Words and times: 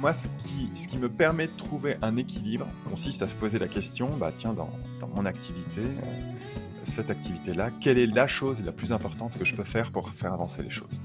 Moi, 0.00 0.14
ce 0.14 0.28
qui, 0.88 0.96
me 0.96 1.10
permet 1.10 1.46
de 1.46 1.52
trouver 1.58 1.98
un 2.00 2.16
équilibre 2.16 2.66
consiste 2.88 3.20
à 3.20 3.28
se 3.28 3.34
poser 3.34 3.58
la 3.58 3.68
question, 3.68 4.08
bah 4.18 4.32
tiens, 4.34 4.54
dans, 4.54 4.70
dans 4.98 5.08
mon 5.08 5.26
activité, 5.26 5.82
euh, 5.82 6.32
cette 6.84 7.10
activité-là, 7.10 7.68
quelle 7.82 7.98
est 7.98 8.06
la 8.06 8.26
chose 8.26 8.62
la 8.64 8.72
plus 8.72 8.92
importante 8.92 9.36
que 9.38 9.44
je 9.44 9.54
peux 9.54 9.64
faire 9.64 9.92
pour 9.92 10.08
faire 10.08 10.32
avancer 10.32 10.62
les 10.62 10.70
choses? 10.70 11.02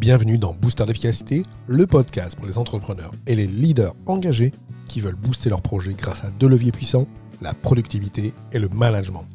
Bienvenue 0.00 0.38
dans 0.38 0.54
Booster 0.54 0.86
d'efficacité, 0.86 1.42
le 1.66 1.86
podcast 1.86 2.36
pour 2.36 2.46
les 2.46 2.56
entrepreneurs 2.56 3.12
et 3.26 3.36
les 3.36 3.46
leaders 3.46 3.92
engagés 4.06 4.52
qui 4.88 5.00
veulent 5.00 5.14
booster 5.14 5.50
leur 5.50 5.60
projet 5.60 5.92
grâce 5.92 6.24
à 6.24 6.30
deux 6.30 6.48
leviers 6.48 6.72
puissants, 6.72 7.06
la 7.42 7.52
productivité 7.52 8.32
et 8.50 8.58
le 8.58 8.70
management. 8.70 9.26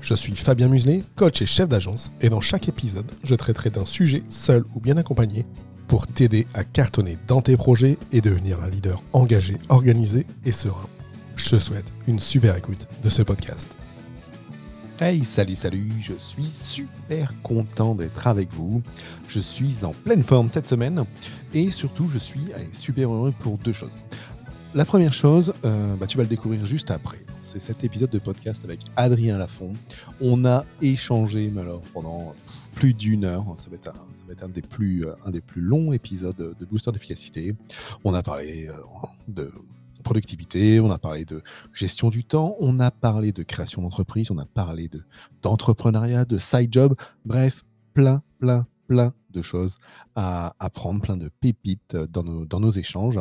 Je 0.00 0.14
suis 0.14 0.34
Fabien 0.34 0.66
Muselet, 0.66 1.04
coach 1.14 1.40
et 1.40 1.46
chef 1.46 1.68
d'agence, 1.68 2.10
et 2.20 2.30
dans 2.30 2.40
chaque 2.40 2.68
épisode, 2.68 3.10
je 3.22 3.36
traiterai 3.36 3.70
d'un 3.70 3.84
sujet 3.84 4.24
seul 4.28 4.64
ou 4.74 4.80
bien 4.80 4.96
accompagné 4.96 5.46
pour 5.88 6.06
t'aider 6.06 6.46
à 6.54 6.64
cartonner 6.64 7.18
dans 7.26 7.40
tes 7.40 7.56
projets 7.56 7.98
et 8.12 8.20
devenir 8.20 8.62
un 8.62 8.68
leader 8.68 9.02
engagé, 9.12 9.56
organisé 9.68 10.26
et 10.44 10.52
serein. 10.52 10.88
Je 11.36 11.50
te 11.50 11.58
souhaite 11.58 11.92
une 12.06 12.18
super 12.18 12.56
écoute 12.56 12.86
de 13.02 13.08
ce 13.08 13.22
podcast. 13.22 13.70
Hey, 15.00 15.24
salut, 15.24 15.56
salut, 15.56 15.90
je 16.00 16.12
suis 16.12 16.46
super 16.46 17.34
content 17.42 17.96
d'être 17.96 18.28
avec 18.28 18.52
vous. 18.52 18.80
Je 19.26 19.40
suis 19.40 19.84
en 19.84 19.92
pleine 19.92 20.22
forme 20.22 20.48
cette 20.50 20.68
semaine 20.68 21.04
et 21.52 21.72
surtout 21.72 22.06
je 22.06 22.18
suis 22.18 22.44
super 22.72 23.12
heureux 23.12 23.32
pour 23.40 23.58
deux 23.58 23.72
choses. 23.72 23.98
La 24.72 24.84
première 24.84 25.12
chose, 25.12 25.52
euh, 25.64 25.96
bah, 25.96 26.06
tu 26.06 26.16
vas 26.16 26.22
le 26.22 26.28
découvrir 26.28 26.64
juste 26.64 26.90
après. 26.90 27.18
C'est 27.42 27.60
cet 27.60 27.84
épisode 27.84 28.10
de 28.10 28.18
podcast 28.18 28.64
avec 28.64 28.80
Adrien 28.96 29.38
Lafont. 29.38 29.72
On 30.20 30.44
a 30.44 30.64
échangé 30.80 31.50
mais 31.52 31.60
alors, 31.60 31.82
pendant 31.92 32.34
plus 32.74 32.94
d'une 32.94 33.24
heure. 33.24 33.44
Ça 33.56 33.70
va 33.70 33.76
être, 33.76 33.88
un, 33.88 34.32
être 34.32 34.44
un, 34.44 34.48
des 34.48 34.62
plus, 34.62 35.06
longs 35.56 35.92
épisodes 35.92 36.36
de 36.36 36.64
Booster 36.64 36.92
d'efficacité. 36.92 37.54
On 38.04 38.14
a 38.14 38.22
parlé 38.22 38.68
euh, 38.68 38.74
de 39.28 39.52
productivité, 40.02 40.80
on 40.80 40.90
a 40.90 40.98
parlé 40.98 41.24
de 41.24 41.42
gestion 41.72 42.10
du 42.10 42.24
temps, 42.24 42.56
on 42.60 42.78
a 42.78 42.90
parlé 42.90 43.32
de 43.32 43.42
création 43.42 43.82
d'entreprise, 43.82 44.30
on 44.30 44.38
a 44.38 44.44
parlé 44.44 44.88
de, 44.88 45.02
d'entrepreneuriat, 45.42 46.24
de 46.26 46.38
side 46.38 46.72
job, 46.72 46.94
bref, 47.24 47.64
plein, 47.94 48.22
plein, 48.38 48.66
plein 48.86 49.14
de 49.30 49.42
choses 49.42 49.76
à 50.14 50.54
apprendre, 50.58 51.00
plein 51.00 51.16
de 51.16 51.30
pépites 51.40 51.96
dans 51.96 52.60
nos, 52.60 52.70
échanges. 52.70 53.18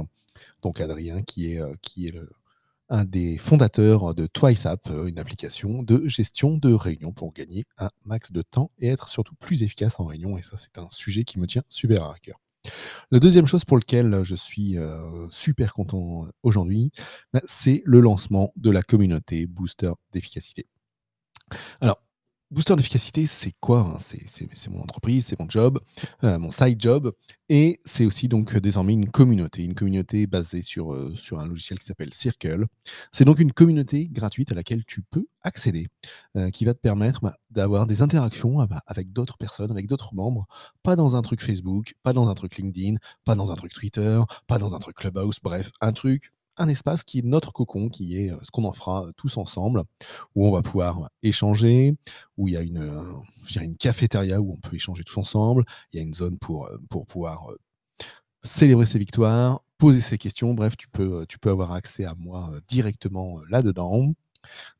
Donc 0.61 0.81
Adrien, 0.81 1.21
qui 1.21 1.53
est, 1.53 1.61
euh, 1.61 1.73
qui 1.81 2.07
est 2.07 2.11
le, 2.11 2.29
un 2.93 3.05
des 3.05 3.39
fondateurs 3.39 4.13
de 4.13 4.27
TwiceApp, 4.27 4.87
une 5.07 5.17
application 5.17 5.81
de 5.81 6.07
gestion 6.07 6.57
de 6.57 6.71
réunions 6.71 7.11
pour 7.11 7.33
gagner 7.33 7.65
un 7.79 7.89
max 8.05 8.31
de 8.31 8.43
temps 8.43 8.69
et 8.77 8.87
être 8.87 9.09
surtout 9.09 9.33
plus 9.33 9.63
efficace 9.63 9.99
en 9.99 10.05
réunion. 10.05 10.37
Et 10.37 10.43
ça, 10.43 10.57
c'est 10.57 10.77
un 10.77 10.87
sujet 10.91 11.23
qui 11.23 11.39
me 11.39 11.47
tient 11.47 11.63
super 11.69 12.05
à 12.05 12.19
cœur. 12.19 12.39
La 13.09 13.19
deuxième 13.19 13.47
chose 13.47 13.65
pour 13.65 13.77
laquelle 13.79 14.21
je 14.23 14.35
suis 14.35 14.77
euh, 14.77 15.27
super 15.31 15.73
content 15.73 16.27
aujourd'hui, 16.43 16.91
bah, 17.33 17.41
c'est 17.45 17.81
le 17.83 17.99
lancement 17.99 18.53
de 18.57 18.69
la 18.69 18.83
communauté 18.83 19.47
Booster 19.47 19.91
d'efficacité. 20.11 20.67
Alors, 21.81 21.99
Booster 22.53 22.75
d'efficacité, 22.75 23.25
c'est 23.25 23.51
quoi 23.59 23.79
hein? 23.79 23.97
C'est 23.97 24.69
mon 24.69 24.83
entreprise, 24.83 25.25
c'est 25.25 25.39
mon 25.39 25.49
job, 25.49 25.79
euh, 26.23 26.37
mon 26.37 26.51
side 26.51 26.79
job, 26.79 27.11
et 27.49 27.79
c'est 27.83 28.05
aussi 28.05 28.27
donc 28.27 28.55
désormais 28.57 28.93
une 28.93 29.09
communauté, 29.09 29.63
une 29.63 29.73
communauté 29.73 30.27
basée 30.27 30.61
sur, 30.61 30.93
euh, 30.93 31.15
sur 31.15 31.39
un 31.39 31.47
logiciel 31.47 31.79
qui 31.79 31.87
s'appelle 31.87 32.13
Circle. 32.13 32.67
C'est 33.11 33.25
donc 33.25 33.39
une 33.39 33.53
communauté 33.53 34.07
gratuite 34.07 34.51
à 34.51 34.55
laquelle 34.55 34.85
tu 34.85 35.01
peux 35.01 35.25
accéder, 35.41 35.87
euh, 36.37 36.51
qui 36.51 36.63
va 36.63 36.75
te 36.75 36.79
permettre 36.79 37.21
bah, 37.21 37.35
d'avoir 37.49 37.87
des 37.87 38.03
interactions 38.03 38.59
ah 38.59 38.67
bah, 38.67 38.83
avec 38.85 39.11
d'autres 39.11 39.39
personnes, 39.39 39.71
avec 39.71 39.87
d'autres 39.87 40.13
membres, 40.13 40.45
pas 40.83 40.95
dans 40.95 41.15
un 41.15 41.23
truc 41.23 41.41
Facebook, 41.41 41.95
pas 42.03 42.13
dans 42.13 42.29
un 42.29 42.35
truc 42.35 42.55
LinkedIn, 42.57 42.97
pas 43.25 43.33
dans 43.33 43.51
un 43.51 43.55
truc 43.55 43.73
Twitter, 43.73 44.21
pas 44.45 44.59
dans 44.59 44.75
un 44.75 44.79
truc 44.79 44.97
Clubhouse, 44.97 45.39
bref, 45.41 45.71
un 45.81 45.91
truc 45.91 46.31
un 46.57 46.67
espace 46.67 47.03
qui 47.03 47.19
est 47.19 47.25
notre 47.25 47.51
cocon, 47.51 47.89
qui 47.89 48.17
est 48.17 48.31
ce 48.43 48.51
qu'on 48.51 48.65
en 48.65 48.73
fera 48.73 49.07
tous 49.17 49.37
ensemble, 49.37 49.83
où 50.35 50.47
on 50.47 50.51
va 50.51 50.61
pouvoir 50.61 51.09
échanger, 51.21 51.95
où 52.37 52.47
il 52.47 52.53
y 52.53 52.57
a 52.57 52.61
une, 52.61 53.77
cafétéria 53.79 54.41
où 54.41 54.53
on 54.53 54.57
peut 54.57 54.75
échanger 54.75 55.03
tous 55.03 55.17
ensemble, 55.17 55.63
il 55.91 55.97
y 55.97 55.99
a 55.99 56.03
une 56.03 56.13
zone 56.13 56.37
pour, 56.37 56.69
pouvoir 57.07 57.47
célébrer 58.43 58.85
ses 58.85 58.99
victoires, 58.99 59.61
poser 59.77 60.01
ses 60.01 60.17
questions, 60.17 60.53
bref, 60.53 60.77
tu 60.77 60.87
peux, 60.87 61.25
tu 61.27 61.39
peux 61.39 61.49
avoir 61.49 61.71
accès 61.73 62.05
à 62.05 62.13
moi 62.15 62.51
directement 62.67 63.39
là-dedans. 63.49 64.13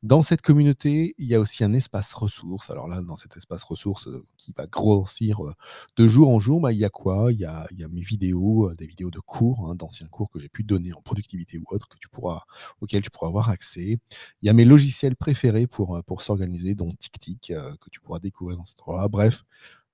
Dans 0.02 0.22
cette 0.22 0.42
communauté, 0.42 1.14
il 1.18 1.26
y 1.26 1.34
a 1.34 1.40
aussi 1.40 1.64
un 1.64 1.72
espace 1.72 2.12
ressources. 2.12 2.70
Alors 2.70 2.88
là, 2.88 3.02
dans 3.02 3.16
cet 3.16 3.36
espace 3.36 3.64
ressources 3.64 4.08
euh, 4.08 4.26
qui 4.36 4.52
va 4.56 4.66
grossir 4.66 5.44
euh, 5.44 5.54
de 5.96 6.06
jour 6.06 6.30
en 6.30 6.38
jour, 6.38 6.60
bah, 6.60 6.72
il 6.72 6.78
y 6.78 6.84
a 6.84 6.90
quoi? 6.90 7.32
Il 7.32 7.40
y 7.40 7.44
a, 7.44 7.66
mes 7.90 8.00
vidéos, 8.00 8.70
euh, 8.70 8.74
des 8.74 8.86
vidéos 8.86 9.10
de 9.10 9.20
cours, 9.20 9.68
hein, 9.68 9.74
d'anciens 9.74 10.08
cours 10.08 10.30
que 10.30 10.38
j'ai 10.38 10.48
pu 10.48 10.64
donner 10.64 10.92
en 10.92 11.02
productivité 11.02 11.58
ou 11.58 11.64
autre, 11.68 11.88
que 11.88 11.98
tu 11.98 12.08
pourras, 12.08 12.42
auxquels 12.80 13.02
tu 13.02 13.10
pourras 13.10 13.28
avoir 13.28 13.50
accès. 13.50 13.98
Il 14.42 14.46
y 14.46 14.48
a 14.48 14.52
mes 14.52 14.64
logiciels 14.64 15.16
préférés 15.16 15.66
pour, 15.66 16.02
pour 16.04 16.22
s'organiser, 16.22 16.74
dont 16.74 16.90
TicTic, 16.92 17.52
que 17.80 17.90
tu 17.90 18.00
pourras 18.00 18.18
découvrir 18.18 18.56
dans 18.58 18.64
cet 18.64 18.80
endroit. 18.80 19.08
Bref, 19.08 19.44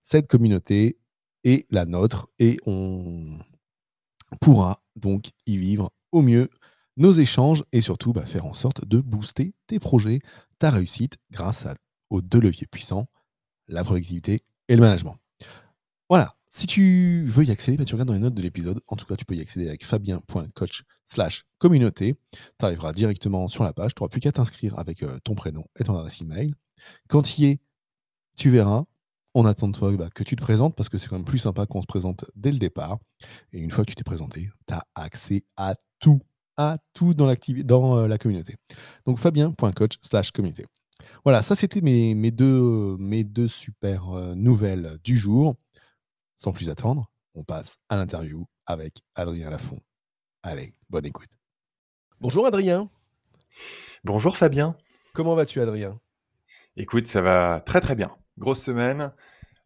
cette 0.03 0.27
communauté 0.27 0.99
est 1.45 1.67
la 1.71 1.85
nôtre 1.87 2.29
et 2.39 2.59
on 2.67 3.39
pourra 4.41 4.83
donc 4.97 5.31
y 5.47 5.57
vivre 5.57 5.93
au 6.13 6.23
mieux 6.23 6.49
nos 7.01 7.13
échanges 7.13 7.65
et 7.73 7.81
surtout 7.81 8.13
bah, 8.13 8.27
faire 8.27 8.45
en 8.45 8.53
sorte 8.53 8.85
de 8.87 9.01
booster 9.01 9.55
tes 9.67 9.81
projets, 9.81 10.21
ta 10.59 10.71
réussite 10.71 11.17
grâce 11.33 11.67
aux 12.11 12.21
deux 12.21 12.41
leviers 12.41 12.67
puissants, 12.67 13.09
la 13.69 13.83
productivité 13.83 14.41
et 14.69 14.77
le 14.77 14.83
management. 14.83 15.17
Voilà, 16.09 16.37
si 16.51 16.67
tu 16.67 17.25
veux 17.27 17.45
y 17.45 17.51
accéder, 17.51 17.79
bah, 17.79 17.85
tu 17.85 17.95
regardes 17.95 18.09
dans 18.09 18.15
les 18.15 18.21
notes 18.21 18.35
de 18.35 18.43
l'épisode. 18.43 18.81
En 18.87 18.97
tout 18.97 19.07
cas, 19.07 19.17
tu 19.17 19.25
peux 19.25 19.35
y 19.35 19.41
accéder 19.41 19.69
avec 19.69 19.85
fabien.coach 19.85 20.83
slash 21.07 21.45
communauté. 21.59 22.15
Tu 22.33 22.65
arriveras 22.65 22.93
directement 22.93 23.49
sur 23.49 23.65
la 23.65 23.73
page. 23.73 23.95
Tu 23.95 24.03
n'auras 24.03 24.11
plus 24.11 24.21
qu'à 24.21 24.33
t'inscrire 24.33 24.79
avec 24.79 25.03
euh, 25.03 25.19
ton 25.25 25.35
prénom 25.35 25.65
et 25.79 25.85
ton 25.85 25.97
adresse 25.97 26.21
email. 26.21 26.55
Quand 27.09 27.39
y 27.39 27.47
es, 27.47 27.61
tu 28.37 28.51
verras. 28.51 28.85
On 29.33 29.47
attend 29.47 29.69
de 29.69 29.77
toi 29.77 29.93
bah, 29.93 30.11
que 30.13 30.25
tu 30.25 30.35
te 30.35 30.43
présentes 30.43 30.75
parce 30.75 30.89
que 30.89 30.99
c'est 30.99 31.07
quand 31.07 31.15
même 31.15 31.25
plus 31.25 31.39
sympa 31.39 31.65
qu'on 31.65 31.81
se 31.81 31.87
présente 31.87 32.25
dès 32.35 32.51
le 32.51 32.59
départ. 32.59 32.99
Et 33.53 33.61
une 33.61 33.71
fois 33.71 33.85
que 33.85 33.91
tu 33.91 33.95
t'es 33.95 34.03
présenté, 34.03 34.51
tu 34.67 34.75
as 34.75 34.85
accès 34.97 35.45
à 35.57 35.77
tout 36.01 36.21
à 36.61 36.77
tout 36.93 37.15
dans, 37.15 37.33
dans 37.65 37.97
euh, 37.97 38.07
la 38.07 38.19
communauté. 38.19 38.55
Donc 39.07 39.19
fabien.coach 39.19 39.97
slash 40.03 40.31
communauté. 40.31 40.67
Voilà, 41.25 41.43
ça 41.43 41.57
c'était 41.57 41.81
mes, 41.81 42.15
mes, 42.15 42.31
deux, 42.31 42.99
mes 42.99 43.25
deux 43.25 43.49
super 43.49 44.11
euh, 44.11 44.35
nouvelles 44.35 44.99
du 45.03 45.17
jour. 45.17 45.57
Sans 46.37 46.53
plus 46.53 46.69
attendre, 46.69 47.11
on 47.35 47.45
passe 47.45 47.79
à 47.89 47.97
l'interview 47.97 48.47
avec 48.67 49.03
Adrien 49.15 49.49
Lafont. 49.49 49.81
Allez, 50.43 50.75
bonne 50.91 51.07
écoute. 51.07 51.31
Bonjour 52.21 52.47
Adrien. 52.47 52.91
Bonjour 54.05 54.37
Fabien. 54.37 54.77
Comment 55.15 55.35
vas-tu 55.35 55.63
Adrien? 55.63 55.99
Écoute, 56.77 57.07
ça 57.07 57.23
va 57.23 57.63
très 57.65 57.81
très 57.81 57.95
bien. 57.95 58.15
Grosse 58.37 58.63
semaine. 58.63 59.13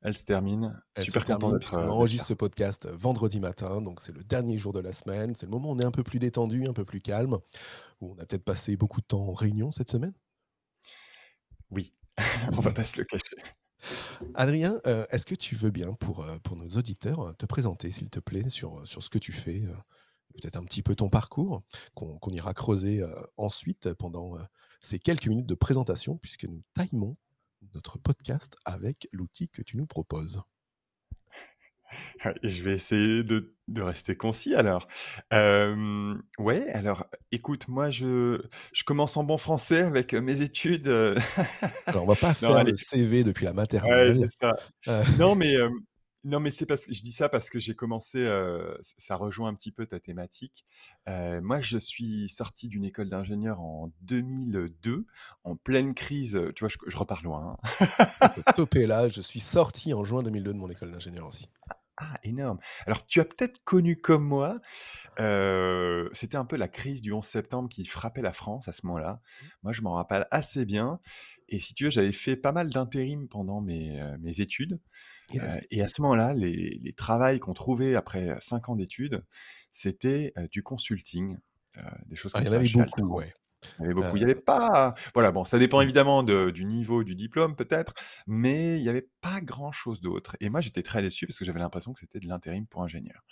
Elle 0.04 0.16
se 0.18 0.24
termine. 0.24 0.80
Elle 0.94 1.06
Super 1.06 1.24
content 1.24 1.52
d'être. 1.52 1.74
On 1.74 1.88
enregistre 1.88 2.26
ce 2.26 2.34
podcast 2.34 2.86
vendredi 2.86 3.40
matin, 3.40 3.80
donc 3.80 4.02
c'est 4.02 4.12
le 4.12 4.22
dernier 4.22 4.58
jour 4.58 4.74
de 4.74 4.80
la 4.80 4.92
semaine. 4.92 5.34
C'est 5.34 5.46
le 5.46 5.50
moment 5.50 5.70
où 5.70 5.72
on 5.72 5.80
est 5.80 5.84
un 5.84 5.90
peu 5.90 6.02
plus 6.02 6.18
détendu, 6.18 6.66
un 6.66 6.74
peu 6.74 6.84
plus 6.84 7.00
calme, 7.00 7.38
où 8.02 8.12
on 8.12 8.18
a 8.22 8.26
peut-être 8.26 8.44
passé 8.44 8.76
beaucoup 8.76 9.00
de 9.00 9.06
temps 9.06 9.26
en 9.26 9.32
réunion 9.32 9.72
cette 9.72 9.90
semaine. 9.90 10.12
Oui, 11.70 11.94
on 12.52 12.60
va 12.60 12.72
pas 12.72 12.84
se 12.84 12.98
le 12.98 13.04
cacher. 13.04 13.36
Adrien, 14.34 14.78
euh, 14.86 15.06
est-ce 15.10 15.24
que 15.24 15.34
tu 15.34 15.56
veux 15.56 15.70
bien, 15.70 15.94
pour, 15.94 16.22
euh, 16.22 16.36
pour 16.42 16.56
nos 16.56 16.68
auditeurs, 16.68 17.34
te 17.38 17.46
présenter, 17.46 17.90
s'il 17.90 18.10
te 18.10 18.20
plaît, 18.20 18.50
sur, 18.50 18.86
sur 18.86 19.02
ce 19.02 19.08
que 19.08 19.18
tu 19.18 19.32
fais 19.32 19.62
euh, 19.62 19.74
Peut-être 20.34 20.56
un 20.56 20.64
petit 20.64 20.82
peu 20.82 20.94
ton 20.94 21.08
parcours, 21.08 21.62
qu'on 21.94 22.30
ira 22.30 22.54
creuser 22.54 23.04
ensuite 23.36 23.94
pendant 23.94 24.36
ces 24.80 24.98
quelques 24.98 25.28
minutes 25.28 25.46
de 25.46 25.54
présentation, 25.54 26.16
puisque 26.16 26.46
nous 26.46 26.60
timons 26.74 27.16
notre 27.74 27.98
podcast 27.98 28.56
avec 28.64 29.08
l'outil 29.12 29.48
que 29.48 29.62
tu 29.62 29.76
nous 29.76 29.86
proposes. 29.86 30.42
Je 32.42 32.62
vais 32.62 32.74
essayer 32.74 33.22
de, 33.22 33.54
de 33.68 33.82
rester 33.82 34.16
concis 34.16 34.54
alors. 34.54 34.88
Euh, 35.32 36.14
ouais, 36.38 36.68
alors 36.72 37.06
écoute, 37.30 37.68
moi 37.68 37.90
je, 37.90 38.42
je 38.72 38.84
commence 38.84 39.16
en 39.16 39.24
bon 39.24 39.36
français 39.36 39.82
avec 39.82 40.12
mes 40.14 40.40
études. 40.40 40.88
alors 41.86 42.02
on 42.04 42.06
va 42.06 42.16
pas 42.16 42.34
faire 42.34 42.64
le 42.64 42.74
CV 42.76 43.22
depuis 43.22 43.44
la 43.44 43.52
maternelle. 43.52 44.18
Ouais, 44.18 44.28
ça. 44.40 44.56
Euh. 44.88 45.04
Non, 45.18 45.34
mais 45.34 45.54
Non, 46.24 46.40
mais 46.40 46.50
c'est 46.50 46.64
parce 46.64 46.86
que 46.86 46.94
je 46.94 47.02
dis 47.02 47.12
ça 47.12 47.28
parce 47.28 47.50
que 47.50 47.58
j'ai 47.58 47.74
commencé, 47.74 48.26
ça 48.98 49.16
rejoint 49.16 49.50
un 49.50 49.54
petit 49.54 49.72
peu 49.72 49.86
ta 49.86 50.00
thématique. 50.00 50.64
Moi, 51.06 51.60
je 51.60 51.76
suis 51.78 52.28
sorti 52.28 52.68
d'une 52.68 52.84
école 52.84 53.10
d'ingénieur 53.10 53.60
en 53.60 53.92
2002, 54.02 55.06
en 55.44 55.56
pleine 55.56 55.94
crise, 55.94 56.40
tu 56.56 56.64
vois? 56.64 56.68
Je 56.68 56.78
je 56.86 56.96
repars 56.96 57.22
loin, 57.22 57.58
hein. 57.80 58.28
Toper 58.56 58.86
là, 58.86 59.08
je 59.08 59.20
suis 59.20 59.40
sorti 59.40 59.92
en 59.94 60.04
juin 60.04 60.22
2002 60.22 60.52
de 60.54 60.58
mon 60.58 60.70
école 60.70 60.92
d'ingénieur 60.92 61.26
aussi. 61.26 61.48
Ah, 61.96 62.18
énorme. 62.24 62.58
Alors 62.86 63.06
tu 63.06 63.20
as 63.20 63.24
peut-être 63.24 63.62
connu 63.62 64.00
comme 64.00 64.24
moi, 64.24 64.58
c'était 66.12 66.36
un 66.36 66.44
peu 66.44 66.56
la 66.56 66.66
crise 66.66 67.02
du 67.02 67.12
11 67.12 67.24
septembre 67.24 67.68
qui 67.68 67.84
frappait 67.84 68.20
la 68.22 68.32
France 68.32 68.66
à 68.66 68.72
ce 68.72 68.84
moment-là. 68.86 69.20
Mmh. 69.22 69.46
Moi, 69.62 69.72
je 69.72 69.82
m'en 69.82 69.92
rappelle 69.92 70.26
assez 70.32 70.64
bien 70.64 70.98
et 71.48 71.60
si 71.60 71.74
tu 71.74 71.84
veux, 71.84 71.90
j'avais 71.90 72.12
fait 72.12 72.36
pas 72.36 72.52
mal 72.52 72.70
d'intérim 72.70 73.28
pendant 73.28 73.60
mes, 73.60 74.00
heu, 74.00 74.18
mes 74.18 74.40
études, 74.40 74.80
Yes. 75.30 75.58
et 75.70 75.82
à 75.82 75.88
ce 75.88 76.02
moment-là, 76.02 76.34
les 76.34 76.78
les 76.82 76.92
travails 76.94 77.40
qu'on 77.40 77.54
trouvait 77.54 77.94
après, 77.96 78.36
5 78.40 78.68
ans 78.70 78.76
d'études, 78.76 79.24
c'était, 79.70 80.32
du 80.52 80.62
consulting, 80.62 81.38
des 82.06 82.16
choses 82.16 82.34
Ah, 82.34 82.40
il 82.40 82.44
comme 82.44 82.46
y 82.46 82.48
en 82.48 82.52
ça 82.52 82.60
avait 82.60 82.68
chez 82.68 82.80
beaucoup, 82.80 82.80
Altran. 82.80 83.16
ouais. 83.16 83.32
Il 83.78 83.82
y 83.82 83.84
avait 83.86 83.94
beaucoup. 83.94 84.16
Heu, 84.16 84.18
Il 84.18 84.20
y 84.20 84.24
avait 84.24 84.34
pas 84.34 84.94
voilà, 85.14 85.32
bon, 85.32 85.44
ça 85.44 85.58
dépend 85.58 85.80
mmh. 85.80 85.82
évidemment 85.82 86.22
de 86.22 86.50
du 86.50 86.64
niveau 86.64 87.04
du 87.04 87.14
diplôme 87.14 87.56
peut-être, 87.56 87.94
mais 88.26 88.78
il 88.78 88.84
y 88.84 88.88
avait 88.88 89.08
pas 89.20 89.40
grand-chose 89.40 90.00
d'autre 90.00 90.36
et 90.40 90.48
moi, 90.50 90.60
j'étais 90.60 90.82
très 90.82 91.02
déçu 91.02 91.26
parce 91.26 91.38
que 91.38 91.44
j'avais 91.44 91.60
l'impression 91.60 91.92
que 91.92 92.00
c'était 92.00 92.20
de 92.20 92.28
l'intérim 92.28 92.66
pour 92.66 92.82
ingénieur, 92.82 93.24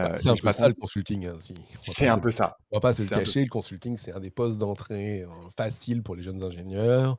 Bah, 0.00 0.10
heu 0.12 0.16
c'est 0.16 0.28
un 0.28 0.36
je 0.36 0.44
peu 0.44 0.48
me 0.48 0.52
ça 0.52 0.68
le 0.68 0.74
consulting, 0.74 1.26
hein, 1.26 1.36
si 1.38 1.54
on 1.78 1.82
va 1.86 1.94
pas 1.94 2.06
c'est 2.06 2.08
se 2.08 2.16
un 2.16 2.18
le 2.18 2.20
peu 2.20 2.30
ça, 2.30 2.56
on 2.70 2.76
va 2.76 2.80
pas 2.80 2.92
se 2.94 3.02
le 3.02 3.08
c'est 3.08 3.14
un 3.16 3.22
peu 3.22 3.32
cacher, 3.32 3.42
le 3.44 3.48
consulting, 3.50 3.96
c'est 3.98 4.14
un 4.16 4.20
des 4.20 4.30
postes 4.30 4.58
d'entrée, 4.58 5.22
heu, 5.22 5.28
faciles 5.56 6.02
pour 6.02 6.16
les 6.16 6.22
jeunes 6.22 6.42
ingénieurs. 6.44 7.18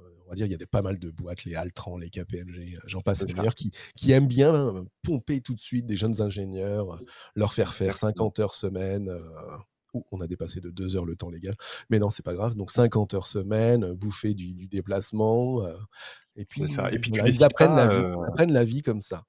Heu, 0.00 0.04
on 0.26 0.30
va 0.30 0.34
dire, 0.36 0.46
il 0.46 0.52
y 0.52 0.54
a 0.54 0.58
des 0.58 0.66
pas 0.66 0.82
mal 0.82 0.98
de 0.98 1.10
boîtes, 1.10 1.44
les 1.44 1.54
Altran, 1.56 1.98
les 1.98 2.10
KPMG, 2.10 2.78
j'en 2.86 3.00
passe 3.02 3.22
et 3.22 3.24
c'est 3.24 3.26
des 3.26 3.34
ça, 3.34 3.34
meilleurs, 3.34 3.54
qui 3.56 3.72
qui 3.96 4.12
aiment 4.12 4.28
bien, 4.28 4.84
pomper 5.02 5.40
tout 5.42 5.54
de 5.54 5.60
suite 5.60 5.86
des 5.86 5.96
jeunes 5.96 6.22
ingénieurs, 6.22 7.00
leur 7.36 7.54
faire 7.54 7.74
faire 7.74 7.96
exactement. 7.96 7.98
50 7.98 8.38
heures 8.40 8.54
semaine, 8.54 9.10
ouh, 9.94 10.04
on 10.12 10.20
a 10.20 10.26
dépassé 10.26 10.60
de 10.60 10.70
2 10.70 10.96
heures 10.96 11.04
le 11.06 11.16
temps 11.16 11.30
légal, 11.30 11.56
mais 11.90 11.98
non, 11.98 12.10
c'est 12.10 12.24
pas 12.24 12.34
grave, 12.34 12.54
donc 12.56 12.70
50 12.70 13.14
heures 13.14 13.26
semaine, 13.26 13.84
heu, 13.84 13.94
bouffer 13.94 14.34
du 14.34 14.54
du 14.54 14.68
déplacement, 14.68 15.64
heu 15.66 15.76
et 16.36 16.44
C'est 16.50 16.68
ça. 16.68 16.90
Et 16.92 16.98
puis 16.98 17.10
puis 17.10 17.10
voilà, 17.10 17.28
ils 17.28 17.42
décides 17.42 17.44
apprennent 17.44 17.74
pas, 17.74 17.74
la 17.74 17.88
vie. 17.88 18.00
heu 18.02 18.16
Ils 18.24 18.28
apprennent 18.28 18.52
la 18.52 18.64
vie 18.64 18.82
comme 18.82 19.00
ça. 19.00 19.24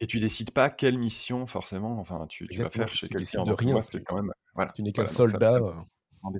et 0.00 0.06
tu 0.06 0.20
décides 0.20 0.50
pas 0.52 0.70
quelle 0.70 0.98
mission 0.98 1.46
forcément, 1.46 1.98
enfin, 1.98 2.26
tu 2.26 2.48
tu 2.48 2.62
vas 2.62 2.70
faire 2.70 2.92
chez 2.94 3.08
quelqu'un 3.08 3.44
de 3.44 3.52
rien, 3.52 3.80
quand 4.06 4.16
même 4.16 4.32
voilà, 4.54 4.72
tu 4.72 4.82
n'es 4.82 4.92
qu'un 4.92 5.06
voilà 5.06 5.12
donc 5.12 5.26
ça 5.28 5.38
ça 5.42 5.60
soldat, 5.60 5.86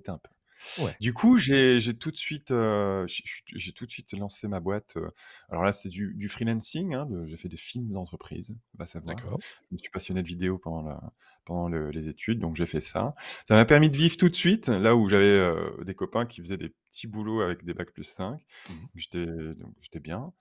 un 0.08 0.18
peu. 0.18 0.30
Ouais, 0.76 1.00
Du 1.00 1.12
coup, 1.14 1.38
j'ai 1.38 1.80
j'ai 1.80 1.96
tout 1.96 2.10
de 2.10 2.16
suite, 2.16 2.48
ch 2.48 3.42
j'ai 3.54 3.72
tout 3.72 3.86
de 3.86 3.90
suite 3.90 4.12
lancé 4.12 4.48
ma 4.48 4.60
boîte, 4.60 4.96
heu, 4.96 5.10
alors 5.48 5.64
là, 5.64 5.72
c'était 5.72 5.88
du 5.90 6.14
du 6.14 6.28
freelancing, 6.28 6.94
hein, 6.94 7.06
de 7.06 7.26
j'ai 7.26 7.36
fait 7.36 7.48
des 7.48 7.56
films 7.56 7.90
d'entreprise, 7.92 8.56
va 8.74 8.86
savoir. 8.86 9.24
d'accord. 9.24 9.42
Je 9.70 9.74
me 9.74 9.78
suis 9.78 9.90
passionné 9.90 10.22
de 10.22 10.28
vidéo 10.28 10.58
pendant 10.58 10.82
la 10.82 11.12
pendant 11.44 11.68
le 11.68 11.90
les 11.90 12.08
études, 12.08 12.40
donc 12.40 12.56
j'ai 12.56 12.66
fait 12.66 12.80
ça. 12.80 13.14
Ça 13.46 13.54
m'a 13.54 13.64
permis 13.64 13.90
de 13.90 13.96
vivre 13.96 14.16
tout 14.16 14.28
de 14.28 14.34
suite, 14.36 14.68
là 14.68 14.96
où 14.96 15.08
j'avais, 15.08 15.38
heu, 15.38 15.76
des 15.84 15.94
copains 15.94 16.26
qui 16.26 16.40
faisaient 16.42 16.56
des 16.58 16.74
petits 16.90 17.06
boulots 17.06 17.40
avec 17.40 17.64
des 17.64 17.74
bac+5. 17.74 18.40
Mmh 18.68 18.88
J'étais 18.94 19.26
donc 19.26 19.74
j'étais 19.80 20.00
bien. 20.00 20.32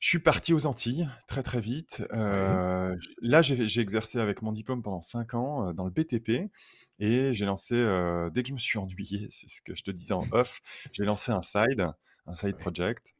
Je 0.00 0.08
suis 0.08 0.18
parti 0.18 0.52
aux 0.52 0.66
Antilles 0.66 1.08
très, 1.26 1.42
très 1.42 1.60
vite. 1.60 2.02
Ouais. 2.28 2.60
J 3.00 3.08
là, 3.22 3.42
j'ai 3.42 3.68
j'ai 3.68 3.80
exercé 3.80 4.18
avec 4.18 4.42
mon 4.42 4.52
diplôme 4.52 4.82
pendant 4.82 5.00
5 5.00 5.34
ans, 5.34 5.70
heu, 5.70 5.74
dans 5.74 5.84
le 5.84 5.90
BTP 5.90 6.50
et 6.98 7.32
j'ai 7.34 7.44
lancé, 7.46 7.74
heu, 7.76 8.30
dès 8.32 8.42
que 8.42 8.48
je 8.48 8.54
me 8.54 8.58
suis 8.58 8.78
ennuyé, 8.80 9.28
c'est 9.30 9.48
ce 9.48 9.60
que 9.62 9.74
je 9.74 9.82
te 9.82 9.90
disais 9.90 10.14
en 10.14 10.26
off, 10.32 10.60
j'ai 10.92 11.04
lancé 11.04 11.32
un 11.32 11.42
side, 11.42 11.86
un 12.26 12.34
side 12.34 12.56
Ouais. 12.56 12.58
project. 12.58 13.14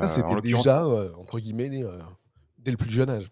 Ah, 0.00 0.08
en 0.26 0.34
c'était 0.34 0.36
l'occurrence 0.36 0.68
déjà, 0.74 0.86
entre 1.16 1.38
guillemets, 1.40 1.68
né, 1.70 1.84
dès 2.58 2.70
le 2.72 2.76
plus 2.76 2.90
jeune 2.90 3.10
âge. 3.10 3.30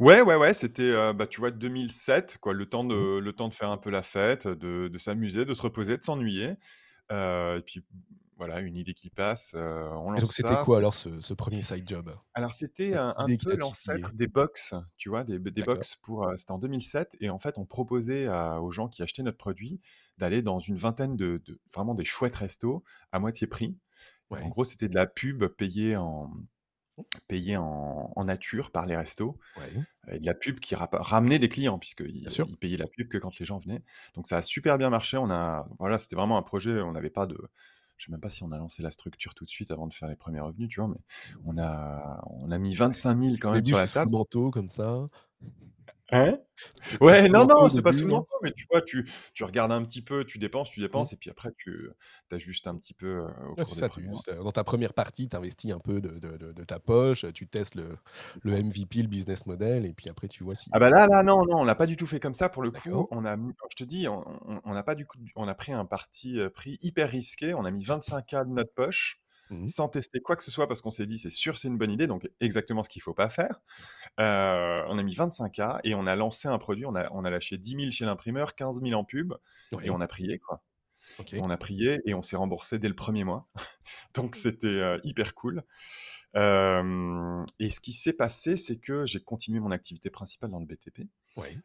ouais, 0.00 0.20
ouais, 0.22 0.36
ouais, 0.36 0.52
c'était, 0.54 0.82
heu, 0.90 1.12
bah, 1.12 1.26
tu 1.26 1.40
vois 1.40 1.50
2007 1.50 2.38
quoi, 2.38 2.52
le 2.52 2.66
temps 2.66 2.84
Mmh 2.96 3.06
de 3.06 3.18
le 3.18 3.32
temps 3.32 3.48
de 3.48 3.54
faire 3.54 3.70
un 3.70 3.78
peu 3.78 3.90
la 3.90 4.02
fête, 4.02 4.46
de 4.48 4.88
de 4.88 4.98
s'amuser, 4.98 5.44
de 5.44 5.54
se 5.54 5.62
reposer, 5.62 5.96
de 5.98 6.02
s'ennuyer. 6.04 6.54
Et 7.10 7.62
puis, 7.66 7.84
voilà, 8.40 8.60
une 8.60 8.76
idée 8.76 8.94
qui 8.94 9.10
passe, 9.10 9.54
on 9.56 10.10
et 10.16 10.20
lance 10.20 10.20
donc 10.20 10.32
c'était 10.32 10.56
ça. 10.56 10.58
quoi 10.58 10.78
alors 10.78 10.94
ce 10.94 11.20
ce 11.20 11.34
1 11.34 11.62
side 11.62 11.88
job? 11.88 12.14
Alors 12.34 12.52
c'était 12.54 12.94
Cette 12.94 12.96
un 12.96 13.12
un 13.16 13.28
idée 13.28 13.36
qui 13.38 13.46
peu 13.46 13.48
t'a 13.48 13.58
titillé? 13.58 14.04
l'ancêtre 14.04 14.14
des 14.14 14.28
box, 14.28 14.74
tu 14.96 15.08
vois? 15.08 15.24
Des 15.24 15.38
des 15.40 15.62
D'accord. 15.62 15.64
box 15.64 15.96
pour, 15.96 16.28
c'était 16.36 16.52
en 16.52 16.58
2007 16.58 17.16
et 17.20 17.28
en 17.30 17.38
fait, 17.38 17.58
on 17.58 17.66
proposait 17.66 18.26
à 18.28 18.60
aux 18.62 18.70
gens 18.70 18.88
qui 18.88 19.02
achetaient 19.02 19.22
notre 19.24 19.36
produit 19.38 19.80
d'aller 20.18 20.40
dans 20.42 20.60
une 20.60 20.76
vingtaine 20.76 21.16
de 21.16 21.42
de 21.44 21.60
vraiment 21.74 21.94
des 21.94 22.04
chouettes 22.04 22.36
restos 22.36 22.84
à 23.12 23.18
moitié 23.20 23.46
prix. 23.48 23.78
En 24.40 24.48
Ouais. 24.48 24.50
gros, 24.50 24.64
c'était 24.64 24.88
de 24.88 24.94
la 24.96 25.06
pub 25.06 25.44
payée 25.46 25.96
en 25.96 26.32
payée 27.28 27.56
en 27.56 28.10
en 28.16 28.24
nature 28.24 28.70
par 28.72 28.86
les 28.86 28.96
restos 28.96 29.38
Ouais, 29.56 29.84
et 30.12 30.20
de 30.20 30.26
la 30.26 30.34
pub 30.34 30.60
qui 30.60 30.74
ramenait 30.76 31.38
des 31.40 31.48
clients 31.50 31.78
bien 32.22 32.30
puisqu'ils 32.30 32.30
sûr. 32.30 32.46
ils 32.46 32.58
payaient 32.58 32.76
la 32.78 32.88
pub 32.88 33.08
que 33.08 33.18
quand 33.18 33.38
les 33.38 33.46
gens 33.46 33.58
venaient. 33.58 33.84
Donc 34.14 34.26
ça 34.28 34.38
a 34.38 34.42
super 34.42 34.78
bien 34.78 34.90
marché. 34.90 35.16
On 35.18 35.30
a 35.30 35.68
voilà, 35.78 35.98
c'était 35.98 36.16
vraiment 36.16 36.38
un 36.38 36.42
projet, 36.42 36.80
on 36.82 36.92
n'avait 36.92 37.10
pas 37.10 37.26
de 37.26 37.38
je 38.00 38.06
sais 38.06 38.12
même 38.12 38.20
pas 38.20 38.30
si 38.30 38.42
on 38.44 38.52
a 38.52 38.58
lancé 38.58 38.82
la 38.82 38.90
structure 38.92 39.34
tout 39.34 39.44
de 39.44 39.50
suite 39.50 39.70
avant 39.70 39.86
de 39.86 39.94
faire 39.94 40.08
les 40.08 40.16
premiers 40.16 40.40
revenus, 40.40 40.68
tu 40.70 40.80
vois? 40.80 40.88
Mais 40.90 41.00
on 41.44 41.58
a 41.58 42.22
on 42.26 42.50
a 42.50 42.58
mis 42.58 42.74
Ouais. 42.78 42.86
25 42.86 43.16
000 43.16 43.38
quand 43.38 43.52
même 43.52 43.64
début, 43.64 43.66
sur 43.66 43.76
la 43.78 43.86
c'est 43.86 43.88
sous 43.88 44.02
le 44.04 44.08
table. 44.08 44.12
manteau 44.12 44.50
comme 44.50 44.68
ça. 44.68 45.06
Hein? 46.12 46.38
Ouais, 47.00 47.28
non, 47.28 47.46
non, 47.46 47.68
c'est 47.70 47.82
pas 47.82 47.92
manteau, 48.08 48.36
mais 48.42 48.52
tu 48.52 48.66
vois, 48.70 48.82
tu 48.82 49.08
tu 49.34 49.44
regardes 49.44 49.72
un 49.72 49.84
petit 49.84 50.02
peu, 50.02 50.24
tu 50.24 50.38
dépenses, 50.38 50.70
tu 50.70 50.80
Mmh. 50.92 51.06
dépenses 51.06 51.12
et 51.12 51.16
puis 51.16 51.30
après 51.30 51.50
tu 51.56 51.90
ajustes 52.32 52.66
un 52.68 52.76
petit 52.76 52.94
peu, 52.94 53.06
heu, 53.08 53.28
au 53.50 53.56
Ouais, 53.56 53.64
c'est 53.64 53.74
cours 53.74 53.76
des 53.76 53.84
ça, 53.84 53.88
premiers 53.88 54.08
tu 54.08 54.08
mois. 54.08 54.24
c'est 54.24 54.36
dans 54.36 54.52
ta 54.52 54.62
première 54.64 54.94
partie, 54.94 55.28
tu 55.28 55.36
investis 55.36 55.72
un 55.72 55.80
peu 55.80 56.00
de 56.00 56.18
de 56.20 56.36
de 56.36 56.52
de 56.52 56.64
ta 56.64 56.78
poche, 56.78 57.26
tu 57.34 57.48
testes 57.48 57.74
le. 57.74 57.96
MVP, 58.44 59.02
le 59.02 59.08
business 59.08 59.44
model 59.46 59.84
et 59.86 59.92
puis 59.92 60.08
après 60.08 60.28
tu 60.28 60.44
vois 60.44 60.54
Ah 60.72 60.78
bah 60.78 60.88
si 60.88 60.90
là 60.90 61.06
là, 61.08 61.24
non, 61.24 61.44
non, 61.46 61.58
on 61.60 61.64
l'a 61.64 61.74
pas 61.74 61.86
du 61.86 61.96
tout 61.96 62.06
fait 62.06 62.20
comme 62.20 62.34
ça 62.34 62.48
pour 62.48 62.62
le 62.62 62.70
coup. 62.70 63.08
On 63.10 63.24
a 63.24 63.36
mis 63.36 63.52
je 63.70 63.74
te 63.76 63.82
dis, 63.84 64.06
on 64.06 64.22
on 64.48 64.60
on 64.64 64.72
n'a 64.72 64.84
pas 64.84 64.94
du 64.94 65.04
coup 65.04 65.18
on 65.34 65.48
a 65.48 65.54
pris 65.54 65.72
un 65.72 65.84
parti, 65.84 66.38
heu, 66.38 66.48
pris 66.50 66.78
hyper 66.80 67.10
risqué. 67.10 67.54
On 67.54 67.64
a 67.64 67.70
mis 67.72 67.84
25 67.84 68.22
K 68.26 68.34
de 68.46 68.50
notre 68.50 68.72
poche, 68.72 69.19
Mmh 69.50 69.64
mh. 69.64 69.66
sans 69.66 69.88
tester 69.88 70.20
quoi 70.20 70.36
que 70.36 70.44
ce 70.44 70.50
soit 70.50 70.68
parce 70.68 70.80
qu'on 70.80 70.90
s'est 70.92 71.06
dit: 71.06 71.18
«C'est 71.18 71.30
sûr, 71.30 71.58
c'est 71.58 71.68
une 71.68 71.78
bonne 71.78 71.90
idée», 71.90 72.06
donc 72.06 72.30
exactement 72.40 72.82
ce 72.82 72.88
qu'il 72.88 73.02
faut 73.02 73.14
pas 73.14 73.28
faire. 73.30 73.60
On 74.18 74.98
a 74.98 75.02
mis 75.02 75.14
25 75.14 75.50
K 75.52 75.60
et 75.84 75.94
on 75.94 76.06
a 76.06 76.16
lancé 76.16 76.48
un 76.48 76.58
produit. 76.58 76.86
On 76.86 76.94
a 76.94 77.08
on 77.12 77.24
a 77.24 77.30
lâché 77.30 77.58
10 77.58 77.74
000 77.76 77.92
chez 77.92 78.04
l'imprimeur, 78.04 78.54
15 78.54 78.80
000 78.82 78.94
en 78.94 79.04
pub 79.04 79.34
et 79.82 79.90
on 79.90 80.00
a 80.00 80.06
prié, 80.08 80.38
quoi. 80.38 80.62
On 81.38 81.50
a 81.50 81.56
prié 81.58 82.00
et 82.06 82.14
on 82.14 82.22
s'est 82.22 82.36
remboursé 82.36 82.78
dès 82.78 82.88
le 82.88 82.94
premier 82.96 83.24
mois. 83.24 83.48
Donc 84.14 84.36
c'était, 84.36 84.66
heu, 84.68 85.00
hyper 85.04 85.34
cool. 85.34 85.64
Et 86.34 87.70
ce 87.70 87.80
qui 87.80 87.92
s'est 87.92 88.12
passé, 88.12 88.56
c'est 88.56 88.78
que 88.78 89.06
j'ai 89.06 89.20
continué 89.22 89.60
mon 89.60 89.70
activité 89.70 90.10
principale 90.10 90.50
dans 90.50 90.60
le 90.60 90.66
BTP, 90.66 91.08
Ouais. 91.36 91.60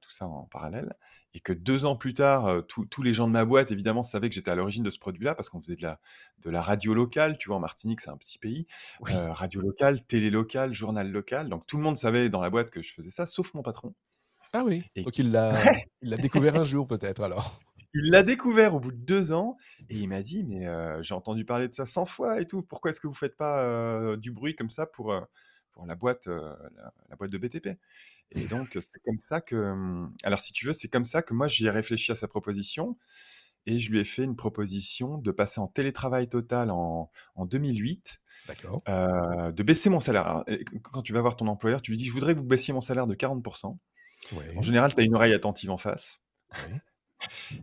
tout 0.00 0.10
ça 0.10 0.26
en 0.26 0.44
parallèle 0.46 0.94
et 1.34 1.40
que 1.40 1.52
2 1.52 1.84
ans 1.84 1.96
plus 1.96 2.14
tard, 2.14 2.64
tous 2.68 2.86
tous 2.86 3.02
les 3.02 3.14
gens 3.14 3.26
de 3.28 3.32
ma 3.32 3.44
boîte 3.44 3.70
évidemment 3.72 4.02
savaient 4.02 4.28
que 4.28 4.34
j'étais 4.34 4.50
à 4.50 4.54
l'origine 4.56 4.82
de 4.84 4.90
ce 4.90 4.98
produit-là 4.98 5.34
parce 5.34 5.48
qu'on 5.50 5.60
faisait 5.60 5.76
de 5.76 5.82
la 5.82 6.00
de 6.38 6.50
la 6.50 6.62
radio 6.62 6.94
locale, 6.94 7.38
tu 7.38 7.48
vois? 7.48 7.56
En 7.56 7.60
Martinique, 7.60 8.00
c'est 8.00 8.10
un 8.10 8.16
petit 8.16 8.38
pays, 8.38 8.66
Oui. 8.98 9.24
radio 9.30 9.60
locale, 9.60 10.04
télé 10.06 10.30
locale, 10.30 10.74
journal 10.74 11.10
local, 11.10 11.48
donc 11.48 11.66
tout 11.66 11.76
le 11.76 11.82
monde 11.84 11.98
savait 11.98 12.28
dans 12.30 12.40
la 12.42 12.50
boîte 12.50 12.70
que 12.70 12.82
je 12.82 12.92
faisais 12.94 13.10
ça, 13.10 13.26
sauf 13.26 13.54
mon 13.54 13.62
patron 13.62 13.94
Ah 14.52 14.62
oui, 14.64 14.84
et 14.96 15.04
donc 15.04 15.18
il 15.18 15.30
l'a 15.32 16.18
découvert 16.18 16.56
un 16.56 16.64
jour 16.64 16.86
peut-être 16.86 17.22
alors? 17.22 17.60
Il 17.94 18.10
l'a 18.10 18.22
découvert 18.22 18.74
au 18.74 18.80
bout 18.80 18.90
de 18.92 18.96
2 18.96 19.32
ans 19.32 19.56
et 19.88 19.98
il 19.98 20.08
m'a 20.08 20.22
dit: 20.22 20.42
«Mais, 20.44 20.66
j'ai 21.02 21.14
entendu 21.14 21.44
parler 21.44 21.68
de 21.68 21.74
ça 21.74 21.86
100 21.86 22.06
fois 22.06 22.40
et 22.40 22.46
tout. 22.46 22.62
Pourquoi 22.62 22.90
est-ce 22.90 23.00
que 23.00 23.06
vous 23.06 23.14
faites 23.14 23.36
pas, 23.36 24.16
du 24.16 24.32
bruit 24.32 24.56
comme 24.56 24.70
ça 24.70 24.86
pour, 24.86 25.14
pour 25.72 25.86
la 25.86 25.94
boîte, 25.94 26.26
la 26.26 27.16
boîte 27.16 27.30
de 27.30 27.38
BTP?» 27.38 27.68
Et 28.34 28.48
donc, 28.48 28.76
c'est 28.80 29.00
comme 29.04 29.18
ça 29.20 29.40
que, 29.40 30.06
alors 30.24 30.40
si 30.40 30.52
tu 30.52 30.66
veux, 30.66 30.72
c'est 30.72 30.88
comme 30.88 31.04
ça 31.04 31.22
que 31.22 31.34
moi 31.34 31.48
j'y 31.48 31.66
ai 31.66 31.70
réfléchi 31.70 32.12
à 32.12 32.16
sa 32.16 32.28
proposition 32.28 32.98
et 33.66 33.78
je 33.80 33.90
lui 33.92 34.00
ai 34.00 34.04
fait 34.04 34.24
une 34.24 34.36
proposition 34.36 35.18
de 35.18 35.30
passer 35.32 35.60
en 35.60 35.68
télétravail 35.68 36.28
total 36.28 36.70
en 36.70 37.10
en 37.36 37.46
2008, 37.46 38.20
D'accord. 38.46 38.84
heu, 38.88 39.52
de 39.52 39.62
baisser 39.64 39.90
mon 39.90 40.00
salaire. 40.00 40.26
Alors 40.26 40.44
et 40.48 40.64
q 40.64 40.80
quand 40.82 41.02
tu 41.02 41.12
vas 41.14 41.20
voir 41.22 41.36
ton 41.36 41.46
employeur, 41.48 41.82
tu 41.82 41.92
lui 41.92 41.98
dis: 41.98 42.06
«Je 42.06 42.12
voudrais 42.14 42.34
que 42.34 42.40
vous 42.40 42.46
baissiez 42.46 42.74
mon 42.74 42.80
salaire 42.82 43.06
de 43.08 43.14
40% 43.14 43.80
En 44.56 44.62
général, 44.62 44.94
tu 44.94 45.02
as 45.02 45.04
une 45.06 45.16
oreille 45.16 45.34
attentive 45.34 45.70
en 45.72 45.78
face. 45.78 46.22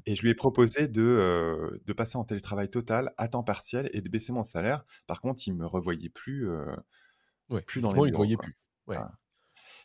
Et 0.06 0.16
je 0.16 0.22
lui 0.22 0.30
ai 0.30 0.36
proposé 0.36 0.88
de, 0.88 1.82
de 1.86 1.94
passer 1.94 2.18
en 2.18 2.24
télétravail 2.24 2.70
total, 2.70 3.14
à 3.18 3.28
temps 3.28 3.44
partiel 3.44 3.90
et 3.94 4.02
de 4.02 4.10
baisser 4.10 4.32
mon 4.34 4.44
salaire. 4.44 4.84
Par 5.08 5.22
contre, 5.22 5.44
il 5.48 5.54
me 5.54 5.66
revoyait 5.66 6.10
plus, 6.10 6.48
Ouais, 7.50 7.64
plus 7.66 7.82
dans 7.82 7.92
les 7.94 8.02
physiquement, 8.02 8.06
il 8.06 8.12
te 8.12 8.16
bureaux, 8.16 8.18
voyait 8.18 8.38
quoi. 8.38 8.38
plus. 8.38 8.58
Ouais. 8.88 9.04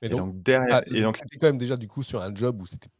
Et 0.02 0.08
donc 0.08 0.20
donc 0.20 0.42
derrière 0.42 0.78
ah, 0.78 0.82
et 0.92 1.02
donc 1.02 1.18
étais 1.24 1.38
quand 1.38 1.46
même 1.46 1.58
déjà 1.58 1.76
du 1.76 1.88
coup 1.88 2.02
sur 2.02 2.22
un 2.22 2.34
job 2.34 2.60
où 2.62 2.66
c'était 2.66 2.90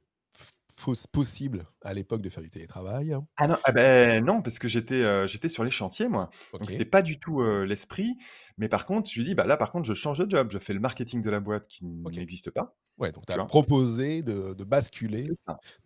fausse 0.72 1.06
possible 1.06 1.66
à 1.82 1.94
l'époque 1.94 2.22
de 2.22 2.28
faire 2.28 2.42
du 2.42 2.50
télétravail. 2.50 3.12
hein? 3.12 3.26
ah 3.38 3.48
non, 3.48 3.56
ah 3.64 3.72
beh, 3.72 4.20
non, 4.22 4.40
parce 4.40 4.58
que 4.58 4.66
j'étais, 4.68 5.28
j'étais 5.28 5.48
sur 5.50 5.62
les 5.64 5.70
chantiers, 5.70 6.08
moi. 6.08 6.30
Donc 6.58 6.70
c'était 6.70 6.86
pas 6.86 7.02
du 7.02 7.18
tout, 7.18 7.42
l'esprit. 7.64 8.16
Mais 8.56 8.68
par 8.68 8.86
contre, 8.86 9.10
je 9.10 9.18
lui 9.18 9.24
dis: 9.26 9.34
«Bah, 9.34 9.46
là, 9.46 9.56
par 9.58 9.70
contre, 9.72 9.86
je 9.86 9.92
change 9.94 10.18
de 10.18 10.30
job. 10.30 10.48
Je 10.50 10.58
fais 10.58 10.72
le 10.72 10.80
marketing 10.80 11.20
de 11.22 11.30
la 11.30 11.40
boîte 11.40 11.66
qui 11.68 11.84
n'existe 11.84 12.50
pas», 12.50 12.76
Ouais, 12.98 13.12
donc 13.12 13.26
tu 13.26 13.32
as 13.32 13.38
proposé 13.40 14.22
de 14.22 14.54
de 14.54 14.64
basculer, 14.64 15.36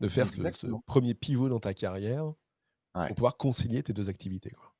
de 0.00 0.08
faire 0.08 0.28
ce. 0.28 0.42
1 0.86 1.14
pivot 1.14 1.48
dans 1.48 1.58
ta 1.60 1.74
carrière 1.74 2.32
pour 3.06 3.16
pouvoir 3.16 3.36
concilier 3.38 3.82
tes 3.82 3.92
2 3.94 4.10
activités, 4.10 4.50
quoi. 4.50 4.74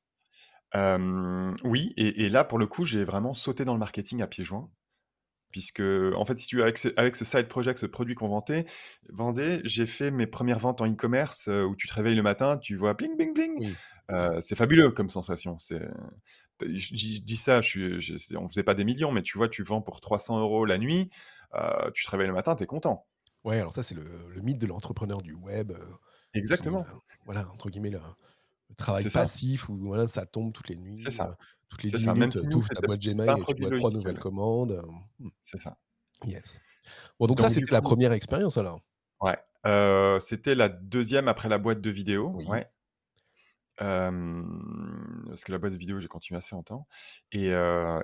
Oui 1.65 1.93
et 1.97 2.25
et 2.25 2.29
là, 2.29 2.45
pour 2.45 2.59
le 2.59 2.67
coup, 2.67 2.85
j'ai 2.85 3.05
vraiment 3.05 3.35
sauté 3.35 3.65
dans 3.65 3.73
le 3.75 3.79
marketing 3.79 4.23
à 4.23 4.27
pieds 4.27 4.45
joints. 4.45 4.71
Puisque, 5.51 5.81
en 5.83 6.25
fait, 6.25 6.39
si 6.39 6.47
tu 6.47 6.57
veux, 6.57 6.63
avec 6.63 6.79
ce 6.79 6.89
avec 6.97 7.17
ce 7.17 7.25
side 7.25 7.49
project, 7.49 7.79
ce 7.79 7.87
produit 7.87 8.15
qu'on 8.15 8.29
vantait 8.29 8.67
vendait, 9.09 9.61
j'ai 9.65 9.87
fait 9.87 10.11
mes 10.13 10.27
premières 10.29 10.59
ventes 10.61 10.81
en 10.81 10.87
e-commerce, 10.91 11.49
heu, 11.49 11.65
où 11.67 11.77
tu 11.77 11.89
te 11.89 11.95
réveilles 11.95 12.15
le 12.17 12.23
matin, 12.23 12.59
tu 12.59 12.77
vois 12.77 12.95
bling 12.95 13.17
bling 13.17 13.35
bling. 13.35 13.59
Oui. 13.59 13.81
Heu, 14.13 14.41
c'est 14.41 14.57
fabuleux 14.57 14.91
comme 14.93 15.11
sensation. 15.11 15.59
C'est 15.59 15.81
je 16.63 16.95
dis 16.95 17.17
je 17.17 17.23
dis 17.25 17.37
ça, 17.37 17.61
je 17.61 17.99
je 18.01 18.17
c'est 18.17 18.37
on 18.37 18.49
faisait 18.49 18.63
pas 18.65 18.75
des 18.75 18.85
millions, 18.85 19.13
mais 19.13 19.23
tu 19.23 19.39
vois, 19.39 19.49
tu 19.49 19.63
vends 19.63 19.83
pour 19.83 20.01
300 20.01 20.41
euros 20.41 20.65
la 20.67 20.79
nuit, 20.79 21.11
heu, 21.55 21.91
tu 21.95 22.05
te 22.07 22.11
réveilles 22.11 22.29
le 22.29 22.35
matin, 22.35 22.55
tu 22.57 22.63
es 22.65 22.67
content. 22.67 23.07
Ouais, 23.45 23.57
alors 23.59 23.75
ça, 23.75 23.83
c'est 23.83 23.95
le 23.95 24.05
le 24.29 24.41
mythe 24.43 24.59
de 24.59 24.67
l'entrepreneur 24.67 25.23
du 25.23 25.33
web, 25.33 25.73
qui, 26.45 26.75
Exactement. 26.75 26.93
voilà, 27.25 27.51
entre 27.53 27.71
guillemets, 27.71 27.91
le 27.91 28.01
le 28.71 28.75
travail 28.77 29.05
C'est 29.05 29.11
ça. 29.11 29.27
passif 29.27 29.69
où 29.69 29.77
voilà, 29.79 30.09
ça 30.09 30.27
tombe 30.27 30.53
toutes 30.53 30.69
les 30.71 30.77
C'est 30.93 31.11
nuits, 31.11 31.19
heu, 31.19 31.19
ça. 31.19 31.37
Toutes 31.71 31.83
les 31.85 31.91
C'est 31.91 31.97
10 31.99 32.05
ça. 32.05 32.13
Même 32.15 32.29
minutes, 32.29 32.51
tu 32.51 32.57
ouvres 32.57 32.69
ta 32.69 32.81
boîte 32.83 33.01
un 33.07 33.11
Gmail 33.13 33.43
et 33.49 33.55
tu 33.55 33.63
vois 33.63 33.71
3 33.77 33.91
nouvelles 33.93 34.19
commandes, 34.19 34.73
hem, 34.73 35.01
mmh. 35.21 35.31
C'est 35.43 35.61
ça. 35.61 35.79
Yes. 36.27 36.61
Bon, 37.19 37.27
donc 37.27 37.39
ça, 37.41 37.47
Donc 37.47 37.55
c'était 37.55 37.73
la 37.73 37.81
1re 37.81 38.13
expérience 38.13 38.59
alors? 38.59 38.81
Ouais, 39.23 39.39
c'était 40.21 40.55
la 40.55 40.69
2e 40.69 41.29
après 41.29 41.49
la 41.49 41.59
boîte 41.59 41.81
de 41.81 41.91
vidéo, 41.91 42.33
Oui. 42.37 42.45
ouais. 42.47 42.71
Parce 43.79 45.45
que 45.45 45.53
la 45.53 45.59
boîte 45.59 45.73
de 45.73 45.79
vidéo, 45.79 46.01
j'ai 46.01 46.09
continué 46.09 46.37
assez 46.37 46.55
longtemps 46.55 46.87
et 47.33 47.51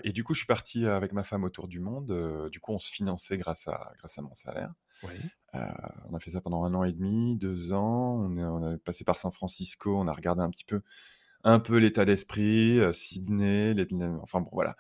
et 0.04 0.12
du 0.12 0.25
coup, 0.25 0.32
je 0.32 0.38
suis 0.38 0.46
parti 0.46 0.87
avec 0.87 1.12
ma 1.12 1.25
femme 1.25 1.44
autour 1.44 1.68
du 1.68 1.80
monde, 1.80 2.49
du 2.50 2.61
coup, 2.61 2.73
on 2.73 2.78
se 2.78 2.90
finançait 2.90 3.37
grâce 3.37 3.68
à 3.68 3.92
grâce 3.99 4.16
à 4.18 4.23
mon 4.23 4.35
salaire. 4.35 4.73
Oui. 5.02 5.11
On 6.08 6.14
a 6.14 6.20
fait 6.20 6.30
ça 6.30 6.40
pendant 6.40 6.64
1 6.64 6.75
an 6.75 6.85
et 6.85 6.92
demi, 6.92 7.37
2 7.37 7.73
ans. 7.73 8.20
On 8.23 8.37
est 8.38 8.44
on 8.44 8.73
est 8.73 8.78
passé 8.78 9.04
par 9.04 9.16
San 9.16 9.32
Francisco, 9.32 9.99
on 9.99 10.06
a 10.06 10.12
regardé 10.12 10.42
un 10.42 10.50
petit 10.50 10.64
peu 10.64 10.80
un 11.46 11.60
peu 11.60 11.78
l'état 11.78 12.04
d'esprit, 12.04 12.78
heu, 12.80 12.92
Sydney, 12.92 13.74
les 13.74 13.86
enfin 14.22 14.40
bon, 14.40 14.50
voilà, 14.52 14.76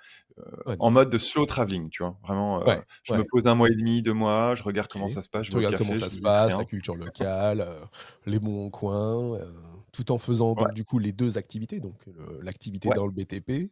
Ouais, 0.66 0.76
en 0.80 0.90
mode 0.90 1.10
de 1.10 1.18
slow 1.18 1.46
travelling, 1.46 1.90
tu 1.90 2.02
vois? 2.02 2.18
Vraiment, 2.22 2.60
Ouais, 2.66 2.82
je 3.02 3.16
me 3.16 3.24
pose 3.24 3.46
1 3.46 3.54
mois 3.54 3.68
et 3.68 3.74
demi, 3.76 4.02
2 4.02 4.12
mois, 4.14 4.54
je 4.54 4.62
regarde 4.62 4.88
comment 4.88 5.08
ça 5.08 5.22
se 5.22 5.28
passe, 5.28 5.46
je 5.46 5.52
au 5.52 5.56
regardes 5.56 5.76
comment 5.76 5.94
café, 5.94 5.94
ça 5.94 6.10
se 6.10 6.18
passe, 6.18 6.56
la 6.56 6.64
culture 6.64 6.96
locale, 6.96 7.66
les 8.26 8.40
bons 8.40 8.70
coins, 8.70 9.38
tout 9.92 10.10
en 10.12 10.18
faisant 10.18 10.54
donc 10.54 10.74
du 10.74 10.84
coup 10.84 10.98
les 10.98 11.12
2 11.12 11.38
activités, 11.38 11.80
donc 11.80 12.04
l'activité 12.42 12.92
dans 12.92 13.06
le 13.06 13.12
BTP, 13.12 13.70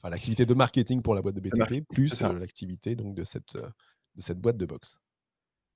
enfin 0.00 0.10
l'activité 0.10 0.46
de 0.46 0.54
marketing 0.54 1.02
pour 1.02 1.14
la 1.14 1.22
boîte 1.22 1.34
de 1.34 1.40
BTP, 1.40 1.82
plus, 1.90 2.22
l'activité 2.22 2.94
donc 2.96 3.14
de 3.14 3.24
cette, 3.24 3.56
de 3.56 4.20
cette 4.22 4.40
boîte 4.40 4.56
de 4.58 4.66
boxe. 4.66 5.00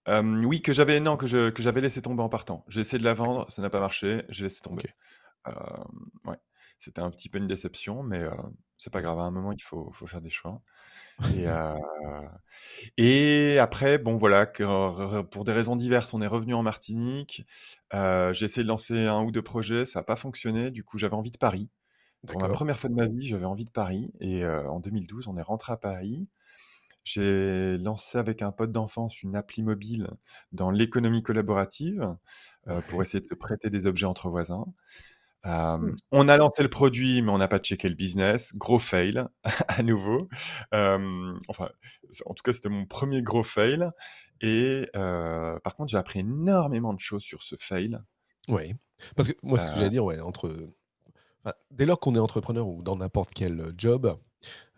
Oui, 0.08 0.62
que 0.62 0.72
j'avais 0.72 1.00
non, 1.00 1.16
que 1.16 1.26
je 1.26 1.50
que 1.50 1.62
j'avais 1.62 1.80
laissé 1.80 2.02
tomber 2.02 2.22
en 2.22 2.28
partant. 2.28 2.64
J'ai 2.68 2.80
essayé 2.80 2.98
de 2.98 3.04
la 3.04 3.14
vendre, 3.14 3.50
ça 3.50 3.62
n'a 3.62 3.70
pas 3.70 3.80
marché, 3.80 4.24
j'ai 4.28 4.44
laissé 4.44 4.60
tomber. 4.60 4.88
Ouais, 6.26 6.38
c'était 6.82 7.00
un 7.02 7.10
petit 7.10 7.28
peu 7.30 7.38
une 7.38 7.46
déception, 7.48 8.02
mais 8.02 8.20
heu, 8.20 8.30
c'est 8.78 8.92
pas 8.92 9.02
grave, 9.02 9.18
à 9.20 9.22
un 9.24 9.30
moment, 9.32 9.52
il 9.52 9.62
faut 9.62 9.90
faut 9.92 10.06
faire 10.06 10.20
des 10.22 10.30
choix 10.30 10.62
et 11.34 11.46
après, 13.58 13.98
bon, 13.98 14.16
voilà, 14.18 14.46
que 14.46 15.22
pour 15.22 15.44
des 15.44 15.52
raisons 15.52 15.76
diverses, 15.76 16.14
on 16.14 16.22
est 16.22 16.26
revenus 16.26 16.56
en 16.56 16.62
Martinique. 16.62 17.44
J'ai 17.92 18.44
essayé 18.46 18.62
de 18.64 18.68
lancer 18.68 19.06
1 19.06 19.22
ou 19.22 19.30
2 19.32 19.42
projets, 19.42 19.84
ça 19.86 20.00
a 20.00 20.02
pas 20.04 20.16
fonctionné. 20.16 20.70
Du 20.70 20.84
coup, 20.84 20.98
j'avais 20.98 21.14
envie 21.14 21.30
de 21.32 21.38
Paris. 21.38 21.70
Pour 22.26 22.40
ma 22.40 22.48
D'accord. 22.48 22.50
1re 22.50 22.78
fois 22.80 22.90
de 22.90 22.94
ma 22.96 23.06
vie, 23.08 23.26
j'avais 23.28 23.46
envie 23.46 23.66
de 23.66 23.70
Paris 23.72 24.12
et 24.20 24.46
en 24.46 24.80
2012, 24.80 25.28
on 25.28 25.36
est 25.38 25.42
rentrés 25.42 25.72
à 25.74 25.76
Paris. 25.78 26.28
J'ai 27.04 27.78
lancé 27.78 28.18
avec 28.18 28.42
un 28.42 28.52
pote 28.52 28.72
d'enfance 28.72 29.22
une 29.22 29.36
appli 29.36 29.62
mobile 29.64 30.10
dans 30.52 30.70
l'économie 30.72 31.22
collaborative, 31.24 32.16
pour 32.88 33.00
Ouais. 33.00 33.04
essayer 33.04 33.20
de 33.22 33.28
se 33.28 33.34
prêter 33.36 33.70
des 33.70 33.86
objets 33.88 34.06
entre 34.06 34.30
voisins. 34.30 34.66
Mmh. 35.44 35.94
on 36.12 36.28
a 36.28 36.36
lancé 36.36 36.62
le 36.62 36.70
produit, 36.70 37.20
mais 37.22 37.30
on 37.30 37.38
n'a 37.38 37.48
pas 37.48 37.58
checké 37.58 37.88
le 37.88 37.94
business. 37.94 38.54
Gros 38.54 38.78
fail 38.78 39.24
à 39.68 39.82
nouveau. 39.82 40.28
Enfin, 40.72 41.68
en 42.26 42.34
tout 42.34 42.42
cas, 42.42 42.52
c'était 42.52 42.68
mon 42.68 42.84
1er 42.84 43.22
gros 43.22 43.42
fail 43.42 43.90
et 44.40 44.88
par 44.92 45.74
contre, 45.76 45.90
j'ai 45.90 45.98
appris 45.98 46.20
énormément 46.20 46.94
de 46.94 47.00
choses 47.00 47.22
sur 47.22 47.42
ce 47.42 47.56
fail. 47.58 47.98
Oui, 48.48 48.74
parce 49.16 49.28
que 49.28 49.34
moi, 49.42 49.58
ce 49.58 49.70
que 49.70 49.76
j'allais 49.76 49.86
Heu 49.86 49.90
dire, 49.90 50.04
ouais, 50.04 50.20
entre, 50.20 50.72
enfin, 51.44 51.54
dès 51.70 51.86
lors 51.86 52.00
qu'on 52.00 52.14
est 52.14 52.18
entrepreneur 52.18 52.66
ou 52.66 52.82
dans 52.82 52.96
n'importe 52.96 53.32
quel, 53.34 53.72
job, 53.76 54.18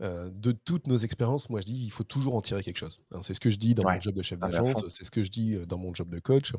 de 0.00 0.52
toutes 0.52 0.86
nos 0.86 0.98
expériences, 0.98 1.48
moi, 1.50 1.60
je 1.60 1.66
dis: 1.66 1.84
«Il 1.84 1.90
faut 1.90 2.04
toujours 2.04 2.34
en 2.34 2.42
tirer 2.42 2.62
quelque 2.62 2.78
chose», 2.78 3.00
hein. 3.12 3.20
C'est 3.22 3.34
ce 3.34 3.40
que 3.40 3.50
je 3.50 3.58
dis 3.58 3.74
dans 3.74 3.84
mon 3.84 4.00
job 4.00 4.14
de 4.14 4.22
chef 4.22 4.38
ah 4.40 4.48
d'agence, 4.48 4.86
c'est 4.88 5.04
ce 5.04 5.10
que 5.10 5.22
je 5.22 5.30
dis, 5.30 5.66
dans 5.66 5.78
mon 5.78 5.94
job 5.94 6.10
de 6.10 6.20
coach. 6.20 6.52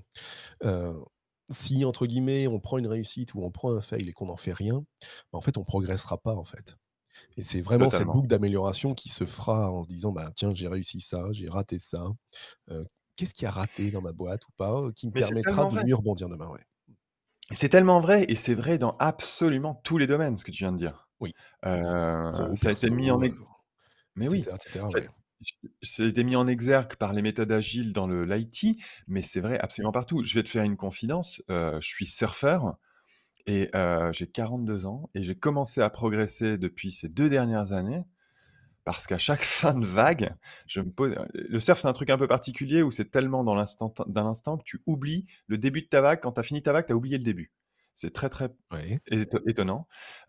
Si, 1.50 1.86
entre 1.86 2.08
guillemets, 2.08 2.48
«on 2.48 2.60
prend 2.60 2.78
une 2.80 2.88
réussite 2.88 3.34
ou 3.36 3.42
on 3.44 3.52
prend 3.52 3.72
un 3.74 3.82
fail 3.82 4.08
et 4.10 4.14
qu'on 4.14 4.28
n'en 4.28 4.38
fait 4.38 4.54
rien», 4.54 4.86
bah, 5.34 5.38
en 5.40 5.42
fait, 5.42 5.58
on 5.58 5.64
progressera 5.64 6.18
pas, 6.20 6.36
en 6.36 6.44
fait 6.46 6.76
et 7.38 7.44
c'est 7.44 7.62
vraiment 7.62 7.90
cette 7.92 8.10
Totalement. 8.10 8.12
boucle 8.12 8.28
d'amélioration 8.30 8.94
qui 8.96 9.10
se 9.10 9.26
fera 9.26 9.72
en 9.72 9.84
se 9.84 9.90
disant: 9.90 10.12
«Bah, 10.14 10.32
tiens, 10.36 10.54
j'ai 10.56 10.68
réussi 10.70 11.02
ça, 11.02 11.30
j'ai 11.34 11.50
raté 11.50 11.80
ça. 11.80 12.08
Qu'est-ce 13.18 13.34
qui 13.36 13.46
a 13.48 13.52
raté 13.52 13.92
dans 13.92 14.02
ma 14.02 14.14
boîte 14.14 14.48
ou 14.48 14.52
pas, 14.58 14.92
qui 14.96 15.08
me 15.08 15.14
Mais 15.14 15.22
c'est 15.22 15.36
permettra 15.36 15.42
tellement 15.42 15.70
de 15.72 15.72
vrai! 15.72 15.86
mieux 15.86 15.96
rebondir 15.96 16.30
demain?» 16.30 16.50
ouais. 16.50 16.62
C'est 17.52 17.70
tellement 17.70 18.00
vrai 18.00 18.26
et 18.28 18.36
c'est 18.36 18.56
vrai 18.56 18.78
dans 18.80 18.98
absolument 18.98 19.76
tous 19.84 19.98
les 20.00 20.08
domaines, 20.08 20.38
ce 20.38 20.44
que 20.46 20.52
tu 20.52 20.60
viens 20.64 20.72
de 20.72 20.78
dire. 20.78 21.08
Oui. 21.20 21.36
Pro, 22.32 22.56
ça 22.56 22.70
a 22.70 22.72
été 22.72 22.90
mis 22.90 23.12
en 23.12 23.22
perso, 23.22 23.28
heu, 23.28 23.30
ex 23.30 23.36
mais 24.16 24.30
oui, 24.30 24.48
cetera 24.48 24.58
et 24.58 24.60
cetera, 24.64 24.90
ça 24.90 25.00
ouais. 25.00 25.10
Ça 25.82 26.04
a 26.04 26.08
été 26.08 26.24
mis 26.24 26.36
en 26.36 26.48
exergue 26.48 26.96
par 26.96 27.14
les 27.14 27.22
méthodes 27.22 27.52
agiles 27.52 27.94
dans 27.94 28.08
le 28.08 28.26
l'IT, 28.26 28.78
mais 29.08 29.22
c'est 29.22 29.42
vrai 29.42 29.60
absolument 29.60 29.92
partout. 29.92 30.24
Je 30.26 30.34
vais 30.36 30.44
te 30.44 30.50
faire 30.50 30.64
une 30.64 30.78
confidence, 30.78 31.42
heu, 31.50 31.78
je 31.82 31.88
suis 31.88 32.06
surfeur 32.06 32.78
et 33.48 33.70
heu, 33.76 34.12
j'ai 34.14 34.28
42 34.28 34.86
ans 34.88 35.10
et 35.16 35.24
j'ai 35.24 35.36
commencé 35.36 35.82
à 35.82 35.90
progresser 35.92 36.58
depuis 36.60 36.92
ces 36.92 37.10
2 37.10 37.30
dernières 37.30 37.74
années 37.74 38.04
parce 38.86 39.08
qu'à 39.08 39.18
chaque 39.18 39.44
fin 39.46 39.74
de 39.76 39.86
vague, 39.86 40.36
je 40.68 40.82
me 40.82 40.92
pose 40.92 41.16
le 41.34 41.60
surf, 41.60 41.80
c'est 41.82 41.88
un 41.88 41.94
truc 41.94 42.10
un 42.10 42.18
peu 42.18 42.28
particulier 42.28 42.82
où 42.84 42.92
c'est 42.92 43.12
tellement 43.12 43.44
dans 43.44 43.56
l'instant 43.56 43.90
t 43.90 44.04
dans 44.08 44.24
l'instant 44.26 44.58
que 44.58 44.64
tu 44.66 44.82
oublies 44.88 45.26
le 45.48 45.58
début 45.58 45.82
de 45.84 45.88
ta 45.88 46.02
vague. 46.02 46.22
Quand 46.22 46.34
tu 46.34 46.40
as 46.42 46.44
fini 46.44 46.62
ta 46.64 46.74
vague, 46.74 46.88
tu 46.88 46.94
as 46.94 46.96
oublié 46.98 47.18
le 47.18 47.24
début. 47.24 47.54
C'est 47.96 48.14
très, 48.14 48.30
très 48.30 48.50
étonnant. 49.46 49.88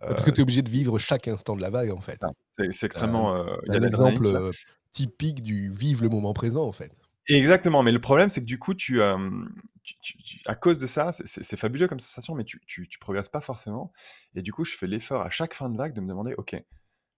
Ouais, 0.08 0.14
parce 0.14 0.24
que 0.24 0.30
Heu, 0.30 0.32
tu 0.32 0.40
es 0.40 0.42
obligé 0.42 0.62
de 0.62 0.70
vivre 0.70 0.98
chaque 0.98 1.28
instant 1.28 1.56
de 1.56 1.60
la 1.62 1.70
vague, 1.70 1.90
en 1.90 2.00
fait. 2.00 2.26
c'est 2.50 2.84
un 2.94 3.26
extrêmement, 3.26 3.34
heu, 3.36 3.56
il 3.66 3.74
y 3.74 3.76
a 3.76 3.80
un 3.80 3.82
de 3.82 3.84
l'adrénaline, 3.84 4.22
exemple, 4.22 4.24
tout 4.24 4.30
ça. 4.30 4.40
heu, 4.40 4.54
typique 4.96 5.42
du 5.42 5.70
vivre 5.72 6.02
le 6.02 6.08
moment 6.08 6.32
présent, 6.34 6.64
en 6.66 6.72
fait. 6.72 6.92
Exactement, 7.28 7.82
mais 7.82 7.90
le 7.90 8.00
problème, 8.00 8.28
c'est 8.28 8.40
que 8.40 8.46
du 8.46 8.58
coup, 8.58 8.72
tu, 8.74 9.00
hem, 9.00 9.48
tu 9.82 9.94
tu 10.00 10.16
tu 10.22 10.40
à 10.46 10.54
cause 10.54 10.78
de 10.78 10.86
ça, 10.86 11.10
c'est 11.12 11.56
fabuleux 11.56 11.88
comme 11.88 11.98
sensation, 11.98 12.34
mais 12.36 12.44
tu 12.44 12.60
tu 12.66 12.88
progresses 13.00 13.28
pas 13.28 13.40
forcément 13.40 13.92
et 14.36 14.42
du 14.42 14.52
coup, 14.52 14.64
je 14.64 14.76
fais 14.76 14.86
l'effort 14.86 15.22
à 15.22 15.30
chaque 15.30 15.52
fin 15.54 15.68
de 15.68 15.76
vague 15.76 15.92
de 15.92 16.00
me 16.00 16.08
demander: 16.08 16.34
«OK, 16.38 16.54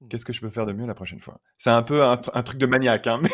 Mmh. 0.01 0.11
qu'est-ce 0.11 0.25
que 0.27 0.33
je 0.35 0.41
peux 0.43 0.51
faire 0.51 0.67
de 0.67 0.73
mieux 0.75 0.87
la 0.87 0.95
prochaine 0.95 1.21
fois?» 1.21 1.41
c'est 1.57 1.71
un 1.71 1.83
peu 1.83 2.05
un 2.05 2.17
tr 2.17 2.31
un 2.35 2.43
truc 2.43 2.59
de 2.59 2.67
maniaque, 2.67 3.07
hein, 3.07 3.21
mais 3.23 3.31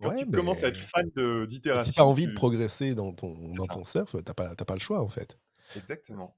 quand 0.00 0.10
Ouais, 0.10 0.16
tu 0.16 0.26
commences 0.28 0.64
à 0.64 0.68
être 0.68 0.78
fan 0.78 1.10
de 1.16 1.46
mais 1.72 1.78
si 1.78 1.92
tu 1.92 2.00
as 2.00 2.04
d'itération, 2.04 2.06
envie 2.06 2.26
de 2.26 2.32
progresser 2.32 2.94
dans 2.94 3.12
ton 3.12 3.54
dans 3.54 3.66
ça. 3.66 3.68
ton 3.68 3.84
surf, 3.84 4.12
tu 4.12 4.30
as 4.30 4.34
pas 4.34 4.54
as 4.58 4.64
pas 4.64 4.74
le 4.74 4.80
choix, 4.80 5.02
en 5.02 5.08
fait. 5.08 5.38
Exactement. 5.74 6.34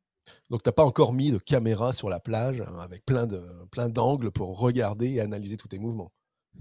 Donc 0.51 0.63
tu 0.65 0.69
as 0.69 0.73
pas 0.73 0.85
encore 0.85 1.13
mis 1.13 1.31
de 1.31 1.39
caméra 1.39 1.93
sur 1.93 2.09
la 2.09 2.19
plage, 2.21 2.61
heu, 2.61 2.67
avec 2.81 3.05
plein 3.07 3.27
de 3.29 3.41
plein 3.71 3.89
d'angles 3.89 4.33
pour 4.33 4.59
regarder 4.59 5.09
et 5.13 5.21
analyser 5.21 5.57
tous 5.57 5.69
tes 5.69 5.79
mouvements? 5.79 6.13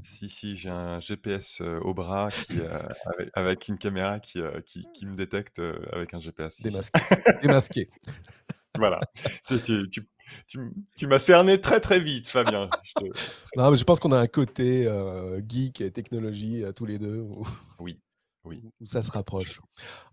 Si, 0.01 0.29
si, 0.29 0.55
j'ai 0.55 0.69
un 0.69 0.99
GPS, 0.99 1.61
au 1.61 1.93
bras 1.93 2.29
qui, 2.29 2.59
avec 3.05 3.29
avec 3.33 3.67
une 3.67 3.77
caméra 3.77 4.19
qui, 4.19 4.39
qui 4.65 4.85
qui 4.93 5.05
me 5.05 5.15
détecte, 5.15 5.59
avec 5.91 6.13
un 6.13 6.19
GPS, 6.19 6.53
si, 6.55 6.63
si. 6.63 6.69
Démasqué, 6.69 6.99
démasqué. 7.41 7.89
Voilà, 8.77 8.99
tu 9.47 9.61
tu 9.61 9.89
tu 10.47 10.59
tu 10.97 11.07
m'as 11.07 11.19
cerné 11.19 11.61
très, 11.61 11.79
très 11.79 11.99
vite, 11.99 12.27
Fabien, 12.27 12.69
je 12.83 12.93
te 12.93 13.05
Non, 13.57 13.71
mais 13.71 13.77
je 13.77 13.83
pense 13.83 13.99
qu'on 13.99 14.11
a 14.11 14.19
un 14.19 14.27
côté, 14.27 14.89
geek 15.47 15.81
et 15.81 15.91
technologie, 15.91 16.63
heu, 16.63 16.73
tous 16.73 16.85
les 16.85 16.99
2 16.99 17.19
où 17.19 17.47
Oui, 17.79 17.99
oui, 18.45 18.63
où 18.79 18.85
ça 18.85 19.01
se 19.03 19.11
rapproche. 19.11 19.61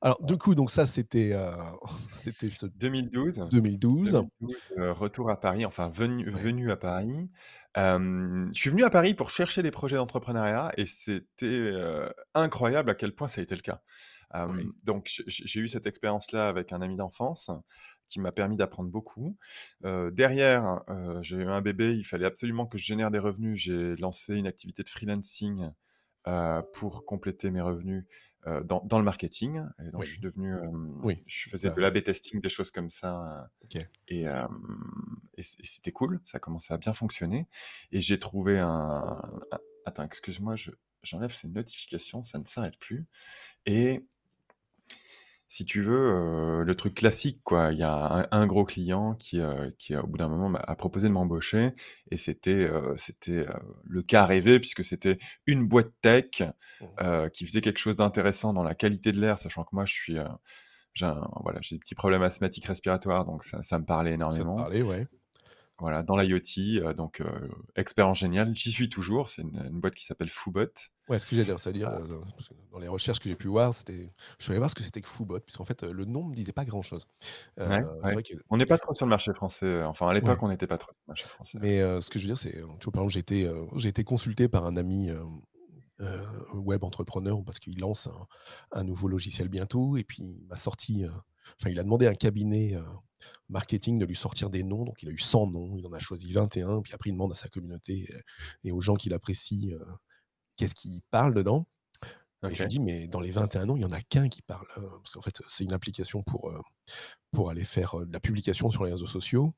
Alors, 0.00 0.22
du 0.24 0.38
coup, 0.38 0.54
donc 0.54 0.70
ça, 0.70 0.86
c'était, 0.86 1.32
heu, 1.34 1.50
c'était 2.10 2.50
ce 2.50 2.66
2012, 2.74 3.50
2012. 3.50 4.24
2012, 4.38 4.60
heu, 4.78 4.92
retour 4.92 5.30
à 5.30 5.38
Paris, 5.40 5.64
enfin 5.66 5.88
venu 5.88 6.30
Ouais. 6.32 6.42
venu 6.42 6.70
à 6.70 6.76
Paris. 6.76 7.30
Je 7.76 8.50
suis 8.54 8.70
venu 8.70 8.84
à 8.84 8.90
Paris 8.90 9.14
pour 9.14 9.30
chercher 9.30 9.62
des 9.62 9.70
projets 9.70 9.96
d'entrepreneuriat 9.96 10.72
et 10.76 10.86
c'était, 10.86 11.46
heu, 11.72 12.12
incroyable 12.34 12.90
à 12.90 12.94
quel 12.94 13.14
point 13.14 13.28
ça 13.28 13.40
a 13.40 13.44
été 13.44 13.54
le 13.54 13.60
cas. 13.62 13.82
Oui. 14.46 14.72
Donc 14.82 15.08
j'ai 15.26 15.60
eu 15.60 15.68
cette 15.68 15.86
expérience-là 15.86 16.48
avec 16.48 16.72
un 16.72 16.80
ami 16.82 16.96
d'enfance 16.96 17.50
qui 18.08 18.20
m'a 18.20 18.32
permis 18.32 18.56
d'apprendre 18.56 18.90
beaucoup. 18.90 19.36
Derrière, 19.82 20.82
j'ai 21.22 21.36
eu 21.36 21.46
un 21.48 21.60
bébé, 21.62 21.96
il 21.96 22.04
fallait 22.04 22.26
absolument 22.26 22.66
que 22.66 22.78
je 22.78 22.84
génère 22.84 23.10
des 23.10 23.18
revenus. 23.18 23.58
J'ai 23.60 23.96
lancé 23.96 24.36
une 24.36 24.46
activité 24.46 24.82
de 24.82 24.88
freelancing, 24.88 25.70
heu, 26.28 26.62
pour 26.74 27.04
compléter 27.06 27.50
mes 27.50 27.60
revenus, 27.60 28.04
heu, 28.46 28.62
dans 28.64 28.80
dans 28.84 28.98
le 28.98 29.04
marketing. 29.04 29.62
Et 29.86 29.90
donc 29.90 30.04
je 30.04 30.12
suis 30.12 30.22
devenu, 30.22 30.54
Oui, 31.02 31.26
je 31.26 31.48
faisais 31.50 31.70
de 31.70 31.80
l'A/B 31.80 32.02
testing, 32.04 32.40
des 32.40 32.48
choses 32.50 32.70
comme 32.70 32.90
ça, 32.90 33.44
heu 33.44 33.48
OK. 33.64 33.86
et 34.08 34.26
et 35.36 35.42
c'était 35.42 35.92
cool, 35.92 36.20
ça 36.24 36.38
commençait 36.38 36.74
à 36.74 36.78
bien 36.78 36.92
fonctionner. 36.92 37.48
Et 37.90 38.00
j'ai 38.00 38.18
trouvé 38.18 38.58
un 38.58 39.20
attends, 39.84 40.04
excuse-moi, 40.04 40.56
je 40.56 40.70
j'enlève 41.02 41.32
ces 41.32 41.48
notifications, 41.48 42.22
ça 42.22 42.38
ne 42.38 42.46
s'arrête 42.46 42.78
plus. 42.78 43.06
Et 43.66 44.06
si 45.54 45.64
tu 45.66 45.82
veux, 45.82 46.60
heu, 46.60 46.64
le 46.64 46.74
truc 46.76 46.94
classique, 46.94 47.42
quoi. 47.44 47.72
Il 47.72 47.78
y 47.78 47.82
a 47.82 47.92
un 47.92 48.26
un 48.32 48.46
gros 48.46 48.64
client 48.64 49.14
qui, 49.14 49.40
heu, 49.40 49.74
qui, 49.78 49.94
au 49.96 50.06
bout 50.06 50.16
d'un 50.18 50.28
moment, 50.28 50.48
m'a 50.48 50.58
a 50.60 50.74
proposé 50.76 51.08
de 51.08 51.12
m'embaucher 51.12 51.72
et 52.10 52.16
c'était, 52.16 52.64
heu, 52.70 52.94
le 53.84 54.02
cas 54.02 54.24
rêvé 54.26 54.60
puisque 54.60 54.84
c'était 54.84 55.18
une 55.46 55.66
boîte 55.68 55.92
tech, 56.02 56.42
Mmh 56.80 56.98
qui 57.32 57.46
faisait 57.46 57.60
quelque 57.60 57.78
chose 57.78 57.96
d'intéressant 57.96 58.52
dans 58.52 58.62
la 58.64 58.74
qualité 58.74 59.12
de 59.12 59.20
l'air, 59.20 59.38
sachant 59.38 59.64
que 59.64 59.70
moi 59.72 59.84
je 59.86 59.92
suis, 59.94 60.16
j'ai 60.94 61.12
voilà, 61.42 61.60
j'ai 61.62 61.76
des 61.76 61.80
petits 61.80 61.94
problèmes 61.96 62.22
asthmatiques 62.22 62.66
respiratoires, 62.66 63.24
donc 63.26 63.44
ça 63.44 63.62
ça 63.62 63.78
me 63.78 63.84
parlait 63.86 64.12
Ça 64.30 64.44
énormément. 64.44 64.56
parlait, 64.56 64.82
ouais. 64.82 65.06
Voilà, 65.82 66.02
dans 66.02 66.16
l'IoT, 66.16 66.80
heu, 66.82 66.94
donc 66.94 67.20
heu, 67.20 67.50
expérience 67.76 68.18
géniale. 68.20 68.54
J'y 68.56 68.70
suis 68.72 68.88
toujours, 68.88 69.28
c'est 69.28 69.42
une 69.42 69.56
une 69.70 69.80
boîte 69.80 69.94
qui 69.94 70.04
s'appelle 70.04 70.30
Foobot. 70.30 70.72
Ouais, 71.08 71.18
ce 71.18 71.26
que 71.26 71.34
j'allais 71.34 71.46
dire, 71.46 71.58
c'est-à-dire, 71.58 71.90
heu, 71.90 72.20
parce 72.36 72.48
que 72.48 72.54
dans 72.70 72.78
les 72.78 72.86
recherches 72.88 73.18
que 73.18 73.28
j'ai 73.28 73.34
pu 73.36 73.48
voir, 73.48 73.74
c'était 73.74 74.14
je 74.38 74.44
suis 74.44 74.52
allé 74.52 74.58
voir 74.58 74.70
ce 74.70 74.76
que 74.76 74.82
c'était 74.82 75.00
que 75.00 75.08
Foobot, 75.08 75.40
puisqu'en 75.40 75.64
fait, 75.64 75.82
le 75.82 76.04
nom 76.04 76.24
me 76.24 76.34
disait 76.34 76.52
pas 76.52 76.64
Ouais, 77.64 77.82
ouais. 78.02 78.14
vrai 78.14 78.22
que 78.22 78.34
On 78.50 78.56
n'est 78.56 78.66
pas 78.66 78.78
trop 78.78 78.94
sur 78.94 79.06
le 79.06 79.10
marché 79.10 79.32
français, 79.34 79.82
enfin 79.84 80.08
à 80.08 80.12
l'époque, 80.14 80.40
ouais, 80.40 80.42
on 80.42 80.48
n'était 80.48 80.66
pas 80.66 80.78
trop 80.78 80.92
sur 80.92 81.02
le 81.06 81.10
marché 81.10 81.28
français, 81.28 81.58
mais 81.60 81.80
ce 82.00 82.10
que 82.10 82.18
je 82.18 82.24
veux 82.24 82.28
dire, 82.34 82.38
c'est, 82.38 82.52
tu 82.52 82.60
vois, 82.84 82.92
par 82.92 83.02
exemple, 83.02 83.12
j'ai 83.12 83.20
été, 83.20 83.44
heu, 83.46 83.66
j'ai 83.76 83.88
été 83.88 84.04
consulté 84.04 84.48
par 84.48 84.66
un 84.66 84.76
ami, 84.76 85.10
web 86.54 86.84
entrepreneur 86.84 87.42
parce 87.44 87.58
qu'il 87.58 87.78
lance 87.78 88.06
un 88.06 88.26
un 88.72 88.84
nouveau 88.84 89.08
logiciel 89.08 89.48
bientôt 89.48 89.96
et 89.96 90.04
puis 90.04 90.22
il 90.40 90.46
m'a 90.46 90.56
sorti, 90.56 91.04
enfin, 91.60 91.70
il 91.70 91.78
a 91.78 91.82
demandé 91.84 92.06
un 92.06 92.14
cabinet, 92.14 92.74
marketing 93.48 93.98
de 93.98 94.06
lui 94.06 94.16
sortir 94.16 94.50
des 94.50 94.62
noms, 94.64 94.84
donc 94.84 95.02
il 95.02 95.08
a 95.08 95.12
eu 95.12 95.18
100 95.18 95.46
noms, 95.48 95.76
il 95.76 95.86
en 95.86 95.92
a 95.92 95.98
choisi 96.00 96.32
21, 96.32 96.82
puis 96.82 96.92
après 96.94 97.10
il 97.10 97.14
demande 97.14 97.32
à 97.32 97.36
sa 97.36 97.48
communauté, 97.48 98.08
heu 98.12 98.20
et 98.64 98.72
aux 98.72 98.80
gens 98.80 98.94
qu'il 98.96 99.14
apprécie, 99.14 99.72
heu, 99.74 99.84
qu'est-ce 100.56 100.74
qui 100.76 101.02
parle 101.10 101.34
dedans. 101.34 101.66
Et 102.48 102.54
je 102.54 102.62
lui 102.62 102.68
dis: 102.68 102.80
«Mais 102.80 103.06
dans 103.08 103.20
les 103.20 103.30
21 103.32 103.66
noms, 103.66 103.76
il 103.76 103.82
y 103.82 103.86
en 103.86 103.92
a 103.92 104.00
qu'un 104.02 104.28
qui 104.28 104.42
parle», 104.42 104.66
heu, 104.78 104.88
parce 105.02 105.12
qu'en 105.14 105.22
fait, 105.22 105.42
c'est 105.48 105.64
une 105.64 105.72
application 105.74 106.22
pour, 106.24 106.52
aller 107.50 107.64
faire, 107.64 107.96
de 108.06 108.12
la 108.12 108.20
publication 108.20 108.70
sur 108.70 108.84
les 108.84 108.92
réseaux 108.92 109.06
sociaux. 109.08 109.54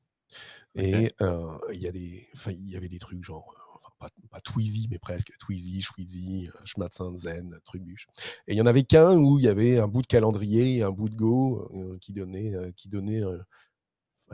Et 0.75 1.11
il 1.21 1.79
y 1.81 1.87
a 1.87 1.91
des 1.91 2.27
y 2.47 2.77
avait 2.77 2.89
des 2.89 2.99
trucs 2.99 3.23
genre, 3.23 3.53
pas 3.99 4.09
pas 4.31 4.41
Twizy, 4.41 4.87
mais 4.91 4.99
presque, 4.99 5.31
Twizy, 5.39 5.81
Schwizy, 5.81 6.47
heu, 6.47 6.51
Schmatzin, 6.65 7.15
Zen, 7.17 7.59
Trubuche 7.65 8.07
et 8.47 8.53
il 8.53 8.57
y 8.57 8.61
en 8.61 8.65
avait 8.67 8.83
qu'un 8.83 9.17
où 9.17 9.39
il 9.39 9.45
y 9.45 9.47
avait 9.49 9.79
un 9.79 9.87
bout 9.87 10.01
de 10.01 10.07
calendrier 10.07 10.77
et 10.77 10.83
un 10.83 10.91
bout 10.91 11.09
de 11.09 11.15
Go, 11.15 11.67
heu, 11.73 11.97
qui 11.99 12.13
donnait, 12.13 12.53
heu, 12.55 12.71
qui 12.73 12.89
donnait, 12.89 13.21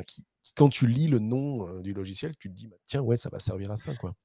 qui 0.08 0.26
qui 0.44 0.54
quand 0.56 0.70
tu 0.70 0.88
lis 0.88 1.08
le 1.08 1.20
nom, 1.20 1.82
du 1.82 1.94
logiciel, 1.94 2.36
tu 2.38 2.50
te 2.50 2.56
dis: 2.56 2.68
«Bah, 2.68 2.78
tiens, 2.88 3.02
ouais, 3.02 3.16
ça 3.18 3.30
va 3.30 3.40
servir 3.40 3.70
à 3.72 3.78
ça, 3.78 3.94
quoi» 3.96 4.16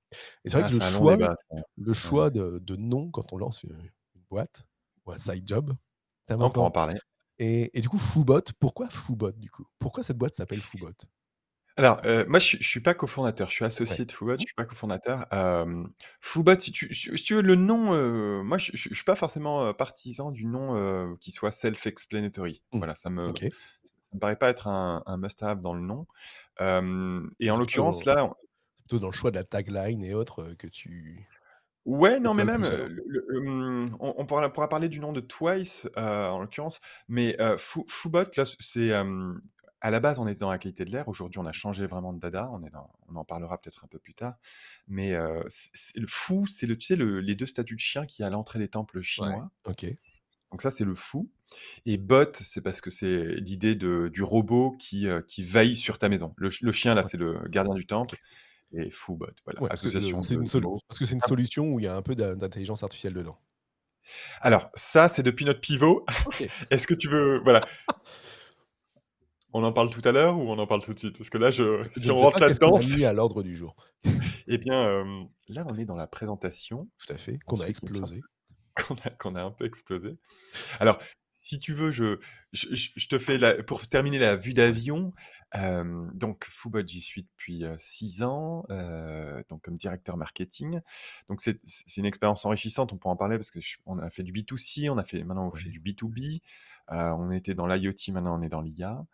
et 0.45 0.51
c'est 0.51 0.57
vrai 0.57 0.65
Ah, 0.65 0.69
que 0.69 0.73
le 0.73 0.81
choix 0.81 1.19
débat 1.19 1.35
le 1.77 1.93
choix 1.95 2.31
de 2.31 2.61
de 2.61 2.77
nom 2.77 3.11
quand 3.11 3.33
on 3.35 3.39
lance, 3.39 3.65
une 3.65 3.91
boîte 4.31 4.65
ou 5.07 5.13
un 5.13 5.19
side 5.19 5.47
job, 5.49 5.75
c'est 6.29 6.37
On 6.41 6.51
pourra 6.51 6.67
en 6.67 6.71
parler. 6.71 6.97
et 7.39 7.77
et 7.79 7.81
du 7.81 7.89
coup, 7.89 7.99
Foobot, 7.99 8.53
pourquoi 8.61 8.89
Foobot, 8.91 9.33
du 9.33 9.51
coup? 9.51 9.67
Pourquoi 9.79 10.03
cette 10.03 10.19
boîte 10.19 10.35
s'appelle 10.35 10.63
Foobot? 10.63 10.95
Alors, 11.79 12.01
heu, 12.07 12.25
moi, 12.27 12.39
je 12.39 12.47
suis 12.47 12.59
je 12.63 12.67
suis 12.69 12.81
pas 12.81 12.95
cofondateur, 12.95 13.51
je 13.51 13.55
suis 13.55 13.65
Ouais. 13.87 13.97
associé 13.97 14.07
de 14.07 14.13
Foobot, 14.13 14.37
je 14.39 14.39
Mmh. 14.39 14.47
suis 14.47 14.55
pas 14.55 14.65
cofondateur. 14.65 15.27
Hem, 15.31 15.91
si 16.59 16.73
tu 16.73 16.95
si 16.95 17.17
si 17.19 17.23
tu 17.23 17.35
veux, 17.35 17.43
le 17.43 17.55
nom, 17.55 17.93
heu, 17.95 18.43
moi, 18.43 18.57
je 18.57 18.71
je 18.75 18.89
je 18.89 18.95
suis 18.95 19.05
pas 19.05 19.15
forcément, 19.15 19.67
heu, 19.69 19.75
partisan 19.75 20.31
du 20.31 20.47
nom, 20.47 20.75
heu, 20.75 21.17
qui 21.21 21.33
soit 21.33 21.51
self-explanatory. 21.51 22.63
Mmh. 22.73 22.81
Voilà, 22.81 22.97
ça 22.97 23.11
me 23.11 23.31
OK. 23.31 23.57
ça 24.03 24.15
me 24.15 24.21
paraît 24.21 24.37
pas 24.39 24.51
être 24.51 24.69
un 24.69 25.03
un 25.07 25.19
must 25.19 25.43
have 25.43 25.61
dans 25.63 25.75
le 25.75 25.81
nom. 25.83 26.07
Hem 26.61 27.31
et 27.41 27.51
en 27.51 27.57
C'est 27.57 27.63
plutôt 27.63 27.83
l'occurrence, 27.83 28.05
dans 28.07 28.07
là 28.07 28.31
c'est 28.71 28.79
plutôt 28.85 28.99
dans 29.01 29.09
le 29.09 29.13
choix 29.13 29.31
de 29.31 29.37
la 29.37 29.45
tagline 29.45 30.05
et 30.05 30.15
autres, 30.15 30.43
heu, 30.43 30.55
que 30.57 30.67
tu 30.69 31.29
Ouais, 31.87 32.19
que 32.23 32.29
non, 32.29 32.35
tu 32.35 32.35
mais 32.35 32.43
le 32.43 32.47
même, 32.47 32.65
plus 32.65 32.65
heu, 32.65 32.75
alors? 32.75 32.89
le 32.89 33.05
le 33.07 33.25
hem, 33.47 33.97
on 34.01 34.15
on 34.19 34.27
pourra 34.27 34.53
pourra 34.53 34.69
parler 34.69 34.89
du 34.89 34.99
nom 34.99 35.13
de 35.13 35.21
Twice, 35.21 35.87
heu, 35.97 36.01
en 36.01 36.41
l'occurrence, 36.41 36.81
mais 37.07 37.37
heu, 37.41 37.57
Foo 37.59 37.85
Foobot, 37.89 38.25
là, 38.37 38.45
c'est, 38.59 38.89
hem, 38.89 39.41
à 39.81 39.91
la 39.91 40.01
base, 40.01 40.19
on 40.19 40.27
était 40.29 40.41
dans 40.41 40.51
la 40.51 40.59
qualité 40.59 40.85
de 40.85 40.91
l'air. 40.91 41.09
Aujourd'hui, 41.09 41.39
on 41.41 41.47
a 41.47 41.53
changé 41.53 41.87
vraiment 41.87 42.13
de 42.13 42.19
dada. 42.21 42.49
On 42.53 42.63
est 42.65 42.71
dans 42.71 42.91
on 43.09 43.17
en 43.17 43.25
parlera 43.25 43.61
peut-être 43.61 43.85
un 43.85 43.89
peu 43.89 43.99
plus 43.99 44.15
tard, 44.15 44.37
mais 44.89 45.15
c 45.49 45.71
c'est 45.75 45.99
le 46.01 46.07
fou, 46.09 46.47
c'est 46.47 46.67
le 46.67 46.77
tu 46.79 46.87
sais, 46.87 46.97
le 46.97 47.21
les 47.21 47.35
2 47.35 47.47
statues 47.47 47.77
de 47.77 47.81
y 48.21 48.25
a 48.25 48.27
à 48.29 48.31
l'entrée 48.31 48.59
des 48.59 48.69
temples 48.69 49.03
Ouais. 49.19 49.41
chinois. 49.41 49.51
OK. 49.65 49.99
Donc 50.53 50.63
ça, 50.63 50.71
c'est 50.71 50.85
le 50.85 50.95
fou 50.95 51.31
et 51.87 51.99
bot, 51.99 52.27
c'est 52.35 52.63
parce 52.63 52.81
que 52.83 52.91
c'est 52.91 53.37
l'idée 53.37 53.75
de 53.77 54.09
du 54.13 54.23
robot 54.23 54.73
qui, 54.79 55.07
heu, 55.09 55.23
qui 55.23 55.45
veille 55.45 55.77
sur 55.77 55.99
ta 55.99 56.09
maison. 56.11 56.35
Le 56.39 56.51
ch 56.51 56.63
le 56.63 56.73
chien, 56.73 56.95
là, 56.95 57.03
Ouais. 57.03 57.11
c'est 57.11 57.19
le 57.19 57.41
gardien 57.49 57.75
du 57.75 57.87
temple 57.87 58.19
et 58.73 58.91
Foobot, 58.91 59.29
voilà, 59.47 59.61
Ouais, 59.61 59.71
parce 59.71 59.81
que 59.83 59.89
association 59.89 60.21
une 60.35 60.47
parce 60.89 60.99
que 60.99 61.07
c'est 61.07 61.15
une 61.15 61.21
solution 61.21 61.73
où 61.73 61.81
il 61.81 61.85
y 61.85 61.87
a 61.87 61.97
un 61.97 62.03
peu 62.03 62.15
d'in 62.15 62.37
d'intelligence 62.37 62.83
artificielle 62.83 63.15
dedans. 63.15 63.39
Alors, 64.43 64.71
ça, 64.75 65.09
c'est 65.09 65.23
depuis 65.23 65.45
notre 65.45 65.61
pivot. 65.61 66.05
Est-ce 66.71 66.87
que 66.87 66.95
tu 66.95 67.09
veux 67.09 67.41
voilà, 67.43 67.61
on 69.57 69.65
en 69.65 69.73
parle 69.73 69.91
tout 69.91 70.03
à 70.05 70.13
l'heure 70.13 70.39
ou 70.39 70.43
on 70.51 70.59
en 70.59 70.67
parle 70.67 70.83
tout 70.83 70.95
de 70.95 70.99
suite? 70.99 71.17
Parce 71.17 71.31
que 71.31 71.39
là, 71.39 71.51
je 71.51 71.83
si 71.97 72.09
ne 72.09 72.13
on 72.13 72.17
sais 72.17 72.23
rentre 72.23 72.39
pas 72.39 72.47
qu'est-ce 72.47 72.61
qu'on 72.61 72.73
là-dedans, 72.73 72.79
a 72.79 72.97
mis 72.97 73.05
à 73.05 73.13
l'ordre 73.13 73.43
du 73.43 73.55
jour. 73.55 73.75
eh 74.49 74.59
bien, 74.59 75.01
hem, 75.01 75.29
là, 75.49 75.65
on 75.69 75.77
est 75.79 75.85
dans 75.85 75.97
la 75.97 76.07
présentation. 76.07 76.89
Tout 76.99 77.13
à 77.13 77.17
fait, 77.17 77.39
qu'on 77.47 77.57
a 77.57 77.61
Ensuite, 77.63 77.71
explosé. 77.71 78.21
qu'on 78.75 78.95
a 78.95 79.11
qu'on 79.11 79.35
a 79.35 79.43
un 79.43 79.51
peu 79.51 79.65
explosé. 79.65 80.19
Alors, 80.81 80.99
si 81.33 81.59
tu 81.59 81.75
veux, 81.75 81.91
je 81.93 82.19
je 82.53 83.09
te 83.09 83.19
fais 83.19 83.39
la 83.39 83.63
pour 83.63 83.87
terminer 83.89 84.19
la 84.19 84.37
vue 84.37 84.53
d'avion, 84.53 85.13
hem, 85.53 86.11
donc 86.15 86.45
Foobot, 86.47 86.87
j'y 86.87 87.01
suis 87.01 87.23
depuis, 87.25 87.65
heu, 87.65 87.77
6 87.79 88.23
ans, 88.23 88.65
heu, 88.71 89.45
donc 89.49 89.63
comme 89.63 89.77
directeur 89.77 90.17
marketing. 90.17 90.81
Donc 91.29 91.41
c'est 91.41 91.61
c'est 91.65 92.01
une 92.01 92.07
expérience 92.07 92.45
enrichissante, 92.45 92.93
on 92.93 92.99
pourra 92.99 93.15
en 93.15 93.17
parler 93.17 93.37
parce 93.39 93.51
que 93.51 93.61
je 93.61 93.77
on 93.87 93.99
a 93.99 94.11
fait 94.11 94.23
du 94.25 94.33
B2C, 94.33 94.91
on 94.91 94.99
a 94.99 95.05
fait 95.05 95.23
maintenant 95.25 95.47
on 95.49 95.53
fait 95.53 95.69
du 95.71 95.81
B2B, 95.81 96.41
heu, 96.93 96.97
on 96.97 97.31
était 97.31 97.55
dans 97.55 97.67
l'IoT, 97.67 98.13
maintenant 98.13 98.39
on 98.39 98.43
est 98.43 98.49
dans 98.49 98.61
l'IA. 98.63 99.05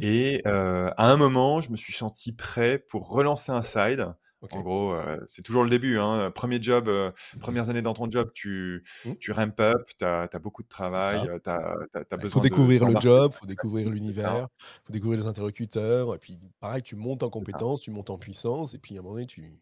Et 0.00 0.42
heu, 0.46 0.90
à 0.96 1.10
un 1.12 1.16
moment, 1.16 1.60
je 1.60 1.70
me 1.70 1.76
suis 1.76 1.92
senti 1.92 2.32
prêt 2.32 2.78
pour 2.78 3.08
relancer 3.08 3.52
un 3.52 3.62
side. 3.62 4.08
En 4.50 4.60
gros, 4.62 4.92
heu, 4.94 5.22
c'est 5.26 5.42
toujours 5.42 5.64
le 5.64 5.70
début, 5.70 5.98
hein, 5.98 6.30
1 6.32 6.62
job, 6.62 6.88
heu, 6.88 7.12
1 7.46 7.68
années 7.70 7.82
dans 7.82 7.94
ton 7.94 8.10
job, 8.10 8.30
tu 8.34 8.84
Mmh. 9.04 9.14
tu 9.20 9.32
ramp 9.32 9.58
up, 9.60 9.88
tu 9.98 10.04
as 10.04 10.28
beaucoup 10.40 10.62
de 10.62 10.68
travail, 10.68 11.26
ça. 11.26 11.28
heu, 11.28 11.40
tu 11.42 11.50
as 11.50 12.16
Bah, 12.16 12.22
il 12.24 12.28
faut 12.28 12.40
besoin 12.40 12.46
de 12.46 12.50
découvrir 12.50 12.86
le 12.86 12.96
job, 12.98 13.32
il 13.34 13.38
faut 13.38 13.46
découvrir 13.46 13.90
l'univers, 13.90 14.48
il 14.60 14.86
faut 14.86 14.92
découvrir 14.92 15.20
les 15.20 15.26
interlocuteurs. 15.26 16.14
Et 16.14 16.18
puis 16.18 16.38
pareil, 16.60 16.82
tu 16.82 16.96
montes 16.96 17.22
en 17.24 17.30
compétences, 17.30 17.80
tu 17.82 17.90
montes 17.90 18.10
en 18.10 18.18
puissance. 18.18 18.74
Et 18.74 18.78
puis 18.78 18.96
à 18.96 19.00
un 19.00 19.02
moment 19.02 19.14
donné, 19.16 19.26
tu 19.26 19.60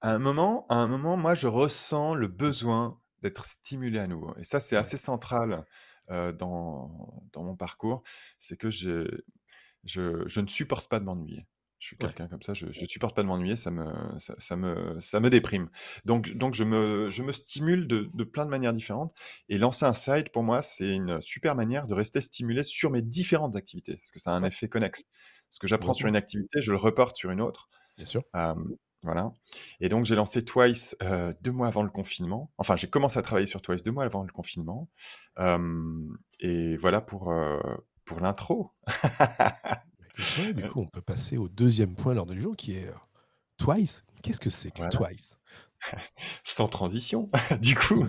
À 0.00 0.10
un 0.14 0.18
moment 0.18 0.66
à 0.68 0.76
un 0.76 0.86
moment, 0.88 1.16
moi, 1.16 1.34
je 1.34 1.46
ressens 1.46 2.14
le 2.14 2.28
besoin 2.28 3.00
d'être 3.22 3.46
stimulé 3.46 3.98
à 3.98 4.06
nouveau. 4.06 4.34
Et 4.36 4.44
ça, 4.44 4.60
c'est 4.60 4.76
ouais, 4.76 4.76
assez 4.76 4.96
central, 4.96 5.64
heu, 6.10 6.32
dans 6.32 7.24
dans 7.32 7.42
mon 7.44 7.56
parcours. 7.56 8.02
C'est 8.38 8.56
que 8.56 8.70
Je 9.84 10.22
je 10.26 10.40
ne 10.40 10.46
supporte 10.46 10.88
pas 10.88 11.00
de 11.00 11.04
m'ennuyer. 11.04 11.46
Je 11.80 11.88
suis 11.88 11.98
ouais, 12.00 12.14
quelqu'un 12.14 12.28
comme 12.28 12.40
ça, 12.40 12.54
je 12.54 12.70
je 12.70 12.86
supporte 12.86 13.14
pas 13.14 13.22
de 13.22 13.26
m'ennuyer, 13.28 13.56
ça 13.56 13.70
me 13.70 14.18
ça 14.18 14.34
ça 14.38 14.56
me 14.56 14.98
ça 15.00 15.20
me 15.20 15.28
déprime. 15.28 15.68
Donc 16.06 16.30
donc 16.34 16.54
je 16.54 16.64
me 16.64 17.10
je 17.10 17.22
me 17.22 17.32
stimule 17.32 17.86
de 17.88 18.10
de 18.14 18.24
plein 18.24 18.46
de 18.46 18.50
manières 18.50 18.72
différentes 18.72 19.12
et 19.50 19.58
lancer 19.58 19.84
un 19.84 19.92
side 19.92 20.30
pour 20.32 20.42
moi, 20.44 20.62
c'est 20.62 20.88
une 20.94 21.20
super 21.20 21.54
manière 21.54 21.86
de 21.86 21.92
rester 21.94 22.20
stimulé 22.22 22.62
sur 22.64 22.90
mes 22.90 23.02
différentes 23.02 23.56
activités, 23.56 23.96
parce 23.98 24.12
que 24.12 24.18
ça 24.20 24.30
a 24.32 24.34
un 24.34 24.44
ouais, 24.44 24.46
effet 24.46 24.68
connexe. 24.68 25.02
Ce 25.50 25.58
que 25.58 25.66
j'apprends 25.66 25.94
sur 25.94 26.08
complètement, 26.08 26.08
une 26.08 26.16
activité, 26.16 26.62
je 26.62 26.70
le 26.72 26.78
reporte 26.78 27.16
sur 27.16 27.30
une 27.30 27.40
autre, 27.42 27.68
bien 27.96 28.06
sûr. 28.06 28.24
Voilà 29.04 29.32
et 29.80 29.88
donc 29.88 30.04
j'ai 30.06 30.14
lancé 30.16 30.44
Twice, 30.44 30.96
heu, 31.02 31.34
2 31.42 31.52
mois 31.52 31.66
avant 31.68 31.82
le 31.82 31.90
confinement. 31.90 32.50
Enfin, 32.58 32.74
j'ai 32.76 32.88
commencé 32.88 33.18
à 33.18 33.22
travailler 33.22 33.46
sur 33.46 33.62
Twice 33.62 33.82
2 33.82 33.92
mois 33.92 34.04
avant 34.04 34.22
le 34.22 34.32
confinement, 34.32 34.88
et 36.40 36.76
voilà 36.76 37.00
pour, 37.00 37.30
heu, 37.30 37.60
pour 38.04 38.20
l'intro. 38.20 38.72
Bah, 40.16 40.24
ouais, 40.38 40.52
du 40.54 40.62
coup, 40.68 40.80
on 40.80 40.86
peut 40.86 41.00
passer 41.02 41.36
au 41.36 41.48
deuxième 41.48 41.94
point 41.96 42.14
lors 42.14 42.26
du 42.26 42.40
jour 42.40 42.56
qui 42.56 42.76
est, 42.76 42.88
heu, 42.88 42.94
Twice. 43.58 44.04
Qu'est-ce 44.22 44.40
que 44.40 44.50
c'est 44.50 44.70
que 44.70 44.78
Voilà. 44.78 44.90
Twice? 44.90 45.38
Sans 46.44 46.68
transition, 46.68 47.30
du 47.60 47.74
coup. 47.76 48.04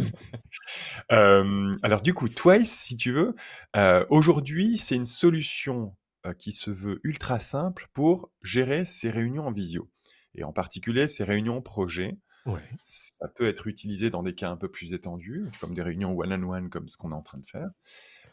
Alors 1.09 2.01
du 2.01 2.13
coup, 2.13 2.29
Twice, 2.29 2.71
si 2.71 2.95
tu 2.95 3.11
veux, 3.11 3.35
heu, 3.75 4.05
aujourd'hui, 4.09 4.77
c'est 4.77 4.95
une 4.95 5.05
solution, 5.05 5.95
qui 6.39 6.51
se 6.53 6.71
veut 6.71 6.99
ultra 7.03 7.37
simple 7.37 7.87
pour 7.93 8.31
gérer 8.41 8.83
ses 8.85 9.11
réunions 9.11 9.45
en 9.45 9.51
visio 9.51 9.89
et 10.37 10.43
en 10.43 10.53
particulier 10.53 11.07
ses 11.07 11.23
réunions 11.23 11.61
projet. 11.61 12.17
Ouais, 12.45 12.79
Ça 12.83 13.27
peut 13.29 13.47
être 13.47 13.67
utilisé 13.67 14.09
dans 14.11 14.23
des 14.23 14.35
cas 14.35 14.49
un 14.51 14.57
peu 14.57 14.69
plus 14.69 14.93
étendus, 14.93 15.53
comme 15.59 15.73
des 15.73 15.81
réunions 15.81 16.11
one 16.17 16.33
on 16.45 16.49
one 16.51 16.69
comme 16.69 16.87
ce 16.89 16.97
qu'on 16.97 17.11
est 17.11 17.15
en 17.15 17.23
train 17.23 17.39
de 17.39 17.47
faire, 17.47 17.69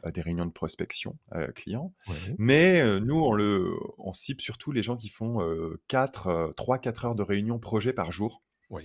heu, 0.07 0.13
des 0.13 0.21
réunions 0.23 0.47
de 0.47 0.53
prospection, 0.53 1.19
heu, 1.35 1.53
client. 1.53 1.95
ouais, 2.07 2.37
Mais, 2.39 2.83
heu, 2.83 2.99
nous, 3.01 3.17
on 3.21 3.33
le 3.35 3.75
on 3.99 4.13
cible 4.13 4.41
surtout 4.41 4.73
les 4.73 4.83
gens 4.83 4.97
qui 4.97 5.09
font, 5.09 5.43
heu, 5.43 5.83
4, 5.89 6.29
heu, 6.29 6.55
3-4 6.57 7.05
heures 7.07 7.15
de 7.17 7.23
réunion 7.23 7.59
projet 7.59 7.93
par 7.93 8.13
jour 8.13 8.45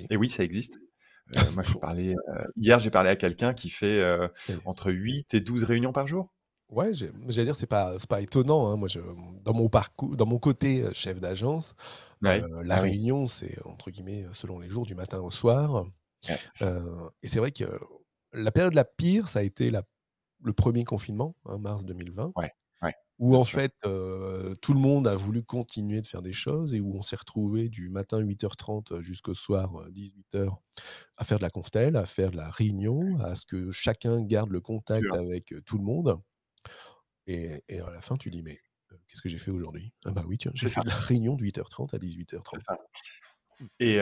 et 0.09 0.17
oui, 0.17 0.29
ça 0.29 0.43
existe. 0.43 0.79
Moi, 1.51 1.63
heu, 2.15 2.51
hier, 2.57 2.79
j'ai 2.79 2.91
parlé 2.91 3.09
à 3.09 3.15
quelqu'un 3.17 3.53
qui 3.53 3.69
fait, 3.69 3.99
et 4.47 4.55
entre 4.65 4.91
8 4.91 5.33
et 5.33 5.41
12 5.41 5.63
réunions 5.63 5.91
par 5.93 6.07
jour. 6.07 6.33
ouais, 6.69 6.93
j'allais 6.93 7.45
dire, 7.45 7.55
c'est 7.55 7.67
pas 7.67 7.95
pas 8.09 8.21
étonnant, 8.21 8.67
hein. 8.71 8.77
Moi, 8.77 8.87
je 8.87 8.99
dans 9.43 9.53
mon 9.53 9.69
parcours 9.69 10.15
dans 10.15 10.25
mon 10.25 10.39
côté, 10.39 10.83
chef 10.93 11.19
d'agence, 11.19 11.75
Ouais. 12.23 12.47
la 12.63 12.75
Ah 12.75 12.81
oui. 12.81 12.97
réunion, 12.97 13.27
c'est 13.27 13.57
entre 13.65 13.91
guillemets, 13.91 14.25
«selon 14.33 14.59
les 14.59 14.69
jours», 14.69 14.85
du 14.85 14.95
matin 14.95 15.19
au 15.21 15.31
soir, 15.31 15.85
Ouais, 16.27 16.41
et 17.23 17.29
c'est 17.29 17.39
vrai 17.39 17.51
que 17.51 17.65
la 18.33 18.51
période 18.51 18.73
la 18.75 18.85
pire, 18.85 19.27
ça 19.29 19.39
a 19.39 19.43
été 19.43 19.71
la 19.71 19.83
le 20.43 20.53
premier 20.53 20.83
confinement, 20.85 21.35
hein, 21.45 21.59
mars 21.59 21.85
2020, 21.85 22.33
Ouais, 22.35 22.51
ouais, 22.81 22.93
où 23.19 23.35
bien 23.35 23.39
en 23.39 23.43
sûr. 23.43 23.61
fait, 23.61 23.73
tout 23.83 24.73
le 24.73 24.79
monde 24.79 25.07
a 25.07 25.15
voulu 25.15 25.43
continuer 25.43 26.01
de 26.01 26.07
faire 26.07 26.21
des 26.23 26.33
choses 26.33 26.73
et 26.75 26.81
où 26.81 26.95
on 26.95 27.01
s'est 27.03 27.15
retrouvé 27.17 27.69
du 27.69 27.89
matin 27.89 28.19
8:30 28.19 29.01
jusqu'au 29.01 29.35
soir, 29.35 29.85
18:00 29.91 30.61
à 31.17 31.25
faire 31.25 31.39
de 31.39 31.43
la 31.43 31.51
conftele, 31.51 31.97
à 31.97 32.05
faire 32.07 32.31
de 32.31 32.37
la 32.37 32.51
réunion, 32.51 33.17
à 33.21 33.35
ce 33.35 33.45
que 33.47 33.71
chacun 33.73 34.21
garde 34.23 34.51
le 34.51 34.61
contact 34.61 35.13
Sûr. 35.13 35.15
avec, 35.15 35.53
tout 35.65 35.77
le 35.79 35.85
monde 35.85 36.21
et 37.27 37.63
et 37.67 37.79
à 37.81 37.89
la 37.91 38.01
fin 38.01 38.17
tu 38.17 38.31
dis: 38.31 38.41
«Mais, 38.41 38.59
qu'est-ce 39.07 39.21
que 39.21 39.29
j'ai 39.29 39.37
fait 39.39 39.51
aujourd'hui? 39.51 39.93
Ah 40.05 40.11
bah 40.11 40.23
oui 40.27 40.37
tiens, 40.37 40.51
j'ai 40.55 40.69
fait 40.69 40.81
ça. 40.81 40.83
la 40.83 40.93
réunion 40.95 41.35
de 41.35 41.43
8:30 41.43 41.93
à 41.93 41.97
C'est 42.53 42.59
18:30». 42.59 42.65
ça. 42.65 42.77
Et 43.79 43.99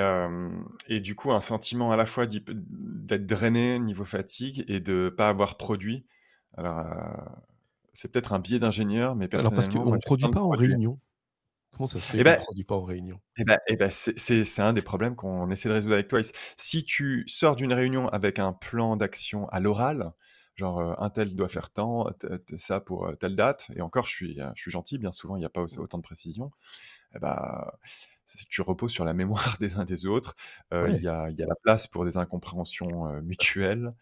et 0.88 1.02
du 1.02 1.16
coup, 1.16 1.32
un 1.34 1.42
sentiment 1.42 1.92
à 1.92 1.98
la 1.98 2.06
fois 2.06 2.28
d'être 2.28 3.26
drainé 3.28 3.80
niveau 3.80 4.06
fatigue 4.06 4.66
et 4.70 4.80
de 4.80 5.14
pas 5.16 5.30
avoir 5.30 5.58
produit. 5.58 6.08
Alors, 6.58 6.86
c'est 7.94 8.12
peut-être 8.12 8.34
un 8.34 8.40
biais 8.40 8.60
d'ingénieur, 8.60 9.16
mais 9.16 9.28
Alors 9.38 9.54
parce 9.54 9.70
personnellement, 9.70 9.86
qu'on 9.86 9.98
besoin 9.98 10.00
produit 10.00 10.30
pas 10.30 10.42
en 10.42 10.52
produire. 10.52 10.54
réunion. 10.54 11.00
Comment 11.72 11.88
ça 11.88 12.00
se 12.02 12.10
fait 12.10 12.20
Et 12.20 12.24
qu'on 12.24 12.24
beh 12.24 12.38
produit 12.38 12.64
pas 12.64 12.76
en 12.76 12.84
réunion? 12.84 13.22
et 13.40 13.46
bah 13.46 13.60
et 13.68 13.78
bah, 13.78 13.92
c'est 13.92 14.60
un 14.62 14.74
des 14.74 14.82
problèmes 14.84 15.16
qu'on 15.16 15.50
essaie 15.52 15.70
de 15.70 15.76
résoudre 15.76 15.96
avec 15.96 16.08
toi. 16.10 16.22
Si 16.58 16.86
tu 16.86 17.26
sors 17.28 17.56
d'une 17.58 17.74
réunion 17.74 18.08
avec 18.10 18.40
un 18.40 18.54
plan 18.54 18.98
d'action 18.98 19.48
à 19.50 19.60
l'oral, 19.62 20.14
genre, 20.56 20.82
heu, 20.82 20.96
untel 21.00 21.36
doit 21.36 21.50
faire 21.50 21.72
tant, 21.72 22.08
ça 22.58 22.80
pour, 22.82 23.12
telle 23.20 23.36
date 23.36 23.68
et 23.76 23.82
encore 23.82 24.08
je 24.08 24.14
suis, 24.14 24.36
je 24.56 24.62
suis 24.62 24.72
gentil, 24.72 24.98
bien 24.98 25.12
souvent 25.12 25.36
il 25.38 25.42
y 25.44 25.46
a 25.46 25.50
pas 25.50 25.62
Mmh. 25.70 25.80
autant 25.80 25.98
de 26.00 26.04
précision. 26.04 26.52
Et 27.16 27.20
bah, 27.20 27.80
si 28.26 28.46
tu 28.48 28.62
reposes 28.62 28.92
sur 28.92 29.06
la 29.06 29.14
mémoire 29.14 29.58
des 29.62 29.78
uns 29.78 29.86
des 29.86 30.06
autres, 30.08 30.36
il 30.74 30.78
Ouais. 30.82 31.02
y 31.02 31.08
a 31.08 31.30
y 31.32 31.44
a 31.44 31.48
la 31.48 31.56
place 31.64 31.88
pour 31.88 32.06
des 32.06 32.18
incompréhensions, 32.18 33.22
mutuelles 33.22 33.94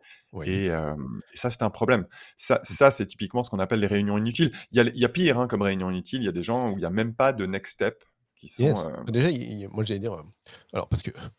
et 0.43 0.69
ça, 1.35 1.49
c'est 1.49 1.63
un 1.63 1.69
problème. 1.71 2.07
Ça 2.37 2.59
Mmh. 2.69 2.75
ça, 2.75 2.91
c'est 2.91 3.05
typiquement 3.07 3.43
ce 3.43 3.49
qu'on 3.49 3.59
appelle 3.59 3.79
les 3.81 3.87
réunions 3.87 4.17
inutiles. 4.17 4.51
Il 4.71 4.77
y 4.77 4.81
a 4.81 4.83
il 4.83 4.97
y 4.99 5.05
a 5.05 5.09
pire, 5.09 5.39
hein, 5.39 5.47
comme 5.47 5.61
réunion 5.63 5.89
inutile. 5.91 6.21
Il 6.21 6.25
y 6.25 6.29
a 6.29 6.31
des 6.33 6.43
gens 6.43 6.71
où 6.71 6.77
il 6.79 6.81
y 6.83 6.85
a 6.85 6.89
même 6.91 7.15
pas 7.15 7.33
de 7.33 7.45
next 7.45 7.73
step 7.73 8.03
qui 8.35 8.47
sont, 8.49 8.77
Yes. 8.77 8.89
Déjà, 9.07 9.29
y 9.31 9.67
moi 9.67 9.83
j'allais 9.83 9.99
dire, 9.99 10.13
alors 10.73 10.87
parce 10.87 11.01
que 11.01 11.11
ce 11.11 11.15
que 11.17 11.31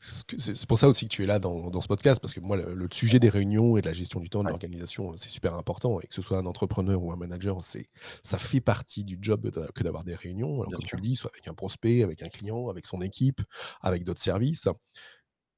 c'est 0.00 0.66
pour 0.66 0.78
ça 0.78 0.88
aussi 0.88 1.06
que 1.08 1.14
tu 1.14 1.24
es 1.24 1.26
là 1.26 1.38
dans 1.40 1.70
dans 1.70 1.80
ce 1.80 1.88
podcast, 1.88 2.20
parce 2.20 2.32
que 2.34 2.40
moi 2.40 2.56
le 2.56 2.74
le 2.74 2.88
sujet 2.92 3.18
des 3.18 3.28
réunions 3.28 3.76
et 3.76 3.80
de 3.82 3.86
la 3.86 3.92
gestion 3.92 4.20
du 4.20 4.30
temps, 4.30 4.44
de 4.44 4.48
Ouais. 4.48 4.52
l'organisation, 4.52 5.16
c'est 5.16 5.28
super 5.28 5.54
important 5.54 6.00
et 6.00 6.06
que 6.06 6.14
ce 6.14 6.22
soit 6.22 6.38
un 6.38 6.46
entrepreneur 6.46 7.02
ou 7.02 7.10
un 7.12 7.16
manager, 7.16 7.58
ça 8.22 8.38
fait 8.38 8.60
partie 8.60 9.04
du 9.04 9.18
job 9.20 9.48
de 9.50 9.66
que 9.74 9.82
d'avoir 9.82 10.04
des 10.04 10.14
réunions. 10.14 10.60
Alors 10.60 10.72
Bien 10.72 10.78
comme 10.78 10.84
tu 10.86 10.96
le 10.96 11.02
dis, 11.02 11.16
soit 11.16 11.30
avec 11.34 11.48
un 11.48 11.54
prospect, 11.54 12.02
avec 12.04 12.22
un 12.22 12.28
client, 12.28 12.68
avec 12.68 12.86
son 12.86 13.00
équipe, 13.02 13.40
avec 13.82 14.04
d'autres 14.04 14.20
services 14.22 14.68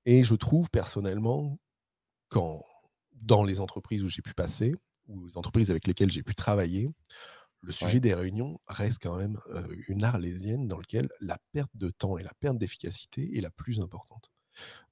et 0.07 0.22
je 0.24 0.35
trouve 0.35 0.70
personnellement, 0.70 1.59
quand 2.29 2.64
dans 3.14 3.44
les 3.44 3.61
entreprises 3.61 4.05
où 4.05 4.09
j'ai 4.09 4.22
pu 4.22 4.35
passer 4.35 4.74
ou 5.09 5.26
les 5.26 5.38
entreprises 5.38 5.70
avec 5.70 5.87
lesquelles 5.87 6.11
j'ai 6.12 6.22
pu 6.22 6.35
travailler, 6.35 6.90
le 7.62 7.73
sujet 7.73 7.99
Ouais. 7.99 8.01
des 8.01 8.14
réunions 8.14 8.61
reste 8.68 8.99
quand 9.03 9.16
même, 9.16 9.38
une 9.88 10.05
arlésienne 10.05 10.68
dans 10.68 10.79
lequel 10.79 11.09
la 11.20 11.38
perte 11.53 11.70
de 11.77 11.90
temps 11.90 12.18
et 12.18 12.23
la 12.23 12.33
perte 12.40 12.59
d'efficacité 12.59 13.37
est 13.38 13.40
la 13.42 13.51
plus 13.51 13.81
importante. 13.81 14.31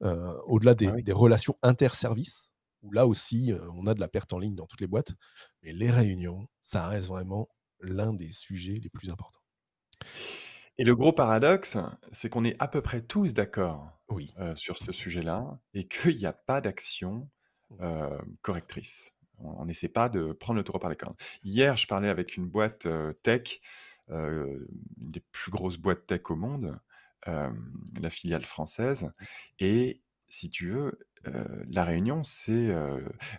Au-delà 0.02 0.74
Ah 0.84 0.90
des 0.92 0.94
oui. 0.94 1.02
des 1.02 1.12
relations 1.12 1.56
inter-services, 1.62 2.52
où 2.82 2.92
là 2.92 3.06
aussi, 3.06 3.52
on 3.74 3.86
a 3.88 3.94
de 3.94 4.00
la 4.00 4.08
perte 4.08 4.32
en 4.34 4.38
ligne 4.40 4.54
dans 4.56 4.66
toutes 4.66 4.80
les 4.82 4.88
boîtes, 4.88 5.14
mais 5.62 5.72
les 5.72 5.90
réunions, 5.90 6.48
ça 6.62 6.88
reste 6.88 7.08
vraiment 7.08 7.48
l'un 7.80 8.14
des 8.14 8.32
sujets 8.32 8.80
les 8.82 8.90
plus 8.90 9.10
importants. 9.10 9.40
Et 10.78 10.84
le 10.84 10.94
gros 10.94 11.12
paradoxe, 11.12 11.76
c'est 12.12 12.28
qu'on 12.30 12.44
est 12.44 12.56
à 12.60 12.68
peu 12.68 12.82
près 12.82 13.02
tous 13.02 13.34
d'accord, 13.34 14.00
Oui. 14.08 14.38
sur 14.54 14.78
ce 14.78 14.92
sujet-là 14.92 15.60
et 15.74 15.88
qu'il 15.88 16.16
y 16.18 16.26
a 16.26 16.32
pas 16.32 16.60
d'action, 16.60 17.30
Mmh. 17.70 17.88
correctrice. 18.42 19.12
On 19.40 19.56
on 19.64 19.68
essaie 19.68 19.88
pas 19.88 20.08
de 20.08 20.32
prendre 20.32 20.58
le 20.58 20.64
taureau 20.64 20.78
par 20.78 20.90
les 20.90 20.96
cornes. 20.96 21.16
Hier, 21.44 21.76
je 21.76 21.86
parlais 21.86 22.08
avec 22.08 22.36
une 22.36 22.46
boîte, 22.48 22.86
tech, 23.22 23.60
une 24.08 24.66
des 24.96 25.20
plus 25.32 25.50
grosses 25.50 25.76
boîtes 25.76 26.06
tech 26.06 26.22
au 26.30 26.36
monde, 26.36 26.78
la 27.26 28.10
filiale 28.10 28.44
française 28.44 29.12
et 29.58 30.02
si 30.28 30.50
tu 30.50 30.70
veux, 30.70 30.98
la 31.68 31.84
réunion, 31.84 32.22
c'est, 32.24 32.74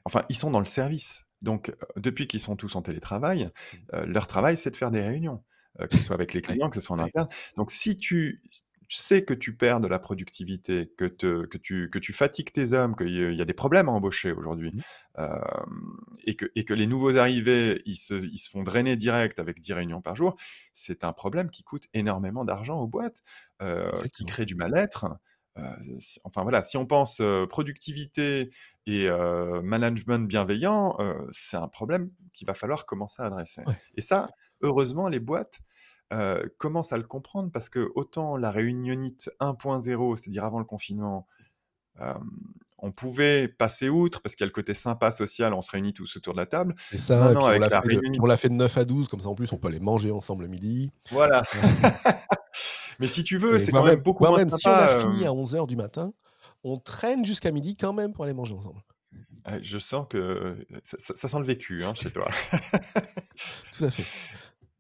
enfin, 0.06 0.24
ils 0.30 0.36
sont 0.36 0.52
dans 0.52 0.60
le 0.60 0.66
service. 0.66 1.26
Donc, 1.42 1.74
depuis 1.96 2.28
qu'ils 2.28 2.40
sont 2.42 2.56
tous 2.56 2.76
en 2.76 2.82
télétravail, 2.82 3.50
Mmh. 3.94 4.04
leur 4.06 4.28
travail, 4.28 4.58
c'est 4.58 4.72
de 4.72 4.76
faire 4.76 4.92
des 4.92 5.02
réunions, 5.02 5.44
que 5.80 5.96
ce 5.96 6.02
soit 6.04 6.16
avec 6.16 6.34
les 6.34 6.42
clients, 6.42 6.70
que 6.70 6.76
ce 6.76 6.82
soit 6.82 6.96
en 6.96 7.00
interne. 7.00 7.28
Donc 7.58 7.72
si 7.72 7.98
tu 7.98 8.42
sais 8.98 9.24
que 9.26 9.34
tu 9.34 9.56
perds 9.56 9.80
de 9.82 9.88
la 9.88 10.00
productivité, 10.00 10.92
que 10.98 11.06
te 11.06 11.46
que 11.46 11.58
tu 11.58 11.90
que 11.92 12.00
tu 12.00 12.14
fatigues 12.14 12.52
tes 12.52 12.74
hommes, 12.74 12.96
qu'il 12.96 13.10
y 13.10 13.36
y 13.36 13.42
a 13.42 13.46
des 13.46 13.54
problèmes 13.54 13.90
à 13.90 13.92
embaucher 13.92 14.32
aujourd'hui, 14.32 14.74
Mmh. 14.74 14.84
et 16.26 16.36
que 16.36 16.46
et 16.56 16.66
que 16.66 16.74
les 16.74 16.88
nouveaux 16.88 17.18
arrivés, 17.18 17.82
ils 17.86 17.96
se 17.96 18.14
ils 18.16 18.38
se 18.38 18.50
font 18.50 18.64
drainer 18.64 18.96
direct 18.96 19.40
avec 19.40 19.60
10 19.60 19.74
réunions 19.74 20.02
par 20.02 20.16
jour, 20.16 20.36
c'est 20.74 21.04
un 21.04 21.14
problème 21.14 21.50
qui 21.50 21.64
coûte 21.64 21.86
énormément 21.94 22.46
d'argent 22.46 22.80
aux 22.80 22.88
boîtes, 22.88 23.22
qui 24.14 24.26
Exactement. 24.26 24.26
crée 24.26 24.46
du 24.46 24.56
mal-être. 24.56 25.08
Enfin 26.24 26.44
voilà, 26.44 26.62
si 26.62 26.78
on 26.78 26.86
pense, 26.86 27.22
productivité 27.50 28.52
et 28.86 29.08
management 29.64 30.28
bienveillant, 30.28 30.98
c'est 31.32 31.58
un 31.58 31.68
problème 31.68 32.12
qu'il 32.34 32.48
va 32.48 32.54
falloir 32.54 32.86
commencer 32.86 33.22
à 33.22 33.26
adresser 33.26 33.64
Ouais. 33.66 33.80
et 33.96 34.02
ça, 34.02 34.30
heureusement, 34.62 35.08
les 35.10 35.20
boîtes, 35.20 35.60
heu, 36.14 36.54
commencent 36.58 36.94
à 36.94 36.98
le 36.98 37.04
comprendre 37.04 37.52
parce 37.52 37.70
qu'autant 37.70 38.38
la 38.38 38.52
réunionnite 38.52 39.30
1.0, 39.40 40.16
c'est-à-dire 40.16 40.44
avant 40.46 40.60
le 40.60 40.66
confinement, 40.66 41.28
hem, 42.00 42.30
on 42.80 42.92
pouvait 42.92 43.48
passer 43.48 43.90
outre 43.90 44.22
parce 44.22 44.36
qu'il 44.36 44.44
y 44.44 44.48
a 44.48 44.48
le 44.48 44.54
côté 44.54 44.74
sympa 44.74 45.12
social, 45.12 45.54
on 45.54 45.62
se 45.62 45.72
réunit 45.72 45.94
tous 45.94 46.18
autour 46.18 46.34
de 46.34 46.40
la 46.40 46.46
table. 46.46 46.76
Ça 46.98 47.32
et 47.32 47.36
puis 47.36 47.44
on 47.44 47.50
l'a 47.60 47.70
fait 47.70 47.76
de 47.78 47.82
puis 47.82 47.98
réunionnite 47.98 48.22
on 48.22 48.26
l'a 48.26 48.38
fait 48.38 48.50
de 48.50 48.54
9 48.56 48.78
à 48.78 48.86
12 48.86 49.08
comme 49.10 49.20
ça 49.22 49.30
en 49.30 49.36
plus 49.36 49.52
on 49.54 49.58
peut 49.58 49.68
aller 49.68 49.80
manger 49.82 50.12
ensemble 50.12 50.44
le 50.44 50.50
midi. 50.50 50.92
Voilà. 51.12 51.44
Mais 53.00 53.08
si 53.08 53.24
tu 53.24 53.38
veux, 53.38 53.60
c'est 53.60 53.72
quand 53.72 53.84
même 53.84 53.96
même 53.96 54.04
beaucoup 54.04 54.26
moins 54.26 54.38
même 54.38 54.50
si 54.50 54.68
on 54.68 54.72
a 54.72 55.00
fini 55.00 55.26
à 55.26 55.32
11:00 55.32 55.68
du 55.68 55.76
matin, 55.76 56.14
on 56.64 56.78
traîne 56.78 57.26
jusqu'à 57.26 57.52
midi 57.52 57.78
quand 57.78 57.94
même 57.94 58.14
pour 58.14 58.26
aller 58.26 58.34
manger 58.34 58.56
ensemble. 58.56 58.82
Je 59.62 59.78
sens 59.80 60.06
que, 60.10 60.66
ça 60.84 60.98
ça 61.00 61.16
ça 61.16 61.28
sent 61.28 61.40
le 61.40 61.46
vécu, 61.46 61.84
hein, 61.84 61.94
chez 61.96 62.12
toi. 62.12 62.30
Tout 63.72 63.86
à 63.86 63.90
fait. 63.90 64.04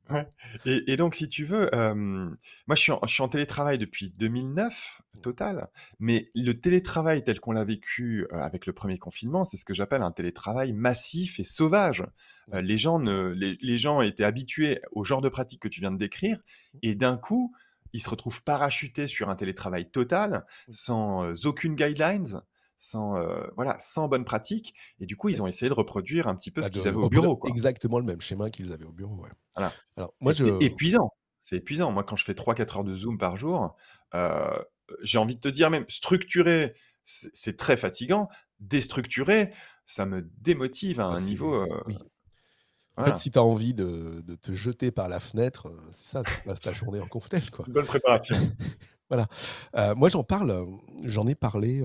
Ouais 0.09 0.27
et 0.65 0.91
et 0.91 0.97
donc 0.97 1.15
si 1.15 1.29
tu 1.29 1.45
veux, 1.45 1.69
moi 1.73 2.75
je 2.75 2.81
suis 2.81 2.91
en 2.91 2.99
je 3.03 3.13
suis 3.13 3.23
en 3.23 3.29
télétravail 3.29 3.77
depuis 3.77 4.09
2009 4.11 5.01
Mmh. 5.19 5.21
total, 5.21 5.67
mais 5.99 6.29
le 6.35 6.53
télétravail 6.53 7.23
tel 7.23 7.39
qu'on 7.39 7.51
l'a 7.51 7.63
vécu, 7.63 8.27
avec 8.31 8.65
le 8.65 8.73
1er 8.73 8.97
confinement, 8.97 9.45
c'est 9.45 9.57
ce 9.57 9.65
que 9.65 9.73
j'appelle 9.73 10.01
un 10.01 10.11
télétravail 10.11 10.71
massif 10.73 11.39
et 11.39 11.43
sauvage. 11.43 12.03
Mmh. 12.47 12.59
les 12.59 12.77
gens 12.77 12.99
ne 12.99 13.29
les 13.29 13.57
les 13.61 13.77
gens 13.77 14.01
étaient 14.01 14.23
habitués 14.23 14.81
au 14.91 15.03
genre 15.03 15.21
de 15.21 15.29
pratique 15.29 15.61
que 15.61 15.67
tu 15.67 15.81
viens 15.81 15.91
de 15.91 15.97
décrire 15.97 16.39
Mmh. 16.73 16.79
et 16.83 16.95
d'un 16.95 17.17
coup, 17.17 17.53
ils 17.93 18.01
se 18.01 18.09
retrouvent 18.09 18.43
parachutés 18.43 19.07
sur 19.07 19.29
un 19.29 19.35
télétravail 19.35 19.89
total, 19.89 20.45
sans, 20.69 21.33
aucune 21.45 21.75
guidelines, 21.75 22.41
sans, 22.79 23.17
heu, 23.21 23.51
voilà, 23.57 23.77
sans 23.79 24.07
bonne 24.09 24.25
pratique 24.25 24.75
et 24.99 25.05
du 25.07 25.17
coup, 25.17 25.29
ils 25.29 25.41
ont 25.43 25.47
essayé 25.47 25.69
de 25.69 25.75
reproduire 25.75 26.27
un 26.27 26.35
petit 26.35 26.51
peu 26.51 26.61
Bah, 26.61 26.69
ce 26.69 26.71
qu'ils 26.71 26.87
avaient 26.87 26.97
au 26.97 27.07
bureau, 27.07 27.37
quoi. 27.37 27.61
exactement 27.61 27.99
le 27.99 28.05
même 28.05 28.21
schéma 28.21 28.49
qu'ils 28.49 28.71
avaient 28.73 28.85
au 28.85 28.91
bureau, 28.91 29.15
ouais. 29.23 29.29
Voilà 29.55 29.77
Alors 29.97 30.13
moi 30.21 30.33
je 30.33 30.45
c'est 30.45 30.55
épuisant, 30.59 31.11
c'est 31.39 31.57
épuisant. 31.57 31.91
Moi, 31.91 32.03
quand 32.03 32.15
je 32.15 32.23
fais 32.25 32.35
Mmh. 32.35 32.35
3-4 32.35 32.77
heures 32.77 32.83
de 32.83 32.95
Zoom 32.95 33.17
par 33.17 33.37
jour, 33.37 33.75
heu, 34.15 34.65
j'ai 35.01 35.17
envie 35.17 35.35
de 35.35 35.39
te 35.41 35.47
dire 35.49 35.69
même 35.69 35.85
structurer, 35.89 36.75
c'est 37.03 37.57
très 37.57 37.77
fatigant. 37.77 38.29
Déstructurer, 38.59 39.53
ça 39.85 40.05
me 40.05 40.21
démotive 40.39 40.99
à 40.99 41.05
Bah, 41.09 41.15
un 41.15 41.21
niveau, 41.21 41.65
oui. 41.85 42.05
En 42.97 43.03
fait, 43.03 43.17
si 43.17 43.31
tu 43.31 43.39
as 43.39 43.43
envie 43.43 43.73
de 43.73 44.21
de 44.25 44.35
te 44.35 44.53
jeter 44.53 44.91
par 44.91 45.07
la 45.09 45.19
fenêtre, 45.19 45.71
c'est 45.91 46.07
ça, 46.07 46.25
tu 46.25 46.41
passes 46.41 46.61
ta 46.61 46.73
journée 46.73 46.99
en 46.99 47.07
conftele, 47.07 47.49
quoi. 47.51 47.67
Une 47.67 47.71
bonne 47.73 47.85
préparation. 47.85 48.35
Voilà. 49.09 49.27
Moi 49.95 50.09
j'en 50.09 50.23
parle, 50.23 50.67
j'en 51.05 51.27
ai 51.27 51.35
parlé, 51.35 51.83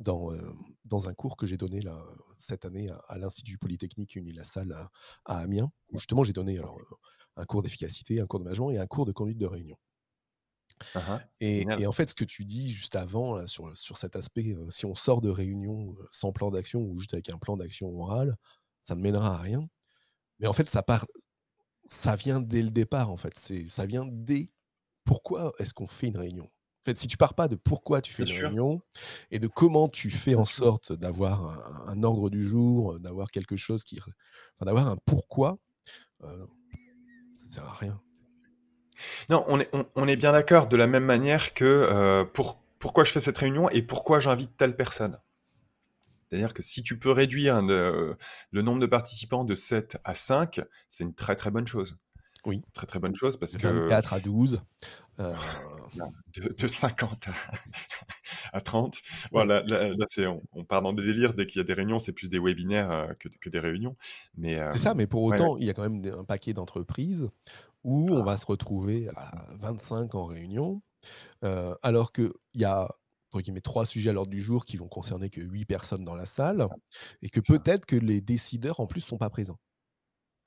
dans, 0.00 0.32
hem, 0.32 0.56
dans 0.84 1.08
un 1.08 1.14
cours 1.14 1.36
que 1.36 1.46
j'ai 1.46 1.56
donné 1.58 1.80
là, 1.82 2.04
cette 2.38 2.64
année 2.64 2.90
à 2.90 2.96
à 3.08 3.18
l'Institut 3.18 3.58
Polytechnique 3.58 4.16
Unilassal 4.16 4.72
à 4.72 4.90
à 5.26 5.38
Amiens, 5.40 5.70
où 5.90 5.98
justement 5.98 6.22
j'ai 6.24 6.32
donné 6.32 6.58
alors, 6.58 6.78
un 7.36 7.44
cours 7.46 7.62
d'efficacité, 7.62 8.20
un 8.20 8.26
cours 8.26 8.40
de 8.40 8.44
management 8.44 8.70
et 8.72 8.78
un 8.78 8.86
cours 8.86 9.06
de 9.06 9.12
conduite 9.12 9.38
de 9.38 9.46
réunion. 9.46 9.76
Hein, 10.94 11.04
hein, 11.08 11.30
Et 11.76 11.86
en 11.86 11.92
fait, 11.92 12.08
ce 12.08 12.14
que 12.14 12.24
tu 12.24 12.44
dis 12.44 12.70
juste 12.70 12.96
avant 12.96 13.34
là, 13.34 13.46
sur 13.46 13.76
sur 13.76 13.96
cet 13.96 14.16
aspect, 14.16 14.52
heu, 14.54 14.70
si 14.70 14.84
on 14.86 14.94
sort 14.94 15.20
de 15.22 15.30
réunion, 15.30 15.94
heu, 15.98 16.08
sans 16.12 16.32
plan 16.32 16.50
d'action 16.50 16.82
ou 16.82 16.96
juste 16.98 17.14
avec 17.14 17.30
un 17.30 17.38
plan 17.38 17.56
d'action 17.56 17.88
oral, 17.98 18.36
ça 18.80 18.94
ne 18.94 19.00
mènera 19.02 19.34
à 19.34 19.38
rien. 19.38 19.68
Mais 20.40 20.46
en 20.48 20.54
fait, 20.54 20.68
ça 20.70 20.82
part 20.84 21.06
ça 21.86 22.16
vient 22.16 22.40
dès 22.40 22.62
le 22.62 22.70
départ, 22.70 23.10
en 23.12 23.18
fait. 23.18 23.34
C'est 23.38 23.68
ça 23.70 23.86
vient 23.86 24.06
dès 24.08 24.52
pourquoi 25.04 25.52
est-ce 25.60 25.74
qu'on 25.74 25.86
fait 25.88 26.08
une 26.08 26.18
réunion? 26.18 26.50
En 26.80 26.84
fait, 26.84 26.96
si 26.96 27.08
tu 27.08 27.18
pars 27.18 27.34
pas 27.34 27.46
de 27.48 27.56
pourquoi 27.56 28.00
tu 28.00 28.12
fais 28.12 28.22
Bien 28.22 28.32
une 28.32 28.38
sûr. 28.38 28.48
réunion 28.48 28.82
et 29.30 29.38
de 29.38 29.48
comment 29.48 29.88
tu 29.88 30.10
fais 30.10 30.34
en 30.34 30.46
sorte 30.46 30.92
d'avoir 30.94 31.44
un 31.86 31.92
un 31.92 32.02
ordre 32.04 32.30
du 32.30 32.42
jour, 32.46 32.94
heu, 32.94 32.98
d'avoir 33.00 33.30
quelque 33.30 33.56
chose 33.56 33.84
qui 33.84 33.98
enfin 34.00 34.12
d'avoir 34.66 34.86
un 34.88 34.96
pourquoi, 35.04 35.58
heu, 36.24 36.48
ça 37.34 37.54
sert 37.56 37.64
à 37.68 37.72
rien. 37.74 38.00
Non, 39.28 39.44
on 39.48 39.58
est 39.60 39.68
on 39.72 39.86
on 39.96 40.06
est 40.08 40.16
bien 40.16 40.32
d'accord 40.32 40.66
de 40.68 40.76
la 40.76 40.86
même 40.86 41.04
manière 41.04 41.54
que, 41.54 41.64
heu, 41.64 42.26
pour 42.32 42.60
pourquoi 42.78 43.04
je 43.04 43.12
fais 43.12 43.20
cette 43.20 43.38
réunion 43.38 43.68
et 43.70 43.82
pourquoi 43.82 44.20
j'invite 44.20 44.56
telle 44.56 44.76
personne. 44.76 45.18
C'est-à-dire 46.28 46.54
que 46.54 46.62
si 46.62 46.82
tu 46.82 46.98
peux 46.98 47.10
réduire 47.10 47.60
le, 47.62 48.16
le 48.52 48.62
nombre 48.62 48.80
de 48.80 48.86
participants 48.86 49.44
de 49.44 49.54
7 49.54 49.98
à 50.04 50.14
5, 50.14 50.60
c'est 50.88 51.04
une 51.04 51.14
très 51.14 51.34
très 51.36 51.50
bonne 51.50 51.66
chose. 51.66 51.98
Oui. 52.46 52.62
Très 52.72 52.86
très 52.86 52.98
bonne 53.00 53.14
chose 53.14 53.38
parce 53.38 53.52
De 53.52 53.58
que 53.58 53.68
24 53.68 54.12
à 54.14 54.20
12. 54.20 54.62
Euh, 55.20 55.34
de, 56.34 56.48
de 56.48 56.66
50 56.66 57.28
à, 57.28 57.32
à 58.56 58.60
30. 58.60 58.96
Bon, 59.32 59.40
ouais. 59.40 59.46
là, 59.46 60.06
c'est, 60.08 60.26
on, 60.26 60.42
on 60.52 60.64
part 60.64 60.82
dans 60.82 60.92
des 60.92 61.04
délires. 61.04 61.34
Dès 61.34 61.46
qu'il 61.46 61.58
y 61.58 61.60
a 61.60 61.64
des 61.64 61.74
réunions, 61.74 61.98
c'est 61.98 62.12
plus 62.12 62.30
des 62.30 62.38
webinaires 62.38 62.90
euh, 62.90 63.12
que, 63.18 63.28
que 63.28 63.50
des 63.50 63.58
réunions. 63.58 63.96
Mais 64.36 64.58
euh, 64.58 64.72
C'est 64.72 64.78
ça, 64.80 64.94
mais 64.94 65.06
pour 65.06 65.24
ouais, 65.24 65.34
autant, 65.34 65.56
il 65.58 65.64
y 65.64 65.70
a 65.70 65.74
quand 65.74 65.88
même 65.88 66.04
un 66.18 66.24
paquet 66.24 66.54
d'entreprises 66.54 67.28
où 67.84 68.10
on 68.10 68.22
va 68.22 68.32
ah, 68.32 68.36
se 68.36 68.46
retrouver 68.46 69.08
à 69.16 69.46
25 69.58 70.14
en 70.14 70.26
réunion, 70.26 70.82
alors 71.82 72.12
qu'il 72.12 72.32
y 72.54 72.64
a 72.64 72.88
entre 73.32 73.42
guillemets, 73.42 73.60
trois 73.60 73.86
sujets 73.86 74.10
à 74.10 74.12
l'ordre 74.12 74.30
du 74.30 74.40
jour 74.42 74.64
qui 74.64 74.76
vont 74.76 74.88
concerner 74.88 75.30
que 75.30 75.40
8 75.40 75.64
personnes 75.64 76.04
dans 76.04 76.16
la 76.16 76.26
salle, 76.26 76.66
et 77.22 77.30
que 77.30 77.38
peut-être 77.38 77.86
que 77.86 77.94
les 77.94 78.20
décideurs 78.20 78.80
en 78.80 78.86
plus 78.86 79.00
sont 79.00 79.18
pas 79.18 79.30
présents. 79.30 79.58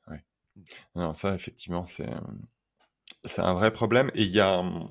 ouais. 0.10 0.22
Non, 0.94 1.14
ça, 1.14 1.34
effectivement, 1.34 1.86
c'est, 1.86 2.10
c'est 3.26 3.42
un 3.42 3.54
vrai 3.54 3.72
problème. 3.72 4.12
Et 4.16 4.24
il 4.24 4.32
y 4.32 4.40
a, 4.40 4.60
hum, 4.60 4.90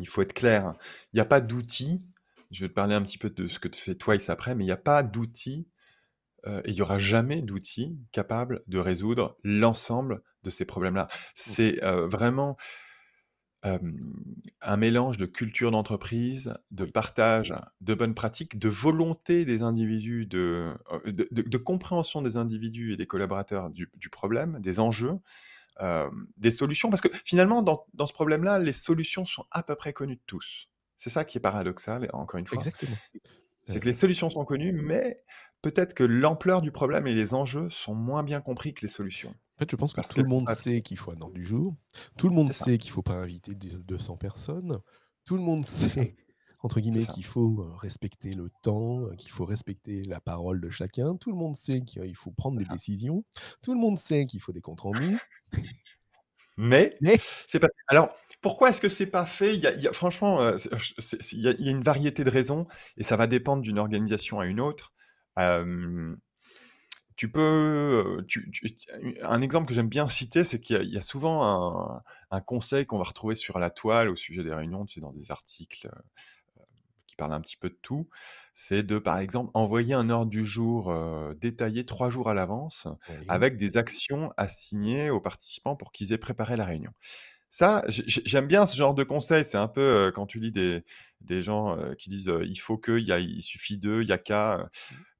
il 0.00 0.08
faut 0.08 0.22
être 0.22 0.34
clair, 0.34 0.66
hein. 0.66 0.76
il 1.12 1.16
n'y 1.16 1.20
a 1.20 1.26
pas 1.26 1.40
d'outils. 1.40 2.02
Je 2.50 2.62
vais 2.62 2.68
te 2.68 2.74
parler 2.74 2.94
un 2.94 3.02
petit 3.02 3.18
peu 3.18 3.30
de 3.30 3.48
ce 3.48 3.58
que 3.58 3.68
tu 3.68 3.80
fais 3.80 3.94
Twice 3.94 4.30
après, 4.30 4.54
mais 4.54 4.64
il 4.64 4.68
n'y 4.68 4.72
a 4.72 4.76
pas 4.76 5.02
d'outils 5.02 5.68
euh, 6.46 6.60
et 6.64 6.70
il 6.70 6.74
n'y 6.74 6.82
aura 6.82 6.98
jamais 6.98 7.42
d'outils 7.42 7.98
capables 8.12 8.62
de 8.68 8.78
résoudre 8.78 9.38
l'ensemble 9.44 10.22
de 10.44 10.50
ces 10.50 10.64
problèmes-là. 10.64 11.08
Mm. 11.12 11.16
C'est 11.34 11.84
euh, 11.84 12.06
vraiment 12.08 12.56
euh, 13.66 13.78
un 14.62 14.76
mélange 14.78 15.18
de 15.18 15.26
culture 15.26 15.70
d'entreprise, 15.70 16.54
de 16.70 16.84
partage 16.86 17.54
de 17.82 17.92
bonnes 17.92 18.14
pratiques, 18.14 18.58
de 18.58 18.70
volonté 18.70 19.44
des 19.44 19.60
individus, 19.62 20.24
de, 20.26 20.72
euh, 20.92 21.12
de, 21.12 21.28
de- 21.30 21.42
de 21.42 21.56
compréhension 21.58 22.22
des 22.22 22.38
individus 22.38 22.94
et 22.94 22.96
des 22.96 23.06
collaborateurs 23.06 23.68
du, 23.68 23.90
du 23.96 24.08
problème, 24.08 24.58
des 24.60 24.80
enjeux, 24.80 25.18
euh, 25.80 26.08
des 26.36 26.50
solutions. 26.50 26.90
Parce 26.90 27.00
que 27.00 27.08
finalement, 27.24 27.62
dans, 27.62 27.86
dans 27.94 28.06
ce 28.06 28.12
problème-là, 28.12 28.58
les 28.58 28.72
solutions 28.72 29.24
sont 29.24 29.44
à 29.50 29.62
peu 29.62 29.74
près 29.76 29.92
connues 29.92 30.16
de 30.16 30.22
tous. 30.26 30.68
C'est 30.96 31.10
ça 31.10 31.24
qui 31.24 31.38
est 31.38 31.40
paradoxal, 31.40 32.08
encore 32.12 32.38
une 32.38 32.46
fois. 32.46 32.58
exactement. 32.58 32.96
C'est 33.62 33.80
que 33.80 33.86
les 33.86 33.92
solutions 33.92 34.30
sont 34.30 34.44
connues, 34.44 34.72
mais 34.72 35.22
peut-être 35.62 35.94
que 35.94 36.02
l'ampleur 36.04 36.60
du 36.60 36.72
problème 36.72 37.06
et 37.06 37.14
les 37.14 37.34
enjeux 37.34 37.68
sont 37.70 37.94
moins 37.94 38.22
bien 38.22 38.40
compris 38.40 38.74
que 38.74 38.82
les 38.82 38.88
solutions. 38.88 39.30
En 39.30 39.58
fait, 39.60 39.70
je 39.70 39.76
pense 39.76 39.92
que 39.92 39.96
Parce 39.96 40.08
tout 40.08 40.22
le 40.22 40.28
monde 40.28 40.48
sait 40.50 40.80
qu'il 40.80 40.96
faut 40.96 41.12
un 41.12 41.20
ordre 41.20 41.34
du 41.34 41.44
jour. 41.44 41.76
Tout 42.18 42.28
le 42.28 42.34
monde 42.34 42.52
sait 42.52 42.78
qu'il 42.78 42.90
faut 42.90 43.02
pas 43.02 43.14
inviter 43.14 43.54
deux- 43.54 43.78
200 43.82 44.16
personnes. 44.16 44.78
Tout 45.24 45.36
le 45.36 45.42
monde 45.42 45.64
sait, 45.66 46.16
entre 46.62 46.80
guillemets, 46.80 47.04
qu'il 47.06 47.24
faut 47.24 47.60
euh, 47.62 47.74
respecter 47.76 48.34
le 48.34 48.48
temps, 48.62 49.04
euh, 49.06 49.14
qu'il 49.14 49.30
faut 49.30 49.44
respecter 49.44 50.02
la 50.04 50.20
parole 50.20 50.60
de 50.60 50.70
chacun. 50.70 51.14
Tout 51.16 51.30
le 51.30 51.36
monde 51.36 51.54
sait 51.56 51.82
qu'il 51.82 52.16
faut 52.16 52.32
prendre 52.32 52.58
des 52.58 52.64
ça. 52.64 52.72
décisions. 52.72 53.24
Tout 53.62 53.74
le 53.74 53.80
monde 53.80 53.98
sait 53.98 54.24
qu'il 54.26 54.40
faut 54.40 54.52
des 54.52 54.62
comptes 54.62 54.80
rendus. 54.80 55.18
Mais 56.58 56.96
Mais 57.00 57.18
c'est 57.46 57.60
pas 57.60 57.68
alors, 57.88 58.10
pourquoi 58.42 58.70
est-ce 58.70 58.80
que 58.80 58.88
c'est 58.88 59.06
pas 59.06 59.26
fait? 59.26 59.56
Il 59.56 59.62
y 59.62 59.66
a 59.66 59.72
il 59.74 59.82
y 59.82 59.88
a 59.88 59.92
franchement, 59.92 60.56
c'est 60.58 60.70
c'est 60.98 61.22
c'est 61.22 61.36
il 61.36 61.42
y 61.42 61.48
a 61.48 61.52
il 61.58 61.64
y 61.66 61.68
a 61.68 61.72
une 61.72 61.82
variété 61.82 62.24
de 62.24 62.30
raisons 62.30 62.66
et 62.96 63.02
ça 63.04 63.16
va 63.16 63.26
dépendre 63.26 63.62
d'une 63.62 63.78
organisation 63.78 64.40
à 64.40 64.46
une 64.46 64.60
autre. 64.60 64.92
Tu 67.16 67.30
peux, 67.30 67.40
heu, 68.20 68.24
tu 68.26 68.50
tu 68.50 68.66
un 69.22 69.42
exemple 69.42 69.66
que 69.68 69.74
j'aime 69.74 69.88
bien 69.90 70.08
citer, 70.08 70.42
c'est 70.44 70.58
qu'il 70.60 70.76
y 70.76 70.78
a 70.78 70.82
il 70.82 70.90
y 70.90 70.96
a 70.96 71.02
souvent 71.02 71.44
un 71.98 72.02
un 72.30 72.40
conseil 72.40 72.86
qu'on 72.86 72.96
va 72.98 73.04
retrouver 73.04 73.34
sur 73.34 73.58
la 73.58 73.70
toile 73.70 74.08
au 74.08 74.16
sujet 74.16 74.42
des 74.44 74.54
réunions, 74.54 74.86
tu 74.86 74.94
sais, 74.94 75.00
dans 75.00 75.12
des 75.12 75.30
articles, 75.30 75.88
qui 77.06 77.16
parlent 77.16 77.32
un 77.32 77.40
petit 77.40 77.56
peu 77.56 77.68
de 77.70 77.78
tout. 77.82 78.08
C'est 78.62 78.82
de, 78.82 78.98
par 78.98 79.18
exemple, 79.18 79.50
envoyer 79.54 79.94
un 79.94 80.10
ordre 80.10 80.30
du 80.30 80.44
jour, 80.44 80.90
heu, 80.92 81.34
détaillé 81.40 81.86
3 81.86 82.10
jours 82.10 82.28
à 82.28 82.34
l'avance 82.34 82.86
oui, 83.06 83.26
avec 83.26 83.56
des 83.56 83.78
actions 83.78 84.32
assignées 84.36 85.08
aux 85.08 85.20
participants 85.20 85.76
pour 85.76 85.92
qu'ils 85.92 86.12
aient 86.12 86.18
préparé 86.18 86.56
la 86.58 86.66
réunion. 86.66 86.90
Ça, 87.50 87.82
j'ai 87.88 88.04
j'ai 88.06 88.22
j'aime 88.26 88.48
bien 88.48 88.66
ce 88.66 88.76
genre 88.76 88.94
de 88.94 89.04
conseil. 89.04 89.44
C'est 89.44 89.58
un 89.58 89.68
peu, 89.68 90.08
heu, 90.08 90.12
quand 90.12 90.26
tu 90.26 90.40
lis 90.40 90.52
des 90.52 90.84
des 91.22 91.42
gens, 91.42 91.78
heu, 91.78 91.94
qui 91.96 92.10
disent, 92.10 92.28
heu: 92.30 92.44
«Il 92.46 92.56
faut 92.58 92.78
que», 92.78 92.98
il 92.98 93.06
y 93.06 93.12
a 93.12 93.20
«Il 93.20 93.42
suffit 93.42 93.78
de», 93.78 94.02
il 94.02 94.08
y 94.08 94.12
a 94.12 94.18
qu'à, 94.18 94.58
heu. 94.60 94.66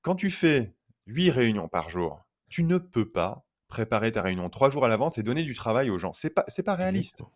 Quand 0.03 0.16
tu 0.16 0.31
fais 0.31 0.74
8 1.07 1.31
réunions 1.31 1.68
par 1.68 1.90
jour, 1.90 2.20
tu 2.50 2.64
ne 2.64 2.79
peux 2.79 3.11
pas 3.11 3.46
préparer 3.68 4.12
ta 4.12 4.22
réunion 4.22 4.50
3 4.50 4.70
jours 4.70 4.85
à 4.87 4.88
l'avance 4.88 5.18
et 5.18 5.22
donner 5.24 5.44
du 5.44 5.55
travail 5.55 5.90
aux 5.90 5.98
gens. 5.98 6.12
C'est 6.14 6.31
pas 6.31 6.44
c'est 6.48 6.64
pas 6.64 6.76
réaliste, 6.76 7.22
exactement. 7.22 7.33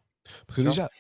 Parce 0.47 0.59
que 0.59 0.63
tu 0.63 0.69
vois? 0.69 0.81
déjà, 0.81 0.91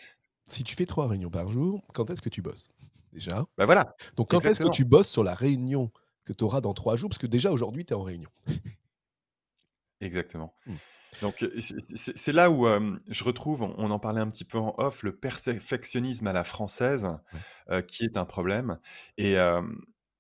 si 0.46 0.64
tu 0.64 0.76
fais 0.76 0.86
trois 0.86 1.08
réunions 1.08 1.30
par 1.30 1.50
jour, 1.50 1.86
quand 1.94 2.10
est-ce 2.10 2.22
que 2.22 2.30
tu 2.30 2.42
bosses? 2.42 2.70
Déjà. 3.14 3.44
Bah, 3.56 3.64
voilà, 3.66 3.94
Donc 4.16 4.30
quand 4.30 4.44
est-ce 4.46 4.60
que 4.60 4.68
tu 4.68 4.84
bosses 4.84 5.08
sur 5.08 5.22
la 5.24 5.34
réunion 5.34 5.92
que 6.24 6.32
tu 6.32 6.44
auras 6.44 6.60
dans 6.60 6.74
trois 6.74 6.96
jours? 6.96 7.08
Parce 7.10 7.18
que 7.18 7.26
déjà 7.28 7.52
aujourd'hui, 7.52 7.84
tu 7.86 7.92
es 7.94 7.96
en 7.96 8.02
réunion. 8.02 8.30
exactement. 10.00 10.54
Mm. 10.66 10.76
Donc, 11.20 11.42
heu, 11.44 11.52
c'est 11.60 12.32
là 12.32 12.50
où, 12.50 12.66
je 13.08 13.24
retrouve, 13.24 13.62
on 13.62 13.90
en 13.90 13.98
parlait 14.00 14.20
un 14.20 14.28
petit 14.28 14.44
peu 14.44 14.58
en 14.58 14.74
off, 14.78 15.02
le 15.04 15.16
perfectionnisme 15.16 16.26
à 16.28 16.32
la 16.34 16.44
française, 16.44 17.08
heu, 17.70 17.82
qui 17.82 18.04
est 18.04 18.16
un 18.18 18.26
problème 18.26 18.78
et 19.18 19.36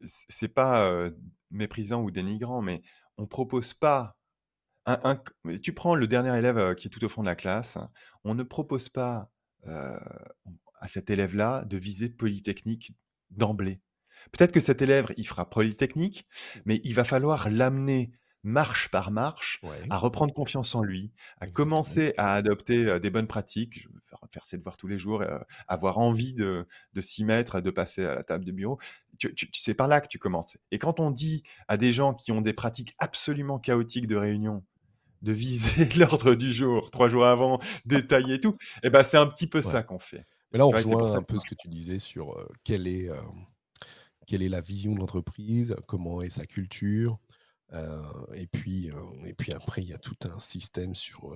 c 0.06 0.26
c'est 0.30 0.48
pas, 0.48 1.10
méprisant 1.50 2.02
ou 2.02 2.10
dénigrant, 2.12 2.62
mais 2.62 2.82
on 3.18 3.26
propose 3.26 3.74
pas 3.74 4.18
un 4.86 5.00
un 5.04 5.56
tu 5.62 5.74
prends 5.74 5.94
le 5.96 6.06
dernier 6.08 6.36
élève, 6.38 6.58
heu, 6.58 6.74
qui 6.74 6.88
est 6.88 6.90
tout 6.90 7.04
au 7.04 7.10
fond 7.10 7.22
de 7.22 7.28
la 7.28 7.36
classe, 7.36 7.78
on 8.24 8.34
ne 8.36 8.42
propose 8.44 8.88
pas, 8.90 9.30
à 10.84 10.88
cet 10.88 11.10
élève-là 11.10 11.64
de 11.64 11.78
viser 11.78 12.10
Polytechnique 12.10 12.92
d'emblée. 13.30 13.80
Peut-être 14.32 14.52
que 14.52 14.60
cet 14.60 14.82
élève, 14.82 15.12
il 15.16 15.26
fera 15.26 15.48
Polytechnique, 15.50 16.26
mais 16.66 16.80
il 16.84 16.94
va 16.94 17.04
falloir 17.04 17.50
l'amener 17.50 18.12
marche 18.46 18.90
par 18.90 19.10
marche 19.10 19.62
Ouais, 19.62 19.80
à 19.88 19.96
reprendre 19.96 20.34
confiance 20.34 20.74
en 20.74 20.82
lui, 20.82 21.12
à 21.40 21.46
exactement. 21.46 21.64
commencer 21.64 22.14
à 22.18 22.34
adopter, 22.34 22.84
heu, 22.84 23.00
des 23.00 23.08
bonnes 23.10 23.26
pratiques, 23.26 23.80
je 23.80 23.88
faire 24.10 24.20
faire 24.30 24.44
ses 24.46 24.58
devoirs 24.58 24.76
tous 24.76 24.86
les 24.88 24.98
jours, 24.98 25.22
heu, 25.22 25.40
avoir 25.68 25.96
envie 25.98 26.34
de 26.34 26.66
de 26.92 27.00
s'y 27.00 27.24
mettre, 27.24 27.62
de 27.62 27.70
passer 27.70 28.04
à 28.04 28.14
la 28.14 28.22
table 28.22 28.44
de 28.44 28.52
bureau. 28.52 28.78
Tu 29.18 29.34
tu 29.34 29.48
c'est 29.54 29.74
par 29.74 29.88
là 29.88 30.02
que 30.02 30.08
tu 30.08 30.18
commences 30.18 30.58
et 30.70 30.78
quand 30.78 31.00
on 31.00 31.10
dit 31.10 31.42
à 31.68 31.78
des 31.78 31.92
gens 31.92 32.12
qui 32.14 32.32
ont 32.32 32.42
des 32.42 32.52
pratiques 32.52 32.94
absolument 32.98 33.58
chaotiques 33.58 34.06
de 34.08 34.16
réunion, 34.16 34.64
de 35.22 35.32
viser 35.32 35.86
l'ordre 35.98 36.34
du 36.34 36.52
jour 36.52 36.90
3 36.90 37.08
jours 37.08 37.26
avant, 37.26 37.60
détailler 37.86 38.40
tout, 38.40 38.56
et 38.82 38.90
ben, 38.90 39.02
c'est 39.02 39.18
un 39.18 39.26
petit 39.26 39.46
peu 39.46 39.62
Ouais. 39.62 39.62
ça 39.62 39.82
qu'on 39.82 39.98
fait. 39.98 40.26
Mais 40.54 40.60
là, 40.60 40.68
on 40.68 40.72
rejoint 40.72 41.14
un 41.16 41.24
peu 41.24 41.40
ce 41.40 41.46
que 41.46 41.56
tu 41.56 41.68
disais 41.68 42.00
sur, 42.00 42.38
heu, 42.38 42.48
quelle 42.64 42.88
est, 42.88 43.06
hem, 43.06 43.46
quelle 44.26 44.42
est 44.42 44.48
la 44.50 44.60
vision 44.62 44.94
de 44.94 45.00
l'entreprise, 45.00 45.76
comment 45.88 46.22
est 46.22 46.30
sa 46.30 46.46
culture, 46.46 47.18
heu 47.74 48.00
et 48.34 48.46
puis, 48.46 48.90
et 49.26 49.34
puis 49.34 49.52
après 49.52 49.82
il 49.82 49.88
y 49.88 49.94
a 49.94 49.98
tout 49.98 50.16
un 50.24 50.38
système 50.40 50.94
sur, 50.94 51.34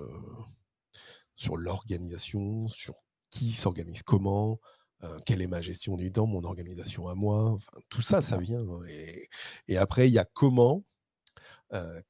sur 1.35 1.57
l'organisation, 1.57 2.67
sur 2.67 2.95
qui 3.29 3.51
s'organise 3.51 4.03
comment, 4.03 4.59
quelle 5.25 5.41
est 5.41 5.47
ma 5.47 5.61
gestion 5.61 5.97
du 5.97 6.11
temps, 6.11 6.27
mon 6.27 6.43
organisation 6.43 7.07
à 7.07 7.15
moi, 7.15 7.51
enfin 7.51 7.71
tout 7.89 8.01
ça, 8.01 8.21
ça 8.21 8.37
vient 8.37 8.61
hein, 8.61 8.81
et 8.89 9.29
et 9.67 9.77
après 9.77 10.09
il 10.09 10.13
y 10.13 10.19
a 10.19 10.25
comment, 10.25 10.85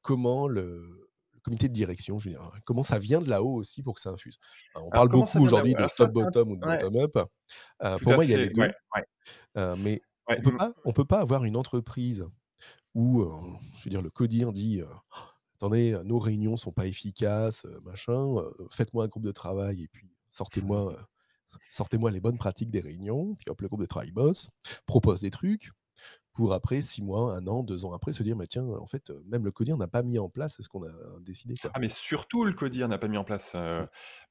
comment 0.02 0.48
le 0.48 1.09
comité 1.40 1.68
de 1.68 1.74
direction, 1.74 2.18
je 2.18 2.28
veux 2.30 2.34
dire, 2.36 2.42
hein, 2.42 2.52
comment 2.64 2.82
ça 2.82 2.98
vient 2.98 3.20
de 3.20 3.28
là-haut 3.28 3.54
aussi 3.54 3.82
pour 3.82 3.94
que 3.94 4.00
ça 4.00 4.10
infuse? 4.10 4.38
On 4.74 4.90
Alors 4.90 4.92
parle 4.92 5.08
beaucoup 5.08 5.40
aujourd'hui 5.40 5.74
de 5.74 5.86
top-bottom 5.86 6.50
ou 6.50 6.56
de 6.56 6.62
bottom-up. 6.62 7.18
Tout 7.96 8.04
pour 8.04 8.14
moi, 8.14 8.24
il 8.24 8.30
y 8.30 8.34
a 8.34 8.38
les 8.38 8.48
fait, 8.48 8.54
ouais, 8.58 8.68
2, 8.68 8.74
ouais, 8.96 9.04
heu, 9.58 9.76
mais 9.76 10.00
ouais, 10.28 10.40
on 10.44 10.50
mmh, 10.52 10.58
on 10.84 10.92
peut 10.92 11.04
pas 11.06 11.20
avoir 11.20 11.44
une 11.44 11.56
entreprise 11.56 12.26
où, 12.94 13.22
heu, 13.22 13.30
je 13.78 13.84
veux 13.84 13.90
dire 13.90 14.02
le 14.02 14.10
codir 14.10 14.52
dit, 14.52 14.82
«Attendez, 15.56 15.98
nos 16.04 16.18
réunions 16.18 16.56
sont 16.56 16.72
pas 16.72 16.86
efficaces, 16.86 17.64
machin, 17.84 18.36
faites-moi 18.70 19.04
un 19.04 19.08
groupe 19.08 19.24
de 19.24 19.32
travail 19.32 19.82
et 19.84 19.88
puis 19.88 20.10
sortez-moi, 20.30 20.96
sortez-moi 21.70 22.10
les 22.12 22.20
bonnes 22.20 22.38
pratiques 22.38 22.70
des 22.70 22.80
réunions». 22.80 23.34
Puis 23.36 23.46
hop, 23.50 23.60
le 23.62 23.68
groupe 23.68 23.82
de 23.82 23.86
travail 23.86 24.12
bosse, 24.12 24.48
propose 24.86 25.20
des 25.20 25.30
trucs 25.30 25.70
pour 26.32 26.52
après 26.54 26.82
6 26.82 27.02
mois, 27.02 27.34
un 27.36 27.46
an, 27.48 27.62
2 27.64 27.84
ans 27.84 27.92
après 27.94 28.12
se 28.12 28.22
dire: 28.22 28.36
«Mais 28.36 28.46
tiens, 28.46 28.66
en 28.66 28.86
fait, 28.86 29.10
heu, 29.10 29.22
même 29.28 29.44
le 29.44 29.50
codir 29.52 29.76
n'a 29.78 29.88
pas 29.88 30.02
mis 30.02 30.18
en 30.18 30.28
place 30.28 30.60
ce 30.62 30.68
qu'on 30.68 30.84
a 30.84 30.92
décidé, 31.20 31.56
quoi». 31.58 31.74
Ah 31.74 31.78
mais 31.78 31.88
surtout 31.88 32.44
le 32.44 32.52
CODIR 32.52 32.88
n'a 32.88 32.98
pas 32.98 33.06
mis 33.08 33.16
en 33.16 33.24
place, 33.24 33.54
Mmh, 33.78 33.86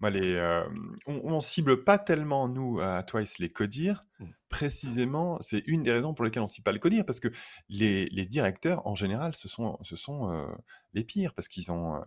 les, 0.09 0.33
hem, 0.33 0.95
on 1.07 1.21
on 1.23 1.39
cible 1.39 1.83
pas 1.83 1.97
tellement 1.97 2.47
nous 2.49 2.79
à 2.81 3.03
Twice 3.03 3.39
les 3.39 3.47
CODIR, 3.49 4.05
mmh. 4.19 4.31
précisément, 4.49 5.37
c'est 5.41 5.59
une 5.67 5.83
des 5.83 5.91
raisons 5.91 6.13
pour 6.13 6.25
lesquelles 6.25 6.43
on 6.43 6.47
cible 6.47 6.63
pas 6.65 6.71
le 6.73 6.79
CODIR 6.79 7.05
parce 7.05 7.19
que 7.19 7.29
les 7.69 8.07
les 8.09 8.25
directeurs 8.25 8.85
en 8.87 8.95
général 8.95 9.35
ce 9.35 9.47
sont 9.47 9.77
ce 9.83 9.95
sont, 9.95 10.31
heu, 10.33 10.47
les 10.93 11.03
pires 11.05 11.33
parce 11.33 11.47
qu'ils 11.47 11.71
ont, 11.71 12.01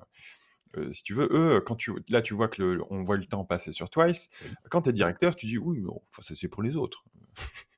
si 0.93 1.05
tu 1.05 1.15
veux, 1.15 1.29
eux, 1.33 1.61
quand 1.67 1.77
tu 1.77 1.93
là 2.09 2.23
tu 2.23 2.35
vois 2.35 2.49
que 2.49 2.63
le 2.63 2.83
on 2.91 3.05
voit 3.05 3.17
le 3.19 3.27
temps 3.27 3.45
passer 3.47 3.73
sur 3.73 3.91
Twice, 3.91 4.31
Oui. 4.41 4.57
quand 4.71 4.83
tu 4.83 4.91
es 4.91 4.93
directeur, 4.95 5.37
tu 5.37 5.47
dis: 5.47 5.59
«Oui, 5.59 5.83
enfin 5.89 6.23
ça 6.23 6.35
c'est 6.37 6.49
pour 6.49 6.63
les 6.63 6.77
autres». 6.77 7.05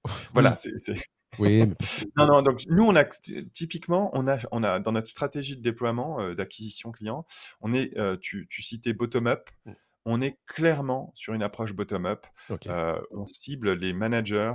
Voilà, 0.34 0.54
Oui, 0.54 0.56
c'est 0.56 0.72
c'est 0.80 0.96
oui, 1.38 1.66
mais 1.66 1.74
non, 2.16 2.26
non, 2.26 2.42
donc 2.42 2.62
nous, 2.68 2.84
on 2.84 2.94
a 2.96 3.04
typiquement, 3.04 4.10
on 4.12 4.26
a 4.28 4.38
on 4.52 4.62
a 4.62 4.78
dans 4.78 4.92
notre 4.92 5.08
stratégie 5.08 5.56
de 5.56 5.62
déploiement, 5.62 6.20
heu, 6.20 6.34
d'acquisition 6.34 6.92
client, 6.92 7.26
on 7.60 7.72
est, 7.72 7.96
heu, 7.98 8.18
tu 8.18 8.46
tu 8.48 8.62
citais 8.62 8.92
bottom 8.92 9.26
up, 9.26 9.50
mmh, 9.66 9.72
on 10.04 10.20
est 10.20 10.38
clairement 10.46 11.12
sur 11.14 11.34
une 11.34 11.42
approche 11.42 11.72
bottom 11.72 12.06
up. 12.06 12.26
OK. 12.50 12.66
Heu, 12.66 13.06
on 13.10 13.26
cible 13.26 13.72
les 13.72 13.92
managers, 13.92 14.54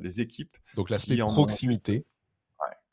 les 0.00 0.20
équipes 0.20 0.56
Donc 0.74 0.90
l'aspect 0.90 1.16
qui 1.16 1.22
en 1.22 1.26
ont 1.26 1.28
juste 1.28 1.46
proximité, 1.46 2.06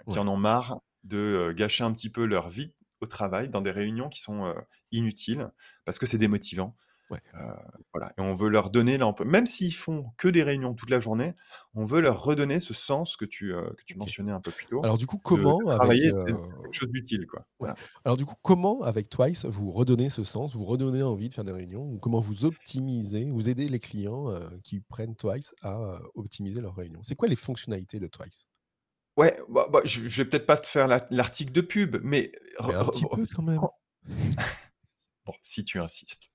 qui 0.10 0.19
en 0.19 0.28
ont 0.28 0.38
marre 0.38 0.80
de, 1.04 1.54
gâcher 1.56 1.84
un 1.84 1.93
petit 1.93 2.10
peu 2.10 2.26
leur 2.26 2.50
vie 2.50 2.73
au 3.02 3.06
travail 3.06 3.50
dans 3.50 3.62
des 3.62 3.71
réunions 3.71 4.10
qui 4.10 4.21
sont, 4.21 4.54
inutiles 4.91 5.50
parce 5.86 6.00
que 6.00 6.06
c'est 6.06 6.17
démotivant. 6.17 6.76
Ouais. 7.10 7.22
Heu, 7.36 7.39
voilà 7.93 8.13
et 8.17 8.22
on 8.22 8.34
veut 8.36 8.50
leur 8.50 8.70
donner 8.70 8.98
là 8.98 9.08
on 9.08 9.13
peut 9.13 9.24
même 9.26 9.46
s'ils 9.46 9.74
font 9.74 10.12
que 10.17 10.28
des 10.28 10.43
réunions 10.43 10.74
toute 10.74 10.89
la 10.89 11.00
journée, 11.00 11.36
on 11.76 11.86
veut 11.86 12.02
leur 12.02 12.24
redonner 12.24 12.60
ce 12.60 12.74
sens 12.74 13.15
que 13.17 13.26
tu, 13.26 13.54
heu, 13.54 13.74
que 13.78 13.84
tu 13.86 13.98
OK. 13.98 14.00
mentionnais 14.00 14.32
un 14.32 14.41
peu 14.41 14.52
plus 14.52 14.65
tôt, 14.67 14.84
Alors 14.84 14.98
du 14.98 15.08
coup, 15.08 15.17
de 15.26 15.46
de 15.46 15.54
comment 15.58 15.70
avec, 15.70 15.80
travailler 15.80 16.12
c'est 16.26 16.34
quelque 16.63 16.74
chose 16.74 16.89
d'utile, 16.91 17.28
quoi. 17.28 17.46
ouais. 17.62 17.70
Voilà. 17.70 17.80
Alors 18.06 18.17
du 18.17 18.26
coup, 18.26 18.36
comment 18.43 18.82
avec 18.82 19.10
Twice 19.10 19.46
vous 19.46 19.72
redonnez 19.72 20.10
ce 20.10 20.24
sens, 20.24 20.56
vous 20.56 20.65
redonnez 20.65 21.04
envie 21.04 21.30
de 21.30 21.34
faire 21.34 21.43
des 21.46 21.52
réunions 21.52 21.84
ou 21.84 22.00
comment 22.00 22.20
vous 22.20 22.46
optimisez, 22.46 23.30
vous 23.32 23.50
aidez 23.50 23.67
les 23.70 23.80
clients, 23.80 24.28
qui 24.63 24.82
prennent 24.82 25.15
Twice 25.15 25.56
à, 25.63 26.00
optimiser 26.15 26.62
leurs 26.62 26.76
réunions? 26.76 27.02
C'est 27.04 27.15
quoi 27.15 27.28
les 27.28 27.36
fonctionnalités 27.36 28.00
de 28.00 28.08
Twice? 28.08 28.46
Ouais, 29.17 29.36
bah 29.50 29.67
bah, 29.72 29.82
je 29.84 30.08
je 30.08 30.22
vais 30.22 30.30
peut-être 30.30 30.46
pas 30.46 30.58
te 30.58 30.67
faire 30.67 30.88
la 30.88 31.06
l'article 31.10 31.52
de 31.52 31.62
pub, 31.62 31.98
mais 32.04 32.32
re 32.60 32.67
Mais 32.67 32.74
un 32.76 32.86
petit 32.86 33.06
re 33.06 33.08
peu 33.08 33.26
quand 33.26 33.41
même. 33.41 33.67
Bon, 35.28 35.34
si 35.44 35.66
tu 35.66 35.80
insistes. 35.82 36.32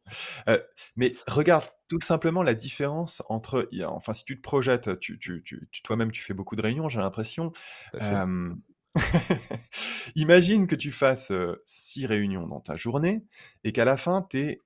Heu, 0.48 0.62
mais 0.96 1.14
regarde 1.26 1.64
tout 1.88 2.00
simplement 2.00 2.42
la 2.42 2.54
différence 2.54 3.22
entre 3.30 3.68
il 3.72 3.78
y 3.78 3.82
a 3.84 3.90
enfin, 3.90 4.12
si 4.14 4.24
tu 4.24 4.36
te 4.36 4.42
projettes, 4.42 5.00
tu 5.00 5.18
tu 5.18 5.42
tu 5.44 5.68
tu 5.72 5.82
toi-même, 5.82 6.12
tu 6.12 6.22
fais 6.22 6.34
beaucoup 6.34 6.56
de 6.56 6.62
réunions, 6.62 6.88
j'ai 6.90 7.00
l'impression. 7.00 7.52
Tout 7.90 7.96
à 7.98 8.00
fait. 8.00 8.22
Hem, 8.22 8.62
imagine 10.16 10.66
que 10.66 10.76
tu 10.76 10.92
fasses, 10.92 11.30
heu, 11.32 11.62
6 11.66 12.06
réunions 12.06 12.46
dans 12.48 12.60
ta 12.60 12.76
journée 12.76 13.24
et 13.64 13.72
qu'à 13.72 13.84
la 13.86 13.96
fin, 13.96 14.22
tu 14.30 14.38
aies 14.40 14.58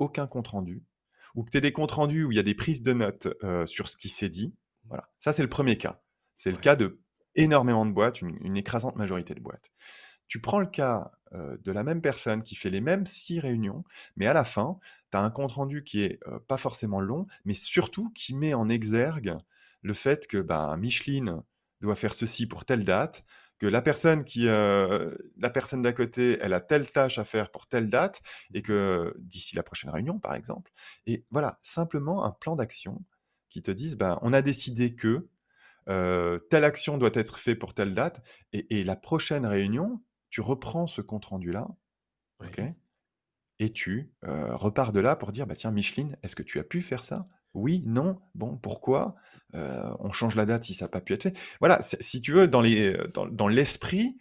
aucun 0.00 0.26
compte 0.28 0.48
rendu 0.48 0.84
ou 1.36 1.44
que 1.44 1.50
tu 1.50 1.58
aies 1.58 1.62
des 1.62 1.72
comptes 1.72 1.92
rendus 1.92 2.24
où 2.24 2.32
il 2.32 2.36
y 2.36 2.40
a 2.40 2.44
des 2.44 2.54
prises 2.54 2.82
de 2.82 2.92
notes, 2.94 3.28
heu, 3.44 3.66
sur 3.66 3.88
ce 3.90 3.96
qui 3.98 4.08
s'est 4.10 4.30
dit. 4.30 4.54
Voilà, 4.88 5.10
ça, 5.20 5.32
c'est 5.32 5.42
le 5.42 5.50
1er 5.50 5.78
cas. 5.78 6.02
C'est 6.36 6.52
le 6.52 6.56
Ouais. 6.56 6.60
cas 6.60 6.76
d'énormément 7.36 7.86
de 7.86 7.92
boîtes, 7.92 8.22
une 8.22 8.38
une 8.42 8.56
écrasante 8.58 8.96
majorité 8.96 9.34
de 9.34 9.40
boîtes. 9.40 9.70
Tu 10.28 10.40
prends 10.40 10.60
le 10.60 10.66
cas, 10.66 11.10
de 11.32 11.72
la 11.72 11.82
même 11.84 12.00
personne 12.00 12.42
qui 12.42 12.54
fait 12.54 12.70
les 12.70 12.80
mêmes 12.80 13.06
6 13.06 13.38
réunions, 13.40 13.84
mais 14.16 14.26
à 14.26 14.32
la 14.32 14.44
fin, 14.44 14.78
tu 15.10 15.16
as 15.18 15.20
un 15.20 15.30
compte 15.30 15.52
rendu 15.52 15.84
qui 15.84 16.02
est, 16.02 16.20
pas 16.48 16.56
forcément 16.58 17.00
long, 17.00 17.26
mais 17.44 17.54
surtout 17.54 18.10
qui 18.14 18.34
met 18.34 18.54
en 18.54 18.68
exergue 18.68 19.36
le 19.82 19.92
fait 19.94 20.26
que, 20.26 20.38
ben, 20.38 20.76
Micheline 20.78 21.42
doit 21.80 21.96
faire 21.96 22.14
ceci 22.14 22.46
pour 22.46 22.64
telle 22.64 22.84
date, 22.84 23.24
que 23.58 23.66
la 23.66 23.82
personne 23.82 24.22
d'à 25.82 25.92
côté, 25.92 26.38
elle 26.40 26.52
a 26.54 26.60
telle 26.60 26.90
tâche 26.90 27.18
à 27.18 27.24
faire 27.24 27.50
pour 27.50 27.66
telle 27.66 27.90
date 27.90 28.20
et 28.54 28.62
que 28.62 29.14
d'ici 29.18 29.56
la 29.56 29.62
prochaine 29.62 29.90
réunion, 29.90 30.18
par 30.18 30.34
exemple. 30.34 30.70
Et 31.06 31.26
voilà, 31.30 31.58
simplement 31.62 32.24
un 32.24 32.30
plan 32.30 32.56
d'action 32.56 33.04
qui 33.50 33.62
te 33.62 33.70
dise: 33.70 33.96
«Ben, 33.96 34.18
on 34.22 34.32
a 34.32 34.42
décidé 34.42 34.94
que, 34.94 35.28
telle 35.86 36.64
action 36.64 36.98
doit 36.98 37.10
être 37.14 37.38
fait 37.38 37.54
pour 37.54 37.74
telle 37.74 37.94
date» 37.94 38.22
et 38.52 38.82
la 38.84 38.96
prochaine 38.96 39.46
réunion, 39.46 40.02
tu 40.30 40.40
reprends 40.40 40.86
ce 40.86 41.00
compte 41.02 41.26
rendu-là, 41.26 41.68
OK? 42.44 42.60
Oui. 42.60 42.68
Et 43.60 43.72
tu, 43.72 44.12
heu, 44.24 44.54
repars 44.54 44.92
de 44.92 45.00
là 45.00 45.16
pour 45.16 45.32
dire: 45.32 45.46
«Bah, 45.46 45.54
tiens, 45.56 45.70
Micheline, 45.72 46.16
est-ce 46.22 46.36
que 46.36 46.42
tu 46.44 46.58
as 46.60 46.64
pu 46.64 46.82
faire 46.82 47.04
ça? 47.04 47.28
Oui? 47.54 47.82
Non? 47.86 48.20
Bon, 48.34 48.56
pourquoi? 48.56 49.16
Heu, 49.54 49.60
on 50.00 50.12
change 50.12 50.36
la 50.36 50.46
date 50.46 50.64
si 50.64 50.74
ça 50.74 50.86
a 50.86 50.88
pas 50.88 51.00
pu 51.00 51.12
être 51.14 51.24
fait». 51.24 51.36
Voilà, 51.60 51.82
c'est 51.82 52.02
si 52.02 52.22
tu 52.22 52.32
veux, 52.32 52.48
dans 52.48 52.60
les, 52.60 52.94
heu, 52.94 53.08
dans 53.14 53.26
dans 53.26 53.48
l'esprit, 53.48 54.18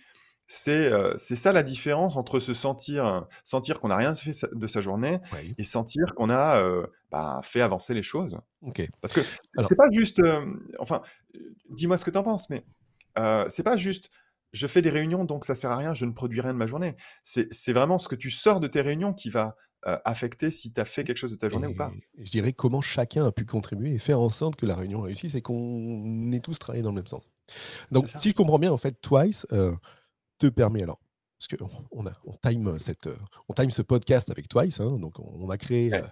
c'est, 0.48 0.92
heu, 0.92 1.14
c'est 1.18 1.36
ça 1.36 1.52
la 1.54 1.64
différence 1.64 2.18
entre 2.18 2.40
se 2.40 2.54
sentir, 2.56 3.28
sentir 3.44 3.80
qu'on 3.80 3.92
a 3.92 3.98
rien 3.98 4.16
fait 4.16 4.34
sa 4.34 4.48
de 4.54 4.68
sa 4.68 4.82
journée 4.82 5.20
Oui. 5.32 5.58
et 5.58 5.64
sentir 5.64 6.16
qu'on 6.16 6.30
a, 6.32 6.62
heu, 6.64 6.88
bah, 7.12 7.42
fait 7.44 7.62
avancer 7.62 7.94
les 7.94 8.04
choses. 8.04 8.38
OK. 8.62 8.90
Parce 9.02 9.14
que 9.14 9.22
Alors 9.58 9.64
c'est 9.64 9.76
pas 9.78 9.90
juste, 9.92 10.20
hem, 10.20 10.68
enfin, 10.80 11.02
heu, 11.36 11.56
dis-moi 11.70 11.98
ce 11.98 12.06
que 12.06 12.12
tu 12.12 12.18
en 12.18 12.24
penses, 12.24 12.50
mais, 12.50 12.66
heu, 13.20 13.46
c'est 13.50 13.64
pas 13.64 13.78
juste: 13.78 14.10
«Je 14.54 14.68
fais 14.68 14.82
des 14.82 14.90
réunions 14.90 15.26
donc 15.26 15.46
ça 15.46 15.56
sert 15.56 15.72
à 15.72 15.78
rien, 15.78 15.94
je 15.94 16.06
ne 16.06 16.12
produis 16.12 16.42
rien 16.42 16.54
de 16.54 16.58
ma 16.60 16.68
journée». 16.68 16.96
C'est 17.24 17.48
c'est 17.54 17.74
vraiment 17.74 17.98
ce 18.00 18.08
que 18.10 18.16
tu 18.16 18.32
sors 18.32 18.60
de 18.60 18.68
tes 18.68 18.82
réunions 18.82 19.14
qui 19.14 19.30
va, 19.30 19.56
heu, 19.88 19.98
affecter 20.06 20.52
si 20.52 20.74
tu 20.74 20.82
as 20.82 20.86
fait 20.86 21.04
quelque 21.04 21.18
chose 21.18 21.32
de 21.32 21.38
ta 21.38 21.50
journée 21.50 21.68
ou 21.68 21.74
pas. 21.76 21.98
et 22.18 22.26
je 22.26 22.32
dirais 22.32 22.54
comment 22.54 22.82
chacun 22.82 23.26
a 23.26 23.32
pu 23.32 23.46
contribuer 23.46 23.94
et 23.94 24.00
faire 24.00 24.20
en 24.20 24.30
sorte 24.30 24.56
que 24.56 24.66
la 24.66 24.76
réunion 24.76 25.02
réussisse 25.02 25.36
et 25.36 25.42
qu'on 25.42 26.32
ait 26.32 26.40
tous 26.40 26.58
travaillé 26.60 26.84
dans 26.84 26.90
le 26.90 26.96
même 26.96 27.08
sens. 27.08 27.24
C'est 27.92 27.92
Donc 27.92 28.10
ça. 28.10 28.18
si 28.18 28.32
je 28.32 28.36
comprends 28.36 28.60
bien, 28.60 28.72
en 28.74 28.78
fait, 28.78 29.02
Twice, 29.02 29.48
heu, 29.54 29.76
te 30.40 30.48
permet 30.48 30.84
alors 30.84 31.00
parce 31.40 31.50
qu'on 31.60 31.70
on 31.92 32.08
a 32.08 32.14
on 32.26 32.34
time 32.34 32.80
cette, 32.80 33.08
heu, 33.08 33.18
on 33.50 33.54
time 33.54 33.72
ce 33.72 33.82
podcast 33.84 34.30
avec 34.32 34.50
Twice, 34.50 34.80
hein, 34.82 35.00
donc 35.00 35.20
on 35.20 35.26
on 35.40 35.50
a 35.52 35.58
créé, 35.58 35.94
heu 35.96 36.02
Ouais, 36.02 36.08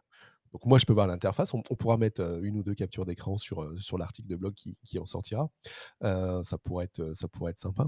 donc 0.56 0.66
moi 0.66 0.80
je 0.80 0.86
peux 0.86 0.94
voir 0.94 1.06
l'interface, 1.08 1.54
on 1.54 1.62
on 1.70 1.76
pourra 1.76 1.98
mettre, 1.98 2.22
1 2.24 2.56
ou 2.56 2.64
2 2.64 2.74
captures 2.76 3.06
d'écran 3.06 3.38
sur, 3.38 3.78
sur 3.78 3.98
l'article 3.98 4.30
de 4.30 4.38
blog 4.38 4.54
qui 4.54 4.80
qui 4.86 4.98
en 5.00 5.06
sortira. 5.06 5.50
Ça 6.02 6.58
pourrait 6.64 6.86
être, 6.86 7.14
ça 7.14 7.28
pourrait 7.28 7.52
être 7.52 7.60
sympa. 7.60 7.88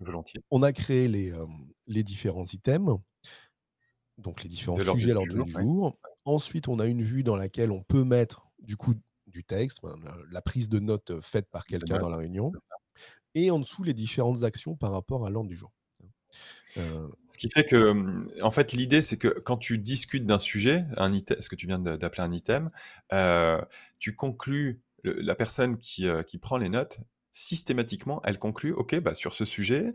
Volontiers. 0.00 0.40
on 0.50 0.62
a 0.62 0.72
créé 0.72 1.08
les, 1.08 1.30
les 1.86 2.02
différents 2.02 2.46
items, 2.46 2.96
donc 4.16 4.42
les 4.42 4.48
différents 4.48 4.78
De 4.78 4.84
sujets 4.84 5.10
à 5.10 5.18
du 5.18 5.26
l'ordre 5.26 5.44
jour, 5.44 5.46
ouais, 5.56 5.62
jour. 5.62 5.98
Ensuite, 6.24 6.68
on 6.68 6.78
a 6.78 6.86
une 6.86 7.02
vue 7.02 7.22
dans 7.22 7.36
laquelle 7.36 7.70
on 7.70 7.82
peut 7.82 8.02
mettre 8.02 8.48
du 8.60 8.78
coup 8.78 8.94
du 9.26 9.44
texte, 9.44 9.80
la 10.30 10.40
prise 10.40 10.70
de 10.70 10.78
notes, 10.78 11.20
faite 11.20 11.50
par 11.50 11.64
de 11.64 11.68
quelqu'un 11.68 11.98
dans 11.98 12.08
la 12.08 12.16
réunion 12.16 12.50
et 13.34 13.50
en 13.50 13.58
dessous 13.58 13.82
les 13.82 13.92
différentes 13.92 14.42
actions 14.42 14.74
par 14.74 14.92
rapport 14.92 15.26
à 15.26 15.30
l'ordre 15.30 15.50
du 15.50 15.56
jour. 15.56 15.70
Heu, 16.76 17.12
Ce 17.28 17.38
qui 17.38 17.48
fait 17.50 17.64
que, 17.66 17.90
hem, 17.90 18.26
en 18.42 18.50
fait, 18.50 18.72
l'idée, 18.72 19.02
c'est 19.02 19.18
que 19.18 19.28
quand 19.28 19.56
tu 19.58 19.78
discutes 19.78 20.26
d'un 20.26 20.38
sujet, 20.38 20.84
un 20.96 21.12
ite 21.12 21.40
ce 21.40 21.48
que 21.48 21.56
tu 21.56 21.66
viens 21.66 21.78
d'appeler 21.78 22.22
un 22.22 22.32
item, 22.32 22.70
heu, 23.12 23.60
tu 23.98 24.14
conclus 24.16 24.82
la 25.04 25.34
personne 25.34 25.78
qui, 25.78 26.06
heu, 26.08 26.22
qui 26.22 26.38
prend 26.38 26.56
les 26.58 26.68
notes, 26.68 26.98
systématiquement, 27.32 28.22
elle 28.24 28.38
conclut: 28.38 28.72
«OK, 28.72 28.98
bah, 29.00 29.14
sur 29.14 29.34
ce 29.34 29.44
sujet, 29.44 29.92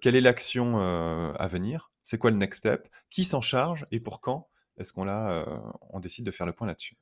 quelle 0.00 0.14
est 0.16 0.20
l'action, 0.20 0.78
à 0.78 1.46
venir? 1.48 1.90
C'est 2.04 2.18
quoi 2.18 2.30
le 2.30 2.36
next 2.36 2.60
step? 2.60 2.88
Qui 3.10 3.24
s'en 3.24 3.40
charge? 3.40 3.86
Et 3.90 4.00
pour 4.00 4.20
quand 4.20 4.48
est-ce 4.78 4.92
qu'on 4.92 6.00
décide 6.00 6.24
de 6.26 6.30
faire 6.30 6.46
le 6.46 6.52
point 6.52 6.66
là-dessus?» 6.68 6.96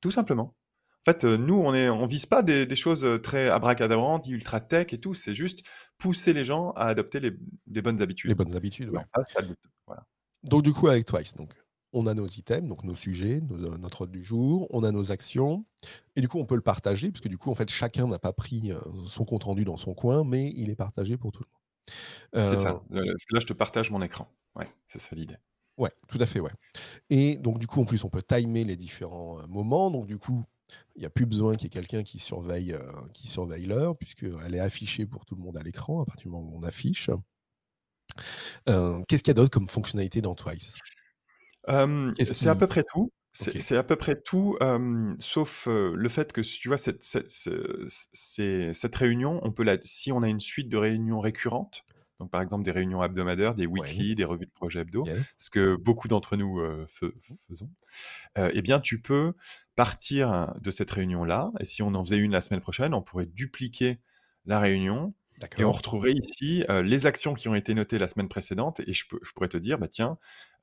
Tout 0.00 0.10
simplement. 0.12 0.54
En 1.08 1.12
fait, 1.12 1.24
heu, 1.24 1.36
nous, 1.38 1.54
on 1.54 1.74
est 1.74 1.88
on 1.88 2.06
vise 2.06 2.26
pas 2.26 2.42
des 2.42 2.66
des 2.66 2.76
choses, 2.76 3.04
heu, 3.04 3.20
très 3.22 3.48
abracadabrantes, 3.48 4.26
ultra 4.28 4.60
tech 4.60 4.92
et 4.92 5.00
tout, 5.00 5.14
c'est 5.14 5.34
juste 5.34 5.64
pousser 5.96 6.32
les 6.34 6.44
gens 6.44 6.70
à 6.72 6.84
adopter 6.86 7.18
les 7.20 7.32
des 7.66 7.80
bonnes 7.82 8.02
les 8.24 8.34
habitudes 8.34 8.34
bonnes 8.34 8.54
habitudes, 8.56 8.90
ouais. 8.90 9.04
Voilà. 9.86 10.06
Donc 10.44 10.62
du 10.62 10.72
coup 10.72 10.88
avec 10.88 11.04
Twice, 11.06 11.34
donc 11.34 11.52
on 11.92 12.06
a 12.06 12.14
nos 12.14 12.26
items, 12.26 12.68
donc 12.68 12.84
nos 12.84 12.94
sujets, 12.94 13.40
nos 13.40 13.72
euh, 13.72 13.78
notre 13.78 14.02
ordre 14.02 14.12
du 14.12 14.22
jour, 14.22 14.66
on 14.70 14.84
a 14.84 14.92
nos 14.92 15.10
actions 15.10 15.64
et 16.16 16.20
du 16.20 16.28
coup 16.28 16.38
on 16.38 16.46
peut 16.46 16.54
le 16.54 16.60
partager 16.62 17.10
parce 17.10 17.20
que 17.20 17.28
du 17.28 17.38
coup 17.38 17.50
en 17.50 17.54
fait 17.54 17.68
chacun 17.70 18.06
n'a 18.08 18.18
pas 18.18 18.32
pris, 18.32 18.70
heu, 18.70 18.80
son 19.06 19.24
compte 19.24 19.44
rendu 19.44 19.64
dans 19.64 19.76
son 19.76 19.94
coin, 19.94 20.24
mais 20.24 20.52
il 20.54 20.70
est 20.70 20.76
partagé 20.76 21.16
pour 21.16 21.32
tout 21.32 21.42
le 22.34 22.44
C'est 22.44 22.58
monde. 22.58 22.74
Heu, 22.74 22.80
ça, 22.80 22.82
parce 22.90 23.24
que 23.26 23.34
là, 23.34 23.40
je 23.40 23.46
te 23.46 23.52
partage 23.52 23.90
mon 23.90 24.02
écran. 24.02 24.28
Ouais, 24.56 24.68
c'est 24.88 24.98
ça 24.98 25.14
l'idée. 25.14 25.36
ouais, 25.78 25.90
tout 26.08 26.18
à 26.20 26.26
fait, 26.26 26.40
ouais 26.40 26.50
et 27.10 27.38
donc 27.38 27.58
du 27.58 27.66
coup 27.66 27.82
en 27.82 27.86
plus 27.86 28.04
on 28.04 28.10
peut 28.10 28.22
timer 28.22 28.64
les 28.64 28.76
différents, 28.76 29.46
moments, 29.48 29.90
donc 29.92 30.06
du 30.06 30.18
coup, 30.18 30.44
il 30.96 31.02
y 31.02 31.06
a 31.06 31.10
plus 31.10 31.26
besoin 31.26 31.54
qu'il 31.54 31.64
y 31.64 31.66
ait 31.66 31.70
quelqu'un 31.70 32.02
qui 32.02 32.18
surveille, 32.18 32.76
qui 33.14 33.28
surveille 33.28 33.66
l'heure 33.66 33.96
puisqu'elle 33.96 34.54
est 34.54 34.60
affichée 34.60 35.06
pour 35.06 35.24
tout 35.24 35.36
le 35.36 35.42
monde 35.42 35.56
à 35.56 35.62
l'écran 35.62 36.02
à 36.02 36.04
partir 36.04 36.24
du 36.24 36.30
moment 36.30 36.50
où 36.52 36.58
on 36.58 36.66
affiche. 36.66 37.10
Heu, 38.68 39.02
qu'est-ce 39.08 39.22
qu'il 39.22 39.30
y 39.30 39.32
a 39.32 39.34
d'autre 39.34 39.50
comme 39.50 39.68
fonctionnalité 39.68 40.20
dans 40.20 40.34
Twice? 40.34 40.74
Qu'est-ce 41.66 42.32
c'est 42.32 42.48
à 42.48 42.54
peu 42.54 42.66
près 42.66 42.84
tout. 42.84 43.12
C'est 43.32 43.76
à 43.76 43.84
peu 43.84 43.94
près 43.94 44.20
tout, 44.20 44.58
sauf, 45.20 45.68
le 45.68 46.08
fait 46.08 46.32
que 46.32 46.42
si 46.42 46.58
tu 46.58 46.68
vois 46.68 46.78
cette 46.78 47.04
cette 47.04 47.30
cette 47.32 48.96
réunion, 48.96 49.40
on 49.44 49.52
peut 49.52 49.62
la 49.62 49.78
si 49.84 50.10
on 50.10 50.22
a 50.22 50.28
une 50.28 50.40
suite 50.40 50.68
de 50.68 50.76
réunions 50.76 51.20
récurrentes, 51.20 51.84
donc 52.18 52.30
par 52.32 52.42
exemple 52.42 52.64
des 52.64 52.72
réunions 52.72 53.04
hebdomadaires, 53.04 53.54
des 53.54 53.66
ouais, 53.66 53.80
weekly, 53.80 54.16
des 54.16 54.24
revues 54.24 54.46
de 54.46 54.50
projet 54.50 54.80
hebdo, 54.80 55.06
yes. 55.06 55.34
ce 55.36 55.50
que 55.50 55.76
beaucoup 55.76 56.08
d'entre 56.08 56.36
nous, 56.36 56.60
Mmh 56.60 56.86
faisons, 57.48 57.70
et 58.36 58.62
bien 58.62 58.80
tu 58.80 59.00
peux 59.00 59.34
partir 59.78 60.54
de 60.60 60.70
cette 60.72 60.90
réunion-là 60.90 61.52
et 61.60 61.64
si 61.64 61.82
on 61.84 61.94
en 61.94 62.04
faisait 62.04 62.18
une 62.18 62.32
la 62.32 62.42
semaine 62.42 62.60
prochaine, 62.60 62.94
on 62.94 63.02
pourrait 63.02 63.26
dupliquer 63.26 64.00
la 64.46 64.60
réunion 64.60 65.14
et 65.56 65.64
on 65.64 65.72
retrouverait 65.72 66.12
ici, 66.14 66.64
heu, 66.70 66.82
les 66.82 67.06
actions 67.06 67.34
qui 67.34 67.48
ont 67.48 67.54
été 67.56 67.74
notées 67.74 67.98
la 67.98 68.08
semaine 68.08 68.28
précédente 68.28 68.80
et 68.80 68.92
je 68.92 69.06
peux 69.08 69.20
je 69.24 69.32
pourrais 69.32 69.48
te 69.48 69.56
dire: 69.58 69.78
«Bah 69.78 69.88
tiens, 69.88 70.18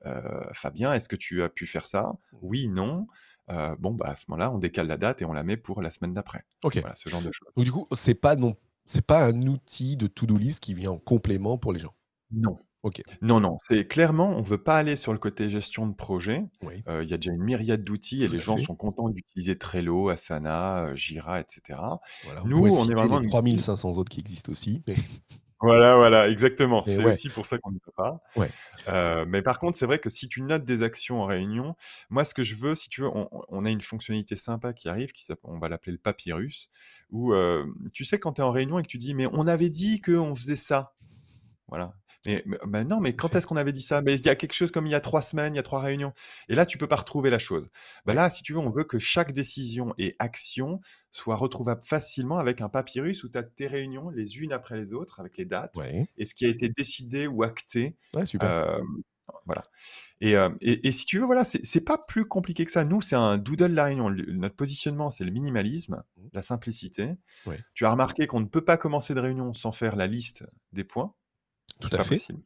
heu, 0.06 0.22
Fabien, 0.54 0.92
est-ce 0.94 1.08
que 1.08 1.16
tu 1.16 1.42
as 1.42 1.48
pu 1.50 1.66
faire 1.66 1.86
ça? 1.86 2.12
Oui, 2.42 2.68
non?» 2.68 3.08
heu, 3.50 3.76
bon, 3.78 3.92
bah, 3.94 4.08
à 4.10 4.16
ce 4.16 4.26
moment-là, 4.30 4.50
on 4.52 4.58
décale 4.58 4.88
la 4.88 4.96
date 4.98 5.22
et 5.22 5.24
on 5.26 5.32
la 5.34 5.42
met 5.44 5.56
pour 5.56 5.82
la 5.82 5.90
semaine 5.90 6.14
d'après. 6.14 6.44
OK. 6.64 6.78
Voilà, 6.82 6.94
ce 6.96 7.08
genre 7.10 7.22
de 7.22 7.30
choses. 7.32 7.52
Donc 7.56 7.64
du 7.64 7.72
coup, 7.72 7.86
c'est 7.94 8.14
pas 8.14 8.36
non 8.36 8.54
c'est 8.86 9.06
pas 9.06 9.26
un 9.26 9.42
outil 9.48 9.96
de 9.96 10.06
to-do 10.06 10.38
list 10.38 10.60
qui 10.60 10.74
vient 10.74 10.92
en 10.92 10.98
complément 10.98 11.58
pour 11.58 11.72
les 11.72 11.80
gens? 11.80 11.94
Non. 12.30 12.58
OK, 12.86 13.02
Non, 13.22 13.40
non, 13.40 13.56
c'est 13.62 13.86
clairement, 13.86 14.30
on 14.36 14.42
veut 14.42 14.62
pas 14.62 14.76
aller 14.78 14.96
sur 14.96 15.12
le 15.12 15.18
côté 15.18 15.48
gestion 15.50 15.86
de 15.86 15.94
projet. 15.94 16.44
oui, 16.60 16.84
Heu, 16.88 17.02
il 17.02 17.08
y 17.10 17.14
a 17.14 17.16
déjà 17.16 17.32
une 17.32 17.42
myriade 17.42 17.82
d'outils 17.84 18.22
et 18.24 18.28
tout 18.28 18.34
les 18.34 18.38
à 18.38 18.42
gens 18.42 18.58
fait. 18.60 18.66
sont 18.66 18.76
contents 18.76 19.08
d'utiliser 19.08 19.56
Trello, 19.58 20.08
Asana, 20.10 20.88
heu, 20.90 20.96
Jira 20.96 21.40
et 21.40 21.44
cetera. 21.48 22.00
Voilà, 22.22 22.44
on 22.44 22.50
Nous, 22.50 22.58
pourrait 22.58 22.70
on 22.76 22.88
est 22.88 22.94
citer 22.94 23.08
les 23.08 23.18
vraiment 23.18 23.20
une 23.20 23.30
3500 23.30 23.92
autres 23.96 24.10
qui 24.10 24.20
existent 24.20 24.52
aussi, 24.52 24.82
mais 24.86 24.96
Voilà, 25.60 25.96
voilà, 25.96 26.28
exactement. 26.28 26.84
C'est 26.84 27.04
ouais. 27.04 27.06
aussi 27.06 27.30
pour 27.30 27.46
ça 27.46 27.58
qu'on 27.58 27.72
n'y 27.72 27.80
va 27.86 27.92
pas. 27.96 28.22
Ouais. 28.34 28.52
Heu, 28.88 29.26
mais 29.26 29.42
par 29.42 29.58
contre, 29.58 29.78
c'est 29.78 29.86
vrai 29.86 29.98
que 30.00 30.10
si 30.10 30.28
tu 30.28 30.42
notes 30.42 30.64
des 30.64 30.82
actions 30.84 31.22
en 31.22 31.26
réunion, 31.26 31.76
moi, 32.10 32.24
ce 32.24 32.34
que 32.34 32.42
je 32.44 32.56
veux, 32.56 32.74
si 32.76 32.88
tu 32.90 33.02
veux, 33.02 33.08
on 33.08 33.28
on 33.48 33.64
a 33.66 33.70
une 33.70 33.80
fonctionnalité 33.82 34.36
sympa 34.36 34.72
qui 34.74 34.88
arrive, 34.88 35.12
qui 35.12 35.26
on 35.44 35.58
va 35.58 35.68
l'appeler 35.68 35.92
le 35.92 35.98
papyrus, 35.98 36.70
où, 37.10 37.34
tu 37.92 38.04
sais, 38.06 38.18
quand 38.20 38.34
tu 38.34 38.42
es 38.42 38.44
en 38.44 38.52
réunion 38.52 38.78
et 38.80 38.82
que 38.82 38.88
tu 38.88 38.98
dis: 38.98 39.14
«Mais 39.14 39.26
on 39.32 39.46
avait 39.48 39.70
dit 39.70 40.00
qu'on 40.02 40.34
faisait 40.36 40.56
ça». 40.56 40.94
Voilà. 41.68 41.94
Mais 42.26 42.42
mais 42.46 42.58
bah, 42.66 42.84
non, 42.84 43.00
mais 43.00 43.14
Tout 43.14 43.16
à 43.16 43.16
quand 43.16 43.34
fait. 43.34 43.36
est-ce 43.36 43.46
qu'on 43.46 43.56
avait 43.56 43.72
dit 43.72 43.82
ça? 43.82 44.02
Mais 44.02 44.14
il 44.16 44.26
y 44.26 44.28
a 44.28 44.34
quelque 44.36 44.52
chose 44.54 44.72
comme 44.72 44.86
il 44.86 44.90
y 44.90 44.94
a 44.96 45.00
3 45.00 45.22
semaines, 45.22 45.54
il 45.54 45.56
y 45.56 45.60
a 45.60 45.62
3 45.62 45.80
réunions 45.80 46.12
et 46.48 46.54
là, 46.56 46.66
tu 46.66 46.76
peux 46.78 46.88
pas 46.88 46.96
retrouver 46.96 47.30
la 47.30 47.38
chose. 47.38 47.70
Bah, 48.04 48.12
Ouais. 48.12 48.14
là, 48.14 48.30
si 48.30 48.42
tu 48.42 48.52
veux, 48.52 48.58
on 48.58 48.70
veut 48.70 48.84
que 48.84 48.98
chaque 48.98 49.32
décision 49.32 49.94
et 49.98 50.16
action 50.18 50.80
soit 51.12 51.36
retrouvable 51.36 51.82
facilement 51.84 52.38
avec 52.38 52.60
un 52.60 52.68
papyrus 52.68 53.24
où 53.24 53.28
tu 53.28 53.38
as 53.38 53.42
tes 53.44 53.68
réunions 53.68 54.10
les 54.10 54.38
unes 54.38 54.52
après 54.52 54.76
les 54.78 54.92
autres 54.92 55.20
avec 55.20 55.36
les 55.38 55.44
dates 55.46 55.76
Ouais. 55.76 56.08
et 56.16 56.24
ce 56.26 56.34
qui 56.34 56.44
a 56.46 56.48
été 56.48 56.68
décidé 56.68 57.26
ou 57.28 57.42
acté, 57.44 57.96
Ouais, 58.14 58.26
super. 58.26 58.56
hem, 58.60 58.84
voilà 59.46 59.64
et 60.20 60.32
hem 60.32 60.56
et 60.60 60.88
et 60.88 60.92
si 60.92 61.06
tu 61.06 61.18
veux, 61.20 61.26
voilà, 61.26 61.44
c'est 61.44 61.64
c'est 61.66 61.84
pas 61.84 61.98
plus 61.98 62.26
compliqué 62.26 62.64
que 62.64 62.70
ça. 62.70 62.84
Nous, 62.84 63.00
c'est 63.02 63.16
un 63.16 63.38
doodle 63.38 63.72
la 63.74 63.84
réunion. 63.86 64.08
Le 64.08 64.32
notre 64.34 64.56
positionnement, 64.56 65.10
c'est 65.10 65.24
le 65.24 65.30
minimalisme, 65.32 66.02
Mmh. 66.16 66.28
la 66.32 66.42
simplicité. 66.42 67.14
Ouais. 67.46 67.64
Tu 67.74 67.86
as 67.86 67.90
remarqué 67.92 68.26
qu'on 68.26 68.40
ne 68.40 68.46
peut 68.46 68.64
pas 68.64 68.76
commencer 68.78 69.14
de 69.14 69.20
réunion 69.20 69.52
sans 69.54 69.72
faire 69.72 69.96
la 69.96 70.06
liste 70.08 70.44
des 70.72 70.84
points. 70.84 71.14
Tout 71.80 71.90
C'est 71.90 71.94
à 71.94 71.98
pas 71.98 72.04
fait. 72.04 72.26
possible. 72.26 72.42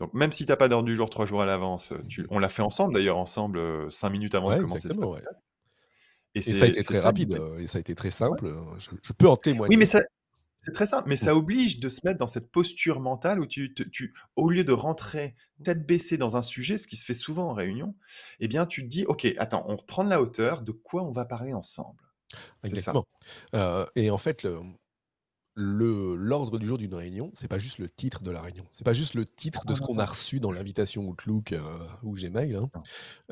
Donc 0.00 0.14
même 0.14 0.32
si 0.32 0.46
tu 0.46 0.52
as 0.52 0.56
pas 0.58 0.68
d'ordre 0.68 0.86
du 0.86 0.96
jour 0.96 1.10
3 1.10 1.26
jours 1.26 1.42
à 1.42 1.46
l'avance, 1.46 1.94
tu 2.08 2.26
on 2.30 2.38
l'a 2.40 2.48
fait 2.50 2.62
ensemble 2.62 2.94
d'ailleurs, 2.94 3.18
ensemble, 3.18 3.58
heu, 3.58 3.90
5 3.90 4.10
minutes 4.10 4.34
avant 4.36 4.52
de 4.52 4.56
Ouais, 4.56 4.58
commencer 4.58 4.90
ce 4.90 4.98
exactement, 4.98 5.10
ouais. 5.10 5.22
podcast 5.22 5.44
et 6.34 6.42
Et 6.46 6.52
ça 6.52 6.64
a 6.64 6.68
c'est 6.68 6.68
été 6.68 6.82
c'est 6.82 6.84
très 6.84 7.00
ça 7.02 7.10
rapide, 7.10 7.34
l'idée. 7.34 7.42
et 7.58 7.66
ça 7.66 7.78
a 7.78 7.80
été 7.80 7.94
très 7.94 8.10
Ouais. 8.28 8.38
simple, 8.38 8.46
heu, 8.46 8.56
je 8.78 8.90
je 9.02 9.12
peux 9.12 9.28
en 9.28 9.36
Oui, 9.68 9.76
mais 9.76 9.86
témoigner. 9.86 9.86
ça 9.86 10.02
c'est 10.62 10.72
très 10.72 10.86
simple, 10.86 11.08
mais 11.08 11.16
Mmh. 11.20 11.28
ça 11.28 11.36
oblige 11.36 11.80
de 11.80 11.88
se 11.88 12.00
mettre 12.04 12.18
dans 12.18 12.26
cette 12.28 12.50
posture 12.50 13.00
mentale 13.00 13.40
où 13.40 13.46
tu 13.46 13.74
te 13.74 13.82
tu 13.84 14.14
au 14.36 14.50
lieu 14.50 14.64
de 14.64 14.72
rentrer 14.72 15.36
tête 15.64 15.86
baissée 15.86 16.18
dans 16.18 16.36
un 16.36 16.42
sujet, 16.42 16.78
ce 16.78 16.86
qui 16.88 16.96
se 16.96 17.04
fait 17.06 17.14
souvent 17.14 17.50
en 17.50 17.54
réunion, 17.54 17.96
eh 18.40 18.48
bien, 18.48 18.66
tu 18.66 18.82
te 18.82 18.88
dis: 18.88 19.04
«OK, 19.06 19.26
attends, 19.38 19.64
on 19.68 19.76
reprend 19.76 20.04
de 20.04 20.10
la 20.10 20.20
hauteur, 20.22 20.62
de 20.62 20.72
quoi 20.72 21.02
on 21.04 21.12
va 21.12 21.24
parler 21.26 21.52
ensemble?» 21.54 22.04
C'est 22.64 22.76
ça. 22.78 22.96
Exactement. 22.96 23.04
Heu 23.54 23.86
et 23.96 24.10
en 24.10 24.18
fait, 24.18 24.42
le 24.42 24.60
le 25.54 26.14
l'ordre 26.16 26.58
du 26.58 26.66
jour 26.66 26.78
d'une 26.78 26.94
réunion, 26.94 27.32
c'est 27.34 27.48
pas 27.48 27.58
juste 27.58 27.78
le 27.78 27.88
titre 27.90 28.22
de 28.22 28.30
la 28.30 28.40
réunion. 28.42 28.66
C'est 28.72 28.84
pas 28.84 28.92
juste 28.92 29.14
le 29.14 29.24
titre 29.26 29.66
de 29.66 29.74
ce 29.74 29.80
qu'on 29.82 29.98
a 29.98 30.04
non. 30.04 30.06
reçu 30.06 30.40
dans 30.40 30.52
l'invitation 30.52 31.06
Outlook, 31.08 31.52
heu, 31.52 31.60
ou 32.02 32.14
Gmail, 32.14 32.54
hein. 32.56 32.70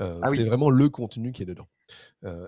Heu, 0.00 0.22
Ah 0.22 0.30
c'est 0.32 0.44
oui, 0.44 0.44
vraiment 0.44 0.70
le 0.70 0.88
contenu 0.90 1.32
qui 1.32 1.42
est 1.42 1.46
dedans, 1.46 1.68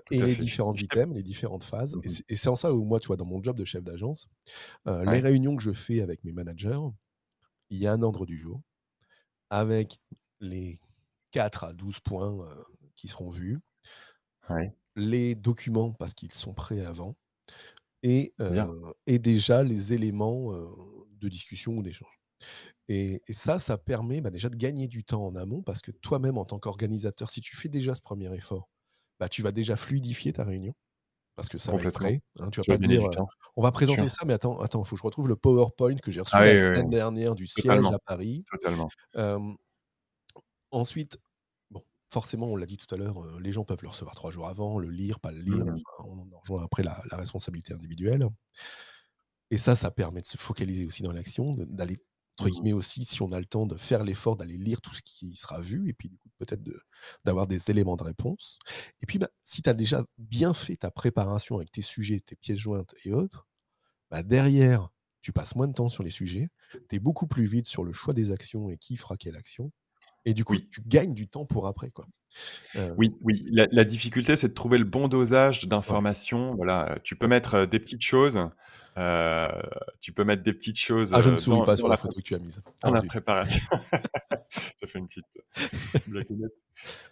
tout 0.05 0.17
et 0.17 0.23
à 0.23 0.27
les 0.27 0.35
fait. 0.35 0.45
différents 0.45 0.75
Je 0.75 0.81
items, 0.81 1.13
les 1.15 1.23
différentes 1.23 1.63
phases. 1.63 1.97
Mmh 1.97 2.01
et 2.03 2.07
c'est 2.09 2.23
et 2.29 2.35
c'est 2.35 2.49
en 2.49 2.55
ça 2.55 2.73
où 2.73 2.83
moi, 2.83 2.99
tu 2.99 3.07
vois, 3.07 3.17
dans 3.17 3.25
mon 3.25 3.41
job 3.43 3.57
de 3.57 3.65
chef 3.65 3.83
d'agence, 3.83 4.27
heu, 4.87 5.05
les 5.05 5.19
Ouais, 5.19 5.21
réunions 5.21 5.55
que 5.57 5.63
je 5.63 5.73
fais 5.73 6.01
avec 6.01 6.23
mes 6.25 6.33
managers, 6.33 6.79
il 7.71 7.79
y 7.79 7.87
a 7.87 7.93
un 7.93 8.01
ordre 8.03 8.25
du 8.25 8.37
jour 8.37 8.61
avec 9.51 9.99
les 10.41 10.79
4 11.31 11.65
à 11.65 11.73
12 11.73 11.99
points, 12.01 12.37
qui 12.97 13.07
seront 13.09 13.31
vus, 13.31 13.59
ouais, 14.49 14.75
les 14.95 15.35
documents 15.35 15.91
parce 15.93 16.13
qu'ils 16.13 16.31
sont 16.33 16.53
prêts 16.53 16.85
avant 16.85 17.15
et 18.03 18.33
bien. 18.47 18.71
heu 18.71 18.93
et 19.07 19.19
déjà 19.19 19.63
les 19.63 19.93
éléments, 19.93 20.51
de 21.19 21.29
discussion 21.29 21.73
ou 21.77 21.83
d'échange 21.83 22.19
et 22.89 23.21
et 23.27 23.33
ça, 23.33 23.59
ça 23.59 23.77
permet, 23.79 24.21
bah, 24.21 24.31
déjà 24.31 24.49
de 24.49 24.55
gagner 24.57 24.87
du 24.89 25.03
temps 25.05 25.25
en 25.25 25.35
amont 25.35 25.63
parce 25.63 25.81
que 25.81 25.91
toi-même 25.91 26.37
en 26.39 26.45
tant 26.45 26.59
qu'organisateur, 26.59 27.29
si 27.31 27.41
tu 27.41 27.55
fais 27.57 27.69
déjà 27.69 27.95
ce 27.95 28.01
premier 28.01 28.33
effort, 28.35 28.69
bah, 29.19 29.29
tu 29.29 29.41
vas 29.43 29.51
déjà 29.53 29.75
fluidifier 29.77 30.33
ta 30.33 30.45
réunion 30.45 30.73
parce 31.37 31.49
que 31.49 31.57
ça 31.59 31.73
va 31.73 31.81
être 31.83 31.91
prêt, 31.93 32.21
hein. 32.39 32.49
Tu 32.51 32.61
vas 32.61 32.65
Tu 32.65 32.71
vas 32.71 32.77
pas 32.77 32.79
te 32.79 32.83
dire, 32.83 33.03
«On 33.57 33.63
va 33.63 33.71
présenter 33.71 34.09
ça, 34.09 34.25
mais 34.25 34.33
attends, 34.35 34.59
attends, 34.61 34.83
il 34.83 34.87
faut 34.87 34.95
que 34.97 35.01
je 35.01 35.05
retrouve 35.07 35.27
le 35.29 35.35
PowerPoint 35.37 35.95
que 35.97 36.11
j'ai 36.11 36.21
reçu 36.21 36.39
Ah 36.39 36.43
la 36.43 36.53
oui, 36.53 36.57
semaine 36.57 36.89
oui, 36.89 36.91
dernière 36.91 37.35
du 37.35 37.47
siège 37.47 37.91
totalement, 37.91 37.93
à 37.93 37.99
Paris». 37.99 38.45
totalement. 38.51 38.93
Ensuite, 40.71 41.17
forcément, 42.11 42.47
on 42.47 42.55
l'a 42.55 42.65
dit 42.65 42.77
tout 42.77 42.93
à 42.93 42.97
l'heure, 42.97 43.23
heu, 43.23 43.39
les 43.39 43.51
gens 43.51 43.65
peuvent 43.65 43.81
le 43.83 43.89
recevoir 43.89 44.15
3 44.15 44.31
jours 44.31 44.47
avant, 44.47 44.79
le 44.79 44.89
lire, 44.89 45.19
pas 45.19 45.31
le 45.31 45.41
lire, 45.41 45.63
Mmh 45.63 45.83
enfin, 45.97 46.09
on 46.09 46.19
en 46.35 46.39
rejoint 46.39 46.63
après 46.63 46.83
la 46.83 47.01
la 47.11 47.17
responsabilité 47.17 47.73
individuelle. 47.73 48.27
Et 49.49 49.57
ça, 49.57 49.75
ça 49.75 49.91
permet 49.91 50.21
de 50.21 50.25
se 50.27 50.37
focaliser 50.37 50.85
aussi 50.85 51.03
dans 51.03 51.11
l'action, 51.11 51.53
de 51.53 51.65
d'aller, 51.65 51.97
entre 52.39 52.49
Mmh 52.49 52.49
guillemets 52.49 52.73
aussi, 52.73 53.05
si 53.05 53.21
on 53.21 53.27
a 53.27 53.39
le 53.39 53.45
temps, 53.45 53.65
de 53.67 53.75
faire 53.75 54.03
l'effort 54.03 54.35
d'aller 54.37 54.57
lire 54.57 54.81
tout 54.81 54.93
ce 54.95 55.01
qui 55.03 55.35
sera 55.35 55.61
vu 55.61 55.89
et 55.89 55.93
puis 55.93 56.09
du 56.09 56.17
coup 56.17 56.29
peut-être 56.39 56.63
de 56.63 56.79
d'avoir 57.25 57.45
des 57.47 57.69
éléments 57.69 57.97
de 57.97 58.03
réponse. 58.03 58.57
Et 59.01 59.05
puis, 59.05 59.19
bah, 59.19 59.29
si 59.43 59.61
tu 59.61 59.69
as 59.69 59.73
déjà 59.73 60.05
bien 60.17 60.53
fait 60.53 60.77
ta 60.77 60.89
préparation 60.91 61.57
avec 61.57 61.71
tes 61.71 61.81
sujets, 61.81 62.19
tes 62.21 62.35
pièces 62.35 62.59
jointes 62.59 62.95
et 63.05 63.13
autres, 63.13 63.47
bah, 64.11 64.23
derrière, 64.23 64.89
tu 65.21 65.33
passes 65.33 65.55
moins 65.55 65.67
de 65.69 65.73
temps 65.73 65.89
sur 65.89 66.03
les 66.03 66.11
sujets, 66.11 66.49
tu 66.89 66.97
es 66.97 66.99
beaucoup 66.99 67.27
plus 67.27 67.45
vite 67.45 67.67
sur 67.67 67.83
le 67.85 67.93
choix 67.93 68.13
des 68.15 68.31
actions 68.31 68.69
et 68.69 68.77
qui 68.77 68.97
fera 68.97 69.17
quelle 69.17 69.35
action 69.37 69.71
et 70.25 70.33
du 70.33 70.45
coup, 70.45 70.55
Oui. 70.55 70.69
tu 70.71 70.81
gagnes 70.85 71.13
du 71.13 71.27
temps 71.27 71.45
pour 71.45 71.67
après, 71.67 71.89
quoi. 71.91 72.07
Heu, 72.75 72.95
Oui, 72.97 73.11
oui, 73.21 73.43
la 73.51 73.67
la 73.71 73.83
difficulté, 73.85 74.35
c'est 74.37 74.49
de 74.49 74.53
trouver 74.53 74.77
le 74.77 74.85
bon 74.85 75.07
dosage 75.07 75.67
ouais, 75.87 75.97
d'informations. 75.99 76.55
Voilà, 76.55 76.97
tu 77.03 77.15
peux 77.15 77.27
mettre, 77.27 77.65
des 77.65 77.79
petites 77.79 78.03
choses, 78.03 78.39
tu 79.99 80.13
peux 80.13 80.23
mettre 80.23 80.43
des 80.43 80.53
petites 80.53 80.79
choses, 80.79 81.11
Ah, 81.13 81.21
je 81.21 81.29
ne 81.29 81.35
souris 81.35 81.57
dans 81.57 81.63
pas 81.63 81.77
dans 81.77 81.83
sur 81.83 81.89
la 81.89 81.95
la 81.95 81.97
photo 81.97 82.17
que 82.17 82.21
tu 82.23 82.35
as 82.35 82.39
mise. 82.39 82.61
dans 82.83 82.89
Ah 82.89 82.91
la 82.91 83.01
zut. 83.01 83.09
préparation. 83.09 83.61
J'ai 84.81 84.87
fait 84.87 84.99
une 84.99 85.07
petite. 85.07 85.25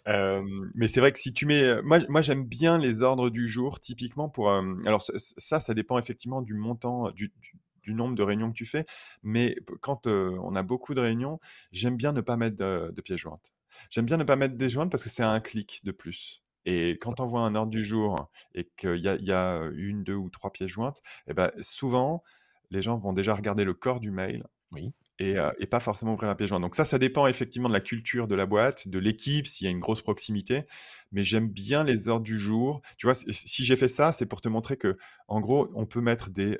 Hem, 0.06 0.70
mais 0.74 0.88
c'est 0.88 1.00
vrai 1.00 1.12
que 1.12 1.18
si 1.18 1.32
tu 1.32 1.46
mets, 1.46 1.82
moi 1.82 1.98
moi 2.08 2.22
j'aime 2.22 2.44
bien 2.46 2.78
les 2.78 3.02
ordres 3.02 3.30
du 3.30 3.48
jour 3.48 3.80
typiquement 3.80 4.28
pour, 4.28 4.50
alors 4.50 5.02
ça, 5.02 5.60
ça 5.60 5.74
dépend 5.74 5.98
effectivement 5.98 6.42
du 6.42 6.54
montant, 6.54 7.10
du 7.12 7.32
du 7.40 7.54
du 7.90 7.96
nombre 7.96 8.14
de 8.14 8.22
réunions 8.22 8.50
que 8.50 8.56
tu 8.56 8.66
fais, 8.66 8.86
mais 9.22 9.56
quand, 9.80 10.06
on 10.06 10.54
a 10.56 10.62
beaucoup 10.62 10.94
de 10.94 11.00
réunions, 11.00 11.40
j'aime 11.72 11.96
bien 11.96 12.12
ne 12.12 12.20
pas 12.20 12.36
mettre 12.36 12.56
de 12.56 12.92
de 12.94 13.00
pièces 13.02 13.20
jointes. 13.20 13.52
J'aime 13.90 14.06
bien 14.06 14.16
ne 14.16 14.24
pas 14.24 14.36
mettre 14.36 14.56
des 14.56 14.68
jointes 14.68 14.90
parce 14.90 15.02
que 15.02 15.10
c'est 15.10 15.22
un 15.22 15.40
clic 15.40 15.80
de 15.84 15.92
plus 15.92 16.42
et 16.66 16.98
quand 17.00 17.20
on 17.20 17.26
voit 17.26 17.40
un 17.40 17.54
ordre 17.54 17.70
du 17.70 17.84
jour 17.84 18.30
et 18.54 18.68
qu'il 18.76 18.96
y 18.96 19.02
y 19.02 19.32
a, 19.32 19.70
1-2 19.70 20.14
ou 20.14 20.30
3 20.30 20.52
pièces 20.52 20.70
jointes 20.70 21.00
et 21.26 21.34
bah, 21.34 21.52
souvent, 21.60 22.22
les 22.70 22.82
gens 22.82 22.98
vont 22.98 23.12
déjà 23.12 23.34
regarder 23.34 23.64
le 23.64 23.74
corps 23.74 24.00
du 24.00 24.10
mail 24.10 24.44
Oui, 24.72 24.92
et 25.18 25.66
pas 25.66 25.80
forcément 25.80 26.14
ouvrir 26.14 26.28
la 26.28 26.34
pièce 26.34 26.48
jointe. 26.48 26.62
Donc 26.62 26.74
ça, 26.74 26.84
ça 26.84 26.98
dépend 26.98 27.26
effectivement 27.26 27.68
de 27.68 27.74
la 27.74 27.80
culture 27.80 28.26
de 28.26 28.34
la 28.34 28.46
boîte, 28.46 28.88
de 28.88 28.98
l'équipe, 28.98 29.46
s'il 29.46 29.66
y 29.66 29.68
a 29.68 29.70
une 29.70 29.80
grosse 29.80 30.02
proximité. 30.02 30.64
Mais 31.12 31.24
j'aime 31.24 31.48
bien 31.48 31.84
les 31.84 32.08
ordres 32.08 32.24
du 32.24 32.38
jour. 32.38 32.80
Tu 32.96 33.06
vois, 33.06 33.14
si 33.14 33.64
j'ai 33.64 33.76
fait 33.76 33.88
ça, 33.88 34.12
c'est 34.12 34.26
pour 34.26 34.40
te 34.40 34.48
montrer 34.48 34.76
que, 34.76 34.96
en 35.28 35.40
gros, 35.40 35.70
on 35.74 35.86
peut 35.86 36.00
mettre 36.00 36.30
des, 36.30 36.58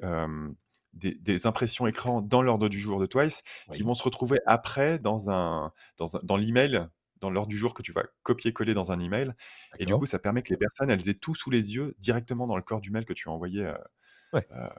des 0.92 1.14
des 1.14 1.46
impressions 1.46 1.86
écran 1.86 2.22
dans 2.22 2.42
l'ordre 2.42 2.68
du 2.68 2.78
jour 2.80 3.00
de 3.00 3.06
Twice 3.06 3.42
qui 3.72 3.82
vont 3.82 3.94
se 3.94 4.02
retrouver 4.02 4.38
après 4.46 4.98
dans 4.98 5.30
un 5.30 5.72
dans 5.98 6.16
un 6.16 6.20
dans 6.24 6.36
l'email, 6.36 6.86
dans 7.20 7.30
l'ordre 7.30 7.48
du 7.48 7.58
jour 7.58 7.74
que 7.74 7.82
tu 7.82 7.92
vas 7.92 8.04
copier-coller 8.22 8.74
dans 8.74 8.92
un 8.92 9.00
email 9.00 9.32
et 9.78 9.86
du 9.86 9.94
coup, 9.96 10.06
ça 10.06 10.18
permet 10.18 10.42
que 10.42 10.50
les 10.50 10.56
personnes, 10.58 10.90
elles 10.90 11.08
aient 11.08 11.14
tout 11.14 11.34
sous 11.34 11.50
les 11.50 11.74
yeux 11.74 11.94
directement 11.98 12.46
dans 12.46 12.56
le 12.56 12.62
corps 12.62 12.80
du 12.80 12.90
mail 12.90 13.04
que 13.04 13.12
tu 13.12 13.28
as 13.28 13.32
envoyé, 13.32 13.62
Ouais. 14.32 14.50
hem 14.50 14.70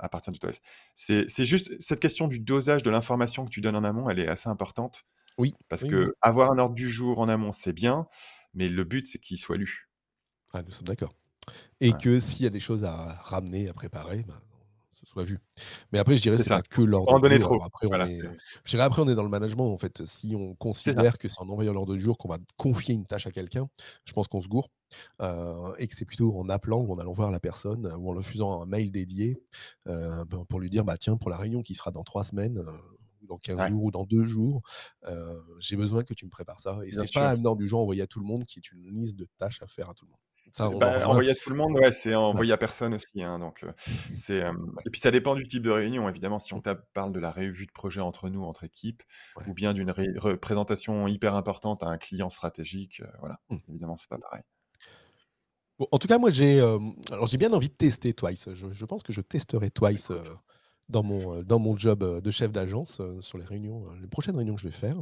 à 0.00 0.08
partir 0.08 0.32
du 0.32 0.38
test. 0.38 0.62
C'est 0.94 1.28
c'est 1.28 1.44
juste 1.44 1.72
cette 1.80 2.00
question 2.00 2.28
du 2.28 2.40
dosage 2.40 2.82
de 2.84 2.90
l'information 2.90 3.44
que 3.44 3.50
tu 3.50 3.60
donnes 3.60 3.76
en 3.76 3.84
amont, 3.84 4.10
elle 4.10 4.20
est 4.20 4.28
assez 4.28 4.48
importante 4.48 5.04
Oui, 5.38 5.54
parce 5.68 5.82
oui, 5.82 5.90
oui. 5.94 6.12
qu'avoir 6.22 6.52
un 6.52 6.58
ordre 6.58 6.74
du 6.74 6.88
jour 6.90 7.18
en 7.20 7.28
amont, 7.28 7.52
c'est 7.52 7.72
bien, 7.72 8.08
mais 8.54 8.68
le 8.68 8.84
but, 8.84 9.06
c'est 9.08 9.18
qu'il 9.20 9.38
soit 9.38 9.56
lu. 9.58 9.90
Ah, 10.52 10.62
nous 10.62 10.72
sommes 10.72 10.86
d'accord. 10.86 11.14
Et 11.80 11.92
que 11.92 12.20
s'il 12.20 12.44
y 12.44 12.46
a 12.46 12.50
des 12.50 12.60
choses 12.60 12.84
à 12.84 13.14
ramener, 13.24 13.68
à 13.68 13.72
préparer, 13.72 14.24
ben, 14.24 14.40
soit 15.08 15.24
vu. 15.24 15.38
Mais 15.92 15.98
après, 15.98 16.16
je 16.16 16.22
dirais, 16.22 16.38
C'est 16.38 16.46
pas 16.46 16.62
que 16.62 16.82
l'ordre 16.82 17.14
en 17.14 17.20
du 17.20 17.32
jour. 17.32 17.38
trop. 17.38 17.62
Après, 17.64 17.86
on 17.86 18.02
est, 18.02 18.22
heu, 18.22 18.34
je 18.64 18.70
dirais 18.72 18.84
après, 18.84 19.02
on 19.02 19.08
est 19.08 19.14
dans 19.14 19.22
le 19.22 19.28
management, 19.30 19.72
en 19.72 19.78
fait. 19.78 20.04
Si 20.06 20.34
on 20.36 20.54
considère 20.54 21.18
que 21.18 21.28
c'est 21.28 21.40
en 21.40 21.48
envoyant 21.48 21.72
l'ordre 21.72 21.94
du 21.94 22.00
jour 22.00 22.18
qu'on 22.18 22.28
va 22.28 22.38
confier 22.56 22.94
une 22.94 23.06
tâche 23.06 23.26
à 23.26 23.30
quelqu'un, 23.32 23.68
je 24.04 24.12
pense 24.12 24.28
qu'on 24.28 24.40
se 24.42 24.48
gourre, 24.48 24.68
heu 25.22 25.74
et 25.78 25.86
que 25.88 25.94
c'est 25.96 26.04
plutôt 26.04 26.38
en 26.38 26.48
appelant 26.48 26.80
ou 26.82 26.92
en 26.92 26.98
allant 26.98 27.12
voir 27.12 27.30
la 27.32 27.40
personne, 27.40 27.86
heu, 27.86 27.96
ou 27.96 28.10
en 28.10 28.12
leur 28.14 28.24
faisant 28.24 28.62
un 28.62 28.66
mail 28.66 28.90
dédié, 28.92 29.42
pour 30.48 30.60
lui 30.60 30.70
dire: 30.70 30.84
«Bah, 30.84 30.96
tiens, 30.98 31.16
pour 31.16 31.30
la 31.30 31.36
réunion 31.38 31.62
qui 31.62 31.74
sera 31.74 31.90
dans 31.90 32.04
3 32.04 32.24
semaines, 32.24 32.62
dans 33.28 33.38
15 33.38 33.58
Ouais, 33.58 33.70
jours 33.70 33.84
ou 33.84 33.90
dans 33.90 34.04
2 34.04 34.24
jours, 34.26 34.62
j'ai 35.60 35.76
besoin 35.76 36.04
que 36.04 36.14
tu 36.14 36.24
me 36.26 36.30
prépares 36.30 36.60
ça» 36.60 36.78
et 36.84 36.92
c'est 36.92 37.08
pas 37.12 37.34
ordre 37.34 37.56
du 37.56 37.68
jour 37.68 37.80
envoyé 37.80 38.02
à 38.02 38.06
tout 38.06 38.20
le 38.20 38.26
monde 38.26 38.44
qui 38.44 38.58
est 38.58 38.72
une 38.72 38.86
liste 38.88 39.16
de 39.16 39.26
tâches 39.38 39.62
à 39.62 39.66
faire 39.68 39.90
à 39.90 39.94
tout 39.94 40.04
le 40.06 40.10
monde. 40.10 40.20
Ça, 40.52 40.70
bah, 40.70 41.06
envoyer 41.08 41.30
à 41.32 41.34
tout 41.34 41.50
le 41.50 41.56
monde, 41.56 41.74
ouais, 41.74 41.92
c'est 41.92 42.14
envoyer 42.14 42.52
à 42.52 42.56
personne 42.56 42.94
aussi, 42.94 43.22
hein, 43.22 43.38
donc 43.38 43.64
c'est, 44.14 44.42
ouais. 44.76 44.84
et 44.86 44.90
puis 44.90 45.00
ça 45.00 45.10
dépend 45.10 45.34
du 45.34 45.46
type 45.46 45.62
de 45.62 45.70
réunion, 45.70 46.08
évidemment. 46.08 46.38
Si 46.38 46.54
on 46.54 46.60
Mmh, 46.64 46.74
parle 46.94 47.12
de 47.12 47.20
la 47.20 47.30
revue 47.30 47.66
de 47.66 47.72
projet 47.72 48.00
entre 48.00 48.28
nous, 48.28 48.42
entre 48.44 48.64
équipes 48.64 49.02
ou 49.44 49.54
bien 49.54 49.74
d'une 49.74 49.90
ré 49.90 50.06
représentation 50.16 51.06
hyper 51.08 51.34
importante 51.34 51.82
à 51.82 51.86
un 51.88 51.98
client 51.98 52.30
stratégique, 52.30 53.02
voilà, 53.20 53.40
Mmh. 53.50 53.58
évidemment, 53.68 53.96
c'est 53.96 54.08
pas 54.08 54.18
pareil. 54.18 54.42
Bon, 55.78 55.86
en 55.92 55.98
tout 55.98 56.08
cas, 56.08 56.18
moi, 56.18 56.30
j'ai, 56.30 56.56
hem, 56.56 56.94
alors 57.12 57.26
j'ai 57.26 57.36
bien 57.38 57.52
envie 57.52 57.68
de 57.68 57.74
tester 57.74 58.12
Twice. 58.12 58.48
Je 58.52 58.70
je 58.72 58.84
pense 58.84 59.02
que 59.02 59.12
je 59.12 59.20
testerai 59.20 59.70
Twice, 59.70 60.10
dans 60.88 61.02
mon, 61.02 61.38
heu, 61.38 61.44
dans 61.44 61.58
mon 61.58 61.76
job, 61.76 62.02
heu, 62.02 62.20
de 62.20 62.30
chef 62.30 62.52
d'agence, 62.52 63.00
heu, 63.00 63.20
sur 63.20 63.38
les 63.38 63.44
réunions, 63.44 63.90
les 64.00 64.08
prochaines 64.08 64.36
réunions 64.36 64.54
que 64.54 64.60
je 64.60 64.68
vais 64.68 64.72
faire. 64.74 64.96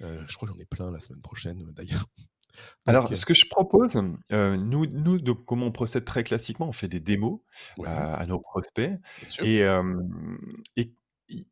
Je 0.00 0.34
crois 0.36 0.48
que 0.48 0.54
j'en 0.54 0.60
ai 0.60 0.66
plein 0.66 0.90
la 0.90 1.00
semaine 1.00 1.22
prochaine, 1.22 1.62
d'ailleurs. 1.72 2.06
Donc 2.86 2.96
Alors, 2.96 3.16
ce 3.16 3.24
que 3.24 3.34
je 3.34 3.48
propose, 3.48 3.94
nous 4.30 4.86
nous 4.86 5.18
donc 5.18 5.44
comment 5.46 5.66
on 5.66 5.72
procède 5.72 6.04
très 6.04 6.24
classiquement, 6.24 6.68
on 6.68 6.72
fait 6.72 6.88
des 6.88 7.00
démos, 7.00 7.40
à 7.84 8.26
nos 8.26 8.40
prospects 8.40 8.92
et 9.40 9.64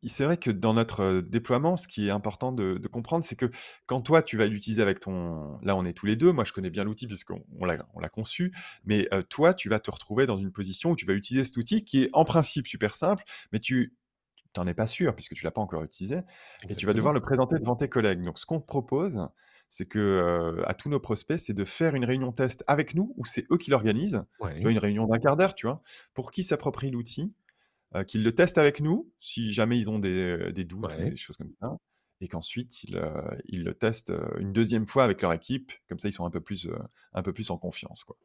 i 0.01 0.09
c'est 0.09 0.23
vrai 0.25 0.37
que 0.37 0.51
dans 0.51 0.73
notre, 0.73 1.01
heu, 1.01 1.21
déploiement, 1.21 1.77
ce 1.77 1.87
qui 1.87 2.07
est 2.07 2.11
important 2.11 2.51
de 2.51 2.77
de 2.77 2.87
comprendre, 2.87 3.25
c'est 3.25 3.35
que 3.35 3.49
quand 3.85 4.01
toi, 4.01 4.21
tu 4.21 4.37
vas 4.37 4.45
l'utiliser 4.47 4.81
avec 4.81 4.99
ton 4.99 5.57
là, 5.61 5.75
on 5.75 5.85
est 5.85 5.93
tous 5.93 6.05
les 6.05 6.15
2, 6.15 6.31
moi 6.31 6.43
je 6.45 6.53
connais 6.53 6.69
bien 6.69 6.83
l'outil 6.83 7.07
puisqu'on 7.07 7.43
on 7.59 7.65
l'a 7.65 7.85
on 7.93 7.99
l'a 7.99 8.09
conçu, 8.09 8.53
mais 8.85 9.07
heu, 9.13 9.23
toi, 9.23 9.53
tu 9.53 9.69
vas 9.69 9.79
te 9.79 9.91
retrouver 9.91 10.25
dans 10.25 10.37
une 10.37 10.51
position 10.51 10.91
où 10.91 10.95
tu 10.95 11.05
vas 11.05 11.13
utiliser 11.13 11.43
cet 11.45 11.57
outil 11.57 11.83
qui 11.83 12.03
est 12.03 12.09
en 12.13 12.23
principe 12.25 12.67
super 12.67 12.95
simple, 12.95 13.23
mais 13.51 13.59
tu 13.59 13.93
tu 14.53 14.59
en 14.59 14.67
es 14.67 14.73
pas 14.73 14.87
sûr 14.87 15.15
puisque 15.15 15.33
tu 15.33 15.43
l'as 15.45 15.51
pas 15.51 15.61
encore 15.61 15.83
utilisé 15.83 16.19
et 16.67 16.75
tu 16.75 16.85
vas 16.85 16.93
devoir 16.93 17.13
Exactement. 17.13 17.13
le 17.13 17.21
présenter 17.21 17.57
devant 17.59 17.75
tes 17.75 17.87
collègues. 17.89 18.21
Donc 18.23 18.37
ce 18.39 18.45
qu'on 18.45 18.59
propose, 18.61 19.27
c'est 19.69 19.85
que, 19.87 19.99
heu, 20.59 20.63
à 20.69 20.73
tous 20.73 20.89
nos 20.89 20.99
prospects, 20.99 21.39
c'est 21.39 21.53
de 21.53 21.63
faire 21.65 21.95
une 21.95 22.05
réunion 22.05 22.31
test 22.33 22.63
avec 22.67 22.93
nous 22.95 23.13
ou 23.17 23.25
c'est 23.25 23.45
eux 23.51 23.57
qui 23.57 23.71
l'organisent. 23.71 24.23
Tu 24.59 24.67
vois, 24.67 24.71
Ouais, 24.71 24.73
une 24.73 24.77
réunion 24.79 25.07
d'un 25.07 25.19
quart 25.19 25.37
d'heure, 25.37 25.55
tu 25.55 25.65
vois? 25.67 25.81
Pour 26.13 26.31
qu'ils 26.31 26.43
s'approprient 26.43 26.91
l'outil 26.91 27.33
heu, 27.95 28.03
qu'ils 28.03 28.23
le 28.23 28.33
testent 28.33 28.57
avec 28.57 28.81
nous, 28.81 29.11
si 29.19 29.53
jamais 29.53 29.77
ils 29.77 29.89
ont 29.89 29.99
des, 29.99 30.51
des 30.53 30.65
doutes 30.65 30.91
ou 30.93 31.09
des 31.09 31.15
choses 31.15 31.37
comme 31.37 31.53
ça 31.59 31.77
et 32.23 32.27
qu'ensuite 32.27 32.83
ils, 32.83 32.97
heu, 32.97 33.11
ils 33.45 33.63
le 33.63 33.73
testent, 33.73 34.13
une 34.39 34.53
deuxième 34.53 34.85
fois 34.85 35.03
avec 35.03 35.21
leur 35.21 35.33
équipe. 35.33 35.71
Comme 35.89 35.97
ça, 35.97 36.07
ils 36.07 36.13
sont 36.13 36.25
un 36.25 36.29
peu 36.29 36.41
plus, 36.41 36.69
un 37.13 37.21
peu 37.23 37.33
plus 37.33 37.49
en 37.49 37.57
confiance, 37.57 38.03
quoi. 38.03 38.15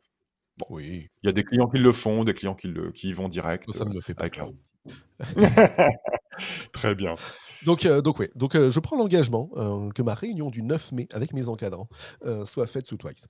Bon, 0.59 0.67
oui. 0.71 1.09
il 1.23 1.27
y 1.27 1.29
a 1.29 1.33
des 1.33 1.45
clients 1.45 1.69
qui 1.69 1.79
le 1.79 1.93
font, 1.93 2.25
des 2.25 2.33
clients 2.33 2.55
qui 2.55 2.69
le 2.69 2.91
qui 2.91 3.11
y 3.11 3.13
vont 3.13 3.29
direct, 3.29 3.71
ça 3.73 3.85
me 3.85 4.01
fait 4.01 4.15
pas 4.15 4.23
avec 4.23 4.37
leur. 4.37 4.53
Très 6.73 6.95
bien. 6.95 7.15
Donc 7.65 7.87
donc 7.87 8.19
ouais, 8.19 8.31
donc 8.35 8.55
je 8.55 8.81
prends 8.81 8.97
l'engagement, 8.97 9.49
que 9.95 10.03
ma 10.03 10.15
réunion 10.15 10.51
du 10.51 10.63
9 10.63 10.93
mai 10.93 11.09
avec 11.13 11.33
mes 11.35 11.49
encadrants, 11.49 11.89
soit 12.45 12.67
faite 12.67 12.87
sous 12.87 12.97
Twice. 12.97 13.27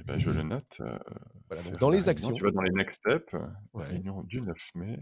Et 0.00 0.04
bah, 0.04 0.18
je 0.18 0.30
le 0.30 0.42
note, 0.42 0.80
Voilà, 1.48 1.62
donc 1.62 1.78
dans 1.78 1.90
les 1.90 1.98
réunion. 1.98 2.10
actions 2.10 2.32
Tu 2.32 2.44
vas 2.44 2.50
dans 2.50 2.62
les 2.62 2.72
next 2.72 3.00
steps, 3.00 3.32
ouais, 3.32 3.84
réunion 3.86 4.22
du 4.22 4.40
9 4.40 4.70
mai. 4.74 4.98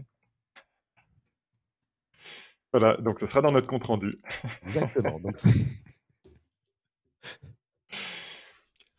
Voilà, 2.73 2.95
donc 2.97 3.19
ce 3.19 3.27
sera 3.27 3.41
dans 3.41 3.51
notre 3.51 3.67
compte 3.67 3.85
rendu. 3.85 4.19
exactement, 4.63 5.19
donc 5.19 5.37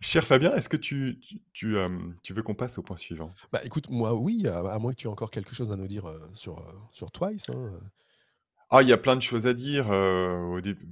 Cher 0.01 0.23
Fabien, 0.25 0.55
est-ce 0.55 0.69
que 0.69 0.77
tu 0.77 1.19
tu 1.21 1.41
tu, 1.55 1.77
tu 2.23 2.35
veux 2.35 2.43
qu'on 2.43 2.55
passe 2.55 2.77
au 2.77 2.83
point 2.83 2.97
suivant? 2.99 3.35
bah, 3.53 3.61
écoute, 3.65 3.89
moi, 3.91 4.15
oui, 4.15 4.47
à 4.49 4.59
à 4.59 4.79
moins 4.79 4.93
que 4.93 4.97
tu 4.99 5.07
aies 5.07 5.11
encore 5.11 5.31
quelque 5.31 5.55
chose 5.55 5.71
à 5.71 5.77
nous 5.77 5.87
dire, 5.87 6.09
heu, 6.09 6.31
sur, 6.35 6.59
heu, 6.61 6.79
sur 6.91 7.11
Twice, 7.13 7.49
hein. 7.51 7.73
Ah, 8.71 8.83
il 8.83 8.89
y 8.89 8.93
a 8.93 8.99
plein 8.99 9.17
de 9.17 9.23
choses 9.23 9.47
à 9.47 9.55
dire, 9.55 9.89
au 9.91 10.61
début 10.61 10.89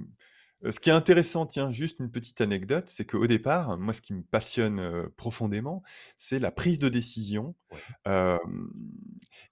heu, 0.65 0.71
ce 0.71 0.81
qui 0.81 0.91
est 0.91 0.93
intéressant, 0.93 1.47
tiens, 1.47 1.73
juste 1.73 1.99
une 2.01 2.11
petite 2.11 2.41
anecdote, 2.41 2.85
c'est 2.89 3.05
qu'au 3.07 3.27
départ, 3.27 3.79
moi, 3.79 3.93
ce 3.93 4.01
qui 4.03 4.15
me 4.15 4.23
passionne, 4.23 4.81
heu, 4.81 5.13
profondément, 5.17 5.83
c'est 6.17 6.39
la 6.39 6.51
prise 6.51 6.79
de 6.79 6.89
décision, 6.89 7.55
Ouais, 7.71 7.85
hem 8.07 8.71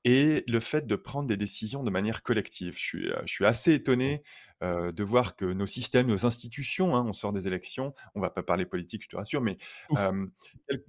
et 0.05 0.45
le 0.49 0.61
fait 0.61 0.87
de 0.87 0.97
prendre 0.97 1.29
des 1.29 1.37
décisions 1.37 1.83
de 1.85 1.91
manière 1.91 2.23
collective. 2.23 2.75
Je 2.77 2.83
suis, 2.83 3.09
heu, 3.09 3.17
je 3.27 3.33
suis 3.33 3.47
assez 3.47 3.75
étonné, 3.75 4.23
heu, 4.63 4.93
de 4.93 5.05
voir 5.05 5.37
que 5.37 5.45
nos 5.45 5.67
systèmes, 5.67 6.07
nos 6.09 6.27
institutions, 6.27 6.97
hein, 6.97 7.05
on 7.07 7.13
sort 7.13 7.33
des 7.33 7.47
élections, 7.47 7.93
on 8.15 8.21
va 8.21 8.31
pas 8.31 8.43
parler 8.43 8.67
politique, 8.67 9.03
je 9.05 9.09
te 9.09 9.17
rassure, 9.17 9.41
mais 9.43 9.59
hem, 9.97 10.31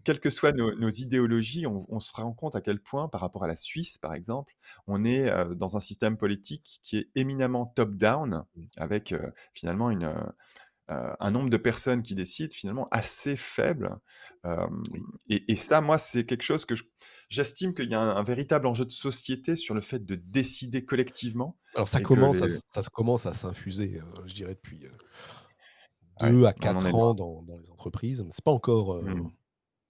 quelles 0.03 0.19
que 0.19 0.29
soient 0.29 0.51
nos 0.51 0.73
nos 0.75 0.89
idéologies, 0.89 1.65
on 1.67 1.85
on 1.89 1.99
se 1.99 2.11
rend 2.13 2.33
compte 2.33 2.55
à 2.55 2.61
quel 2.61 2.79
point, 2.81 3.07
par 3.09 3.21
rapport 3.21 3.43
à 3.43 3.47
la 3.47 3.55
Suisse, 3.55 3.97
par 3.97 4.13
exemple, 4.13 4.53
on 4.87 5.03
est, 5.05 5.29
heu, 5.29 5.55
dans 5.55 5.77
un 5.77 5.79
système 5.79 6.17
politique 6.17 6.79
qui 6.83 6.97
est 6.97 7.09
éminemment 7.15 7.65
top 7.65 7.95
down 7.95 8.43
Mmh, 8.55 8.65
avec, 8.77 9.13
finalement 9.53 9.89
une, 9.91 10.13
heu, 10.89 11.11
un 11.19 11.31
nombre 11.31 11.49
de 11.49 11.57
personnes 11.57 12.03
qui 12.03 12.15
décident 12.15 12.53
finalement 12.55 12.87
assez 12.91 13.35
faible. 13.35 13.97
Oui. 14.89 15.09
et 15.29 15.51
et 15.51 15.55
ça, 15.55 15.81
moi, 15.81 15.97
c'est 15.97 16.25
quelque 16.25 16.43
chose 16.43 16.65
que 16.65 16.75
je 16.75 16.83
j'estime 17.29 17.73
qu'il 17.73 17.89
y 17.89 17.95
a 17.95 17.99
un 18.01 18.15
un 18.17 18.23
véritable 18.23 18.67
enjeu 18.67 18.85
de 18.85 18.91
société 18.91 19.55
sur 19.55 19.75
le 19.75 19.81
fait 19.81 20.03
de 20.05 20.15
décider 20.15 20.85
collectivement 20.85 21.57
Alors 21.73 21.87
ça 21.87 21.99
commence 21.99 22.43
à 22.43 22.47
les 22.47 22.59
ça 22.69 22.83
se 22.83 22.89
commence 22.91 23.25
à 23.25 23.33
s'infuser, 23.33 23.97
heu, 23.99 24.03
je 24.27 24.35
dirais 24.35 24.53
depuis, 24.55 24.85
ouais, 26.21 26.37
2 26.37 26.45
à 26.45 26.53
on 26.59 26.75
en 26.75 26.85
4 26.85 26.85
est 26.85 26.95
ans 26.95 27.13
dans 27.15 27.41
dans 27.43 27.57
les 27.57 27.69
entreprises. 27.71 28.23
C'est 28.31 28.43
pas 28.43 28.51
encore, 28.51 29.01
Mmh. 29.01 29.29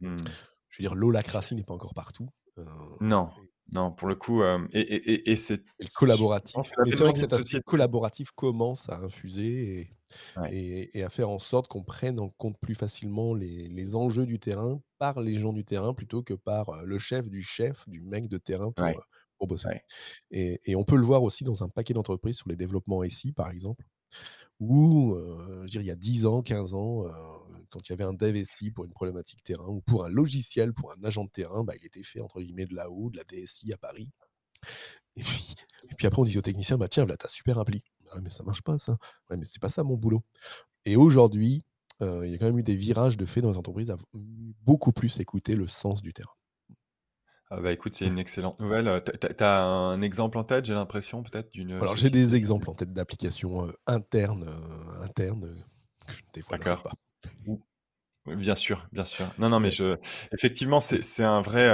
Mmh. 0.02 0.34
je 0.70 0.78
veux 0.82 0.84
dire 0.84 0.95
l'holacratie 0.95 1.56
n'est 1.56 1.64
pas 1.64 1.74
encore 1.74 1.93
partout, 1.93 2.30
Non, 3.10 3.34
non, 3.72 3.92
pour 3.92 4.08
le 4.08 4.16
coup, 4.16 4.44
hem 4.44 4.68
et 4.72 4.82
et 4.82 5.12
et 5.14 5.32
et 5.32 5.36
c'est 5.36 5.64
et 5.80 5.86
le 5.86 5.88
c'est 5.88 6.10
je 6.12 6.26
pense 6.54 6.68
collaboratif. 6.68 6.72
que 6.72 6.82
la 6.82 6.86
Mais 6.86 6.92
c'est 6.92 7.04
vrai 7.04 7.14
que 7.14 7.20
journée 7.20 7.20
cet 7.20 7.32
de 7.32 7.34
aspect 7.34 7.62
société. 7.62 7.62
collaboratif 7.62 8.32
commence 8.32 8.90
à 8.90 8.98
infuser 9.00 9.80
et 9.82 9.90
ouais, 10.36 10.54
et 10.54 11.00
et 11.00 11.04
à 11.04 11.10
faire 11.10 11.30
en 11.30 11.40
sorte 11.40 11.68
qu'on 11.68 11.84
prenne 11.84 12.20
en 12.20 12.30
compte 12.30 12.58
plus 12.60 12.76
facilement 12.76 13.34
les 13.36 13.68
les 13.70 13.96
enjeux 13.96 14.26
du 14.26 14.40
terrain 14.40 14.82
par 15.00 15.22
les 15.22 15.36
gens 15.36 15.54
du 15.54 15.66
terrain 15.66 15.94
plutôt 15.94 16.24
que 16.24 16.34
par, 16.34 16.70
heu, 16.72 16.86
le 16.86 17.00
chef 17.00 17.30
du 17.30 17.42
chef 17.44 17.88
du 17.90 18.02
mec 18.02 18.28
de 18.30 18.38
terrain 18.38 18.72
pour, 18.74 19.00
heu, 19.00 19.04
pour 19.38 19.48
bosser. 19.48 19.70
ouais, 19.70 19.86
Et 20.32 20.60
et 20.66 20.76
on 20.78 20.84
peut 20.86 20.98
le 20.98 21.04
voir 21.06 21.24
aussi 21.24 21.44
dans 21.46 21.64
un 21.64 21.70
paquet 21.70 21.94
d'entreprises 21.96 22.38
sur 22.38 22.50
les 22.50 22.58
développements 22.58 23.04
SI, 23.04 23.34
par 23.34 23.52
exemple, 23.52 23.86
où, 24.60 25.14
heu, 25.16 25.38
je 25.60 25.62
veux 25.64 25.68
dire, 25.70 25.82
il 25.82 25.88
y 25.88 25.91
a 25.91 25.95
10 25.95 26.26
ans, 26.26 26.41
15 26.41 26.74
ans, 26.74 27.05
heu, 27.07 27.12
quand 27.70 27.88
il 27.88 27.91
y 27.91 27.93
avait 27.93 28.03
un 28.03 28.14
dev 28.14 28.36
SI 28.38 28.72
pour 28.72 28.86
une 28.86 28.91
problématique 28.93 29.43
terrain 29.43 29.68
ou 29.68 29.82
pour 29.82 30.05
un 30.05 30.10
logiciel, 30.10 30.74
pour 30.74 30.91
un 30.91 31.03
agent 31.03 31.26
de 31.26 31.30
terrain, 31.32 31.64
bah, 31.64 31.74
il 31.80 31.86
était 31.86 32.03
fait 32.03 32.22
entre 32.22 32.41
guillemets 32.41 32.66
«de 32.68 32.76
là-haut», 32.76 33.10
de 33.12 33.18
la 33.18 33.24
DSI 33.24 33.74
à 33.74 33.78
Paris. 33.78 34.12
Et 35.91 35.95
puis 35.97 36.07
après 36.07 36.22
on 36.22 36.26
disait 36.26 36.39
aux 36.39 36.41
techniciens: 36.41 36.78
«Bah, 36.78 36.88
tiens, 36.88 37.03
voilà 37.03 37.18
ta 37.18 37.30
super 37.30 37.60
appli». 37.60 37.84
«Ah 38.14 38.20
mais 38.24 38.30
ça 38.30 38.43
marche 38.43 38.62
pas 38.62 38.78
ça». 38.78 38.97
«Ouais, 39.30 39.38
mais 39.38 39.45
c'est 39.45 39.62
pas 39.62 39.70
ça 39.70 39.84
mon 39.84 39.95
boulot». 39.97 40.24
Et 40.86 40.95
aujourd'hui, 40.97 41.64
heu, 42.01 42.26
il 42.26 42.32
y 42.32 42.36
a 42.36 42.39
quand 42.39 42.45
même 42.47 42.60
eu 42.60 42.64
des 42.64 42.76
virages 42.78 43.18
de 43.18 43.26
fait 43.26 43.41
dans 43.41 43.51
les 43.51 43.57
entreprises 43.57 43.91
à 43.91 43.97
beaucoup 44.14 44.91
plus 44.93 45.20
écouter 45.20 45.55
le 45.55 45.68
sens 45.68 46.01
du 46.03 46.14
terrain. 46.14 46.32
Ah 47.50 47.62
bah, 47.62 47.72
écoute, 47.72 47.93
c'est 47.95 48.06
une 48.08 48.20
excellente 48.20 48.60
nouvelle, 48.60 48.88
heu, 48.88 49.02
tu 49.04 49.12
as 49.28 49.34
tu 49.34 49.43
as 49.43 49.64
un 49.66 50.02
exemple 50.02 50.38
en 50.38 50.43
tête, 50.43 50.66
j'ai 50.66 50.74
l'impression 50.74 51.24
peut-être 51.24 51.52
d'une, 51.52 51.82
Alors 51.82 51.97
j'ai 51.97 52.10
des 52.10 52.36
société 52.36 52.38
qui 52.38 52.38
exemples 52.38 52.70
en 52.70 52.74
tête 52.74 52.93
d'applications, 52.93 53.66
heu, 53.68 53.76
internes, 53.86 54.45
heu, 54.47 55.02
internes, 55.04 55.43
heu, 55.43 55.58
que 56.08 56.14
je 56.14 56.24
ne 56.24 56.30
dévoilerai 56.32 56.78
d'accord. 56.78 56.84
pas. 56.84 56.93
Oui, 58.26 58.36
bien 58.36 58.56
sûr, 58.56 58.88
bien 58.91 59.06
sûr. 59.06 59.34
Non, 59.38 59.50
non, 59.50 59.60
mais 59.60 59.72
Yes. 59.72 59.72
je 59.72 59.97
effectivement, 60.34 60.82
c'est 60.82 61.02
c'est 61.04 61.24
un 61.24 61.41
vrai, 61.41 61.70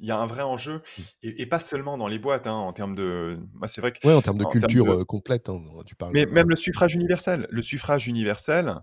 il 0.00 0.06
y 0.06 0.10
a 0.12 0.18
un 0.18 0.26
vrai 0.26 0.42
enjeu 0.42 0.82
Mmh. 0.96 1.06
et 1.22 1.42
et 1.42 1.46
pas 1.46 1.58
seulement 1.60 1.98
dans 1.98 2.06
les 2.06 2.18
boîtes, 2.18 2.46
hein, 2.46 2.52
en 2.52 2.72
termes 2.72 2.94
de 2.94 3.38
moi, 3.54 3.66
c'est 3.68 3.80
vrai 3.80 3.92
Ouais, 4.02 4.14
en 4.14 4.22
termes 4.22 4.38
de 4.38 4.44
termes 4.60 4.76
culture, 4.76 4.96
de 4.98 5.04
complète, 5.04 5.48
hein, 5.50 5.62
tu 5.86 5.96
parles 5.96 6.14
mais 6.14 6.26
même 6.26 6.48
le 6.48 6.56
suffrage 6.56 6.94
universel. 6.94 7.46
Le 7.50 7.62
suffrage 7.62 8.06
universel, 8.08 8.74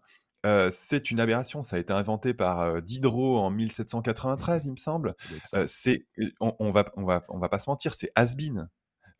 heu, 0.46 0.70
c'est 0.72 1.12
une 1.12 1.20
aberration. 1.20 1.64
Ça 1.64 1.78
a 1.78 1.80
été 1.80 1.94
inventé 1.94 2.34
par, 2.34 2.62
heu, 2.78 2.82
Diderot 2.82 3.38
en 3.40 3.50
mmh 4.36 4.40
mh. 4.44 4.48
1793, 4.50 4.66
il 4.66 4.72
me 4.74 4.78
semble. 4.78 5.16
Heu, 5.56 5.66
c'est, 5.68 6.06
on 6.40 6.56
on 6.60 6.72
va 6.72 6.86
on 6.98 7.04
va 7.06 7.26
on 7.30 7.40
va 7.40 7.50
pas 7.50 7.60
se 7.60 7.70
mentir, 7.70 7.94
c'est 7.94 8.12
has-been. 8.16 8.70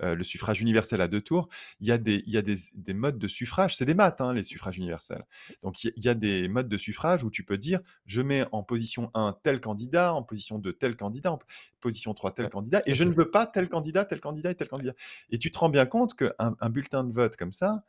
Heu, 0.04 0.16
le 0.16 0.24
suffrage 0.26 0.62
universel 0.62 1.02
à 1.02 1.08
2 1.08 1.22
tours, 1.22 1.50
il 1.80 1.88
y 1.88 1.92
a 1.94 1.98
des 2.00 2.24
il 2.28 2.34
y 2.34 2.38
a 2.38 2.42
des 2.44 2.56
des 2.76 2.94
modes 2.96 3.20
de 3.20 3.28
suffrage, 3.30 3.76
c'est 3.78 3.86
des 3.86 3.94
maths, 3.96 4.22
hein, 4.22 4.34
les 4.34 4.44
suffrages 4.44 4.78
universels. 4.78 5.24
Donc 5.64 5.84
il 5.84 5.88
y 5.90 5.92
a 5.92 5.94
il 5.98 6.06
y 6.06 6.10
a 6.10 6.16
des 6.16 6.50
modes 6.50 6.70
de 6.70 6.78
suffrage 6.78 7.24
où 7.24 7.32
tu 7.32 7.44
peux 7.46 7.58
dire: 7.60 7.80
«Je 8.08 8.22
mets 8.22 8.46
en 8.54 8.64
position 8.64 9.12
1 9.16 9.38
tel 9.44 9.62
candidat, 9.62 10.14
en 10.16 10.24
position 10.24 10.60
2 10.60 10.74
tel 10.74 10.96
candidat, 10.98 11.32
en 11.34 11.40
position 11.82 12.14
3 12.16 12.34
tel 12.34 12.48
Ouais, 12.48 12.50
candidat 12.50 12.82
tout 12.84 12.88
et 12.88 12.94
à 12.94 12.96
je 12.96 13.04
fait. 13.04 13.06
ne 13.06 13.14
veux 13.14 13.32
pas 13.32 13.46
tel 13.48 13.70
candidat, 13.70 14.06
tel 14.06 14.20
candidat 14.22 14.52
et 14.52 14.56
tel 14.56 14.68
Ouais, 14.78 14.84
candidat» 14.84 14.94
et 15.30 15.40
tu 15.40 15.52
te 15.52 15.60
rends 15.60 15.70
bien 15.70 15.86
compte 15.86 16.16
qu'un 16.16 16.34
un 16.60 16.70
bulletin 16.70 17.04
de 17.06 17.14
vote 17.14 17.38
comme 17.38 17.52
ça, 17.54 17.84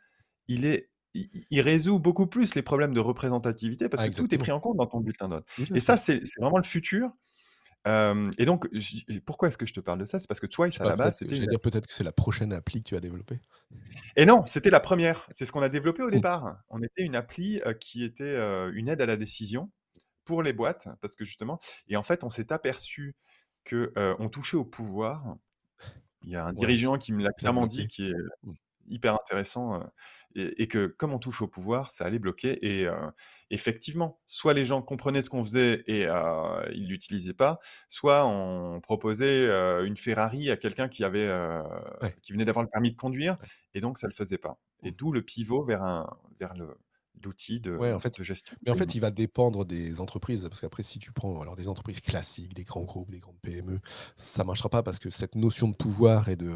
il 0.49 0.65
est 0.67 0.91
il 1.15 1.61
résout 1.61 1.99
beaucoup 2.01 2.27
plus 2.27 2.55
les 2.55 2.63
problèmes 2.63 2.93
de 2.95 3.01
représentativité 3.01 3.89
parce 3.89 4.03
ah 4.03 4.05
que 4.05 4.11
tout 4.11 4.35
est 4.35 4.39
pris 4.39 4.53
en 4.53 4.61
compte 4.61 4.77
dans 4.77 4.87
ton 4.87 5.01
bulletin 5.01 5.29
de 5.29 5.37
à 5.37 5.41
et 5.75 5.81
ça, 5.81 5.97
c'est 5.97 6.21
vraiment 6.41 6.59
le 6.59 6.65
futur, 6.65 7.11
et 7.87 8.47
donc 8.47 8.69
pourquoi 9.27 9.49
est-ce 9.49 9.59
que 9.59 9.67
je 9.67 9.75
te 9.75 9.81
parle 9.81 9.99
de 10.01 10.05
ça? 10.07 10.19
C'est 10.21 10.29
parce 10.29 10.41
que 10.41 10.47
Twice, 10.47 10.81
à 10.81 10.87
la 10.87 10.97
base, 10.97 11.19
c'était 11.19 11.35
j'allais 11.35 11.49
dire 11.49 11.61
peut-être 11.61 11.87
que 11.87 11.93
c'est 11.93 12.05
la 12.05 12.13
prochaine 12.13 12.53
appli 12.53 12.83
que 12.83 12.89
tu 12.89 12.97
as 12.97 13.01
développée? 13.01 13.41
Et 14.17 14.27
non, 14.27 14.47
c'était 14.47 14.71
la 14.71 14.81
première. 14.81 15.27
C'est 15.31 15.45
ce 15.45 15.53
qu'on 15.53 15.63
a 15.63 15.69
développé 15.69 16.03
au 16.03 16.11
Mmh. 16.13 16.25
départ. 16.25 16.59
On 16.69 16.81
était 16.83 17.03
une 17.03 17.17
appli, 17.17 17.61
heu, 17.67 17.73
qui 17.75 18.05
était, 18.05 18.25
heu, 18.37 18.71
une 18.75 18.89
aide 18.89 19.01
à 19.01 19.07
la 19.07 19.17
décision 19.17 19.71
pour 20.25 20.43
les 20.43 20.53
boîtes 20.53 20.89
parce 21.03 21.17
que 21.17 21.25
justement 21.25 21.61
et 21.89 21.97
en 21.97 22.03
fait, 22.05 22.25
on 22.25 22.31
s'est 22.31 22.53
aperçu 22.53 23.17
que, 23.65 23.93
heu, 23.99 24.17
on 24.21 24.29
touchait 24.31 24.57
au 24.59 24.65
pouvoir. 24.67 25.37
Il 26.25 26.31
y 26.31 26.37
a 26.37 26.47
un 26.47 26.53
Ouais, 26.55 26.69
dirigeant 26.69 26.99
qui 26.99 27.13
me 27.13 27.23
l'a 27.25 27.33
clairement 27.33 27.67
dit, 27.69 27.89
qui 27.89 28.09
est 28.11 28.15
Mmh. 28.45 28.55
Hyper 28.89 29.15
intéressant, 29.15 29.81
et 30.35 30.63
et 30.63 30.69
que 30.69 30.87
comme 30.87 31.13
on 31.13 31.19
touche 31.19 31.43
au 31.43 31.49
pouvoir, 31.49 31.91
ça 31.91 32.05
allait 32.07 32.19
bloquer 32.19 32.59
et 32.83 32.89
effectivement, 33.51 34.21
soit 34.27 34.55
les 34.55 34.65
gens 34.65 34.83
comprenaient 34.83 35.23
ce 35.23 35.31
qu'on 35.31 35.45
faisait 35.45 35.85
et 35.87 36.07
heu, 36.07 36.13
ils 36.75 36.89
l'utilisaient 36.89 37.35
pas, 37.35 37.59
soit 37.89 38.27
on 38.27 38.81
proposait, 38.81 39.47
une 39.87 39.97
Ferrari 39.97 40.51
à 40.51 40.57
quelqu'un 40.57 40.89
qui 40.89 41.05
avait, 41.05 41.29
Ouais, 42.01 42.17
qui 42.23 42.33
venait 42.33 42.45
d'avoir 42.45 42.65
le 42.65 42.71
permis 42.71 42.91
de 42.93 42.97
conduire 42.97 43.37
ouais. 43.41 43.49
et 43.75 43.81
donc 43.81 43.99
ça 43.99 44.07
le 44.07 44.13
faisait 44.15 44.39
pas 44.39 44.59
et 44.83 44.91
Mmh. 44.91 44.93
d'où 44.93 45.13
le 45.13 45.23
pivot 45.23 45.65
vers 45.65 45.83
un 45.83 46.19
vers 46.41 46.55
le 46.55 46.77
l'outil 47.23 47.61
de 47.61 47.81
Ouais, 47.81 47.93
en 47.93 47.99
fait 47.99 48.19
de 48.19 48.23
gestion 48.25 48.57
mais 48.65 48.71
en 48.71 48.77
fait, 48.77 48.95
il 48.95 49.01
va 49.01 49.11
dépendre 49.11 49.65
des 49.65 50.01
entreprises 50.01 50.43
parce 50.49 50.61
qu'après 50.61 50.83
si 50.85 50.99
tu 51.01 51.13
prends 51.13 51.41
alors 51.41 51.57
des 51.57 51.69
entreprises 51.69 52.01
classiques, 52.01 52.55
des 52.55 52.63
grands 52.65 52.85
groupes, 52.85 53.11
des 53.11 53.19
grandes 53.21 53.41
PME, 53.41 53.81
ça 54.17 54.45
marchera 54.45 54.69
pas 54.71 54.83
parce 54.85 54.99
que 55.01 55.11
cette 55.11 55.35
notion 55.35 55.69
de 55.69 55.75
pouvoir 55.77 56.29
et 56.29 56.37
de, 56.37 56.53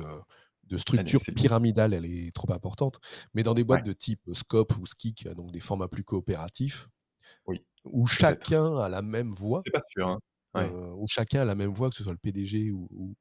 de 0.69 0.77
structure 0.79 1.23
pyramidale, 1.35 1.95
elle 1.95 2.07
est 2.07 2.35
trop 2.35 2.53
importante. 2.53 3.01
Mais 3.35 3.43
dans 3.43 3.55
des 3.55 3.65
boîtes 3.65 3.83
Ouais, 3.83 3.85
de 3.85 3.93
type, 3.93 4.23
Scope 4.35 4.77
ou 4.79 4.87
Skik, 4.87 5.29
donc 5.37 5.53
des 5.53 5.61
formats 5.61 5.89
plus 5.89 6.05
coopératifs, 6.05 6.89
oui, 7.47 7.65
où 7.85 8.07
chacun 8.07 8.77
a 8.79 8.89
la 8.89 9.03
même 9.03 9.33
voix 9.33 9.65
C'est 9.65 9.71
pas 9.73 9.81
sûr, 9.89 10.09
hein. 10.09 10.19
Ouais. 10.55 10.75
heu, 10.75 10.93
où 10.97 11.07
chacun 11.09 11.43
a 11.43 11.45
la 11.47 11.55
même 11.57 11.73
voix, 11.75 11.91
que 11.91 11.97
ce 11.97 12.05
soit 12.05 12.13
le 12.13 12.19
PDG 12.19 12.71
ou 12.73 12.89
ou 12.93 13.17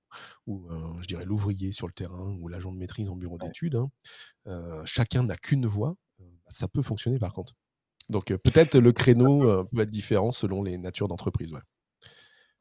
ou, 0.48 0.68
heu, 0.72 1.02
je 1.02 1.08
dirais 1.08 1.26
l'ouvrier 1.26 1.72
sur 1.74 1.88
le 1.88 1.94
terrain 1.94 2.34
ou 2.40 2.48
l'agent 2.50 2.72
de 2.74 2.78
maîtrise 2.80 3.10
en 3.10 3.16
bureau 3.18 3.40
Ouais. 3.40 3.54
d'études, 3.54 3.76
hein, 3.78 3.90
chacun 4.86 5.24
n'a 5.24 5.38
qu'une 5.38 5.66
voix, 5.68 5.96
bah, 6.20 6.26
ça 6.52 6.68
peut 6.68 6.82
fonctionner 6.82 7.20
par 7.20 7.34
contre. 7.34 7.54
Donc, 8.10 8.28
peut-être 8.38 8.80
le 8.80 8.92
créneau, 8.94 9.66
peut 9.74 9.82
être 9.82 9.92
différent 9.92 10.32
selon 10.32 10.64
les 10.64 10.78
natures 10.80 11.08
d'entreprise, 11.10 11.54
ouais. 11.54 11.62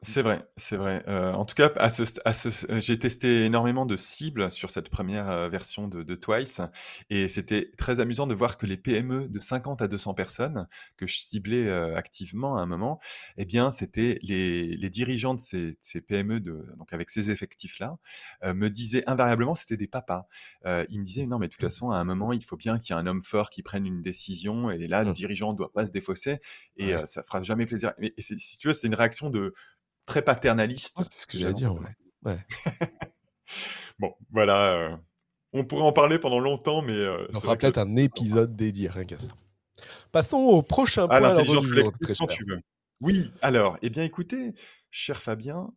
Mmh. 0.05 0.13
C'est 0.13 0.21
vrai, 0.21 0.45
c'est 0.59 0.77
vrai. 0.77 1.03
Heu, 1.09 1.33
en 1.35 1.47
tout 1.47 1.55
cas, 1.55 1.71
à 1.77 1.89
ce 1.89 2.05
st 2.05 2.21
à 2.27 2.35
ce 2.35 2.51
s 2.51 2.67
j'ai 2.81 2.99
testé 2.99 3.47
énormément 3.47 3.87
de 3.87 3.97
cibles 3.97 4.51
sur 4.53 4.69
cette 4.71 4.91
1re, 4.91 5.31
heu, 5.31 5.49
version 5.49 5.89
de 5.89 6.03
de 6.03 6.15
Twice 6.15 6.61
et 7.09 7.29
c'était 7.29 7.71
très 7.79 7.99
amusant 7.99 8.27
de 8.27 8.35
voir 8.35 8.59
que 8.59 8.67
les 8.67 8.77
PME 8.77 9.27
de 9.29 9.41
50 9.41 9.81
à 9.81 9.89
200 9.89 10.13
personnes 10.13 10.69
que 10.99 11.07
je 11.07 11.17
ciblais, 11.17 11.65
heu, 11.67 11.97
activement 11.97 12.59
à 12.59 12.61
un 12.61 12.67
moment 12.67 13.01
et 13.39 13.47
bien, 13.47 13.71
c'était 13.71 14.19
les 14.23 14.77
les 14.77 14.91
dirigeants 14.91 15.35
de 15.35 15.41
ces 15.41 15.71
de 15.73 15.77
ces 15.81 16.03
PME 16.03 16.41
de 16.41 16.67
donc 16.77 16.93
avec 16.93 17.09
ces 17.09 17.31
effectifs-là, 17.31 17.97
heu, 18.45 18.53
me 18.53 18.69
disaient 18.69 19.03
invariablement 19.09 19.55
c'était 19.55 19.79
des 19.79 19.89
papas. 19.89 20.27
Heu, 20.67 20.85
ils 20.91 21.01
me 21.01 21.05
disaient: 21.05 21.27
«Non, 21.27 21.39
mais 21.39 21.47
de 21.49 21.53
toute 21.53 21.63
façon, 21.63 21.91
à 21.91 21.97
un 21.97 22.05
moment, 22.05 22.33
il 22.35 22.45
faut 22.45 22.57
bien 22.59 22.79
qu'il 22.79 22.95
y 22.95 22.99
ait 22.99 23.01
un 23.01 23.07
homme 23.07 23.23
fort 23.23 23.49
qui 23.49 23.63
prenne 23.63 23.87
une 23.87 24.03
décision 24.03 24.71
et 24.71 24.87
là, 24.89 25.05
le 25.05 25.11
Mmh. 25.11 25.15
dirigeant 25.15 25.55
doit 25.55 25.73
pas 25.73 25.87
se 25.87 25.93
défausser 25.93 26.39
et 26.77 26.93
heu, 26.95 27.01
Ouais. 27.01 27.07
ça 27.07 27.23
fera 27.23 27.43
jamais 27.43 27.65
plaisir» 27.67 27.95
et 27.99 28.13
et 28.19 28.23
c'est 28.23 28.39
si 28.39 28.59
tu 28.59 28.69
veux, 28.69 28.75
c'est 28.75 28.87
une 28.89 28.95
réaction 28.95 29.31
de 29.31 29.55
très 30.07 30.23
paternaliste 30.23 30.97
c'est 31.03 31.13
ce 31.21 31.27
que 31.27 31.37
j'allais 31.37 31.55
dire, 31.55 31.75
ouais. 31.75 31.81
Ouais. 32.25 32.39
Bon, 33.99 34.15
voilà, 34.31 34.77
heu, 34.77 34.97
on 35.53 35.65
pourrait 35.65 35.83
en 35.83 35.93
parler 35.93 36.19
pendant 36.19 36.39
longtemps, 36.39 36.83
mais 36.83 36.93
heu, 36.93 37.29
On 37.35 37.41
fera 37.41 37.57
que 37.57 37.61
peut-être 37.61 37.79
un 37.79 37.97
épisode 37.97 38.57
dédié 38.57 38.89
rien 38.89 39.05
qu'à 39.05 39.19
ça. 39.19 39.29
Passons 40.13 40.39
au 40.39 40.63
prochain 40.63 41.09
point 41.09 41.21
l'intelligence 41.21 41.65
du 41.65 41.69
jour, 41.69 41.77
collective 41.77 42.01
très 42.07 42.15
quand 42.15 42.27
cher. 42.27 42.37
tu 42.37 42.45
veux. 42.47 42.61
Oui, 43.01 43.31
alors, 43.43 43.79
eh 43.83 43.91
bien 43.91 44.05
écoutez, 44.05 44.55
cher 44.91 45.21
Fabien 45.23 45.69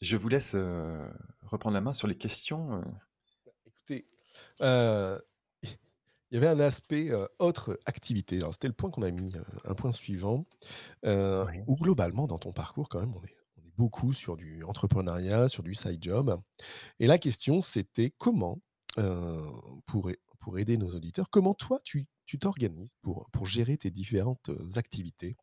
je 0.00 0.16
vous 0.16 0.28
laisse, 0.28 0.54
heu, 0.56 1.08
reprendre 1.42 1.74
la 1.74 1.80
main 1.80 1.92
sur 1.92 2.08
les 2.08 2.16
questions, 2.16 2.74
heu 2.78 2.82
Bah, 3.46 3.52
écoutez, 3.66 4.08
il 6.32 6.36
y 6.36 6.38
avait 6.38 6.48
un 6.48 6.60
aspect, 6.60 7.10
heu, 7.12 7.28
autre 7.40 7.78
activité. 7.86 8.38
Alors, 8.38 8.54
c'était 8.54 8.68
le 8.68 8.74
point 8.74 8.90
qu'on 8.90 9.02
a 9.02 9.12
mis, 9.12 9.36
heu, 9.36 9.44
un 9.66 9.74
point 9.74 9.92
suivant, 9.92 10.46
Oui. 11.40 11.64
où 11.66 11.76
globalement 11.76 12.26
dans 12.26 12.38
ton 12.38 12.52
parcours 12.52 12.88
quand 12.88 13.00
même, 13.00 13.14
on 13.14 13.22
est 13.22 13.36
on 13.58 13.62
est 13.66 13.72
beaucoup 13.76 14.12
sur 14.12 14.36
du 14.36 14.64
entrepreneuriat, 14.64 15.48
sur 15.48 15.62
du 15.62 15.74
side 15.74 16.02
job 16.02 16.40
et 17.00 17.06
la 17.08 17.18
question 17.18 17.62
c'était 17.62 18.10
comment, 18.18 18.60
heu, 18.98 19.42
pour 19.86 20.10
pour 20.40 20.58
aider 20.58 20.78
nos 20.78 20.94
auditeurs, 20.94 21.30
comment 21.30 21.54
toi 21.54 21.80
tu 21.84 22.06
tu 22.26 22.38
t'organises 22.40 22.94
pour 23.02 23.28
pour 23.32 23.46
gérer 23.46 23.78
tes 23.78 23.90
différentes, 23.92 24.50
activités, 24.76 25.36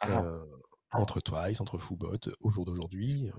Ah! 0.00 0.26
Entre 0.92 1.20
Twice, 1.20 1.60
entre 1.60 1.78
Foobot 1.78 2.18
au 2.40 2.50
jour 2.50 2.64
d'aujourd'hui, 2.64 3.28
heu 3.28 3.32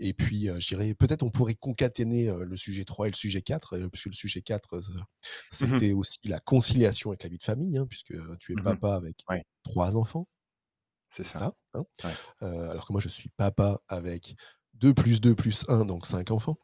et 0.00 0.14
puis, 0.14 0.48
heu, 0.50 0.60
je 0.60 0.68
dirais 0.68 0.94
peut-être 0.94 1.22
on 1.24 1.30
pourrait 1.30 1.54
concaténer, 1.56 2.28
heu, 2.30 2.44
le 2.44 2.56
sujet 2.56 2.84
3 2.84 3.08
et 3.08 3.10
le 3.10 3.16
sujet 3.16 3.42
4, 3.42 3.76
heu, 3.78 3.88
puisque 3.90 4.06
le 4.06 4.12
sujet 4.12 4.42
4, 4.42 4.76
heu, 4.78 4.82
Mmh 5.60 5.74
mh. 5.76 5.84
c'était 5.84 5.92
aussi 5.94 6.18
la 6.26 6.40
conciliation 6.40 7.10
avec 7.10 7.22
la 7.24 7.28
vie 7.30 7.38
de 7.38 7.44
famille, 7.44 7.78
hein, 7.78 7.86
puisque 7.88 8.14
tu 8.40 8.52
es 8.54 8.56
Mmh 8.56 8.68
mh. 8.70 8.76
papa 8.76 8.94
avec 8.96 9.26
Ouais. 9.30 9.44
3 9.64 9.96
enfants. 9.96 10.28
C'est 11.10 11.24
ça. 11.26 11.54
hein? 11.74 11.84
Ouais. 12.02 12.16
Heu, 12.42 12.70
alors 12.70 12.86
que 12.88 12.92
moi 12.94 13.00
je 13.02 13.08
suis 13.10 13.30
papa 13.30 13.80
avec 13.88 14.36
2+2+1 14.74 15.84
donc 15.86 16.06
5 16.06 16.30
enfants. 16.32 16.58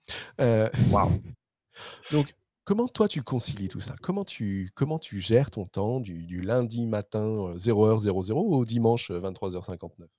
Waouh! 0.88 1.12
donc 2.10 2.34
comment 2.64 2.88
toi 2.88 3.08
tu 3.08 3.22
concilies 3.22 3.68
tout 3.68 3.80
ça? 3.80 3.96
Comment 4.02 4.24
tu 4.24 4.72
gères 5.20 5.50
ton 5.50 5.66
temps 5.66 6.00
du 6.00 6.40
lundi 6.42 6.86
matin, 6.86 7.26
heu, 7.54 7.58
0:00 7.58 8.50
au 8.50 8.64
dimanche, 8.64 9.10
heu, 9.10 9.18
23:59? 9.18 10.10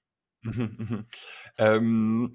Mmh 0.43 0.51
mh, 0.63 0.63
mmh 0.79 0.95
mh. 0.95 1.03
Hem, 1.59 2.31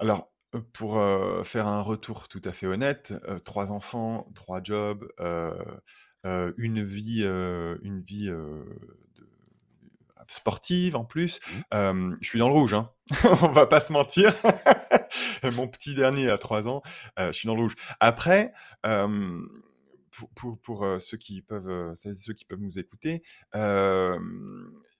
alors, 0.00 0.32
heu, 0.54 0.62
pour, 0.74 0.98
faire 1.44 1.66
un 1.68 1.82
retour 1.82 2.28
tout 2.28 2.42
à 2.44 2.52
fait 2.52 2.66
honnête, 2.66 3.14
3 3.44 3.72
enfants, 3.72 4.30
3 4.34 4.62
jobs, 4.62 5.08
une 6.58 6.84
vie, 6.84 7.22
une 7.24 8.00
vie, 8.02 8.30
sportive 10.28 10.96
en 10.96 11.04
plus, 11.04 11.40
Mmh. 11.72 12.14
je 12.20 12.28
suis 12.28 12.38
dans 12.38 12.48
le 12.48 12.54
rouge, 12.54 12.74
hein. 12.74 12.90
On 13.42 13.48
va 13.48 13.66
pas 13.66 13.80
se 13.80 13.92
mentir. 13.92 14.34
Mon 15.56 15.68
petit 15.68 15.94
dernier 15.94 16.30
a 16.30 16.38
3 16.38 16.68
ans, 16.68 16.82
heu, 17.18 17.28
je 17.28 17.32
suis 17.32 17.46
dans 17.48 17.56
le 17.56 17.62
rouge. 17.62 17.74
Après, 18.00 18.52
pour 20.10 20.30
pour 20.34 20.60
pour, 20.60 20.84
heu, 20.84 20.98
ceux 20.98 21.16
qui 21.16 21.42
peuvent, 21.42 21.94
et 22.04 22.14
ceux 22.14 22.32
qui 22.34 22.44
peuvent 22.44 22.60
nous 22.60 22.78
écouter, 22.78 23.22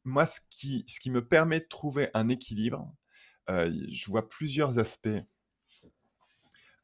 moi 0.04 0.26
ce 0.26 0.40
qui 0.50 0.84
ce 0.88 1.00
qui 1.00 1.10
me 1.10 1.26
permet 1.26 1.60
de 1.60 1.66
trouver 1.68 2.10
un 2.14 2.28
équilibre, 2.28 2.92
je 3.48 4.10
vois 4.10 4.28
plusieurs 4.28 4.78
aspects. 4.78 5.08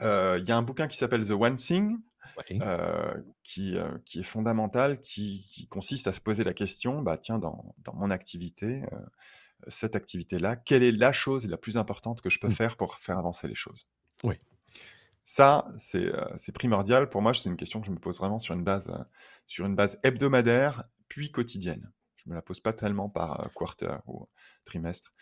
Il 0.01 0.45
y 0.47 0.53
a 0.53 0.57
un 0.57 0.63
bouquin 0.63 0.87
qui 0.89 0.97
s'appelle 0.97 1.27
The 1.27 1.31
One 1.33 1.57
Thing, 1.57 1.99
Heu, 2.61 3.27
qui, 3.43 3.77
heu, 3.77 4.01
qui 4.05 4.21
est 4.21 4.23
fondamental, 4.23 5.01
qui 5.01 5.47
qui 5.51 5.69
consiste 5.69 6.07
à 6.09 6.13
se 6.13 6.21
poser 6.21 6.45
la 6.45 6.55
question: 6.55 7.03
«Bah, 7.03 7.19
tiens, 7.19 7.39
dans 7.39 7.75
dans 7.79 7.95
mon 7.95 8.11
activité, 8.11 8.83
heu, 8.93 8.99
cette 9.69 9.97
activité-là, 9.97 10.57
quelle 10.57 10.83
est 10.85 10.93
la 10.93 11.13
chose 11.15 11.49
la 11.49 11.59
plus 11.59 11.77
importante 11.79 12.21
que 12.23 12.31
je 12.31 12.41
peux 12.41 12.49
Mmh. 12.49 12.57
faire 12.61 12.77
pour 12.79 12.99
faire 13.01 13.19
avancer 13.19 13.49
les 13.49 13.55
choses?» 13.57 13.89
Oui. 14.25 14.39
Ça, 15.25 15.67
c'est, 15.79 16.05
heu, 16.15 16.27
c'est 16.37 16.53
primordial 16.53 17.09
pour 17.09 17.23
moi, 17.23 17.33
c'est 17.35 17.49
une 17.49 17.57
question 17.57 17.81
que 17.81 17.87
je 17.87 17.93
me 17.93 17.99
pose 17.99 18.19
vraiment 18.19 18.39
sur 18.39 18.55
une 18.55 18.65
base, 18.65 18.91
heu, 18.91 19.05
sur 19.47 19.65
une 19.67 19.75
base 19.75 19.99
hebdomadaire, 20.03 20.85
puis 21.09 21.31
quotidienne. 21.31 21.93
Je 22.17 22.29
me 22.31 22.35
la 22.35 22.43
pose 22.43 22.61
pas 22.61 22.73
tellement 22.75 23.09
par, 23.09 23.47
heu, 23.47 23.51
quarter 23.55 23.97
ou 24.07 24.29
trimestre. 24.65 25.13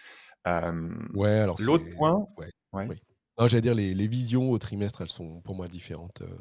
Hem, 0.47 1.09
Ouais, 1.13 1.31
alors 1.39 1.59
l'autre 1.59 1.87
c'est 1.89 1.97
point 1.97 2.27
ouais, 2.39 2.51
ouais? 2.75 2.89
oui. 2.89 2.97
Non, 3.39 3.47
j'allais 3.49 3.61
dire 3.63 3.75
les 3.75 3.95
les 3.95 4.09
visions 4.09 4.51
au 4.51 4.59
trimestre, 4.59 5.03
elles 5.03 5.11
sont 5.11 5.41
pour 5.43 5.55
moi 5.55 5.69
différentes, 5.69 6.23
heu 6.23 6.39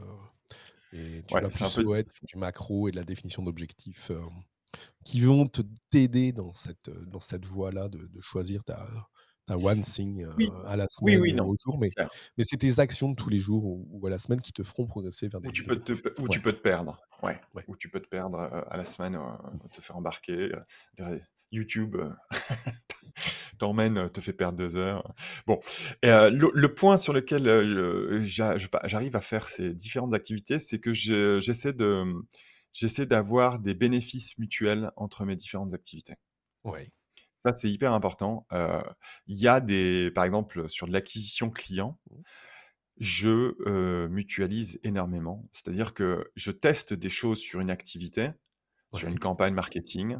et 0.94 1.24
tu 1.28 1.40
Ouais, 1.40 1.42
vas 1.42 1.50
c'est 1.52 1.64
un 1.66 1.70
plus 1.70 1.72
peu 1.72 1.84
ouais, 1.84 2.06
du 2.24 2.38
macro 2.38 2.88
et 2.88 2.92
de 2.92 2.98
la 2.98 3.04
définition 3.04 3.44
d'objectifs, 3.44 4.12
hem, 4.12 4.30
qui 5.06 5.22
vont 5.22 5.48
te 5.48 5.62
t'aider 5.92 6.34
dans 6.34 6.54
cette, 6.54 6.90
heu, 6.90 7.06
dans 7.08 7.20
cette 7.22 7.46
voie-là 7.46 7.90
de 7.90 8.08
de 8.08 8.22
choisir 8.22 8.64
ta 8.66 8.88
ta 9.48 9.58
one 9.58 9.82
thing, 9.82 10.26
Oui. 10.38 10.52
à 10.66 10.78
la 10.78 10.88
Oui, 11.02 11.18
semaine 11.18 11.22
oui, 11.22 11.34
ou 11.34 11.34
non, 11.34 11.52
au 11.52 11.56
jour, 11.66 11.80
c'est 11.80 11.82
mais 11.82 11.92
clair. 11.96 12.10
mais 12.38 12.46
c'est 12.46 12.58
tes 12.58 12.80
actions 12.80 13.10
de 13.12 13.16
tous 13.16 13.30
les 13.30 13.40
jours 13.40 13.66
ou 13.66 13.88
ou 13.92 14.08
à 14.08 14.12
la 14.12 14.20
semaine 14.20 14.42
qui 14.42 14.54
te 14.54 14.64
feront 14.64 14.88
progresser 14.88 15.28
vers 15.30 15.42
Où 15.44 15.52
des 15.52 15.52
tu 15.52 15.66
peux 15.66 15.80
te 15.80 15.94
objectifs. 15.94 16.04
Ouais. 16.28 16.30
tu 16.30 16.42
peux 16.42 16.54
te 16.54 16.62
perdre, 16.62 17.00
ouais, 17.24 17.42
Ouais. 17.56 17.68
où 17.68 17.76
tu 17.76 17.90
peux 17.90 18.00
te 18.00 18.08
perdre, 18.08 18.38
à 18.40 18.78
la 18.78 18.86
semaine, 18.86 19.20
Mmh. 19.54 19.62
te 19.72 19.82
faire 19.82 19.98
embarquer, 19.98 20.52
YouTube, 21.52 21.96
heu, 21.98 22.12
t'emmène, 23.58 23.98
heu, 23.98 24.10
te 24.10 24.22
fait 24.22 24.34
perdre 24.34 24.58
2 24.58 24.78
heures. 24.78 25.14
Bon 25.48 25.60
heu, 26.06 26.30
le 26.30 26.52
le 26.54 26.74
point 26.74 26.98
sur 26.98 27.14
lequel, 27.14 27.44
pa 28.72 28.82
j'arrive 28.86 29.16
à 29.16 29.22
faire 29.22 29.48
ces 29.48 29.74
différentes 29.74 30.14
activités, 30.14 30.60
c'est 30.60 30.80
que 30.80 30.94
je 30.94 31.40
j'essaie 31.40 31.74
de, 31.74 32.06
j'essaie 32.74 33.06
d'avoir 33.06 33.60
des 33.60 33.74
bénéfices 33.74 34.38
mutuels 34.38 34.92
entre 34.96 35.26
mes 35.26 35.36
différentes 35.36 35.74
activités. 35.74 36.16
Ouais. 36.64 36.92
Ça, 37.38 37.54
c'est 37.54 37.70
hyper 37.72 37.94
important. 37.94 38.46
Il 39.28 39.38
y 39.38 39.48
a 39.48 39.60
des 39.60 40.12
par 40.12 40.26
exemple, 40.26 40.70
sur 40.70 40.88
de 40.88 40.94
l'acquisition 40.94 41.50
client 41.50 42.00
je, 43.00 44.08
mutualise 44.08 44.80
énormément. 44.84 45.50
C'est-à-dire 45.54 45.94
que 45.94 46.32
je 46.36 46.52
teste 46.52 46.94
des 46.94 47.10
choses 47.10 47.40
sur 47.40 47.60
une 47.60 47.72
activité, 47.72 48.30
sur 48.94 49.08
une 49.08 49.20
campagne 49.20 49.54
marketing, 49.54 50.18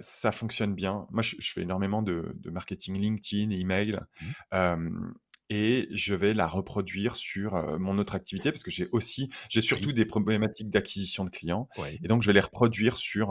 ça 0.00 0.32
fonctionne 0.32 0.74
bien. 0.74 1.06
Moi, 1.10 1.22
je 1.22 1.36
je 1.38 1.52
fais 1.52 1.62
énormément 1.62 2.02
de 2.02 2.32
de 2.36 2.50
marketing 2.50 2.98
LinkedIn, 2.98 3.50
email, 3.50 4.00
Mmh. 4.20 4.34
et 5.52 5.88
je 5.92 6.14
vais 6.14 6.32
la 6.34 6.46
reproduire 6.46 7.16
sur, 7.16 7.54
mon 7.80 7.98
autre 7.98 8.14
activité 8.14 8.52
parce 8.52 8.62
que 8.62 8.70
j'ai 8.70 8.88
aussi 8.92 9.28
j'ai 9.50 9.60
Oui. 9.70 9.90
surtout 9.90 9.92
des 9.92 10.04
problématiques 10.06 10.70
d'acquisition 10.70 11.24
de 11.24 11.30
clients 11.30 11.68
et 12.04 12.08
donc 12.08 12.22
je 12.22 12.28
vais 12.28 12.32
les 12.34 12.40
reproduire 12.40 12.96
sur, 12.98 13.30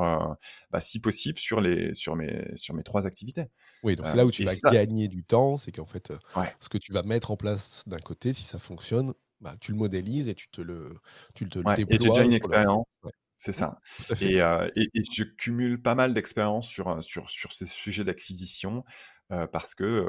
bah, 0.72 0.80
si 0.82 1.00
possible 1.00 1.40
sur 1.40 1.62
les 1.62 1.94
sur 1.96 2.16
mes 2.16 2.46
sur 2.56 2.74
mes 2.76 2.84
3 2.84 3.08
activités. 3.08 3.46
Oui, 3.84 3.96
donc 3.96 4.10
c'est 4.10 4.18
là 4.18 4.26
où 4.26 4.32
tu 4.32 4.44
vas 4.44 4.58
ça 4.62 4.70
gagner 4.70 5.08
du 5.08 5.24
temps, 5.24 5.56
c'est 5.56 5.72
qu'en 5.72 5.86
fait, 5.86 6.12
Ouais. 6.36 6.60
ce 6.60 6.68
que 6.68 6.78
tu 6.78 6.92
vas 6.92 7.02
mettre 7.04 7.32
en 7.32 7.38
place 7.38 7.84
d'un 7.88 8.00
côté, 8.00 8.34
si 8.34 8.44
ça 8.44 8.60
fonctionne, 8.60 9.14
bah, 9.40 9.56
tu 9.62 9.72
le 9.72 9.78
modélises 9.78 10.28
et 10.28 10.36
tu 10.36 10.50
te 10.50 10.60
le 10.60 10.96
tu 11.34 11.48
te 11.48 11.60
le 11.60 11.66
Ouais 11.66 11.82
et 11.88 11.98
j'ai 12.00 12.10
déjà 12.10 12.24
une 12.24 12.34
expérience, 12.34 12.86
Ouais. 13.04 13.12
C'est 13.42 13.54
ça 13.54 13.80
tout 13.96 14.06
à 14.10 14.16
fait. 14.16 14.32
et 14.32 14.42
heu 14.42 14.72
et 14.76 14.90
et 14.94 15.04
je 15.12 15.24
cumule 15.24 15.82
pas 15.82 15.96
mal 15.96 16.14
d'expérience 16.14 16.68
sur, 16.68 17.04
sur 17.04 17.30
sur 17.32 17.54
ces 17.54 17.66
sujets 17.66 18.04
d'acquisition, 18.04 18.84
parce 19.52 19.76
que, 19.76 20.06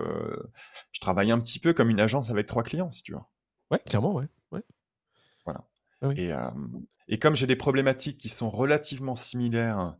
je 0.92 1.00
travaille 1.00 1.30
un 1.30 1.40
petit 1.40 1.58
peu 1.60 1.72
comme 1.72 1.90
une 1.90 2.00
agence 2.00 2.30
avec 2.30 2.46
3 2.46 2.62
clients, 2.62 2.90
si 2.90 3.02
tu 3.02 3.12
veux. 3.12 3.18
Ouais, 3.70 3.78
clairement, 3.86 4.12
ouais, 4.14 4.26
ouais. 4.52 4.62
Voilà 5.44 5.68
Ah 6.02 6.08
oui. 6.08 6.16
et 6.16 6.32
et 7.08 7.18
comme 7.18 7.36
j'ai 7.36 7.46
des 7.48 7.56
problématiques 7.56 8.18
qui 8.18 8.28
sont 8.28 8.50
relativement 8.50 9.16
similaires, 9.16 9.96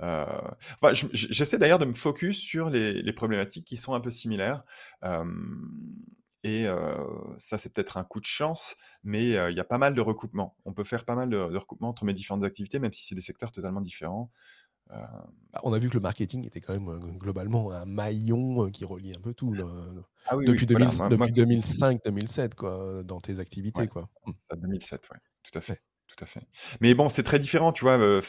enfin, 0.00 0.92
je 0.94 1.06
j'essaie 1.12 1.58
d'ailleurs 1.58 1.78
de 1.78 1.84
me 1.86 1.92
focus 1.92 2.38
sur 2.38 2.70
les 2.70 3.02
les 3.02 3.12
problématiques 3.12 3.66
qui 3.66 3.76
sont 3.78 3.94
un 3.94 4.00
peu 4.00 4.10
similaires, 4.10 4.64
et 6.44 6.66
heu, 6.66 6.96
ça, 7.38 7.58
c'est 7.58 7.72
peut-être 7.72 7.96
un 7.98 8.04
coup 8.04 8.20
de 8.20 8.24
chance, 8.26 8.76
mais 9.04 9.36
heu, 9.36 9.50
il 9.50 9.56
y 9.56 9.60
a 9.60 9.64
pas 9.64 9.78
mal 9.78 9.94
de 9.94 10.00
recoupements. 10.00 10.56
On 10.64 10.72
peut 10.74 10.84
faire 10.84 11.04
pas 11.04 11.14
mal 11.16 11.30
de 11.30 11.36
de 11.50 11.56
recoupements 11.56 11.88
entre 11.90 12.04
mes 12.04 12.14
différentes 12.14 12.44
activités, 12.44 12.78
même 12.80 12.92
si 12.92 13.04
c'est 13.04 13.14
des 13.14 13.20
secteurs 13.22 13.52
totalement 13.52 13.80
différents. 13.80 14.30
Bah, 15.52 15.60
on 15.64 15.72
a 15.72 15.78
vu 15.78 15.88
que 15.90 15.94
le 15.94 16.00
marketing 16.00 16.46
était 16.46 16.60
quand 16.60 16.72
même, 16.72 16.88
heu, 16.88 16.98
globalement 17.18 17.70
un 17.72 17.84
maillon, 17.84 18.64
heu, 18.66 18.70
qui 18.70 18.84
relie 18.84 19.14
un 19.14 19.20
peu 19.20 19.34
tout 19.34 19.52
le 19.52 19.64
Ah 20.24 20.36
oui, 20.36 20.46
oui, 20.48 20.58
depuis 20.58 20.66
deux 20.66 20.74
voilà, 20.74 20.92
mille 20.92 20.92
moi 20.92 21.10
moi 21.10 21.28
depuis 21.28 21.32
2005-2007 21.32 22.54
quoi, 22.54 23.00
heu, 23.00 23.04
dans 23.04 23.20
tes 23.20 23.38
Ouais, 23.74 23.84
activités 23.84 23.88
quoi. 23.88 24.08
Mmh. 24.26 24.32
ça 24.36 24.56
2007, 24.56 25.08
ouais, 25.12 25.18
tout 25.42 25.58
à 25.58 25.60
Ouais. 25.68 25.76
fait, 25.76 25.82
tout 26.08 26.16
à 26.24 26.26
fait. 26.26 26.42
Mais 26.80 26.94
bon, 26.94 27.08
c'est 27.08 27.22
très 27.22 27.38
différent, 27.38 27.72
tu 27.72 27.82
vois? 27.84 27.98
Heu, 27.98 28.20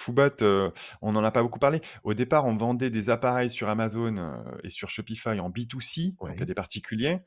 on 1.02 1.16
en 1.16 1.24
a 1.24 1.32
pas 1.32 1.44
beaucoup 1.44 1.60
parlé. 1.60 1.82
Au 2.04 2.14
départ, 2.14 2.46
on 2.46 2.56
vendait 2.58 2.90
des 2.90 3.10
appareils 3.10 3.50
sur 3.50 3.70
Amazon, 3.70 4.18
heu, 4.18 4.60
et 4.64 4.70
sur 4.70 4.90
Shopify 4.90 5.40
en 5.40 5.50
B2C, 5.50 6.16
donc 6.26 6.42
à 6.42 6.46
Ouais. 6.46 6.48
des 6.48 6.54
particuliers. 6.56 7.22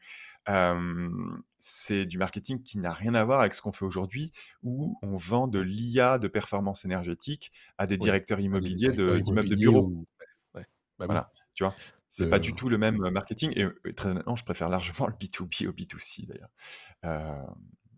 C'est 1.59 2.07
du 2.07 2.19
marketing 2.19 2.63
qui 2.63 2.79
n'a 2.79 2.93
rien 2.93 3.15
à 3.15 3.25
voir 3.25 3.41
avec 3.41 3.55
ce 3.55 3.63
qu'on 3.63 3.73
fait 3.73 3.85
aujourd'hui, 3.85 4.33
où 4.63 4.97
on 5.03 5.17
vend 5.17 5.49
de 5.49 5.59
l'IA 5.59 6.19
de 6.19 6.29
performance 6.29 6.85
énergétique 6.85 7.51
à 7.79 7.87
des 7.87 7.97
directeurs 7.97 8.41
immobiliers 8.41 8.91
de 8.91 9.19
d'immeubles 9.19 9.49
de 9.49 9.55
immobiliers 9.55 9.57
bureaux. 9.57 9.87
ou 9.89 10.07
ouais, 10.55 10.63
bah 10.99 11.07
oui. 11.07 11.07
Voilà, 11.07 11.33
tu 11.55 11.65
vois? 11.65 11.75
C'est 12.09 12.29
pas 12.31 12.37
Le 12.37 12.43
du 12.43 12.55
tout 12.55 12.69
le 12.69 12.79
même, 12.79 12.99
marketing 13.11 13.53
et 13.57 13.93
très 13.95 14.11
honnêtement, 14.11 14.37
je 14.37 14.45
préfère 14.45 14.69
largement 14.69 15.07
le 15.09 15.15
B2B 15.15 15.67
au 15.67 15.73
B2C 15.73 16.27
d'ailleurs. 16.27 16.51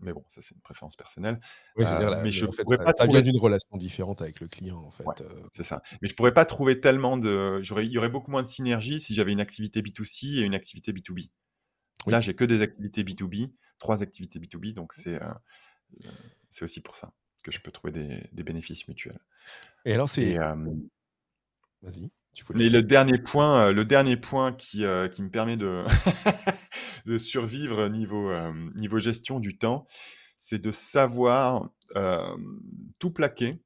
Mais 0.00 0.12
bon, 0.12 0.24
ça 0.28 0.40
c'est 0.42 0.54
une 0.54 0.60
préférence 0.60 0.96
personnelle. 0.96 1.40
Oui, 1.76 1.84
je 1.84 1.92
veux 1.92 1.98
dire 1.98 2.22
mais 2.22 2.32
je 2.32 2.46
en 2.46 2.52
fait, 2.52 2.62
pourrais 2.62 2.78
ça 2.78 2.84
pas 2.84 2.92
ça 2.92 3.06
vient 3.06 3.20
trouver 3.20 3.22
d'une 3.22 3.38
relation 3.38 3.76
différente 3.76 4.22
avec 4.22 4.40
le 4.40 4.48
client 4.48 4.78
en 4.78 4.90
fait, 4.90 5.04
c'est 5.52 5.64
ça. 5.64 5.82
Mais 6.00 6.08
je 6.08 6.14
pourrais 6.14 6.32
pas 6.32 6.44
trouver 6.44 6.80
tellement 6.80 7.18
de 7.18 7.60
il 7.62 7.90
y 7.92 7.98
aurait 7.98 8.08
beaucoup 8.08 8.30
moins 8.30 8.42
de 8.42 8.48
synergie 8.48 8.98
si 9.00 9.12
j'avais 9.14 9.32
une 9.32 9.40
activité 9.40 9.82
B2C 9.82 10.38
et 10.38 10.42
une 10.42 10.54
activité 10.54 10.92
B2B. 10.92 11.28
Oui. 12.06 12.14
Là, 12.14 12.20
j'ai 12.20 12.34
que 12.34 12.44
des 12.44 12.62
activités 12.62 13.04
B2B, 13.04 13.54
3 13.78 14.02
activités 14.02 14.38
B2B, 14.40 14.72
donc 14.74 14.92
c'est, 14.94 15.16
heu, 15.22 15.26
heu, 16.06 16.10
c'est 16.50 16.64
aussi 16.64 16.80
pour 16.82 16.96
ça 16.96 17.12
que 17.44 17.52
je 17.52 17.60
peux 17.60 17.72
trouver 17.72 17.92
des 17.92 18.28
des 18.32 18.42
bénéfices 18.44 18.88
mutuels 18.88 19.20
Et 19.84 19.92
alors 19.92 20.08
et 20.18 20.34
c'est 20.34 20.38
vas-y, 21.82 22.10
tu 22.34 22.44
voulais 22.44 22.60
mais 22.60 22.68
dire? 22.68 22.70
le 22.70 22.82
dernier 22.82 23.18
point, 23.18 23.68
heu, 23.68 23.72
le 23.72 23.84
dernier 23.84 24.16
point 24.16 24.52
qui, 24.52 24.84
heu, 24.84 25.08
qui 25.08 25.22
me 25.22 25.30
permet 25.30 25.56
de 25.56 25.84
de 27.06 27.18
survivre 27.18 27.88
niveau, 27.88 28.30
niveau 28.74 28.98
gestion 28.98 29.40
du 29.40 29.58
temps, 29.58 29.86
c'est 30.36 30.58
de 30.58 30.72
savoir, 30.72 31.70
tout 32.98 33.10
plaquer 33.12 33.58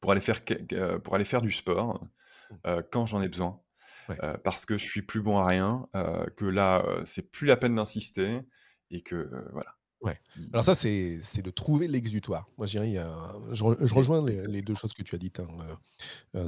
pour 0.00 0.12
aller 0.12 0.20
faire 0.20 0.44
que 0.44 0.54
que 0.54 0.96
pour 0.98 1.14
aller 1.14 1.24
faire 1.24 1.42
du 1.42 1.52
sport, 1.52 2.06
Mmh. 2.50 2.58
quand 2.92 3.06
j'en 3.06 3.22
ai 3.22 3.28
besoin. 3.28 3.61
Ouais. 4.18 4.22
Parce 4.44 4.66
que 4.66 4.78
je 4.78 4.84
suis 4.88 5.02
plus 5.02 5.22
bon 5.22 5.38
à 5.38 5.46
rien, 5.46 5.88
que 6.36 6.44
là, 6.44 6.84
c'est 7.04 7.30
plus 7.30 7.46
la 7.46 7.56
peine 7.56 7.76
d'insister 7.76 8.40
et 8.90 9.02
que, 9.02 9.30
voilà. 9.52 9.76
Ouais. 10.00 10.18
Alors 10.52 10.64
Il 10.64 10.64
ça, 10.64 10.74
c'est 10.74 11.20
c'est 11.22 11.42
de 11.42 11.50
trouver 11.50 11.86
l'exutoire. 11.86 12.50
Moi, 12.58 12.66
je 12.66 12.72
dirais, 12.72 12.88
il 12.88 12.94
y 12.94 12.98
a 12.98 13.34
je 13.52 13.62
re 13.64 13.76
je 13.86 13.94
et 13.94 13.94
rejoins 13.94 14.24
les 14.26 14.46
les 14.48 14.60
2 14.62 14.74
exactement. 14.74 14.74
choses 14.74 14.92
que 14.94 15.02
tu 15.04 15.14
as 15.14 15.18
dites, 15.18 15.38
hein, 15.40 15.46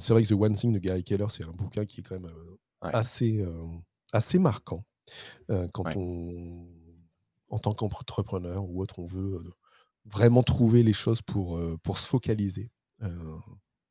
c'est 0.01 0.13
vrai 0.13 0.23
que 0.25 0.29
The 0.29 0.33
One 0.33 0.55
Thing 0.55 0.73
de 0.73 0.79
Gary 0.81 1.05
Keller, 1.05 1.27
c'est 1.31 1.45
un 1.45 1.53
bouquin 1.53 1.85
qui 1.87 2.01
est 2.01 2.03
quand 2.05 2.19
même, 2.21 2.33
Ouais, 2.83 2.95
assez, 2.95 3.45
assez 4.13 4.39
marquant, 4.41 4.85
quand 5.75 5.85
ouais. 5.85 5.97
on 5.97 6.69
en 7.51 7.59
tant 7.61 7.75
qu'entrepreneur 7.75 8.65
ou 8.69 8.83
autre, 8.83 8.99
on 9.01 9.07
veut, 9.07 9.41
vraiment 10.07 10.43
trouver 10.43 10.83
les 10.85 10.93
choses 10.95 11.23
pour, 11.23 11.61
pour 11.83 11.99
se 11.99 12.09
focaliser, 12.09 12.73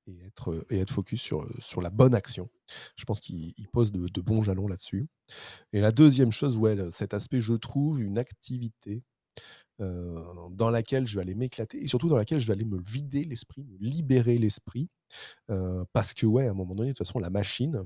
et 0.08 0.26
être, 0.26 0.66
et 0.70 0.80
être 0.80 0.92
focus 0.92 1.22
sur, 1.22 1.48
sur 1.60 1.82
la 1.82 1.90
bonne 1.90 2.16
action. 2.16 2.50
Je 2.96 3.06
pense 3.06 3.20
qu'il 3.20 3.54
il 3.58 3.68
pose 3.70 3.92
de 3.92 4.22
bons 4.22 4.44
jalons 4.44 4.68
là-dessus 4.68 5.08
et 5.74 5.82
la 5.82 5.92
deuxième 5.92 6.32
chose, 6.32 6.58
ouais, 6.58 6.76
cet 6.92 7.14
aspect, 7.14 7.42
je 7.42 7.54
trouve 7.54 8.02
une 8.02 8.18
activité 8.18 9.04
dans 9.80 10.70
laquelle 10.70 11.08
je 11.08 11.16
vais 11.16 11.22
aller 11.22 11.36
m'éclater 11.36 11.84
et 11.84 11.88
surtout 11.88 12.08
dans 12.08 12.18
laquelle 12.18 12.40
je 12.40 12.48
vais 12.48 12.54
aller 12.54 12.66
me 12.66 12.80
vider 12.82 13.26
l'esprit, 13.26 13.66
me 13.66 13.78
libérer 13.78 14.38
l'esprit, 14.38 14.90
parce 15.94 16.14
que 16.14 16.26
ouais, 16.26 16.48
à 16.48 16.52
un 16.52 16.54
moment 16.54 16.76
donné, 16.76 16.90
de 16.90 16.94
toute 16.94 17.06
façon, 17.06 17.20
la 17.20 17.30
machine, 17.30 17.84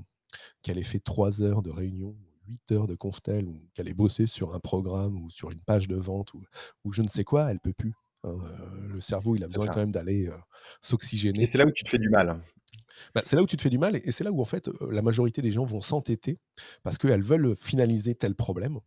qu'elle 0.62 0.78
ait 0.78 0.84
fait 0.84 1.00
3 1.00 1.42
heures 1.42 1.62
de 1.62 1.70
réunion, 1.70 2.16
8 2.46 2.72
heures 2.72 2.86
de 2.86 2.94
conf-tel 2.94 3.46
ou 3.48 3.68
qu'elle 3.74 3.88
ait 3.88 3.94
bossé 3.94 4.26
sur 4.26 4.54
un 4.54 4.60
programme 4.60 5.16
ou 5.22 5.30
sur 5.30 5.50
une 5.50 5.60
page 5.60 5.88
de 5.88 5.96
vente 5.96 6.34
ou 6.34 6.42
ou 6.84 6.92
je 6.92 7.02
ne 7.02 7.08
sais 7.08 7.24
quoi, 7.24 7.50
elle 7.50 7.60
peut 7.60 7.72
plus, 7.72 7.94
hein, 8.24 8.30
heu, 8.30 8.88
le 8.88 9.00
cerveau, 9.00 9.36
il 9.36 9.44
a 9.44 9.48
besoin 9.48 9.68
quand 9.68 9.80
même 9.80 9.92
d'aller, 9.92 10.30
et 11.38 11.46
s'oxygéner. 11.46 11.46
c'est 11.46 11.56
là 11.58 11.64
où 11.66 11.70
tu 11.70 11.84
te 11.84 11.88
fais 11.90 11.98
du 11.98 12.10
mal. 12.10 12.42
Bah, 13.14 13.22
c'est 13.24 13.36
là 13.36 13.42
où 13.42 13.46
tu 13.46 13.56
te 13.56 13.62
fais 13.62 13.70
du 13.70 13.78
mal 13.78 13.96
et 13.96 14.02
et 14.08 14.12
c'est 14.12 14.24
là 14.24 14.32
où 14.32 14.40
en 14.40 14.44
fait, 14.44 14.68
heu, 14.68 14.74
la 14.90 15.02
majorité 15.02 15.42
des 15.42 15.50
gens 15.50 15.64
vont 15.64 15.80
s'entêter 15.80 16.38
parce 16.82 16.98
qu'elles 16.98 17.22
veulent 17.22 17.54
finaliser 17.56 18.14
tel 18.14 18.34
problème, 18.34 18.78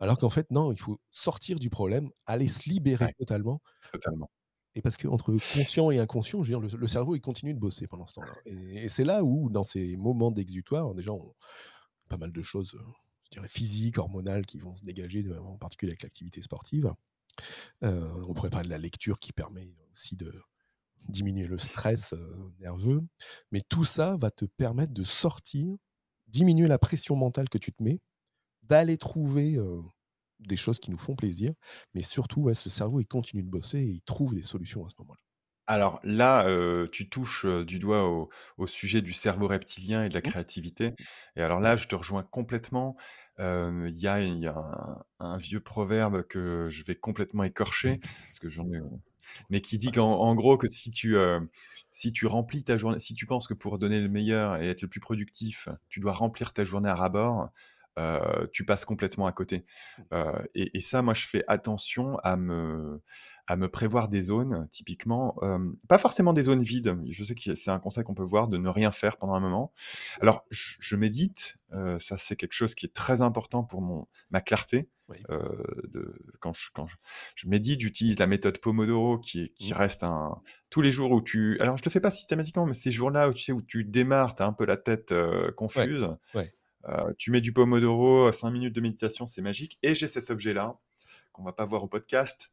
alors 0.00 0.18
qu'en 0.18 0.30
fait 0.30 0.50
non, 0.52 0.72
il 0.72 0.78
faut 0.80 1.00
sortir 1.10 1.58
du 1.60 1.70
problème, 1.70 2.10
aller 2.26 2.48
se 2.48 2.68
libérer 2.70 3.08
Ouais, 3.08 3.14
totalement 3.18 3.62
totalement. 3.92 4.30
Et 4.74 4.82
parce 4.82 4.96
qu'entre 4.96 5.36
conscient 5.48 5.90
et 5.90 5.98
inconscient, 5.98 6.42
je 6.44 6.52
veux 6.54 6.60
dire, 6.60 6.70
le 6.70 6.78
le 6.80 6.88
cerveau, 6.88 7.16
il 7.16 7.20
continue 7.20 7.54
de 7.54 7.58
bosser 7.58 7.88
pendant 7.88 8.06
ce 8.06 8.14
temps-là 8.14 8.34
et 8.46 8.84
et 8.84 8.88
c'est 8.88 9.04
là 9.04 9.24
où, 9.24 9.50
dans 9.50 9.64
ces 9.64 9.96
moments 9.96 10.30
d'exutoire, 10.30 10.94
déjà, 10.94 11.12
on 11.12 11.34
pas 12.08 12.18
mal 12.18 12.32
de 12.32 12.42
choses, 12.42 12.76
je 13.26 13.30
dirais 13.32 13.48
physiques, 13.48 13.98
hormonales 13.98 14.46
qui 14.46 14.60
vont 14.60 14.76
se 14.76 14.84
dégager 14.84 15.24
en 15.38 15.58
particulier 15.58 15.92
avec 15.92 16.02
l'activité 16.04 16.42
sportive. 16.42 16.92
Heu, 17.84 18.24
on 18.28 18.34
pourrait 18.34 18.50
parler 18.50 18.66
de 18.68 18.72
la 18.72 18.78
lecture 18.78 19.18
qui 19.18 19.32
permet 19.32 19.74
aussi 19.92 20.16
de 20.16 20.32
diminuer 21.08 21.46
le 21.48 21.58
stress, 21.58 22.14
heu, 22.14 22.52
nerveux. 22.60 23.02
Mais 23.52 23.62
tout 23.68 23.84
ça 23.84 24.16
va 24.16 24.30
te 24.30 24.44
permettre 24.46 24.94
de 24.94 25.04
sortir, 25.04 25.76
diminuer 26.28 26.68
la 26.68 26.78
pression 26.78 27.16
mentale 27.16 27.48
que 27.48 27.58
tu 27.58 27.72
te 27.72 27.82
mets, 27.82 28.00
d'aller 28.64 28.98
trouver, 28.98 29.56
heu, 29.56 29.80
des 30.40 30.56
choses 30.56 30.80
qui 30.80 30.90
nous 30.92 30.98
font 30.98 31.16
plaisir. 31.16 31.54
Mais 31.94 32.02
surtout, 32.02 32.52
ce 32.54 32.70
cerveau, 32.70 33.00
il 33.00 33.06
continue 33.08 33.42
de 33.44 33.50
bosser 33.50 33.80
et 33.80 33.86
il 33.90 34.02
trouve 34.02 34.34
des 34.34 34.42
solutions 34.44 34.86
à 34.86 34.90
ce 34.90 34.96
moment-là. 35.00 35.20
Alors 35.66 36.00
là, 36.02 36.48
heu, 36.48 36.88
tu 36.90 37.08
touches, 37.08 37.44
heu, 37.44 37.64
du 37.64 37.78
doigt 37.78 38.04
au 38.08 38.28
au 38.58 38.66
sujet 38.66 39.02
du 39.02 39.12
cerveau 39.12 39.46
reptilien 39.46 40.04
et 40.04 40.08
de 40.08 40.14
la 40.14 40.22
Mmh. 40.24 40.32
créativité 40.32 40.94
et 41.36 41.42
alors 41.42 41.60
là, 41.60 41.76
je 41.76 41.86
te 41.88 41.94
rejoins 41.94 42.24
complètement. 42.24 42.96
Il 43.38 43.88
y 43.94 44.06
a 44.08 44.20
il 44.20 44.38
y 44.40 44.46
a 44.48 44.54
un 44.56 45.04
un 45.20 45.36
vieux 45.38 45.60
proverbe 45.60 46.24
que 46.26 46.66
je 46.68 46.84
vais 46.84 46.94
complètement 46.96 47.44
écorcher 47.44 48.00
parce 48.28 48.38
que 48.40 48.48
j'en 48.48 48.66
ai, 48.72 48.78
heu 48.78 48.84
mais 49.50 49.60
qui 49.60 49.78
dit 49.78 49.92
qu'en 49.92 50.20
en 50.20 50.34
gros 50.34 50.56
que 50.58 50.68
si 50.68 50.90
tu, 50.90 51.14
heu, 51.16 51.48
si 51.92 52.12
tu 52.12 52.26
remplis 52.26 52.64
ta 52.64 52.78
journée 52.78 52.98
si 53.00 53.14
tu 53.14 53.26
penses 53.26 53.46
que 53.48 53.54
pour 53.54 53.78
donner 53.78 54.00
le 54.00 54.08
meilleur 54.08 54.56
et 54.62 54.68
être 54.68 54.82
le 54.82 54.88
plus 54.88 55.00
productif, 55.00 55.68
tu 55.88 56.00
dois 56.00 56.12
remplir 56.12 56.52
ta 56.52 56.64
journée 56.64 56.88
à 56.88 56.94
ras-bord, 56.96 57.50
heu, 57.98 58.48
tu 58.52 58.64
passes 58.64 58.84
complètement 58.84 59.26
à 59.26 59.32
côté. 59.32 59.64
Heu 60.12 60.32
et 60.54 60.76
et 60.76 60.80
ça, 60.80 61.02
moi, 61.02 61.14
je 61.14 61.26
fais 61.26 61.44
attention 61.48 62.16
à 62.18 62.36
me 62.36 63.02
à 63.50 63.56
me 63.56 63.68
prévoir 63.68 64.08
des 64.08 64.22
zones, 64.22 64.68
typiquement, 64.70 65.36
pas 65.88 65.98
forcément 65.98 66.32
des 66.32 66.44
zones 66.44 66.62
vides. 66.62 66.96
Je 67.10 67.24
sais 67.24 67.34
que 67.34 67.54
c'est 67.56 67.70
un 67.70 67.80
conseil 67.80 68.04
qu'on 68.04 68.14
peut 68.14 68.22
voir 68.22 68.48
de 68.48 68.58
ne 68.58 68.68
rien 68.68 68.92
faire 68.92 69.16
pendant 69.18 69.34
un 69.34 69.40
moment. 69.40 69.72
Alors 70.20 70.44
je 70.50 70.76
je 70.80 70.96
médite, 70.96 71.56
ça 71.98 72.16
c'est 72.18 72.36
quelque 72.36 72.52
chose 72.54 72.74
qui 72.74 72.86
est 72.86 72.94
très 72.94 73.22
important 73.22 73.64
pour 73.64 73.82
mon 73.82 74.06
ma 74.30 74.40
clarté, 74.40 74.88
Oui. 75.08 75.26
de 75.28 76.14
quand 76.40 76.52
je 76.52 76.70
quand 76.72 76.86
je 76.86 76.96
je 77.34 77.48
médite, 77.48 77.80
j'utilise 77.80 78.18
la 78.18 78.26
méthode 78.28 78.58
Pomodoro 78.58 79.18
qui 79.18 79.42
est 79.42 79.48
qui 79.58 79.72
Mmh. 79.72 79.74
reste 79.74 80.04
un 80.04 80.40
tous 80.70 80.82
les 80.82 80.92
jours 80.92 81.10
où 81.12 81.20
tu 81.22 81.58
alors 81.60 81.76
je 81.76 81.82
le 81.84 81.90
fais 81.90 82.00
pas 82.00 82.10
systématiquement, 82.12 82.66
mais 82.66 82.74
ces 82.74 82.90
jours-là 82.92 83.28
où 83.28 83.32
tu 83.34 83.42
sais, 83.42 83.52
où 83.52 83.62
tu 83.62 83.84
démarres, 83.84 84.36
tu 84.36 84.42
as 84.42 84.46
un 84.46 84.52
peu 84.52 84.64
la 84.64 84.76
tête, 84.76 85.12
Ouais, 85.74 85.90
confuse, 85.90 86.06
ouais. 86.34 86.52
tu 87.18 87.30
mets 87.30 87.40
du 87.40 87.52
Pomodoro, 87.52 88.32
5 88.32 88.50
minutes 88.50 88.74
de 88.74 88.80
méditation, 88.80 89.26
c'est 89.26 89.42
magique 89.42 89.78
et 89.82 89.94
j'ai 89.94 90.06
cet 90.06 90.30
objet-là, 90.30 90.78
qu'on 91.40 91.46
va 91.46 91.52
pas 91.54 91.64
voir 91.64 91.82
au 91.82 91.88
podcast. 91.88 92.50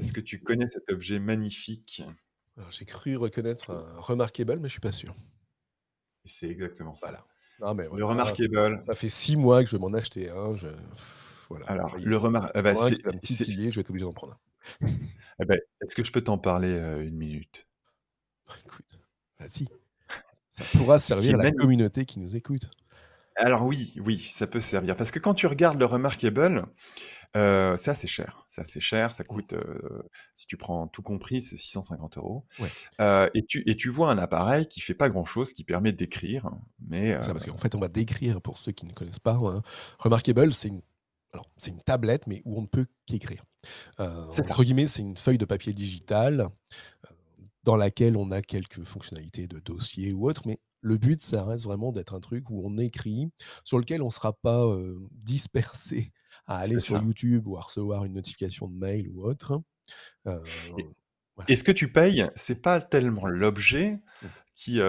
Est-ce 0.00 0.12
que 0.12 0.20
tu 0.20 0.40
connais 0.40 0.68
cet 0.68 0.90
objet 0.90 1.20
magnifique? 1.20 2.02
Alors 2.56 2.68
j'ai 2.72 2.84
cru 2.84 3.16
reconnaître 3.16 3.70
un 3.70 4.00
Remarkable, 4.00 4.58
mais 4.58 4.66
je 4.66 4.72
suis 4.72 4.80
pas 4.80 4.90
sûr. 4.90 5.14
Et 6.24 6.28
c'est 6.28 6.48
exactement 6.48 6.96
ça. 6.96 7.06
Voilà. 7.06 7.24
Non, 7.60 7.74
mais 7.74 7.84
Le 7.84 7.90
voilà, 7.90 8.24
Remarkable, 8.24 8.82
ça 8.82 8.94
fait 8.94 9.08
6 9.08 9.36
mois 9.36 9.62
que 9.62 9.70
je 9.70 9.76
vais 9.76 9.80
m'en 9.80 9.92
acheter 9.92 10.30
un, 10.30 10.56
je 10.56 10.66
voilà, 11.48 11.66
alors 11.66 11.96
y 12.00 12.04
le 12.04 12.16
remar 12.16 12.50
ah 12.54 12.62
bah, 12.62 12.70
un 12.70 12.74
c'est 12.74 12.96
qui 12.96 13.02
va 13.02 13.12
me 13.12 13.18
c'est 13.22 13.44
titiller, 13.44 13.70
je 13.70 13.76
vais 13.76 13.82
être 13.82 13.90
obligé 13.90 14.04
d'en 14.04 14.12
prendre 14.12 14.32
un. 14.80 14.86
eh 15.38 15.44
beh, 15.44 15.60
est-ce 15.82 15.94
que 15.94 16.02
je 16.02 16.10
peux 16.10 16.22
t'en 16.22 16.38
parler, 16.38 16.72
heu, 16.72 17.02
1 17.02 17.10
minute? 17.12 17.68
Écoute, 18.66 18.98
vas-y, 19.38 19.68
ça 20.48 20.64
pourra 20.72 20.98
Ce 20.98 21.04
qui 21.04 21.08
servir 21.10 21.30
est 21.30 21.34
à 21.34 21.36
la 21.36 21.42
magnifique 21.44 21.60
communauté 21.60 22.04
qui 22.04 22.18
nous 22.18 22.34
écoute. 22.34 22.68
Alors 23.36 23.64
oui, 23.66 23.94
oui, 24.04 24.18
ça 24.20 24.46
peut 24.46 24.60
servir 24.60 24.96
parce 24.96 25.10
que 25.10 25.18
quand 25.18 25.34
tu 25.34 25.46
regardes 25.46 25.78
le 25.78 25.86
Remarkable, 25.86 26.66
heu, 27.36 27.74
c'est 27.78 27.90
assez 27.92 28.06
cher. 28.08 28.44
C'est 28.48 28.62
assez 28.62 28.80
cher, 28.80 29.14
ça 29.14 29.24
coûte, 29.24 29.54
heu, 29.54 30.04
si 30.36 30.46
tu 30.46 30.56
prends 30.58 30.88
tout 30.88 31.02
compris, 31.02 31.42
c'est 31.42 31.56
650 31.56 32.16
€. 32.18 32.46
Ouais, 32.58 32.74
Heu 33.00 33.30
et 33.34 33.44
tu 33.46 33.62
et 33.66 33.76
tu 33.76 33.90
vois 33.90 34.10
un 34.12 34.18
appareil 34.18 34.68
qui 34.68 34.80
fait 34.80 34.94
pas 34.94 35.10
grand-chose, 35.10 35.52
qui 35.54 35.64
permet 35.64 35.92
d'écrire, 35.92 36.50
mais 36.80 37.12
c'est 37.18 37.26
heu 37.26 37.26
ça, 37.26 37.32
parce 37.32 37.46
qu'en 37.46 37.56
fait, 37.58 37.74
on 37.74 37.80
va 37.80 37.88
décrire 37.88 38.40
pour 38.40 38.58
ceux 38.58 38.72
qui 38.72 38.86
ne 38.86 38.92
connaissent 38.92 39.18
pas, 39.18 39.34
hein, 39.34 39.62
Remarkable, 39.98 40.52
c'est 40.54 40.68
une 40.68 40.82
alors, 41.32 41.46
c'est 41.56 41.72
une 41.72 41.82
tablette, 41.82 42.28
mais 42.28 42.42
où 42.44 42.56
on 42.58 42.62
ne 42.62 42.68
peut 42.68 42.86
qu'écrire. 43.06 43.42
Heu, 44.00 44.06
c'est 44.30 44.42
entre 44.42 44.64
ça. 44.64 44.64
guillemets, 44.64 44.86
c'est 44.88 45.02
une 45.02 45.16
feuille 45.16 45.38
de 45.38 45.46
papier 45.46 45.72
digital 45.74 46.48
dans 47.64 47.76
laquelle 47.76 48.16
on 48.16 48.30
a 48.30 48.42
quelques 48.42 48.82
fonctionnalités 48.84 49.46
de 49.46 49.58
dossier 49.58 50.12
ou 50.12 50.28
autre, 50.28 50.42
mais 50.46 50.58
le 50.84 50.98
but, 50.98 51.20
ça 51.22 51.44
reste 51.44 51.64
vraiment 51.64 51.92
d'être 51.92 52.14
un 52.14 52.20
truc 52.20 52.50
où 52.50 52.62
on 52.64 52.78
écrit, 52.78 53.30
sur 53.64 53.78
lequel 53.78 54.02
on 54.02 54.06
ne 54.06 54.10
sera 54.12 54.32
pas, 54.34 54.64
dispersé 55.12 56.12
à 56.46 56.58
aller 56.58 56.80
sur 56.80 56.98
ça 56.98 57.00
YouTube 57.00 57.46
ou 57.48 57.56
à 57.56 57.60
recevoir 57.62 58.04
une 58.04 58.14
notification 58.14 58.68
de 58.68 58.74
mail 58.76 59.08
ou 59.08 59.22
autre. 59.24 59.62
et 60.76 60.86
Heu, 60.86 60.94
voilà. 61.36 61.50
et 61.50 61.56
ce 61.56 61.64
que 61.64 61.72
tu 61.72 61.92
payes, 61.92 62.26
c'est 62.36 62.62
pas 62.62 62.80
tellement 62.80 63.26
l'objet 63.26 64.00
Mmh. 64.20 64.30
qui, 64.54 64.80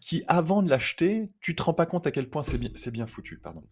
qui 0.00 0.22
avant 0.28 0.62
de 0.62 0.68
l'acheter, 0.70 1.28
tu 1.40 1.54
te 1.54 1.62
rends 1.62 1.74
pas 1.74 1.86
compte 1.86 2.06
à 2.06 2.10
quel 2.10 2.28
point 2.30 2.42
c'est 2.42 2.58
bien 2.58 2.70
c'est 2.74 2.90
bien 2.90 3.06
foutu, 3.06 3.38
pardon. 3.38 3.64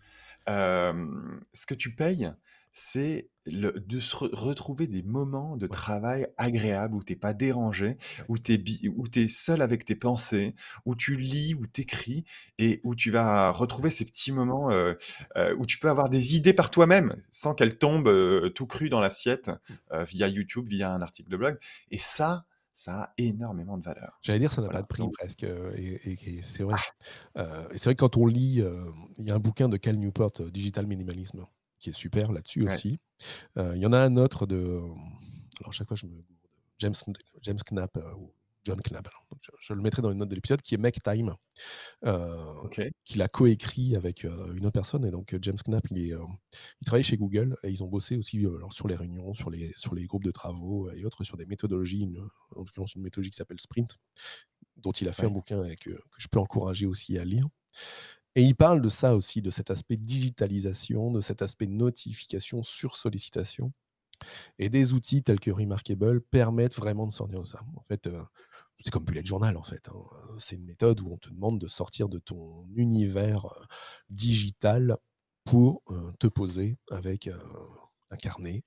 Hem, 0.46 1.40
ce 1.52 1.66
que 1.66 1.74
tu 1.74 1.94
payes, 1.94 2.30
c'est 2.72 3.30
le 3.46 3.72
de 3.72 4.00
se 4.00 4.16
re 4.16 4.28
retrouver 4.32 4.86
des 4.88 5.02
moments 5.02 5.56
de 5.56 5.66
Ouais, 5.68 5.78
travail 5.78 6.26
agréables 6.38 6.96
où 6.96 7.04
tu 7.04 7.12
es 7.12 7.16
pas 7.16 7.32
dérangé, 7.34 7.96
ouais. 8.18 8.28
où 8.28 8.38
tu 8.38 8.52
es 8.54 8.58
bi 8.58 8.88
où 8.96 9.06
tu 9.08 9.22
es 9.22 9.28
seul 9.28 9.62
avec 9.62 9.84
tes 9.84 9.94
pensées, 9.96 10.54
où 10.84 10.96
tu 10.96 11.14
lis, 11.16 11.54
où 11.54 11.66
tu 11.66 11.82
écris 11.82 12.24
et 12.58 12.80
où 12.84 12.94
tu 12.96 13.10
vas 13.12 13.52
retrouver 13.52 13.90
ces 13.90 14.04
petits 14.04 14.32
moments, 14.32 14.70
heu 14.72 14.96
heu, 15.36 15.56
où 15.58 15.66
tu 15.66 15.78
peux 15.78 15.88
avoir 15.88 16.08
des 16.08 16.34
idées 16.36 16.52
par 16.54 16.70
toi-même, 16.70 17.22
sans 17.30 17.54
qu'elles 17.54 17.78
tombent, 17.78 18.08
heu, 18.08 18.50
tout 18.54 18.66
crues 18.66 18.90
dans 18.90 19.00
l'assiette, 19.00 19.50
Mmh. 19.68 19.78
heu, 19.92 20.02
via 20.04 20.28
YouTube, 20.28 20.68
via 20.68 20.90
un 20.92 21.02
article 21.02 21.30
de 21.30 21.36
blog 21.36 21.58
et 21.90 21.98
ça, 21.98 22.44
ça 22.74 23.02
a 23.02 23.14
énormément 23.18 23.78
de 23.78 23.84
valeur. 23.84 24.18
J'allais 24.22 24.40
dire 24.40 24.52
ça 24.52 24.60
n'a 24.60 24.68
pas 24.68 24.82
de 24.82 24.86
prix 24.86 25.02
donc 25.02 25.12
presque, 25.14 25.44
heu 25.44 25.72
et 25.78 26.10
et 26.10 26.36
et 26.38 26.42
c'est 26.42 26.62
vrai. 26.64 26.74
ah, 27.34 27.66
et 27.70 27.78
c'est 27.78 27.84
vrai 27.84 27.94
que 27.94 28.00
quand 28.00 28.16
on 28.16 28.26
lit, 28.26 28.60
hem, 28.60 28.92
il 29.18 29.24
y 29.24 29.30
a 29.30 29.34
un 29.34 29.38
bouquin 29.38 29.68
de 29.68 29.76
Cal 29.76 29.96
Newport, 29.96 30.32
Digital 30.52 30.86
Minimalism, 30.86 31.44
qui 31.78 31.90
est 31.90 31.94
super 31.94 32.32
là-dessus 32.32 32.62
ouais, 32.62 32.74
aussi. 32.74 32.98
Il 33.56 33.78
y 33.78 33.86
en 33.86 33.92
a 33.92 33.98
un 33.98 34.16
autre 34.16 34.46
de, 34.46 34.58
alors 34.58 35.68
à 35.68 35.72
chaque 35.72 35.88
fois 35.88 35.96
je 35.96 36.06
me 36.06 36.16
James 36.78 36.94
James 37.42 37.58
Knapp, 37.70 37.98
ou 38.18 38.32
John 38.64 38.78
donc 39.30 39.40
je 39.42 39.50
je 39.60 39.74
le 39.74 39.82
mettrai 39.82 40.02
dans 40.02 40.10
les 40.10 40.16
notes 40.16 40.28
de 40.28 40.34
l'épisode, 40.34 40.62
qui 40.62 40.74
est 40.74 40.78
Make 40.78 41.02
Time, 41.02 41.34
heu, 42.06 42.12
OK, 42.64 42.80
qu'il 43.04 43.22
a 43.22 43.28
coécrit 43.28 43.96
avec, 43.96 44.24
heu, 44.24 44.54
une 44.56 44.66
autre 44.66 44.72
personne. 44.74 45.04
Et 45.06 45.10
donc 45.10 45.34
heu, 45.34 45.38
James 45.42 45.56
Knapp, 45.66 45.84
il 45.90 45.98
est, 45.98 46.10
hem, 46.12 46.26
il 46.80 46.86
travaille 46.86 47.04
chez 47.04 47.16
Google 47.16 47.56
et 47.64 47.70
ils 47.70 47.82
ont 47.84 47.88
bossé 47.88 48.16
aussi, 48.16 48.38
alors 48.40 48.72
sur 48.72 48.88
les 48.88 48.96
réunions, 48.96 49.34
sur 49.34 49.50
les 49.50 49.72
sur 49.76 49.94
les 49.94 50.06
groupes 50.06 50.24
de 50.24 50.32
travaux 50.32 50.90
et 50.92 51.04
autres, 51.04 51.24
sur 51.24 51.36
des 51.36 51.46
méthodologies, 51.46 52.02
une, 52.02 52.18
en 52.56 52.60
l'occurrence 52.60 52.94
une 52.94 53.02
méthodologie 53.02 53.30
qui 53.30 53.36
s'appelle 53.36 53.60
Sprint, 53.60 53.96
dont 54.76 54.92
il 54.92 55.08
a 55.08 55.12
fait 55.12 55.26
un 55.26 55.30
bouquin 55.30 55.64
et 55.66 55.76
que 55.76 55.90
que 55.90 55.98
je 56.18 56.28
peux 56.28 56.40
encourager 56.40 56.86
aussi 56.86 57.18
à 57.18 57.24
lire. 57.24 57.48
Et 58.36 58.42
il 58.42 58.54
parle 58.56 58.82
de 58.82 58.88
ça 58.88 59.14
aussi, 59.16 59.42
de 59.42 59.50
cet 59.50 59.70
aspect 59.70 59.96
digitalisation, 59.96 61.10
de 61.12 61.20
cet 61.20 61.42
aspect 61.42 61.66
notification, 61.68 62.62
sur 62.62 62.96
sollicitation. 62.96 63.72
Et 64.58 64.68
des 64.68 64.92
outils 64.92 65.22
tels 65.22 65.40
que 65.40 65.50
Remarkable 65.50 66.20
permettent 66.22 66.76
vraiment 66.76 67.06
de 67.06 67.12
sortir 67.12 67.42
de 67.42 67.46
ça. 67.46 67.60
En 67.76 67.82
fait, 67.82 68.08
c'est 68.80 68.90
comme 68.90 69.04
bullet 69.04 69.24
journal, 69.24 69.56
en 69.56 69.62
fait, 69.62 69.88
hein, 69.88 69.94
c'est 70.38 70.56
une 70.56 70.64
méthode 70.64 71.00
où 71.00 71.10
on 71.12 71.16
te 71.18 71.30
demande 71.30 71.58
de 71.60 71.68
sortir 71.68 72.08
de 72.08 72.18
ton 72.18 72.66
univers, 72.74 73.46
heu, 73.46 73.66
digital 74.10 74.96
pour, 75.44 75.82
heu, 75.90 76.12
te 76.20 76.26
poser 76.26 76.78
avec, 76.90 77.28
heu, 77.28 77.38
un 78.10 78.16
carnet, 78.16 78.64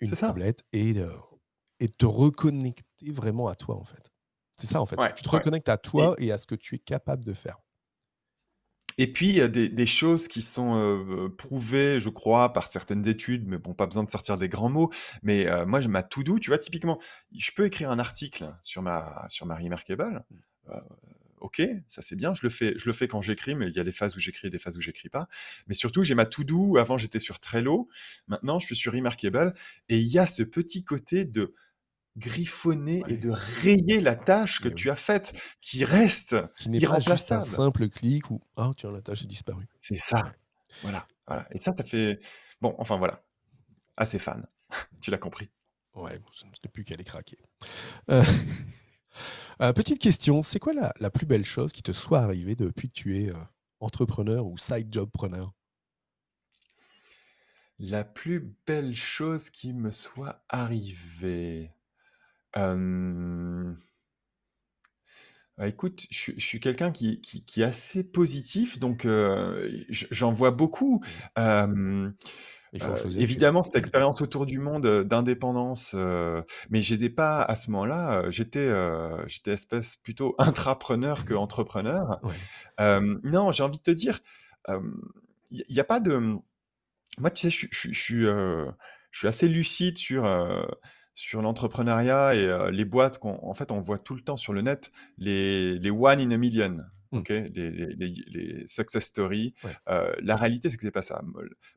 une 0.00 0.14
tablette 0.16 0.64
et 0.72 1.88
te 1.88 2.06
reconnecter 2.06 3.10
vraiment 3.12 3.46
à 3.48 3.54
toi, 3.54 3.76
en 3.76 3.84
fait. 3.84 4.10
C'est 4.58 4.66
ça, 4.66 4.80
en 4.80 4.86
fait. 4.86 4.98
Ouais, 4.98 5.14
Tu 5.14 5.22
te 5.22 5.28
ouais 5.32 5.44
reconnectes 5.44 5.68
à 5.68 5.76
et 5.96 6.08
toi 6.08 6.14
et 6.18 6.32
à 6.32 6.38
ce 6.38 6.46
que 6.46 6.54
tu 6.54 6.76
es 6.76 6.78
capable 6.78 7.24
de 7.24 7.34
faire. 7.34 7.58
Et 8.98 9.12
puis, 9.12 9.28
il 9.28 9.34
y 9.36 9.40
a 9.42 9.48
des 9.48 9.86
choses 9.86 10.26
qui 10.28 10.40
sont, 10.42 10.74
heu, 10.76 11.28
prouvées, 11.36 12.00
je 12.00 12.08
crois, 12.08 12.52
par 12.52 12.66
certaines 12.68 13.06
études, 13.06 13.46
mais 13.46 13.58
bon, 13.58 13.74
pas 13.74 13.86
besoin 13.86 14.04
de 14.04 14.10
sortir 14.10 14.38
des 14.38 14.48
grands 14.48 14.70
mots. 14.70 14.90
Mais, 15.22 15.46
heu, 15.46 15.66
moi, 15.66 15.80
j'ai 15.82 15.88
ma 15.88 16.02
to 16.02 16.22
do, 16.22 16.38
tu 16.38 16.50
vois? 16.50 16.58
Typiquement, 16.58 16.98
je 17.36 17.50
peux 17.54 17.66
écrire 17.66 17.90
un 17.90 17.98
article 17.98 18.54
sur 18.62 18.82
ma 18.82 19.26
sur 19.28 19.44
ma 19.46 19.54
Remarkable, 19.56 20.24
Mmh. 20.30 20.42
heu, 20.70 20.80
OK, 21.38 21.62
ça 21.86 22.00
c'est 22.02 22.16
bien, 22.16 22.32
je 22.34 22.40
le 22.44 22.48
fais 22.48 22.74
je 22.78 22.86
le 22.86 22.92
fais 22.94 23.08
quand 23.08 23.20
j'écris, 23.20 23.54
mais 23.54 23.68
il 23.68 23.76
y 23.76 23.80
a 23.80 23.84
des 23.84 23.92
phases 23.92 24.16
où 24.16 24.20
j'écris 24.20 24.48
et 24.48 24.50
des 24.50 24.58
phases 24.58 24.76
où 24.78 24.80
j'écris 24.80 25.10
pas. 25.10 25.28
Mais 25.68 25.74
surtout, 25.74 26.02
j'ai 26.02 26.14
ma 26.14 26.24
to 26.26 26.44
do, 26.44 26.78
avant 26.78 26.96
j'étais 26.96 27.18
sur 27.20 27.40
Trello, 27.40 27.88
maintenant 28.26 28.58
je 28.58 28.66
suis 28.66 28.76
sur 28.76 28.92
Remarkable 28.94 29.52
et 29.90 29.98
il 29.98 30.06
y 30.08 30.18
a 30.18 30.26
ce 30.26 30.42
petit 30.42 30.82
côté 30.84 31.24
de 31.26 31.54
griffonner 32.16 33.10
et 33.12 33.16
Ouais, 33.16 33.18
de 33.18 33.30
rayer 33.30 34.00
la 34.00 34.16
tâche 34.16 34.60
que 34.60 34.68
mais 34.68 34.70
tu 34.70 34.90
oui. 34.90 34.90
as 34.90 34.96
faite, 34.96 35.34
qui 35.60 35.84
reste 35.84 36.36
Qui 36.54 36.68
n'est 36.68 36.82
pas 36.82 36.98
juste 37.00 37.32
un 37.32 37.40
irremplaçable. 37.40 37.40
simple 37.40 37.88
clic 37.88 38.30
ou: 38.30 38.42
«Ah 38.56 38.72
tiens, 38.76 38.92
la 38.92 39.00
tâche 39.00 39.22
a 39.22 39.26
disparu». 39.26 39.66
C'est 39.74 39.96
Ouais, 40.16 40.22
ça. 40.22 40.36
Voilà, 40.82 41.06
voilà 41.26 41.46
et 41.52 41.58
ça, 41.58 41.74
ça 41.74 41.84
fait 41.84 42.20
bon, 42.60 42.74
enfin 42.78 42.96
voilà, 42.98 43.24
assez 43.96 44.18
fan. 44.20 44.46
Tu 45.02 45.10
l'as 45.12 45.18
compris. 45.18 45.50
ouais, 45.94 46.18
bon, 46.18 46.28
je 46.32 46.44
n'ai 46.44 46.70
plus 46.72 46.84
qu'à 46.84 46.96
les 46.96 47.04
craquer. 47.04 47.38
Heu, 48.10 48.22
heu, 49.60 49.72
petite 49.74 49.98
question, 49.98 50.42
c'est 50.42 50.58
quoi 50.58 50.72
la 50.74 50.92
la 51.00 51.10
plus 51.10 51.26
belle 51.26 51.44
chose 51.44 51.72
qui 51.72 51.82
te 51.82 51.92
soit 51.92 52.20
arrivée 52.20 52.56
depuis 52.56 52.88
que 52.88 52.94
tu 52.94 53.18
es, 53.22 53.28
heu, 53.30 53.36
entrepreneur 53.80 54.46
ou 54.46 54.56
side 54.56 54.88
job 54.92 55.10
preneur? 55.12 55.52
La 57.78 58.04
plus 58.04 58.54
belle 58.66 58.94
chose 58.94 59.48
qui 59.50 59.72
me 59.72 59.90
soit 59.90 60.44
arrivée, 60.50 61.72
bah, 65.58 65.68
écoute, 65.68 66.06
je 66.10 66.16
suis 66.16 66.34
je 66.38 66.44
suis 66.44 66.60
quelqu'un 66.60 66.92
qui 66.92 67.20
qui 67.22 67.42
qui 67.44 67.62
est 67.62 67.64
assez 67.64 68.04
positif 68.04 68.78
donc 68.78 69.06
j 69.88 70.06
j'en 70.10 70.30
vois 70.32 70.50
beaucoup. 70.50 71.02
Hem, 71.36 72.14
Il 72.72 72.80
faut 72.80 72.92
en 72.92 72.94
heu, 72.94 72.96
choisir 72.96 73.26
qu'une. 73.28 73.42
évidemment, 73.42 73.62
cette 73.64 73.76
expérience 73.76 74.22
autour 74.22 74.46
du 74.46 74.58
monde, 74.60 74.86
d'indépendance, 75.04 75.94
heu, 75.94 76.44
mais 76.70 76.82
j'étais 76.82 77.10
pas 77.10 77.42
à 77.42 77.56
ce 77.56 77.70
moment-là, 77.72 78.30
j'étais, 78.30 78.68
espèce 79.52 79.96
plutôt 79.96 80.34
intrapreneur 80.40 81.24
qu'entrepreneur. 81.26 82.20
Ouais. 82.22 82.40
Hem, 82.78 83.20
non, 83.24 83.52
j'ai 83.52 83.62
envie 83.64 83.78
de 83.78 83.84
te 83.84 83.92
dire, 83.92 84.20
il 85.50 85.58
y 85.60 85.64
il 85.68 85.74
y 85.76 85.80
a 85.80 85.84
pas 85.84 86.00
de, 86.00 86.38
moi, 87.18 87.30
tu 87.30 87.42
sais, 87.42 87.50
je 87.50 87.56
suis 87.56 87.68
je 87.72 87.78
suis 87.78 87.94
je 87.94 88.00
suis, 88.02 88.24
heu, 88.26 88.68
je 89.10 89.18
suis 89.20 89.28
assez 89.28 89.48
lucide 89.48 89.98
sur, 89.98 90.26
sur 91.16 91.42
l'entrepreneuriat 91.42 92.36
et 92.36 92.46
heu, 92.46 92.70
les 92.70 92.84
boîtes 92.86 93.18
qu'on 93.18 93.40
en 93.44 93.54
fait, 93.54 93.72
on 93.72 93.80
voit 93.80 93.98
tout 93.98 94.14
le 94.14 94.22
temps 94.22 94.36
sur 94.38 94.52
le 94.54 94.62
net 94.62 94.92
les 95.18 95.78
les 95.80 95.90
one 95.90 96.20
in 96.20 96.30
a 96.32 96.38
million, 96.38 96.78
Mmh. 97.12 97.22
OK? 97.22 97.30
Les 97.30 97.50
les 97.72 97.94
les 97.96 98.14
les 98.28 98.68
success 98.68 99.04
stories. 99.06 99.54
Ouais. 99.62 99.76
Heu, 99.90 100.14
la 100.22 100.36
réalité, 100.36 100.70
c'est 100.70 100.76
que 100.76 100.82
c'est 100.84 100.92
pas 100.92 101.02
ça. 101.02 101.22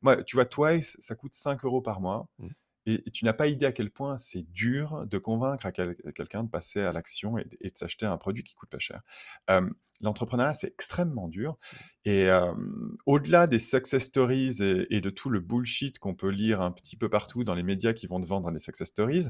Moi, 0.04 0.24
tu 0.24 0.36
vois, 0.38 0.46
Twice, 0.46 0.98
ça 1.00 1.16
coûte 1.16 1.34
5 1.36 1.66
euros 1.66 1.82
par 1.82 2.02
mois. 2.02 2.28
Mmh. 2.40 2.50
Et 2.86 3.04
et 3.08 3.12
tu 3.12 3.26
n'as 3.26 3.34
pas 3.34 3.48
idée 3.48 3.66
à 3.66 3.72
quel 3.72 3.92
point 3.92 4.18
c'est 4.18 4.44
dur 4.52 5.06
de 5.08 5.18
convaincre 5.18 5.66
à 5.66 5.72
quel 5.72 5.96
à 6.06 6.12
quelqu'un 6.12 6.44
de 6.44 6.50
passer 6.50 6.82
à 6.82 6.92
l'action 6.94 7.38
et 7.38 7.48
et 7.62 7.70
de 7.72 7.78
s'acheter 7.78 8.06
un 8.06 8.18
produit 8.18 8.44
qui 8.44 8.56
coûte 8.56 8.70
pas 8.70 8.80
cher. 8.80 9.02
Hem, 9.48 9.74
l'entrepreneuriat, 10.02 10.54
c'est 10.54 10.68
extrêmement 10.68 11.28
dur 11.28 11.58
et 12.06 12.24
hem, 12.24 12.98
au-delà 13.06 13.48
des 13.48 13.60
success 13.60 14.04
stories 14.06 14.62
et 14.62 14.88
et 14.96 15.02
de 15.02 15.10
tout 15.10 15.30
le 15.30 15.40
bullshit 15.42 16.00
qu'on 16.00 16.16
peut 16.16 16.30
lire 16.30 16.62
un 16.62 16.72
petit 16.72 16.96
peu 16.98 17.10
partout 17.10 17.44
dans 17.44 17.56
les 17.56 17.64
médias 17.64 17.94
qui 17.94 18.08
vont 18.08 18.20
te 18.22 18.28
vendre 18.28 18.52
des 18.52 18.60
success 18.60 18.88
stories, 18.90 19.28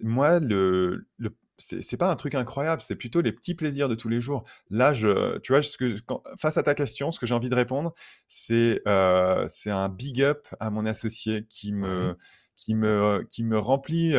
moi, 0.00 0.40
le 0.40 1.06
le 1.18 1.36
c'est 1.58 1.82
c'est 1.82 1.96
pas 1.98 2.10
un 2.10 2.16
truc 2.16 2.34
incroyable, 2.34 2.80
c'est 2.80 2.96
plutôt 2.96 3.20
les 3.20 3.32
petits 3.32 3.54
plaisirs 3.54 3.88
de 3.88 3.94
tous 3.94 4.08
les 4.08 4.20
jours. 4.20 4.44
Là, 4.70 4.94
je 4.94 5.38
tu 5.40 5.52
vois, 5.52 5.62
ce 5.62 5.76
que 5.76 5.98
quand 6.06 6.22
face 6.38 6.56
à 6.56 6.62
ta 6.62 6.74
question, 6.74 7.10
ce 7.10 7.18
que 7.20 7.26
j'ai 7.26 7.34
envie 7.34 7.50
de 7.50 7.54
répondre, 7.54 7.92
c'est, 8.28 8.80
heu, 8.88 9.46
c'est 9.48 9.70
un 9.70 9.88
big 9.90 10.22
up 10.22 10.48
à 10.60 10.70
mon 10.70 10.86
associé 10.86 11.46
qui 11.50 11.72
Ouais. 11.82 12.10
me 12.12 12.16
qui 12.60 12.74
me 12.74 13.26
qui 13.30 13.42
me 13.44 13.58
remplit, 13.58 14.14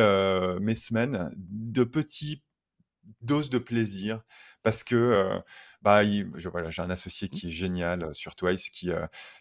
mes 0.60 0.74
semaines 0.74 1.30
de 1.36 1.84
petits 1.84 2.42
doses 3.22 3.50
de 3.50 3.58
plaisir 3.58 4.22
parce 4.62 4.84
que, 4.84 5.40
bah, 5.82 6.04
il 6.04 6.30
je 6.36 6.48
voilà, 6.48 6.70
j'ai 6.70 6.82
un 6.82 6.90
associé 6.90 7.28
Mmh. 7.32 7.40
qui 7.40 7.48
est 7.48 7.50
génial, 7.50 8.14
sur 8.14 8.36
Twice 8.36 8.70
qui, 8.70 8.90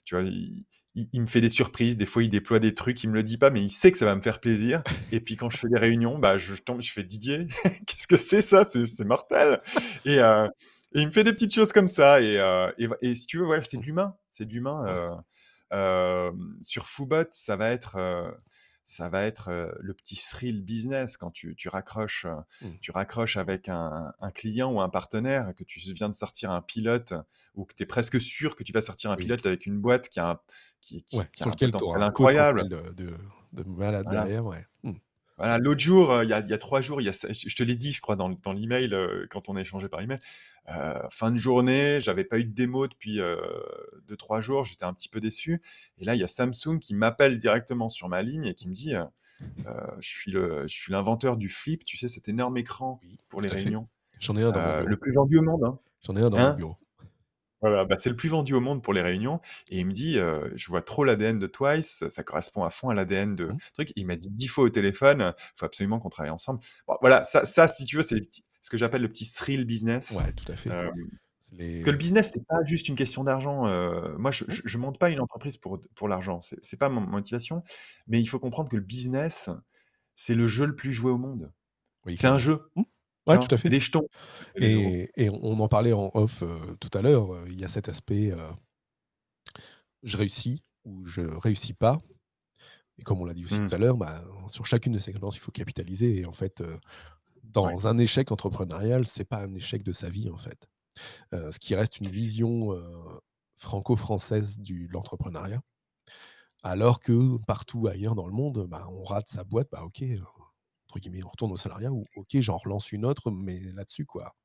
tu 0.05 0.15
vois, 0.15 0.23
il 0.23 0.65
il 0.95 1.07
il 1.13 1.21
me 1.21 1.27
fait 1.27 1.41
des 1.41 1.49
surprises. 1.49 1.97
Des 1.97 2.05
fois, 2.05 2.23
il 2.23 2.29
déploie 2.29 2.59
des 2.59 2.73
trucs, 2.75 3.03
il 3.03 3.09
me 3.09 3.15
le 3.15 3.23
dit 3.23 3.37
pas, 3.37 3.49
mais 3.51 3.61
il 3.63 3.69
sait 3.71 3.91
que 3.91 3.97
ça 3.97 4.05
va 4.05 4.15
me 4.15 4.21
faire 4.21 4.39
plaisir 4.41 4.83
et 5.11 5.21
puis 5.21 5.37
quand 5.37 5.49
je 5.49 5.57
fais 5.57 5.69
des 5.69 5.79
réunions, 5.79 6.19
bah, 6.19 6.37
je 6.37 6.53
tombe, 6.55 6.81
je 6.81 6.91
fais: 6.91 7.03
«Didier, 7.03 7.47
qu'est-ce 7.87 8.07
que 8.07 8.17
c'est 8.17 8.41
ça? 8.41 8.63
C'est 8.65 8.85
c'est 8.87 9.05
mortel» 9.05 9.61
et 10.05 10.19
il 10.93 11.05
me 11.07 11.11
fait 11.11 11.23
des 11.23 11.33
petites 11.33 11.53
choses 11.53 11.71
comme 11.73 11.87
ça 11.87 12.21
et 12.21 12.37
et 13.01 13.15
si 13.15 13.27
tu 13.27 13.37
veux, 13.39 13.45
voilà, 13.45 13.63
c'est 13.63 13.77
de 13.77 13.83
l'humain, 13.83 14.15
c'est 14.29 14.45
de 14.45 14.53
l'humain, 14.53 14.83
Ouais. 14.85 15.01
sur 16.61 16.87
Foobot, 16.87 17.27
ça 17.33 17.55
va 17.55 17.69
être, 17.71 17.97
ça 18.91 19.09
va 19.09 19.23
être, 19.23 19.73
le 19.79 19.93
petit 19.93 20.15
thrill 20.17 20.63
business 20.63 21.17
quand 21.17 21.31
tu 21.31 21.55
tu 21.55 21.69
raccroches, 21.69 22.27
Mmh. 22.61 22.81
tu 22.81 22.91
raccroches 22.91 23.37
avec 23.37 23.69
un 23.69 24.13
un 24.19 24.31
client 24.31 24.71
ou 24.73 24.81
un 24.81 24.89
partenaire, 24.89 25.53
que 25.55 25.63
tu 25.63 25.79
viens 25.93 26.09
de 26.09 26.15
sortir 26.15 26.51
un 26.51 26.61
pilote 26.61 27.13
ou 27.55 27.65
que 27.65 27.75
tu 27.75 27.83
es 27.83 27.85
presque 27.87 28.19
sûr 28.21 28.55
que 28.55 28.63
tu 28.63 28.73
vas 28.73 28.81
sortir 28.81 29.11
un 29.11 29.17
Oui. 29.17 29.31
pilote 29.31 29.45
avec 29.45 29.65
une 29.65 29.79
boîte 29.79 30.09
qui 30.09 30.19
a 30.19 30.29
un 30.31 30.39
qui 30.81 31.03
Ouais, 31.11 31.25
qui 31.31 31.31
qui 31.33 31.43
a 31.43 31.47
sur 31.47 31.49
un 31.49 31.55
lequel 31.55 31.71
potentiel 31.71 32.03
un 32.03 32.03
incroyable. 32.03 32.69
de 32.69 32.93
de 32.93 33.11
de 33.53 33.63
malade 33.63 34.07
Voilà. 34.07 34.31
derrière, 34.31 34.45
ouais. 34.45 34.65
Mmh. 35.43 35.47
Voilà, 35.47 35.57
l'autre 35.57 35.81
jour, 35.81 36.21
il 36.23 36.29
y 36.29 36.33
a 36.33 36.39
il 36.41 36.49
y 36.49 36.53
a 36.53 36.57
3 36.59 36.81
jours, 36.81 37.01
il 37.01 37.05
y 37.05 37.09
a 37.09 37.13
ça 37.13 37.31
je 37.33 37.49
je 37.49 37.55
te 37.55 37.63
l'ai 37.63 37.75
dit, 37.75 37.93
je 37.93 38.01
crois, 38.01 38.15
dans 38.15 38.29
l'email, 38.53 38.95
quand 39.31 39.49
on 39.49 39.55
a 39.55 39.61
échangé 39.61 39.89
par 39.89 40.01
email. 40.01 40.19
Fin 41.09 41.31
de 41.31 41.37
journée, 41.37 41.99
j'avais 41.99 42.23
pas 42.25 42.37
eu 42.39 42.45
de 42.45 42.53
démo 42.53 42.87
depuis, 42.87 43.19
heu, 43.19 43.39
2-3 44.07 44.39
jours, 44.41 44.63
j'étais 44.65 44.85
un 44.85 44.93
petit 44.93 45.09
peu 45.09 45.19
déçu 45.19 45.61
et 45.97 46.05
là, 46.05 46.15
il 46.15 46.21
y 46.21 46.23
a 46.23 46.27
Samsung 46.27 46.79
qui 46.79 46.93
m'appelle 46.93 47.39
directement 47.39 47.89
sur 47.89 48.07
ma 48.09 48.21
ligne 48.21 48.45
et 48.45 48.53
qui 48.55 48.67
me 48.69 48.73
dit, 48.73 48.93
heu: 48.95 49.05
«Je 49.99 50.07
suis 50.09 50.31
le 50.31 50.63
je 50.67 50.73
suis 50.75 50.91
l'inventeur 50.93 51.37
du 51.37 51.49
Flip», 51.49 51.85
tu 51.85 51.97
sais, 51.97 52.07
cet 52.09 52.29
énorme 52.29 52.57
écran 52.57 53.03
Oui, 53.03 53.17
pour 53.29 53.41
les 53.41 53.49
tout 53.49 53.53
à 53.53 53.55
fait. 53.55 53.75
réunions, 53.75 53.89
J'en 54.19 54.35
ai 54.37 54.43
un 54.43 54.51
dans 54.51 54.61
mon 54.61 54.73
heu, 54.73 54.85
le 54.85 54.97
bureau. 54.97 54.99
plus 54.99 55.13
vendu 55.15 55.37
au 55.39 55.43
monde, 55.43 55.63
hein. 55.65 55.79
J'en 56.03 56.15
ai 56.15 56.21
un 56.21 56.29
dans 56.29 56.39
mon 56.39 56.51
Hein? 56.51 56.53
bureau. 56.53 56.80
Voilà, 57.61 57.85
bah, 57.85 57.97
c'est 57.99 58.09
le 58.09 58.15
plus 58.15 58.29
vendu 58.29 58.53
au 58.55 58.59
monde 58.61 58.81
pour 58.83 58.93
les 58.93 59.01
réunions 59.01 59.39
et 59.69 59.79
il 59.79 59.85
me 59.85 59.91
dit, 59.93 60.17
heu: 60.17 60.51
«Je 60.55 60.67
vois 60.67 60.81
trop 60.81 61.03
l'ADN 61.03 61.37
de 61.39 61.47
Twice, 61.47 62.03
ça 62.09 62.23
correspond 62.23 62.63
à 62.63 62.69
fond 62.71 62.89
à 62.89 62.95
l'ADN 62.95 63.35
de 63.35 63.53
Mmh. 63.53 63.61
truc». 63.73 63.93
Il 63.95 64.07
m'a 64.07 64.15
dit 64.15 64.29
10 64.31 64.47
fois 64.47 64.63
au 64.65 64.69
téléphone, 64.69 65.21
heu: 65.21 65.33
«Faut 65.55 65.65
absolument 65.65 65.99
qu'on 65.99 66.09
travaille 66.09 66.31
ensemble». 66.31 66.59
Bon 66.87 66.97
voilà, 67.01 67.23
ça 67.23 67.45
ça 67.45 67.67
si 67.67 67.85
tu 67.85 67.97
veux, 67.97 68.03
c'est 68.03 68.15
les 68.15 68.21
petits 68.21 68.43
ce 68.63 68.69
que 68.69 68.77
j'appelle 68.77 69.01
le 69.01 69.09
petit 69.09 69.31
thrill 69.31 69.65
business. 69.65 70.23
Ouais, 70.23 70.31
tout 70.33 70.45
à 70.51 70.55
fait. 70.55 70.75
C'est 71.39 71.55
les- 71.57 71.79
parce 71.79 71.85
que 71.85 71.91
le 71.91 71.97
business, 71.97 72.31
c'est 72.33 72.45
pas 72.47 72.63
juste 72.65 72.87
une 72.89 72.95
question 72.95 73.23
d'argent. 73.23 73.63
moi, 74.17 74.31
je, 74.31 74.43
Mmh. 74.47 74.57
je, 74.57 74.61
je 74.65 74.77
monte 74.77 74.99
pas 74.99 75.09
une 75.09 75.19
entreprise 75.19 75.57
pour, 75.57 75.79
pour 75.95 76.07
l'argent. 76.07 76.41
C'est 76.41 76.63
c'est 76.63 76.77
pas 76.77 76.89
mon 76.89 77.01
motivation. 77.01 77.63
Mais 78.07 78.19
il 78.21 78.25
faut 78.27 78.39
comprendre 78.39 78.69
que 78.69 78.75
le 78.77 78.81
business, 78.83 79.49
c'est 80.15 80.35
le 80.35 80.47
jeu 80.47 80.65
le 80.67 80.75
plus 80.75 80.93
joué 80.93 81.11
au 81.11 81.17
monde. 81.17 81.53
Oui, 82.05 82.17
C'est 82.17 82.27
un 82.27 82.37
jeu. 82.39 82.71
Mmh. 82.75 82.83
Ouais, 83.27 83.35
hein, 83.35 83.37
tout 83.39 83.53
à 83.53 83.57
fait. 83.57 83.69
des 83.69 83.79
jetons. 83.79 84.07
les 84.55 84.73
euros. 84.75 84.87
Et, 84.89 85.11
et 85.25 85.29
on 85.29 85.59
en 85.59 85.67
parlait 85.67 85.93
en 85.93 86.09
off 86.13 86.41
euh, 86.43 86.75
tout 86.79 86.89
à 86.97 87.01
l'heure. 87.01 87.33
euh, 87.33 87.45
Il 87.47 87.59
y 87.59 87.63
a 87.63 87.67
cet 87.67 87.87
aspect 87.89 88.31
euh, 88.31 88.49
je 90.03 90.17
réussis 90.17 90.63
ou 90.85 91.05
je 91.05 91.21
réussis 91.21 91.73
pas. 91.73 91.99
Et 92.97 93.03
comme 93.03 93.19
on 93.21 93.25
l'a 93.25 93.33
dit 93.33 93.45
aussi 93.45 93.59
Mm. 93.59 93.67
tout 93.67 93.75
à 93.75 93.77
l'heure, 93.77 93.97
bah, 93.97 94.23
sur 94.47 94.65
chacune 94.65 94.93
de 94.93 94.99
ces 94.99 95.11
expériences, 95.11 95.35
il 95.35 95.39
faut 95.39 95.51
capitaliser. 95.51 96.19
Et 96.19 96.25
en 96.25 96.31
fait, 96.31 96.63
dans 97.43 97.87
un 97.87 97.97
échec 97.97 98.31
entrepreneurial, 98.31 99.07
c'est 99.07 99.23
pas 99.25 99.43
un 99.43 99.53
échec 99.55 99.83
de 99.83 99.91
sa 99.93 100.09
vie, 100.09 100.29
en 100.29 100.37
fait. 100.37 100.67
Ce 101.31 101.57
qui 101.59 101.73
reste 101.75 101.99
une 101.99 102.09
vision 102.09 102.75
franco-française 103.55 104.59
du- 104.59 104.87
de 104.87 104.93
l'entrepreneuriat. 104.93 105.61
Alors 106.63 106.99
que 106.99 107.37
partout 107.47 107.87
ailleurs 107.87 108.13
dans 108.15 108.27
le 108.27 108.33
monde, 108.33 108.67
bah, 108.69 108.87
on 108.91 109.03
rate 109.03 109.27
sa 109.27 109.43
boîte, 109.43 109.69
bah 109.71 109.83
ok, 109.83 110.03
entre 110.91 110.99
guillemets, 110.99 111.23
on 111.23 111.29
retourne 111.29 111.51
au 111.53 111.57
salariat 111.57 111.91
ou 111.91 112.03
ok, 112.15 112.29
j'en 112.41 112.57
relance 112.57 112.91
une 112.91 113.05
autre, 113.05 113.31
mais 113.31 113.59
là-dessus, 113.73 114.05
quoi. 114.05 114.35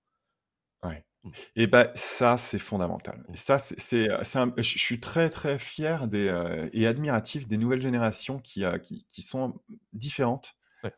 Ouais. 0.85 1.05
Mm. 1.25 1.31
Et 1.57 1.67
ben 1.67 1.91
ça, 1.95 2.37
c'est 2.37 2.59
fondamental. 2.59 3.25
Et 3.33 3.37
ça, 3.37 3.59
c'est 3.59 4.09
un 4.11 4.53
je 4.57 4.63
suis 4.63 5.01
très, 5.01 5.31
très 5.31 5.59
fier 5.59 6.09
des, 6.09 6.29
heu 6.29 6.71
et 6.73 6.87
admiratif 6.87 7.49
des 7.49 7.57
nouvelles 7.59 7.81
générations 7.83 8.39
qui, 8.39 8.65
heu, 8.65 8.79
qui 8.79 9.05
qui 9.09 9.23
sont 9.23 9.61
différentes. 9.93 10.57
Ouais. 10.83 10.93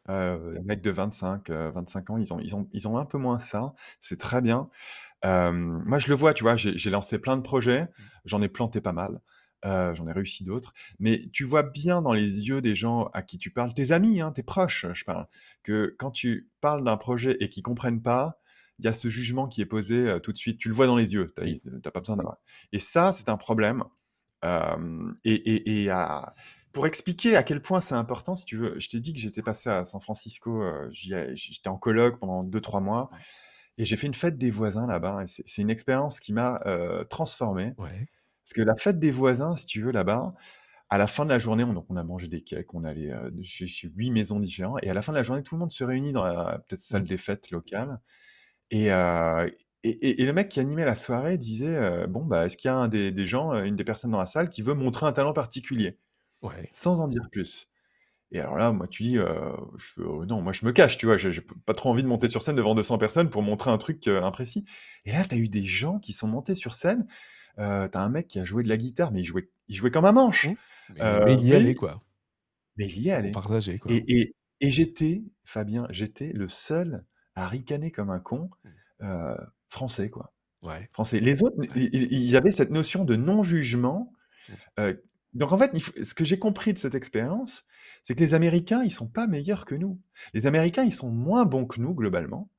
Les 0.55 0.63
mecs 0.63 0.81
de 0.83 0.91
25, 0.91 1.51
heu, 1.51 1.71
25 1.71 2.11
ans, 2.11 2.17
ils 2.19 2.33
ont 2.33 2.41
ils 2.41 2.57
ont 2.57 2.69
ils 2.73 2.89
ont 2.89 2.97
un 2.99 3.05
peu 3.05 3.19
moins 3.19 3.39
ça, 3.39 3.75
c'est 4.01 4.19
très 4.19 4.41
bien. 4.43 4.71
Moi, 5.25 5.99
je 6.01 6.09
le 6.09 6.15
vois, 6.17 6.35
tu 6.35 6.45
vois? 6.45 6.57
J'ai 6.57 6.79
j'ai 6.79 6.91
lancé 6.91 7.19
plein 7.19 7.37
de 7.37 7.43
projets, 7.43 7.89
Mmh. 7.99 8.09
j'en 8.25 8.43
ai 8.43 8.49
planté 8.49 8.81
pas 8.81 8.93
mal, 8.93 9.21
heu, 9.67 9.95
j'en 9.95 10.07
ai 10.09 10.13
réussi 10.13 10.45
d'autres, 10.45 10.73
mais 10.99 11.29
tu 11.33 11.45
vois 11.45 11.63
bien 11.63 12.03
dans 12.03 12.13
les 12.13 12.49
yeux 12.49 12.61
des 12.61 12.75
gens 12.75 13.07
à 13.15 13.23
qui 13.23 13.39
tu 13.39 13.51
parles, 13.51 13.75
tes 13.75 13.93
amis, 13.93 14.21
hein, 14.21 14.33
tes 14.33 14.43
proches, 14.43 14.87
je 14.93 15.05
parle, 15.05 15.27
que 15.63 15.95
quand 15.99 16.11
tu 16.11 16.51
parles 16.61 16.85
d'un 16.85 16.97
projet 16.97 17.37
et 17.41 17.49
qu'ils 17.49 17.63
comprennent 17.63 18.03
pas, 18.03 18.41
il 18.79 18.85
y 18.85 18.89
a 18.89 18.93
ce 18.93 19.11
jugement 19.11 19.49
qui 19.49 19.61
est 19.61 19.67
posé, 19.67 20.09
heu, 20.09 20.21
tout 20.21 20.33
de 20.33 20.39
suite. 20.39 20.59
Tu 20.59 20.69
le 20.69 20.75
vois 20.75 20.87
dans 20.87 20.97
les 20.97 21.13
yeux, 21.15 21.33
tu 21.37 21.43
Oui. 21.43 21.63
as 21.85 21.91
pas 21.91 22.01
besoin 22.01 22.17
d'avoir 22.17 22.39
et 22.73 22.79
ça, 22.79 23.13
c'est 23.13 23.29
un 23.29 23.37
problème. 23.37 23.85
Et 25.25 25.35
et 25.35 25.83
et 25.85 25.91
à 25.91 26.35
pour 26.73 26.87
expliquer 26.87 27.35
à 27.37 27.43
quel 27.43 27.63
point 27.63 27.81
c'est 27.81 27.95
important, 27.95 28.37
si 28.37 28.45
tu 28.45 28.57
veux, 28.57 28.79
je 28.79 28.89
t'ai 28.89 29.01
dit 29.01 29.13
que 29.15 29.19
j'étais 29.19 29.43
passé 29.43 29.71
à 29.71 29.85
San 29.85 30.01
Francisco, 30.01 30.63
ai 30.65 31.35
j'étais 31.35 31.69
en 31.69 31.79
coloc 31.79 32.21
pendant 32.21 32.45
2-3 32.45 32.81
mois 32.81 33.11
et 33.79 33.85
j'ai 33.85 33.97
fait 33.97 34.07
une 34.09 34.15
fête 34.15 34.39
des 34.39 34.51
voisins 34.51 34.87
là-bas 34.87 35.25
c'est 35.27 35.63
une 35.63 35.71
expérience 35.71 36.21
qui 36.21 36.33
m'a, 36.33 36.61
transformé. 37.11 37.75
Ouais. 37.79 38.09
Parce 38.49 38.55
que 38.55 38.63
la 38.63 38.77
fête 38.77 38.99
des 38.99 39.11
voisins, 39.11 39.57
si 39.57 39.67
tu 39.67 39.83
veux, 39.83 39.93
là-bas, 39.93 40.35
à 40.91 40.99
la 40.99 41.07
fin 41.09 41.25
de 41.25 41.31
la 41.31 41.39
journée, 41.41 41.65
on 41.65 41.75
donc 41.75 41.87
on 41.91 41.97
a 41.97 42.05
mangé 42.05 42.29
des 42.29 42.43
cakes, 42.43 42.75
on 42.75 42.85
allait, 42.85 43.11
de 43.33 43.43
chez 43.45 43.67
chez 43.69 43.89
8 43.97 44.11
maisons 44.13 44.41
différentes 44.41 44.81
et 44.85 44.91
à 44.91 44.95
la 44.95 45.03
fin 45.03 45.13
de 45.13 45.19
la 45.19 45.25
journée, 45.25 45.43
tout 45.43 45.55
le 45.57 45.61
monde 45.61 45.73
se 45.73 45.85
réunit 45.85 46.13
dans 46.13 46.25
la 46.25 46.61
peut-être 46.69 46.81
salle 46.83 47.05
Mmh. 47.05 47.07
des 47.07 47.19
fêtes 47.19 47.51
locale 47.53 48.01
et 48.71 48.91
heu 48.93 49.47
et 49.85 49.91
et 49.91 50.23
et 50.23 50.27
le 50.27 50.33
mec 50.33 50.49
qui 50.51 50.61
animait 50.61 50.85
la 50.85 50.97
soirée 50.97 51.39
disait, 51.39 51.69
heu: 51.77 52.07
«Bon, 52.09 52.25
bah, 52.27 52.47
est-ce 52.47 52.57
qu'il 52.57 52.69
y 52.69 52.73
a 52.73 52.77
un 52.77 52.89
des 52.89 53.13
des 53.13 53.27
gens, 53.27 53.53
une 53.65 53.77
des 53.77 53.85
personnes 53.85 54.11
dans 54.13 54.19
la 54.21 54.27
salle 54.27 54.51
qui 54.51 54.63
veut 54.63 54.75
montrer 54.75 55.07
un 55.07 55.13
talent 55.13 55.33
particulier?» 55.33 55.99
Ouais. 56.43 56.73
sans 56.73 57.01
en 57.01 57.09
dire 57.09 57.23
plus. 57.33 57.71
Et 58.33 58.41
alors 58.41 58.59
là, 58.59 58.73
moi, 58.73 58.89
tu 58.89 59.05
dis, 59.05 59.19
heu, 59.19 59.27
je 59.79 59.85
fais: 59.95 60.03
«Oh 60.03 60.27
non, 60.27 60.43
moi 60.43 60.53
je 60.53 60.67
me 60.67 60.73
cache», 60.73 60.99
tu 60.99 61.07
vois? 61.07 61.17
J'ai 61.17 61.33
j'ai 61.33 61.43
pas 61.67 61.75
trop 61.75 61.91
envie 61.91 62.03
de 62.03 62.09
monter 62.09 62.29
sur 62.29 62.43
scène 62.43 62.57
devant 62.57 62.75
200 62.75 62.99
personnes 62.99 63.31
pour 63.31 63.43
montrer 63.43 63.71
un 63.71 63.79
truc, 63.79 64.07
imprécis. 64.09 64.65
Et 65.07 65.13
là, 65.13 65.25
tu 65.25 65.35
as 65.35 65.39
eu 65.39 65.49
des 65.49 65.65
gens 65.65 65.99
qui 66.01 66.13
sont 66.13 66.29
montés 66.29 66.55
sur 66.55 66.75
scène, 66.75 67.07
heu, 67.59 67.89
tu 67.91 67.99
as 67.99 68.03
un 68.03 68.09
mec 68.11 68.29
qui 68.29 68.39
a 68.41 68.45
joué 68.45 68.63
de 68.63 68.69
la 68.69 68.77
guitare, 68.77 69.13
mais 69.13 69.21
il 69.23 69.25
jouait 69.27 69.51
il 69.69 69.77
jouait 69.77 69.91
comme 69.91 70.05
un 70.07 70.13
manche, 70.13 70.49
Mmh. 70.49 70.57
Mais, 70.89 71.03
heu, 71.03 71.21
mais 71.21 71.35
il 71.35 71.45
y 71.45 71.55
mais 71.55 71.55
allait, 71.55 71.75
quoi. 71.75 72.03
mais 72.77 72.87
il 72.87 73.01
y 73.03 73.11
On 73.21 73.29
allé. 73.29 73.31
partageait, 73.31 73.79
quoi. 73.79 74.09
Et 74.09 74.21
et 74.21 74.35
et 74.61 74.71
j'étais, 74.71 75.23
Fabien, 75.45 75.87
j'étais 75.91 76.33
le 76.33 76.49
seul 76.49 77.05
à 77.37 77.47
ricaner 77.49 77.93
comme 77.93 78.11
un 78.11 78.19
con, 78.21 78.51
Mmh. 78.65 78.79
heu, 79.03 79.37
français, 79.69 80.11
quoi. 80.11 80.35
Ouais. 80.63 80.89
Français. 80.93 81.21
Les 81.21 81.43
autres, 81.45 81.57
Ouais. 81.71 81.77
il 81.77 81.91
il 81.95 82.13
il 82.13 82.31
y 82.31 82.37
avait 82.37 82.53
cette 82.53 82.71
notion 82.71 83.05
de 83.07 83.17
non-jugement, 83.17 84.13
Mmh. 84.49 84.59
heu, 84.81 85.05
donc 85.35 85.53
en 85.53 85.59
fait, 85.59 85.73
il 85.75 85.83
faut 85.83 85.93
ce 86.05 86.15
que 86.15 86.25
j'ai 86.27 86.39
compris 86.41 86.73
de 86.75 86.79
cette 86.79 86.95
expérience, 86.97 87.65
c'est 88.05 88.15
que 88.17 88.21
les 88.23 88.35
Américains, 88.35 88.83
ils 88.85 88.93
sont 88.93 89.09
pas 89.09 89.27
meilleurs 89.29 89.67
que 89.67 89.75
nous. 89.77 90.01
Les 90.35 90.47
Américains, 90.49 90.85
ils 90.85 90.93
sont 90.95 91.11
moins 91.11 91.45
bons 91.47 91.67
que 91.67 91.81
nous, 91.81 91.95
globalement, 91.95 92.51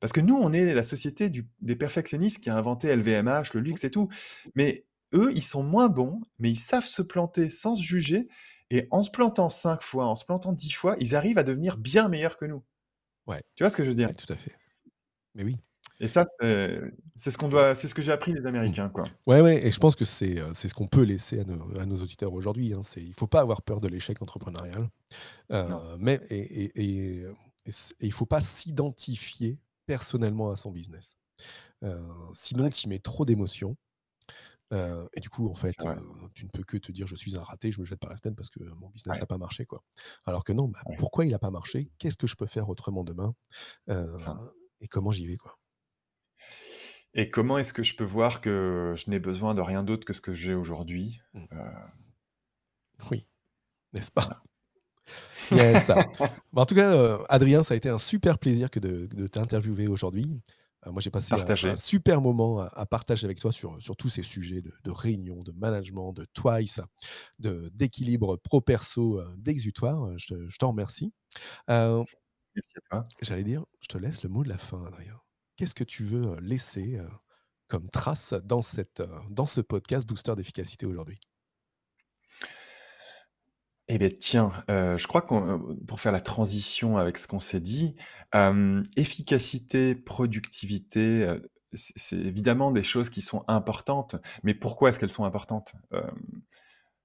parce 0.00 0.12
que 0.12 0.20
nous, 0.20 0.36
on 0.36 0.52
est 0.52 0.74
la 0.74 0.82
société 0.82 1.30
du 1.30 1.48
des 1.60 1.76
perfectionnistes 1.76 2.40
qui 2.42 2.50
a 2.50 2.56
inventé 2.56 2.88
LVMH, 2.88 3.54
le 3.54 3.60
Mmh. 3.70 3.78
luxe 3.78 3.84
et 3.84 3.90
tout. 3.90 4.08
Mais 4.54 4.86
eux, 5.14 5.30
ils 5.34 5.42
sont 5.42 5.62
moins 5.62 5.88
bons, 5.88 6.20
mais 6.38 6.50
ils 6.50 6.56
savent 6.56 6.86
se 6.86 7.02
planter 7.02 7.50
sans 7.50 7.74
se 7.76 7.82
juger 7.82 8.28
et 8.70 8.86
en 8.90 9.02
se 9.02 9.10
plantant 9.10 9.48
5 9.50 9.82
fois, 9.82 10.06
en 10.06 10.14
se 10.16 10.24
plantant 10.26 10.52
10 10.52 10.70
fois, 10.72 10.96
ils 11.00 11.16
arrivent 11.16 11.38
à 11.38 11.42
devenir 11.44 11.78
bien 11.78 12.08
meilleurs 12.08 12.36
que 12.38 12.44
nous. 12.46 12.62
Ouais. 13.26 13.42
Tu 13.56 13.64
vois 13.64 13.70
ce 13.70 13.76
que 13.76 13.84
je 13.84 13.90
veux 13.90 13.96
dire? 13.96 14.08
Ouais, 14.08 14.14
tout 14.14 14.32
à 14.32 14.36
fait. 14.36 14.56
Mais 15.34 15.44
oui. 15.44 15.56
Et 16.00 16.08
ça, 16.08 16.24
c'est 16.40 16.80
c'est 17.16 17.30
ce 17.30 17.38
qu'on 17.38 17.48
doit 17.48 17.74
c'est 17.74 17.88
ce 17.88 17.94
que 17.94 18.02
j'ai 18.02 18.12
appris 18.12 18.32
des 18.32 18.46
Américains, 18.46 18.88
quoi. 18.88 19.18
Ouais, 19.26 19.40
ouais, 19.42 19.66
et 19.66 19.70
je 19.70 19.78
pense 19.78 19.94
que 19.96 20.04
c'est, 20.04 20.38
heu, 20.38 20.52
c'est 20.54 20.68
ce 20.68 20.74
qu'on 20.74 20.86
peut 20.86 21.02
laisser 21.02 21.40
à 21.40 21.44
nos 21.44 21.78
à 21.78 21.84
nos 21.86 22.00
auditeurs 22.02 22.32
aujourd'hui, 22.32 22.72
hein. 22.72 22.82
C'est 22.82 23.02
il 23.02 23.12
faut 23.14 23.26
pas 23.26 23.40
avoir 23.40 23.62
peur 23.62 23.80
de 23.80 23.88
l'échec 23.88 24.20
entrepreneurial, 24.22 24.88
heu, 25.52 25.64
Non. 25.66 25.84
mais 25.98 26.20
et 26.30 26.64
et 26.64 26.82
et 27.20 27.24
heu, 27.24 27.34
et 27.66 27.72
c 27.72 27.94
et 28.00 28.06
il 28.06 28.12
faut 28.12 28.26
pas 28.26 28.40
s'identifier 28.42 29.58
personnellement 29.88 30.52
à 30.52 30.56
son 30.56 30.72
business. 30.72 31.18
Sinon 32.34 32.70
tu 32.70 32.86
y 32.86 32.88
mets 32.90 33.00
trop 33.00 33.24
d'émotions, 33.26 33.76
et 34.72 35.20
du 35.20 35.30
coup, 35.30 35.48
en 35.50 35.54
fait, 35.54 35.86
tu 36.34 36.44
ne 36.46 36.50
peux 36.50 36.64
que 36.64 36.78
te 36.78 36.92
dire: 36.92 37.06
«Je 37.08 37.16
suis 37.16 37.36
un 37.38 37.42
raté, 37.44 37.72
je 37.72 37.80
me 37.80 37.86
jette 37.86 38.00
par 38.00 38.10
la 38.10 38.16
fenêtre 38.18 38.36
parce 38.36 38.50
que 38.50 38.62
mon 38.74 38.90
business 38.90 39.16
Ouais. 39.16 39.22
a 39.22 39.26
pas 39.26 39.38
marché», 39.38 39.66
quoi. 39.66 39.82
Alors 40.26 40.44
que 40.44 40.52
non, 40.52 40.68
bah, 40.68 40.82
Ouais. 40.84 40.98
pourquoi 40.98 41.26
il 41.26 41.34
a 41.34 41.40
pas 41.40 41.50
marché? 41.52 41.92
Qu'est-ce 41.98 42.18
que 42.18 42.26
je 42.28 42.36
peux 42.36 42.46
faire 42.48 42.68
autrement 42.70 43.04
demain? 43.04 43.34
Enfin 43.88 44.50
et 44.82 44.88
comment 44.88 45.12
j'y 45.12 45.26
vais, 45.26 45.36
quoi? 45.38 45.56
Et 47.14 47.28
comment 47.30 47.58
est-ce 47.58 47.72
que 47.72 47.82
je 47.82 47.96
peux 47.96 48.04
voir 48.04 48.40
que 48.42 48.94
je 48.96 49.08
n'ai 49.10 49.18
besoin 49.18 49.54
de 49.54 49.60
rien 49.62 49.82
d'autre 49.82 50.04
que 50.04 50.12
ce 50.12 50.20
que 50.20 50.34
j'ai 50.34 50.54
aujourd'hui? 50.54 51.20
Mmh. 51.34 51.48
Oui, 53.10 53.28
n'est-ce 53.94 54.12
pas? 54.12 54.34
Yes. 55.50 55.88
Bah, 56.52 56.62
en 56.62 56.66
tout 56.66 56.74
cas, 56.74 56.94
heu, 56.94 57.18
Adrien, 57.28 57.62
ça 57.62 57.74
a 57.74 57.76
été 57.76 57.88
un 57.88 57.98
super 57.98 58.38
plaisir 58.38 58.70
que 58.70 58.80
de 58.80 59.06
de 59.06 59.26
t'interviewer 59.26 59.86
aujourd'hui. 59.88 60.40
Heu, 60.86 60.90
moi, 60.92 61.00
j'ai 61.00 61.10
passé 61.10 61.40
un 61.40 61.76
super 61.76 62.20
moment 62.20 62.60
à 62.60 62.66
à 62.66 62.86
partager 62.86 63.24
avec 63.26 63.38
toi 63.40 63.52
sur 63.52 63.80
sur 63.82 63.96
tous 63.96 64.08
ces 64.10 64.22
sujets 64.22 64.62
de 64.62 64.72
de 64.84 64.90
réunion, 64.90 65.42
de 65.42 65.52
management, 65.52 66.12
de 66.12 66.26
twice, 66.34 66.80
de 67.38 67.70
d'équilibre 67.74 68.36
pro 68.36 68.60
perso, 68.60 69.20
heu, 69.20 69.26
d'exutoire. 69.38 70.16
Je 70.18 70.26
te 70.34 70.48
je 70.48 70.58
t'en 70.58 70.68
remercie. 70.70 71.12
Heu, 71.70 72.04
Merci 72.54 72.72
à 72.76 72.80
toi. 72.90 73.08
j'allais 73.22 73.44
dire, 73.44 73.64
je 73.80 73.88
te 73.88 73.98
laisse 73.98 74.22
le 74.22 74.28
mot 74.28 74.42
de 74.44 74.48
la 74.48 74.58
fin, 74.58 74.84
Adrien. 74.86 75.20
Qu'est-ce 75.56 75.74
que 75.74 75.84
tu 75.84 76.04
veux, 76.04 76.36
laisser, 76.40 76.98
comme 77.68 77.88
trace 77.90 78.34
dans 78.44 78.62
cette, 78.62 79.02
dans 79.30 79.46
ce 79.46 79.60
podcast 79.60 80.06
Booster 80.08 80.34
d'efficacité 80.36 80.86
aujourd'hui? 80.86 81.18
Eh 83.90 83.96
beh, 83.98 84.14
tiens, 84.16 84.52
heu, 84.70 84.98
je 84.98 85.06
crois 85.06 85.22
qu'on 85.22 85.46
heu, 85.48 85.76
pour 85.86 86.00
faire 86.00 86.12
la 86.12 86.20
transition 86.20 86.98
avec 86.98 87.16
ce 87.16 87.26
qu'on 87.26 87.38
s'est 87.40 87.60
dit, 87.60 87.94
hem, 88.32 88.82
efficacité, 88.96 89.94
productivité, 89.94 91.24
heu, 91.24 91.50
c'est 91.72 92.16
évidemment 92.18 92.70
des 92.70 92.82
choses 92.82 93.08
qui 93.10 93.22
sont 93.22 93.44
importantes, 93.48 94.16
mais 94.42 94.52
pourquoi 94.54 94.90
est-ce 94.90 94.98
qu'elles 94.98 95.10
sont 95.10 95.24
importantes? 95.24 95.74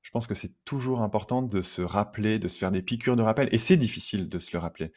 Je 0.01 0.11
pense 0.11 0.27
que 0.27 0.35
c'est 0.35 0.53
toujours 0.65 1.01
important 1.01 1.41
de 1.41 1.61
se 1.61 1.81
rappeler, 1.81 2.37
de 2.39 2.47
se 2.47 2.57
faire 2.59 2.71
des 2.71 2.81
piqûres 2.81 3.15
de 3.15 3.21
rappel 3.21 3.47
et 3.51 3.57
c'est 3.57 3.77
difficile 3.77 4.27
de 4.29 4.39
se 4.39 4.51
le 4.53 4.59
rappeler. 4.59 4.91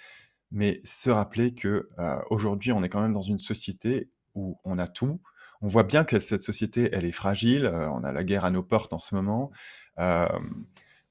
Mais 0.53 0.81
se 0.85 1.11
rappeler 1.11 1.55
que, 1.55 1.91
aujourd'hui, 2.31 2.73
on 2.73 2.83
est 2.85 2.89
quand 2.91 3.03
même 3.03 3.15
dans 3.15 3.23
une 3.23 3.39
société 3.39 4.11
où 4.35 4.59
on 4.65 4.79
a 4.79 4.89
tout. 4.89 5.21
On 5.63 5.69
voit 5.69 5.85
bien 5.85 6.05
que 6.05 6.19
cette 6.21 6.43
société, 6.45 6.91
elle 6.93 7.05
est 7.07 7.13
fragile, 7.13 7.71
on 7.91 8.05
a 8.05 8.13
la 8.13 8.25
guerre 8.25 8.45
à 8.47 8.51
nos 8.51 8.63
portes 8.65 8.93
en 8.95 8.99
ce 9.01 9.15
moment. 9.15 9.53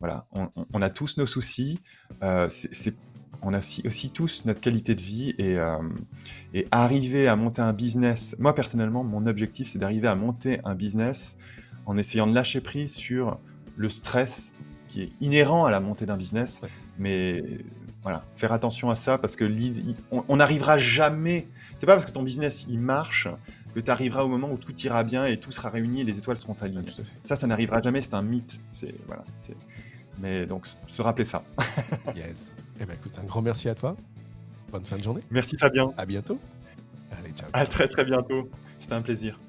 Voilà, 0.06 0.28
on 0.74 0.82
a 0.82 0.90
tous 0.90 1.18
nos 1.18 1.26
soucis, 1.26 1.80
c'est 2.50 2.96
on 3.42 3.54
a 3.54 3.58
aussi 3.60 3.82
aussi 3.86 4.10
tous 4.12 4.46
notre 4.46 4.62
qualité 4.62 4.96
de 4.96 5.02
vie 5.02 5.36
et 5.38 5.54
hem 5.54 5.94
et 6.54 6.68
arriver 6.72 7.28
à 7.28 7.36
monter 7.36 7.62
un 7.62 7.74
business 7.74 8.36
moi, 8.40 8.54
personnellement, 8.56 9.04
mon 9.04 9.26
objectif, 9.26 9.72
c'est 9.72 9.80
d'arriver 9.80 10.08
à 10.08 10.16
monter 10.16 10.62
un 10.64 10.76
business 10.76 11.38
en 11.86 11.98
essayant 11.98 12.28
de 12.28 12.34
lâcher 12.34 12.62
prise 12.62 12.94
sur 12.94 13.40
le 13.76 13.90
stress 13.90 14.54
qui 14.90 15.02
est 15.04 15.10
inhérent 15.22 15.66
à 15.66 15.72
la 15.72 15.80
montée 15.80 16.06
d'un 16.06 16.18
business. 16.18 16.60
Ouais. 16.64 16.70
Mais 16.98 17.44
voilà, 18.04 18.24
faire 18.36 18.54
attention 18.54 18.90
à 18.90 18.96
ça 18.96 19.18
parce 19.18 19.36
que 19.36 19.52
on 20.12 20.36
n'arrivera 20.38 20.78
jamais 20.78 21.48
c'est 21.76 21.86
pas 21.86 21.94
parce 21.94 22.06
que 22.06 22.12
ton 22.12 22.24
business, 22.24 22.66
il 22.70 22.80
marche 22.80 23.28
que 23.74 23.80
tu 23.82 23.92
arriveras 23.92 24.24
au 24.24 24.30
moment 24.30 24.50
où 24.50 24.58
tout 24.58 24.76
ira 24.82 25.04
bien 25.04 25.26
et 25.26 25.38
tout 25.38 25.52
sera 25.52 25.70
réuni 25.70 26.02
et 26.02 26.04
les 26.04 26.18
étoiles 26.18 26.38
seront 26.38 26.54
Ouais, 26.54 26.64
alignées. 26.64 26.84
tout 26.84 27.02
à 27.02 27.04
fait. 27.04 27.12
Ça, 27.24 27.36
ça 27.36 27.48
n'arrivera 27.48 27.82
jamais, 27.82 28.02
c'est 28.02 28.14
un 28.14 28.22
mythe. 28.22 28.60
C'est 28.72 28.96
voilà, 29.08 29.24
c'est 29.42 29.58
mais 30.20 30.46
donc 30.46 30.66
se 30.88 31.02
rappeler 31.02 31.26
ça. 31.26 31.44
Yes. 32.16 32.56
Eh 32.80 32.86
ben, 32.86 32.94
écoute, 32.94 33.14
un 33.22 33.26
grand 33.26 33.42
merci 33.42 33.70
à 33.70 33.76
toi. 33.76 33.96
Bonne 34.72 34.86
fin 34.86 34.98
de 34.98 35.04
journée. 35.04 35.22
Merci 35.32 35.58
Fabien. 35.58 35.94
À 35.98 36.06
bientôt. 36.06 36.40
ciao. 37.36 37.50
À 37.54 37.66
très 37.66 37.88
très 37.88 38.04
bientôt. 38.04 38.50
C'était 38.80 38.94
un 38.94 39.02
plaisir. 39.02 39.40